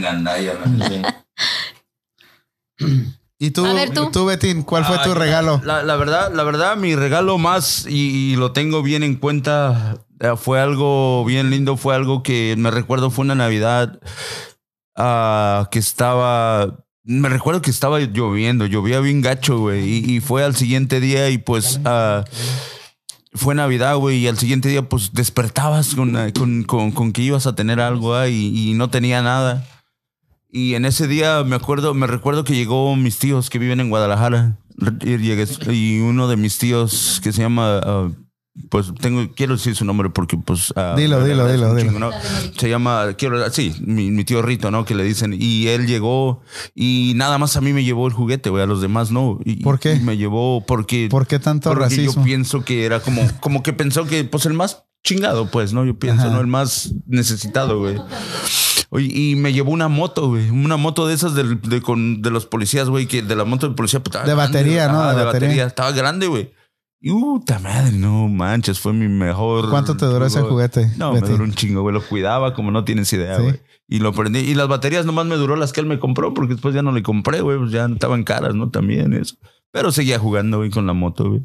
¿Y 3.39 3.51
tú, 3.51 3.63
ver, 3.63 3.91
tú. 3.93 4.09
tú, 4.11 4.25
Betín, 4.25 4.63
cuál 4.63 4.83
fue 4.83 4.97
tu 5.03 5.11
Ay, 5.11 5.15
regalo? 5.15 5.61
La, 5.63 5.83
la 5.83 5.95
verdad, 5.95 6.33
la 6.33 6.43
verdad, 6.43 6.75
mi 6.75 6.95
regalo 6.95 7.37
más, 7.37 7.85
y, 7.87 8.31
y 8.33 8.35
lo 8.35 8.51
tengo 8.51 8.81
bien 8.81 9.03
en 9.03 9.15
cuenta, 9.15 9.97
eh, 10.19 10.31
fue 10.35 10.59
algo 10.59 11.23
bien 11.23 11.51
lindo, 11.51 11.77
fue 11.77 11.93
algo 11.93 12.23
que 12.23 12.55
me 12.57 12.71
recuerdo, 12.71 13.11
fue 13.11 13.25
una 13.25 13.35
Navidad 13.35 13.99
ah, 14.95 15.67
que 15.71 15.77
estaba, 15.79 16.83
me 17.03 17.29
recuerdo 17.29 17.61
que 17.61 17.69
estaba 17.69 17.99
lloviendo, 17.99 18.65
llovía 18.65 18.99
bien 19.01 19.21
gacho, 19.21 19.59
güey, 19.59 19.87
y, 19.87 20.15
y 20.15 20.19
fue 20.19 20.43
al 20.43 20.55
siguiente 20.55 20.99
día 20.99 21.29
y 21.29 21.37
pues... 21.37 21.79
ah, 21.85 22.23
fue 23.33 23.53
Navidad, 23.53 23.97
güey, 23.97 24.17
y 24.17 24.27
al 24.27 24.39
siguiente 24.39 24.67
día, 24.67 24.89
pues 24.89 25.13
despertabas 25.13 25.93
con, 25.93 26.15
eh, 26.17 26.33
con, 26.33 26.63
con- 26.63 26.91
con 26.91 27.11
que 27.13 27.21
ibas 27.21 27.45
a 27.45 27.53
tener 27.53 27.79
algo 27.79 28.15
ah, 28.15 28.27
y, 28.29 28.71
y 28.71 28.73
no 28.73 28.89
tenía 28.89 29.21
nada. 29.21 29.63
Y 30.57 30.73
en 30.75 30.85
ese 30.85 31.07
día 31.07 31.43
me 31.43 31.55
acuerdo, 31.55 31.93
me 31.93 32.07
recuerdo 32.07 32.43
que 32.43 32.55
llegó 32.55 32.95
mis 32.95 33.19
tíos 33.19 33.49
que 33.51 33.59
viven 33.59 33.79
en 33.79 33.89
Guadalajara. 33.89 34.57
Y, 35.01 35.17
llegué- 35.17 35.47
y 35.73 35.99
uno 35.99 36.27
de 36.27 36.35
mis 36.37 36.57
tíos 36.57 37.19
que 37.23 37.31
se 37.31 37.41
llama, 37.43 37.79
ah, 37.83 38.09
pues 38.69 38.91
tengo, 38.99 39.27
quiero 39.35 39.53
decir 39.55 39.75
su 39.75 39.85
nombre 39.85 40.09
porque 40.09 40.35
pues... 40.35 40.73
ah, 40.75 40.95
Dilo, 40.97 41.23
dilo, 41.23 41.47
dilo, 41.47 41.75
dilo. 41.75 41.79
chingo, 41.87 41.99
¿no? 41.99 42.09
Se 42.57 42.69
llama, 42.69 43.13
quiero, 43.19 43.47
sí, 43.51 43.75
mi, 43.81 44.09
mi 44.09 44.23
tío 44.23 44.41
Rito, 44.41 44.71
¿no? 44.71 44.83
Que 44.83 44.95
le 44.95 45.03
dicen. 45.03 45.35
Y 45.39 45.67
él 45.67 45.85
llegó 45.85 46.41
y 46.73 47.13
nada 47.15 47.37
más 47.37 47.55
a 47.55 47.61
mí 47.61 47.71
me 47.71 47.83
llevó 47.83 48.07
el 48.07 48.13
juguete, 48.13 48.49
güey, 48.49 48.63
a 48.63 48.67
los 48.67 48.81
demás 48.81 49.11
no. 49.11 49.39
Y- 49.45 49.57
¿Por 49.63 49.79
qué? 49.79 49.93
y 49.93 49.99
me 49.99 50.17
llevó 50.17 50.65
porque... 50.65 51.07
¿Por 51.11 51.27
qué 51.27 51.37
tanto 51.37 51.69
porque 51.69 51.83
racismo? 51.83 52.13
yo 52.13 52.23
pienso 52.23 52.65
que 52.65 52.83
era 52.85 52.99
como, 52.99 53.21
como 53.41 53.61
que 53.61 53.73
pensó 53.73 54.05
que, 54.05 54.23
pues, 54.23 54.47
el 54.47 54.53
más 54.53 54.85
chingado, 55.03 55.51
pues, 55.51 55.71
¿no? 55.73 55.85
Yo 55.85 55.99
pienso, 55.99 56.23
Ajá. 56.23 56.31
¿no? 56.33 56.41
El 56.41 56.47
más 56.47 56.93
necesitado, 57.05 57.77
güey. 57.79 57.95
Oye, 58.89 59.09
y 59.13 59.35
me 59.35 59.51
llevó 59.53 59.71
una 59.71 59.87
moto, 59.87 60.29
güey. 60.29 60.49
Una 60.49 60.77
moto 60.77 61.07
de 61.07 61.13
esas 61.13 61.35
del- 61.35 61.59
de, 61.61 61.81
con, 61.81 62.21
de 62.21 62.29
los 62.31 62.45
policías, 62.45 62.89
güey. 62.89 63.05
Que 63.05 63.21
de 63.21 63.35
la 63.35 63.43
moto 63.45 63.67
de 63.67 63.75
policía. 63.75 64.01
pues, 64.01 64.13
De 64.13 64.19
grande, 64.19 64.35
batería. 64.35 64.87
¿no? 64.87 65.01
De 65.01 65.07
de, 65.17 65.23
batería. 65.25 65.25
batería. 65.47 65.65
Estaba 65.65 65.91
grande, 65.91 66.27
güey. 66.27 66.51
Y 66.99 67.11
puta 67.11 67.59
madre, 67.59 67.91
no 67.91 68.27
manches, 68.27 68.79
fue 68.79 68.91
mi 68.91 69.07
mejor. 69.07 69.69
¿Cuánto 69.69 69.95
te 69.95 70.05
duró 70.07 70.25
ese 70.25 70.41
juguete, 70.41 70.91
No, 70.97 71.13
me 71.13 71.21
duró 71.21 71.43
un 71.43 71.53
chingo, 71.53 71.81
güey. 71.83 71.93
Lo 71.93 72.01
cuidaba 72.01 72.53
como 72.55 72.71
no 72.71 72.85
tienes 72.85 73.11
idea, 73.13 73.35
Sí. 73.37 73.43
güey. 73.43 73.61
Y 73.87 73.99
lo 73.99 74.13
prendí. 74.13 74.39
Y 74.39 74.55
las 74.55 74.67
baterías 74.67 75.05
nomás 75.05 75.25
me 75.27 75.35
duró 75.35 75.55
las 75.55 75.73
que 75.73 75.79
él 75.81 75.85
me 75.85 75.99
compró, 75.99 76.33
porque 76.33 76.53
después 76.55 76.73
ya 76.73 76.81
no 76.81 76.91
le 76.91 77.03
compré, 77.03 77.41
güey. 77.41 77.57
Pues 77.59 77.71
ya 77.71 77.85
estaban 77.85 78.23
caras, 78.23 78.55
¿no? 78.55 78.69
También 78.71 79.13
eso. 79.13 79.35
Pero 79.71 79.91
seguía 79.91 80.17
jugando, 80.17 80.57
güey, 80.57 80.69
con 80.71 80.87
la 80.87 80.93
moto, 80.93 81.29
güey. 81.29 81.41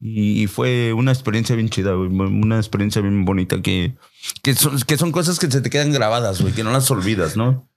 Y, 0.00 0.42
y 0.42 0.46
fue 0.46 0.92
una 0.92 1.12
experiencia 1.12 1.56
bien 1.56 1.68
chida, 1.70 1.92
güey. 1.92 2.08
Una 2.08 2.56
experiencia 2.56 3.00
bien 3.02 3.24
bonita 3.24 3.60
que, 3.62 3.96
que, 4.42 4.54
son, 4.54 4.78
que 4.80 4.98
son 4.98 5.12
cosas 5.12 5.38
que 5.38 5.50
se 5.50 5.60
te 5.60 5.70
quedan 5.70 5.92
grabadas, 5.92 6.40
güey, 6.40 6.52
que 6.52 6.64
no 6.64 6.70
las 6.70 6.90
olvidas, 6.90 7.36
¿no? 7.36 7.68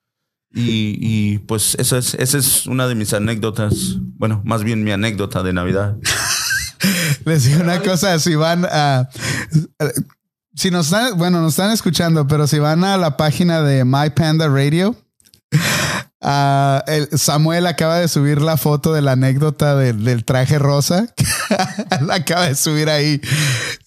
Y, 0.54 0.98
y 1.00 1.38
pues 1.40 1.76
eso 1.76 1.98
es, 1.98 2.16
esa 2.16 2.38
es 2.38 2.66
una 2.66 2.88
de 2.88 2.96
mis 2.96 3.14
anécdotas. 3.14 3.98
Bueno, 4.00 4.42
más 4.44 4.64
bien 4.64 4.84
mi 4.84 4.92
anécdota 4.92 5.44
de 5.44 5.54
Navidad. 5.54 5.98
Les 7.26 7.44
digo 7.44 7.62
una 7.62 7.82
cosa, 7.82 8.18
si 8.20 8.36
van 8.36 8.66
a... 8.66 9.10
Si 10.56 10.72
nos 10.72 10.88
están, 10.88 11.18
bueno, 11.18 11.42
nos 11.42 11.54
están 11.54 11.72
escuchando, 11.72 12.28
pero 12.28 12.48
si 12.48 12.60
van 12.60 12.84
a 12.84 12.98
la 12.98 13.16
página 13.16 13.62
de 13.62 13.86
My 13.86 14.10
Panda 14.10 14.48
Radio, 14.50 14.96
ah, 16.22 16.84
el 16.88 17.10
Samuel 17.18 17.68
acaba 17.68 18.00
de 18.00 18.08
subir 18.08 18.42
la 18.42 18.58
foto 18.58 18.94
de 18.94 19.02
la 19.02 19.14
anécdota 19.14 19.76
del, 19.76 20.04
del 20.04 20.26
traje 20.26 20.60
rosa. 20.60 21.08
la 22.02 22.16
acaba 22.16 22.48
de 22.48 22.56
subir 22.56 22.90
ahí. 22.90 23.22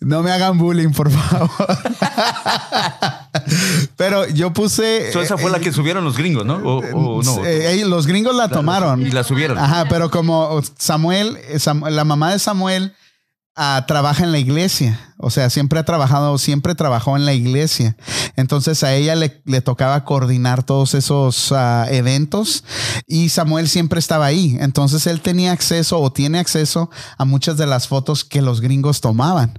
No 0.01 0.23
me 0.23 0.31
hagan 0.33 0.59
bullying, 0.59 0.91
por 0.91 1.11
favor. 1.11 1.51
pero 3.97 4.27
yo 4.29 4.53
puse... 4.53 5.09
Esa 5.09 5.39
fue 5.39 5.51
la 5.51 5.61
que 5.61 5.73
subieron 5.73 6.05
los 6.05 6.17
gringos, 6.17 6.45
¿no? 6.45 6.57
O, 6.57 6.79
o 6.79 7.23
no. 7.23 7.45
Eh, 7.45 7.81
eh, 7.81 7.85
los 7.85 8.07
gringos 8.07 8.35
la 8.35 8.49
tomaron. 8.49 9.03
Y 9.03 9.11
la 9.11 9.25
subieron. 9.25 9.59
Ajá, 9.59 9.87
pero 9.89 10.11
como 10.11 10.61
Samuel, 10.79 11.39
eh, 11.49 11.59
Sam- 11.59 11.89
la 11.89 12.05
mamá 12.05 12.33
de 12.33 12.39
Samuel 12.39 12.95
ah, 13.57 13.85
trabaja 13.87 14.25
en 14.25 14.33
la 14.33 14.39
iglesia. 14.39 15.12
O 15.23 15.31
sea, 15.31 15.49
siempre 15.51 15.79
ha 15.79 15.85
trabajado, 15.85 16.37
siempre 16.37 16.75
trabajó 16.75 17.17
en 17.17 17.25
la 17.25 17.33
iglesia. 17.33 17.97
Entonces 18.37 18.83
a 18.83 18.95
ella 18.95 19.15
le, 19.15 19.41
le 19.45 19.61
tocaba 19.61 20.05
coordinar 20.05 20.65
todos 20.65 20.95
esos 20.95 21.53
ah, 21.53 21.87
eventos 21.91 22.65
y 23.07 23.29
Samuel 23.29 23.69
siempre 23.69 23.99
estaba 23.99 24.27
ahí. 24.27 24.57
Entonces 24.61 25.07
él 25.07 25.21
tenía 25.21 25.53
acceso 25.53 26.01
o 26.01 26.13
tiene 26.13 26.39
acceso 26.39 26.91
a 27.17 27.25
muchas 27.25 27.57
de 27.57 27.67
las 27.67 27.89
fotos 27.89 28.25
que 28.25 28.43
los 28.43 28.61
gringos 28.61 29.01
tomaban. 29.01 29.59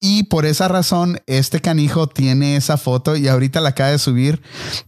Y 0.00 0.24
por 0.24 0.46
esa 0.46 0.68
razón, 0.68 1.20
este 1.26 1.60
canijo 1.60 2.06
tiene 2.06 2.56
esa 2.56 2.76
foto 2.76 3.16
y 3.16 3.26
ahorita 3.26 3.60
la 3.60 3.70
acaba 3.70 3.90
de 3.90 3.98
subir. 3.98 4.40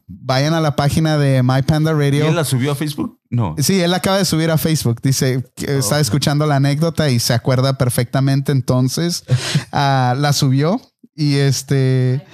Vayan 0.06 0.54
a 0.54 0.60
la 0.60 0.76
página 0.76 1.18
de 1.18 1.42
My 1.42 1.62
Panda 1.62 1.90
¿Y 1.90 1.94
Radio. 1.94 2.28
él 2.28 2.36
la 2.36 2.44
subió 2.44 2.72
a 2.72 2.74
Facebook? 2.76 3.18
No. 3.28 3.54
Sí, 3.58 3.80
él 3.80 3.92
acaba 3.94 4.18
de 4.18 4.24
subir 4.24 4.50
a 4.50 4.58
Facebook. 4.58 5.00
Dice 5.02 5.44
que 5.56 5.78
está 5.78 5.98
escuchando 5.98 6.46
la 6.46 6.56
anécdota 6.56 7.10
y 7.10 7.18
se 7.18 7.32
acuerda 7.32 7.76
perfectamente. 7.76 8.52
Entonces 8.52 9.24
la 10.16 10.32
subió 10.32 10.80
y 11.14 11.36
este. 11.36 12.24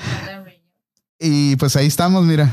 Y 1.18 1.56
pues 1.56 1.74
ahí 1.76 1.86
estamos, 1.86 2.24
mira. 2.24 2.50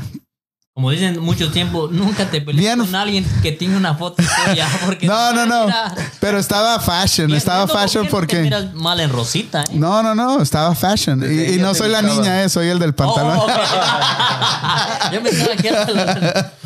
Como 0.72 0.90
dicen 0.90 1.20
mucho 1.20 1.52
tiempo, 1.52 1.86
nunca 1.92 2.28
te 2.28 2.40
pelees 2.40 2.58
Bien. 2.64 2.78
con 2.80 2.92
alguien 2.96 3.24
que 3.42 3.52
tiene 3.52 3.76
una 3.76 3.94
foto 3.94 4.20
tuya. 4.46 4.66
Porque 4.84 5.06
No, 5.06 5.32
no, 5.32 5.46
no. 5.46 5.66
Mira, 5.66 5.94
Pero 6.18 6.38
estaba 6.38 6.80
fashion, 6.80 7.32
estaba 7.32 7.60
no, 7.60 7.66
¿por 7.68 7.76
fashion 7.80 8.04
qué 8.06 8.10
no 8.10 8.26
te 8.26 8.62
porque. 8.66 8.72
mal 8.74 8.98
en 8.98 9.10
Rosita, 9.12 9.62
¿eh? 9.62 9.74
No, 9.74 10.02
no, 10.02 10.16
no, 10.16 10.42
estaba 10.42 10.74
fashion. 10.74 11.22
Y, 11.22 11.26
y 11.26 11.28
Desde 11.36 11.58
no 11.62 11.74
soy 11.74 11.90
la 11.90 12.00
gustaba. 12.00 12.20
niña, 12.22 12.42
eh, 12.42 12.48
soy 12.48 12.66
el 12.68 12.80
del 12.80 12.92
pantalón. 12.92 13.38
Oh, 13.38 13.44
ok. 13.44 13.50
Yo 15.12 15.22
pensaba 15.22 15.56
que 15.56 15.68
era 15.68 15.86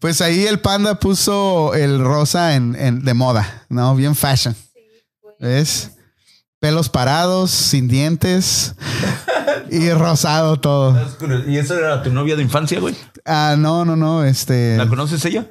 Pues 0.00 0.20
ahí 0.20 0.44
el 0.44 0.60
panda 0.60 0.98
puso 1.00 1.72
el 1.74 1.98
rosa 1.98 2.54
en, 2.56 2.74
en- 2.78 3.04
de 3.04 3.14
moda, 3.14 3.64
¿no? 3.70 3.94
Bien 3.96 4.14
fashion. 4.14 4.54
¿Ves? 5.40 5.92
Pelos 6.60 6.88
parados, 6.88 7.50
sin 7.50 7.86
dientes 7.86 8.74
y 9.70 9.90
rosado 9.90 10.58
todo. 10.58 10.98
¿Y 11.46 11.56
esa 11.56 11.76
era 11.76 12.02
tu 12.02 12.12
novia 12.12 12.34
de 12.34 12.42
infancia, 12.42 12.80
güey? 12.80 12.96
Ah, 13.24 13.54
no, 13.56 13.84
no, 13.84 13.94
no, 13.94 14.24
este. 14.24 14.76
¿La 14.76 14.88
conoces 14.88 15.24
ella? 15.24 15.48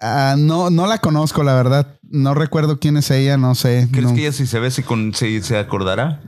ah, 0.00 0.34
no, 0.36 0.68
no 0.70 0.86
la 0.86 0.98
conozco, 0.98 1.42
la 1.42 1.54
verdad. 1.54 1.98
No 2.02 2.34
recuerdo 2.34 2.78
quién 2.78 2.96
es 2.98 3.10
ella, 3.10 3.36
no 3.36 3.54
sé. 3.54 3.88
¿Crees 3.90 4.08
no 4.08 4.14
que 4.14 4.20
ella 4.20 4.32
si 4.32 4.46
se 4.46 4.60
ve 4.60 4.70
se, 4.70 4.82
con, 4.82 5.14
se, 5.14 5.42
se 5.42 5.58
acordará? 5.58 6.20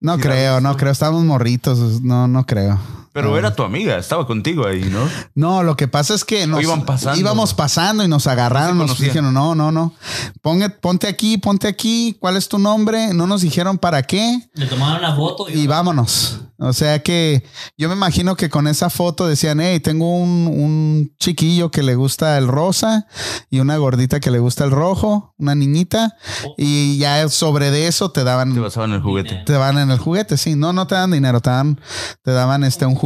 no 0.00 0.18
creo, 0.18 0.60
no 0.60 0.76
creo. 0.76 0.92
Estamos 0.92 1.24
morritos, 1.24 2.02
no, 2.02 2.26
no 2.28 2.44
creo. 2.44 2.78
Pero 3.14 3.38
era 3.38 3.54
tu 3.54 3.62
amiga, 3.62 3.96
estaba 3.96 4.26
contigo 4.26 4.66
ahí, 4.66 4.82
¿no? 4.90 5.08
No, 5.36 5.62
lo 5.62 5.76
que 5.76 5.86
pasa 5.86 6.14
es 6.14 6.24
que 6.24 6.46
nos 6.48 6.60
iban 6.62 6.84
pasando. 6.84 7.18
íbamos 7.20 7.54
pasando 7.54 8.02
y 8.04 8.08
nos 8.08 8.26
agarraron, 8.26 8.76
No 8.76 8.86
nos 8.86 8.98
dijeron, 8.98 9.32
no, 9.32 9.54
no, 9.54 9.70
no. 9.70 9.94
Ponte, 10.42 10.68
ponte 10.68 11.06
aquí, 11.06 11.38
ponte 11.38 11.68
aquí, 11.68 12.16
¿cuál 12.18 12.36
es 12.36 12.48
tu 12.48 12.58
nombre? 12.58 13.14
No 13.14 13.28
nos 13.28 13.42
dijeron 13.42 13.78
para 13.78 14.02
qué 14.02 14.40
Le 14.54 14.66
tomaron 14.66 14.98
una 14.98 15.14
foto 15.14 15.48
y 15.48 15.66
vámonos. 15.68 16.40
O 16.58 16.72
sea 16.72 17.02
que 17.02 17.44
yo 17.76 17.88
me 17.88 17.94
imagino 17.94 18.36
que 18.36 18.48
con 18.48 18.66
esa 18.68 18.88
foto 18.88 19.26
decían, 19.26 19.60
hey, 19.60 19.80
tengo 19.80 20.16
un, 20.16 20.46
un 20.46 21.12
chiquillo 21.18 21.70
que 21.70 21.82
le 21.82 21.94
gusta 21.94 22.38
el 22.38 22.46
rosa 22.48 23.06
y 23.50 23.58
una 23.60 23.76
gordita 23.76 24.20
que 24.20 24.30
le 24.30 24.38
gusta 24.38 24.64
el 24.64 24.70
rojo, 24.70 25.34
una 25.36 25.54
niñita, 25.54 26.16
y 26.56 26.96
ya 26.98 27.28
sobre 27.28 27.70
de 27.70 27.88
eso 27.88 28.10
te 28.12 28.22
daban 28.24 28.54
Te 28.54 28.60
basaban 28.60 28.90
en 28.90 28.96
el 28.96 29.02
juguete. 29.02 29.42
te 29.44 29.52
dan 29.52 29.78
en 29.78 29.90
el 29.90 29.98
juguete, 29.98 30.36
sí. 30.36 30.54
No, 30.54 30.72
no 30.72 30.86
te 30.86 30.94
dan 30.94 31.10
dinero, 31.10 31.40
te 31.40 31.50
dan, 31.50 31.80
te 32.22 32.30
daban 32.30 32.62
este 32.64 32.86
un 32.86 32.94
juguete. 32.94 33.03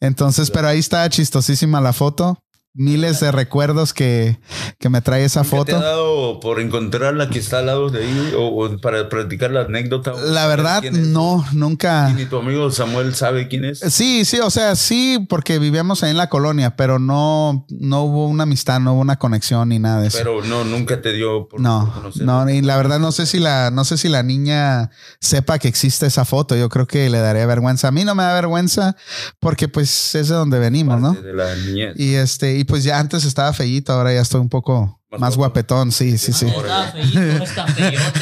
Entonces, 0.00 0.50
pero 0.50 0.68
ahí 0.68 0.78
está 0.78 1.08
chistosísima 1.08 1.80
la 1.80 1.92
foto. 1.92 2.38
Miles 2.76 3.20
de 3.20 3.32
recuerdos 3.32 3.92
que, 3.92 4.38
que 4.78 4.88
me 4.88 5.00
trae 5.00 5.24
esa 5.24 5.42
¿Nunca 5.42 5.64
¿Te 5.64 5.72
ha 5.72 5.76
foto. 5.76 5.84
dado 5.84 6.40
por 6.40 6.60
encontrar 6.60 7.14
la 7.14 7.28
que 7.28 7.38
está 7.38 7.60
al 7.60 7.66
lado 7.66 7.90
de 7.90 8.04
ahí 8.04 8.32
o, 8.36 8.46
o 8.46 8.78
para 8.78 9.08
practicar 9.08 9.50
la 9.50 9.62
anécdota? 9.62 10.12
La 10.12 10.46
verdad, 10.46 10.82
no, 10.82 11.44
nunca. 11.52 12.10
Y 12.10 12.14
ni 12.14 12.26
tu 12.26 12.38
amigo 12.38 12.70
Samuel 12.70 13.14
sabe 13.14 13.48
quién 13.48 13.64
es. 13.64 13.80
Sí, 13.80 14.24
sí, 14.24 14.38
o 14.40 14.50
sea, 14.50 14.76
sí, 14.76 15.24
porque 15.28 15.58
vivíamos 15.58 16.02
ahí 16.02 16.10
en 16.10 16.16
la 16.16 16.28
colonia, 16.28 16.76
pero 16.76 16.98
no, 16.98 17.66
no 17.70 18.02
hubo 18.02 18.26
una 18.26 18.44
amistad, 18.44 18.80
no 18.80 18.94
hubo 18.94 19.00
una 19.00 19.16
conexión 19.16 19.68
ni 19.70 19.78
nada 19.78 20.02
de 20.02 20.08
eso. 20.08 20.18
Pero 20.18 20.44
no, 20.44 20.64
nunca 20.64 21.00
te 21.00 21.12
dio 21.12 21.48
por 21.48 21.60
no, 21.60 21.90
conocer. 21.94 22.24
no, 22.24 22.48
y 22.50 22.60
la 22.62 22.76
verdad 22.76 22.98
no 22.98 23.12
sé 23.12 23.26
si 23.26 23.38
la, 23.38 23.70
no 23.70 23.84
sé 23.84 23.96
si 23.96 24.08
la 24.08 24.22
niña 24.22 24.90
sepa 25.20 25.58
que 25.58 25.68
existe 25.68 26.06
esa 26.06 26.24
foto. 26.24 26.56
Yo 26.56 26.68
creo 26.68 26.86
que 26.86 27.08
le 27.08 27.18
daría 27.18 27.46
vergüenza. 27.46 27.88
A 27.88 27.92
mí 27.92 28.04
no 28.04 28.14
me 28.14 28.22
da 28.22 28.34
vergüenza 28.34 28.96
porque 29.40 29.68
pues 29.68 30.14
es 30.14 30.28
de 30.28 30.34
donde 30.34 30.58
venimos, 30.58 31.00
¿no? 31.00 31.12
De 31.12 31.32
la 31.32 31.54
niñez. 31.54 31.94
Y 31.96 32.14
este, 32.14 32.56
y 32.56 32.64
pues 32.66 32.84
ya 32.84 32.98
antes 32.98 33.24
estaba 33.24 33.52
feíto, 33.52 33.92
ahora 33.92 34.12
ya 34.12 34.20
estoy 34.20 34.40
un 34.40 34.48
poco 34.48 35.00
Más 35.10 35.20
más, 35.20 35.36
guapetón, 35.36 35.92
sí, 35.92 36.18
sí, 36.18 36.32
sí. 36.32 36.46
Feíto, 36.92 37.44
está 37.44 37.66
feyote. 37.68 38.20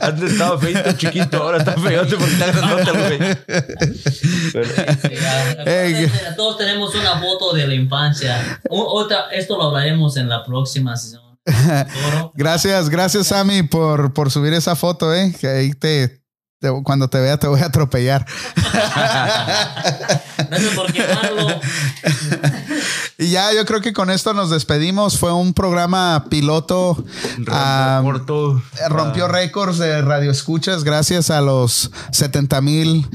Antes 0.00 0.32
estaba 0.32 0.58
feito, 0.58 0.92
chiquito, 0.92 1.42
ahora 1.42 1.58
está 1.58 1.72
feote 1.72 2.16
porque 2.16 2.32
está 2.32 2.46
grandote, 2.52 2.90
güey. 2.92 3.18
Sí, 4.12 4.58
acuérdense, 5.58 6.10
Todos 6.36 6.58
tenemos 6.58 6.94
una 6.94 7.18
foto 7.20 7.52
de 7.54 7.66
la 7.66 7.74
infancia. 7.74 8.60
Otra, 8.68 9.30
esto 9.32 9.56
lo 9.56 9.64
hablaremos 9.64 10.16
en 10.16 10.28
la 10.28 10.44
próxima 10.44 10.96
sesión. 10.96 11.22
Gracias, 12.34 12.90
gracias, 12.90 13.28
Sammy, 13.28 13.62
por, 13.62 14.12
por 14.12 14.30
subir 14.30 14.52
esa 14.52 14.76
foto, 14.76 15.12
eh. 15.14 15.34
Que 15.40 15.48
ahí 15.48 15.72
te- 15.72 16.19
cuando 16.82 17.08
te 17.08 17.18
vea 17.20 17.38
te 17.38 17.46
voy 17.46 17.60
a 17.60 17.66
atropellar. 17.66 18.26
Gracias 20.50 20.74
por 20.74 20.92
quemarlo. 20.92 21.60
Y 23.18 23.30
ya, 23.30 23.52
yo 23.52 23.64
creo 23.64 23.80
que 23.80 23.92
con 23.92 24.10
esto 24.10 24.34
nos 24.34 24.50
despedimos. 24.50 25.18
Fue 25.18 25.32
un 25.32 25.54
programa 25.54 26.26
piloto. 26.28 27.02
ah, 27.48 28.00
corto. 28.02 28.62
rompió 28.88 29.28
récords 29.28 29.78
de 29.78 30.02
radio 30.02 30.30
escuchas 30.30 30.84
gracias 30.84 31.30
a 31.30 31.40
los 31.40 31.90
70 32.12 32.60
mil 32.60 33.08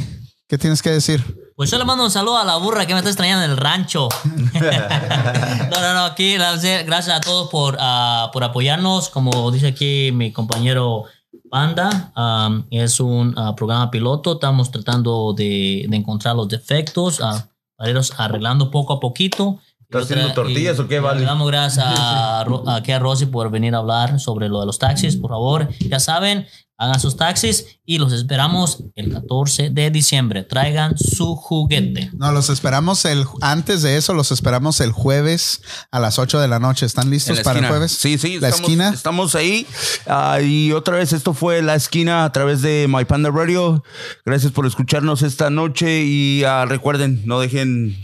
¿qué 0.49 0.59
tienes 0.59 0.83
que 0.83 0.91
decir? 0.91 1.25
Pues 1.59 1.73
yo 1.73 1.79
le 1.79 1.85
mando 1.85 2.05
un 2.05 2.11
saludo 2.13 2.39
a 2.39 2.45
la 2.45 2.55
burra 2.55 2.87
que 2.87 2.93
me 2.93 3.01
está 3.01 3.11
extrañando 3.11 3.45
en 3.45 3.51
el 3.51 3.57
rancho. 3.57 4.09
no, 4.55 5.81
no, 5.81 5.95
no, 5.95 6.05
aquí 6.05 6.35
gracias 6.37 7.09
a 7.09 7.21
todos 7.21 7.51
por, 7.51 7.77
ah, 7.81 8.31
por 8.33 8.45
apoyarnos. 8.45 9.09
Como 9.09 9.51
dice 9.51 9.67
aquí 9.67 10.13
mi 10.13 10.31
compañero 10.31 11.03
Panda, 11.51 12.13
am, 12.15 12.65
es 12.71 13.01
un 13.01 13.35
ah, 13.37 13.57
programa 13.57 13.91
piloto. 13.91 14.35
Estamos 14.35 14.71
tratando 14.71 15.35
de, 15.37 15.85
de 15.89 15.97
encontrar 15.97 16.37
los 16.37 16.49
defectos, 16.49 17.21
ah, 17.21 17.49
para 17.77 17.91
irlos 17.91 18.13
arreglando 18.17 18.71
poco 18.71 18.93
a 18.93 19.01
poquito. 19.01 19.59
¿Estás 19.81 20.05
haciendo 20.05 20.33
tortillas 20.35 20.79
y- 20.79 20.81
o 20.81 20.87
qué, 20.87 21.01
Vale? 21.01 21.19
Le 21.19 21.27
damos 21.27 21.49
gracias 21.49 21.85
a, 21.85 22.45
aquí 22.77 22.93
a 22.93 23.01
Rosy 23.01 23.27
por 23.27 23.51
venir 23.51 23.75
a 23.75 23.79
hablar 23.79 24.21
sobre 24.21 24.49
lo 24.49 24.61
de 24.61 24.67
los 24.67 24.79
taxis. 24.79 25.17
Por 25.17 25.31
favor, 25.31 25.69
ya 25.81 25.99
saben, 25.99 26.47
hagan 26.79 27.01
sus 27.01 27.17
taxis 27.17 27.81
y 27.85 27.99
los 27.99 28.13
esperamos 28.13 28.85
el 28.95 29.13
14 29.13 29.71
de 29.71 29.91
diciembre. 29.91 30.45
Traigan 30.45 30.97
su 30.97 31.35
juguete. 31.35 32.11
No, 32.15 32.31
los 32.33 32.51
esperamos 32.51 33.05
el 33.05 33.25
antes 33.41 33.83
de 33.83 33.97
eso, 33.97 34.15
los 34.15 34.31
esperamos 34.31 34.81
el 34.81 34.93
jueves 34.93 35.61
a 35.91 35.99
las 35.99 36.19
8 36.19 36.39
de 36.39 36.49
la 36.49 36.61
noche. 36.61 36.87
¿Están 36.87 37.11
listos 37.11 37.41
para 37.41 37.59
el 37.59 37.67
jueves? 37.67 37.93
Sí, 37.93 38.17
sí. 38.17 38.39
La 38.39 38.49
estamos, 38.49 38.71
esquina. 38.71 38.89
Estamos 38.91 39.35
ahí. 39.35 39.67
Ah, 40.07 40.41
y 40.41 40.73
otra 40.73 40.97
vez, 40.97 41.13
esto 41.13 41.35
fue 41.35 41.63
La 41.63 41.75
Esquina 41.75 42.25
a 42.25 42.33
través 42.33 42.63
de 42.63 42.87
My 42.89 43.05
Panda 43.05 43.31
Radio. 43.31 43.83
Gracias 44.25 44.53
por 44.53 44.67
escucharnos 44.67 45.23
esta 45.23 45.51
noche. 45.51 46.05
Y 46.05 46.45
ah, 46.45 46.65
recuerden, 46.67 47.23
no 47.27 47.41
dejen 47.41 47.97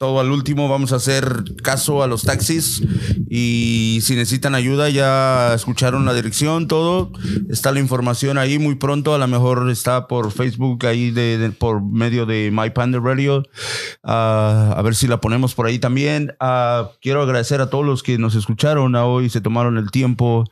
todo 0.00 0.18
al 0.18 0.30
último. 0.30 0.66
Vamos 0.66 0.94
a 0.94 0.96
hacer 0.96 1.44
caso 1.62 2.02
a 2.02 2.06
los 2.06 2.22
taxis. 2.22 2.82
Y 3.28 3.98
si 4.00 4.14
necesitan 4.14 4.54
ayuda, 4.54 4.88
ya 4.88 5.52
escucharon 5.52 6.06
la 6.06 6.14
dirección, 6.14 6.68
todo. 6.68 7.12
Está 7.50 7.70
la 7.70 7.80
información 7.80 8.38
ahí 8.38 8.58
muy 8.58 8.76
pronto. 8.76 9.14
A 9.14 9.18
lo 9.18 9.28
mejor 9.28 9.68
está 9.68 10.08
por 10.08 10.32
Facebook 10.32 10.86
ahí 10.86 11.10
de, 11.10 11.52
por 11.58 11.82
medio 11.82 12.24
de 12.24 12.50
My 12.50 12.70
Panda 12.70 12.98
Radio. 12.98 13.42
Ah, 14.02 14.74
a 14.74 14.80
ver 14.80 14.94
si 14.94 15.06
la 15.06 15.20
ponemos 15.20 15.54
por 15.54 15.66
ahí 15.66 15.78
también. 15.78 16.34
Ah, 16.40 16.92
quiero 17.02 17.20
agradecer 17.20 17.60
a 17.60 17.68
todos 17.68 17.84
los 17.84 18.02
que 18.02 18.16
nos 18.16 18.34
escucharon 18.34 18.96
a 18.96 19.04
hoy, 19.04 19.28
se 19.28 19.42
tomaron 19.42 19.76
el 19.76 19.90
tiempo. 19.90 20.44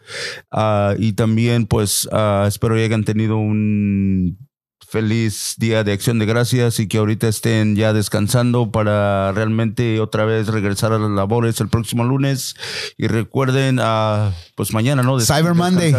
Ah, 0.50 0.92
y 0.98 1.14
también, 1.14 1.64
pues, 1.64 2.06
espero 2.46 2.74
que 2.74 2.84
hayan 2.84 3.04
tenido 3.04 3.38
un 3.38 4.47
feliz 4.86 5.54
día 5.58 5.84
de 5.84 5.92
acción 5.92 6.18
de 6.18 6.26
gracias 6.26 6.80
y 6.80 6.88
que 6.88 6.98
ahorita 6.98 7.28
estén 7.28 7.76
ya 7.76 7.92
descansando 7.92 8.70
para 8.70 9.32
realmente 9.32 10.00
otra 10.00 10.24
vez 10.24 10.48
regresar 10.48 10.92
a 10.92 10.98
las 10.98 11.10
labores 11.10 11.60
el 11.60 11.68
próximo 11.68 12.04
lunes. 12.04 12.56
Y 12.96 13.06
recuerden, 13.06 13.78
ah, 13.82 14.32
pues 14.54 14.72
mañana, 14.72 15.02
¿no? 15.02 15.20
Cyber 15.20 15.54
Monday. 15.54 15.92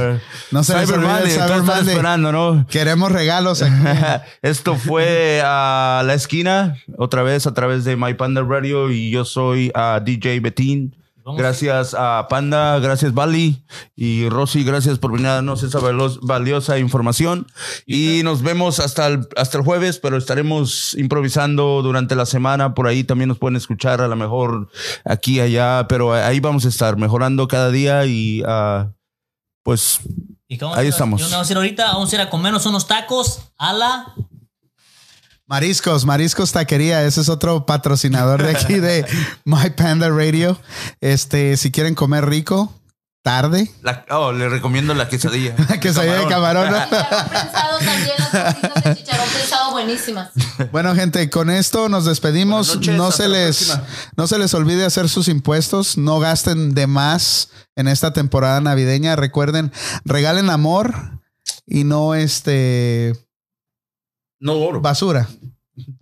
No 0.52 0.64
se 0.64 0.74
Cyber 0.74 1.00
Monday, 1.00 1.32
Cyber 1.32 1.64
Monday. 1.64 1.90
esperando, 1.90 2.32
¿no? 2.32 2.66
Queremos 2.68 3.12
regalos 3.12 3.62
aquí. 3.62 3.76
Esto 4.42 4.76
fue 4.76 5.42
a 5.44 6.02
la 6.06 6.14
esquina, 6.14 6.78
otra 6.98 7.24
vez 7.24 7.48
a 7.48 7.54
través 7.54 7.84
de 7.84 7.96
My 7.96 8.16
Panda 8.16 8.42
Radio 8.42 8.92
y 8.92 9.12
yo 9.12 9.26
soy 9.26 9.72
a 9.76 10.00
DJ 10.04 10.40
Betín. 10.40 10.99
Gracias 11.38 11.96
a 11.98 12.28
Panda, 12.30 12.80
gracias 12.80 13.14
Bali 13.14 13.64
y 13.96 14.30
Rosy, 14.30 14.64
gracias 14.64 15.00
por 15.00 15.12
venir 15.12 15.28
a 15.28 15.36
darnos 15.36 15.64
esa 15.64 15.80
valiosa 16.22 16.80
información. 16.80 17.48
Y 17.86 18.22
nos 18.24 18.42
vemos 18.42 18.80
hasta 18.80 19.08
el, 19.08 19.28
hasta 19.36 19.58
el 19.58 19.64
jueves, 19.64 20.00
pero 20.00 20.18
estaremos 20.18 20.96
improvisando 20.96 21.82
durante 21.82 22.16
la 22.16 22.26
semana. 22.26 22.74
Por 22.74 22.88
ahí 22.88 23.04
también 23.04 23.30
nos 23.30 23.38
pueden 23.38 23.56
escuchar 23.56 24.02
a 24.02 24.08
lo 24.08 24.16
mejor 24.16 24.70
aquí, 25.06 25.40
allá, 25.40 25.88
pero 25.88 26.14
ahí 26.14 26.40
vamos 26.40 26.66
a 26.66 26.70
estar 26.70 26.98
mejorando 26.98 27.48
cada 27.48 27.72
día 27.72 28.06
y 28.06 28.44
ah, 28.46 28.92
pues 29.64 30.00
¿Y 30.52 30.58
Ahí 30.74 30.88
estamos. 30.88 31.22
¿Qué 31.22 31.26
Vamos 31.26 31.38
a 31.38 31.42
hacer 31.42 31.58
ahorita, 31.58 31.94
vamos 31.94 32.12
a 32.12 32.16
ir 32.16 32.22
a 32.22 32.30
comernos 32.30 32.66
unos 32.66 32.88
tacos 32.88 33.52
a 33.58 33.72
la... 33.72 34.16
Mariscos, 35.50 36.06
Mariscos 36.06 36.52
Taquería, 36.52 37.04
ese 37.06 37.22
es 37.22 37.30
otro 37.30 37.66
patrocinador 37.66 38.44
de 38.44 38.52
aquí 38.52 38.76
de 38.76 39.04
My 39.46 39.72
Panda 39.72 40.08
Radio. 40.08 40.60
Este, 41.02 41.58
si 41.58 41.72
quieren 41.72 41.96
comer 41.96 42.28
rico, 42.28 42.72
tarde, 43.24 43.72
la- 43.82 44.06
oh, 44.12 44.32
le 44.32 44.48
recomiendo 44.48 44.94
la 44.94 45.10
quesadilla. 45.10 45.56
que 45.82 45.92
se 45.92 46.02
de 46.06 46.28
camarón. 46.28 46.72
Bueno, 50.72 50.94
gente, 50.94 51.28
con 51.32 51.50
esto 51.50 51.90
nos 51.90 52.06
despedimos. 52.06 52.76
Noches, 52.76 52.96
no 52.96 53.12
se 53.12 53.28
la 53.28 53.40
les 53.40 53.76
no 54.16 54.28
se 54.28 54.38
les 54.38 54.54
olvide 54.54 54.86
hacer 54.86 55.10
sus 55.10 55.28
impuestos, 55.28 55.98
no 55.98 56.20
gasten 56.20 56.76
de 56.76 56.86
más 56.86 57.50
en 57.76 57.88
esta 57.88 58.14
temporada 58.14 58.62
navideña. 58.62 59.16
Recuerden, 59.16 59.72
regalen 60.06 60.52
amor 60.52 61.20
y 61.66 61.86
no 61.86 62.14
este 62.14 63.16
No 64.40 64.54
oro. 64.58 64.80
basura, 64.82 65.28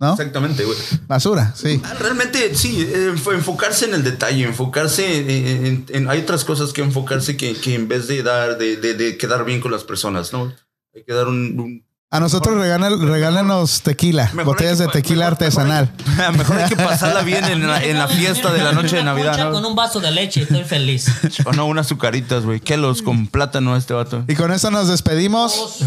¿no? 0.00 0.12
Exactamente, 0.12 0.64
güey. 0.64 0.76
Basura, 1.06 1.52
sí. 1.56 1.80
Ah, 1.84 1.94
Realmente, 1.94 2.54
sí, 2.54 2.80
eh, 2.82 3.12
enfo- 3.14 3.34
enfocarse 3.34 3.84
en 3.86 3.94
el 3.94 4.04
detalle, 4.04 4.44
enfocarse 4.44 5.18
en, 5.20 5.66
en- 5.66 5.86
en- 5.88 6.08
Hay 6.08 6.20
otras 6.20 6.44
cosas 6.44 6.72
que 6.72 6.82
enfocarse 6.82 7.36
que, 7.36 7.54
que 7.54 7.74
en 7.74 7.88
vez 7.88 8.06
de 8.08 8.22
dar, 8.22 8.58
de, 8.58 8.76
de- 8.76 8.94
de 8.94 9.16
quedar 9.16 9.44
bien 9.44 9.60
con 9.60 9.72
las 9.72 9.84
personas, 9.84 10.32
¿no? 10.32 10.52
Hay 10.94 11.04
que 11.04 11.12
dar 11.12 11.28
un... 11.28 11.58
un- 11.60 11.87
A 12.10 12.20
nosotros 12.20 12.56
regalan, 12.56 13.06
regálenos 13.06 13.82
tequila, 13.82 14.30
Mejor 14.32 14.54
botellas 14.54 14.78
de 14.78 14.88
tequila 14.88 15.26
mejor- 15.26 15.32
artesanal. 15.32 15.92
Mejor 16.06 16.24
hay, 16.24 16.36
mejor 16.38 16.56
hay 16.58 16.68
que 16.70 16.76
pasarla 16.82 17.20
bien 17.20 17.44
en 17.44 17.66
la, 17.66 17.84
en 17.84 17.98
la 17.98 18.08
fiesta 18.08 18.50
de 18.50 18.62
la 18.64 18.72
noche 18.72 18.96
de 18.96 19.04
Navidad, 19.04 19.32
concha 19.32 19.50
Con 19.50 19.60
¿no? 19.62 19.68
un 19.68 19.76
vaso 19.76 20.00
de 20.00 20.10
leche, 20.10 20.40
estoy 20.42 20.64
feliz. 20.64 21.06
O 21.44 21.52
no, 21.52 21.66
unas 21.66 21.84
azucaritas, 21.84 22.44
güey. 22.44 22.60
Kelos 22.60 23.02
con 23.02 23.26
plátano 23.26 23.76
este 23.76 23.92
vato. 23.92 24.24
Y 24.26 24.34
con 24.36 24.52
eso 24.52 24.70
nos 24.70 24.88
despedimos. 24.88 25.80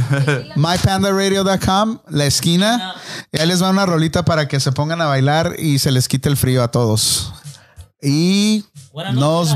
MyPandaRadio.com, 0.56 2.00
la 2.10 2.26
esquina. 2.26 2.94
Y 3.32 3.40
ahí 3.40 3.48
les 3.48 3.64
va 3.64 3.72
una 3.72 3.88
rolita 3.88 4.24
para 4.24 4.48
que 4.48 4.60
se 4.60 4.72
pongan 4.72 5.02
a 5.02 5.06
bailar 5.08 5.56
y 5.58 5.80
se 5.80 5.92
les 5.92 6.08
quite 6.08 6.30
el 6.30 6.38
frío 6.38 6.62
a 6.64 6.68
todos. 6.70 7.34
Y 8.00 8.66
nos 8.94 9.56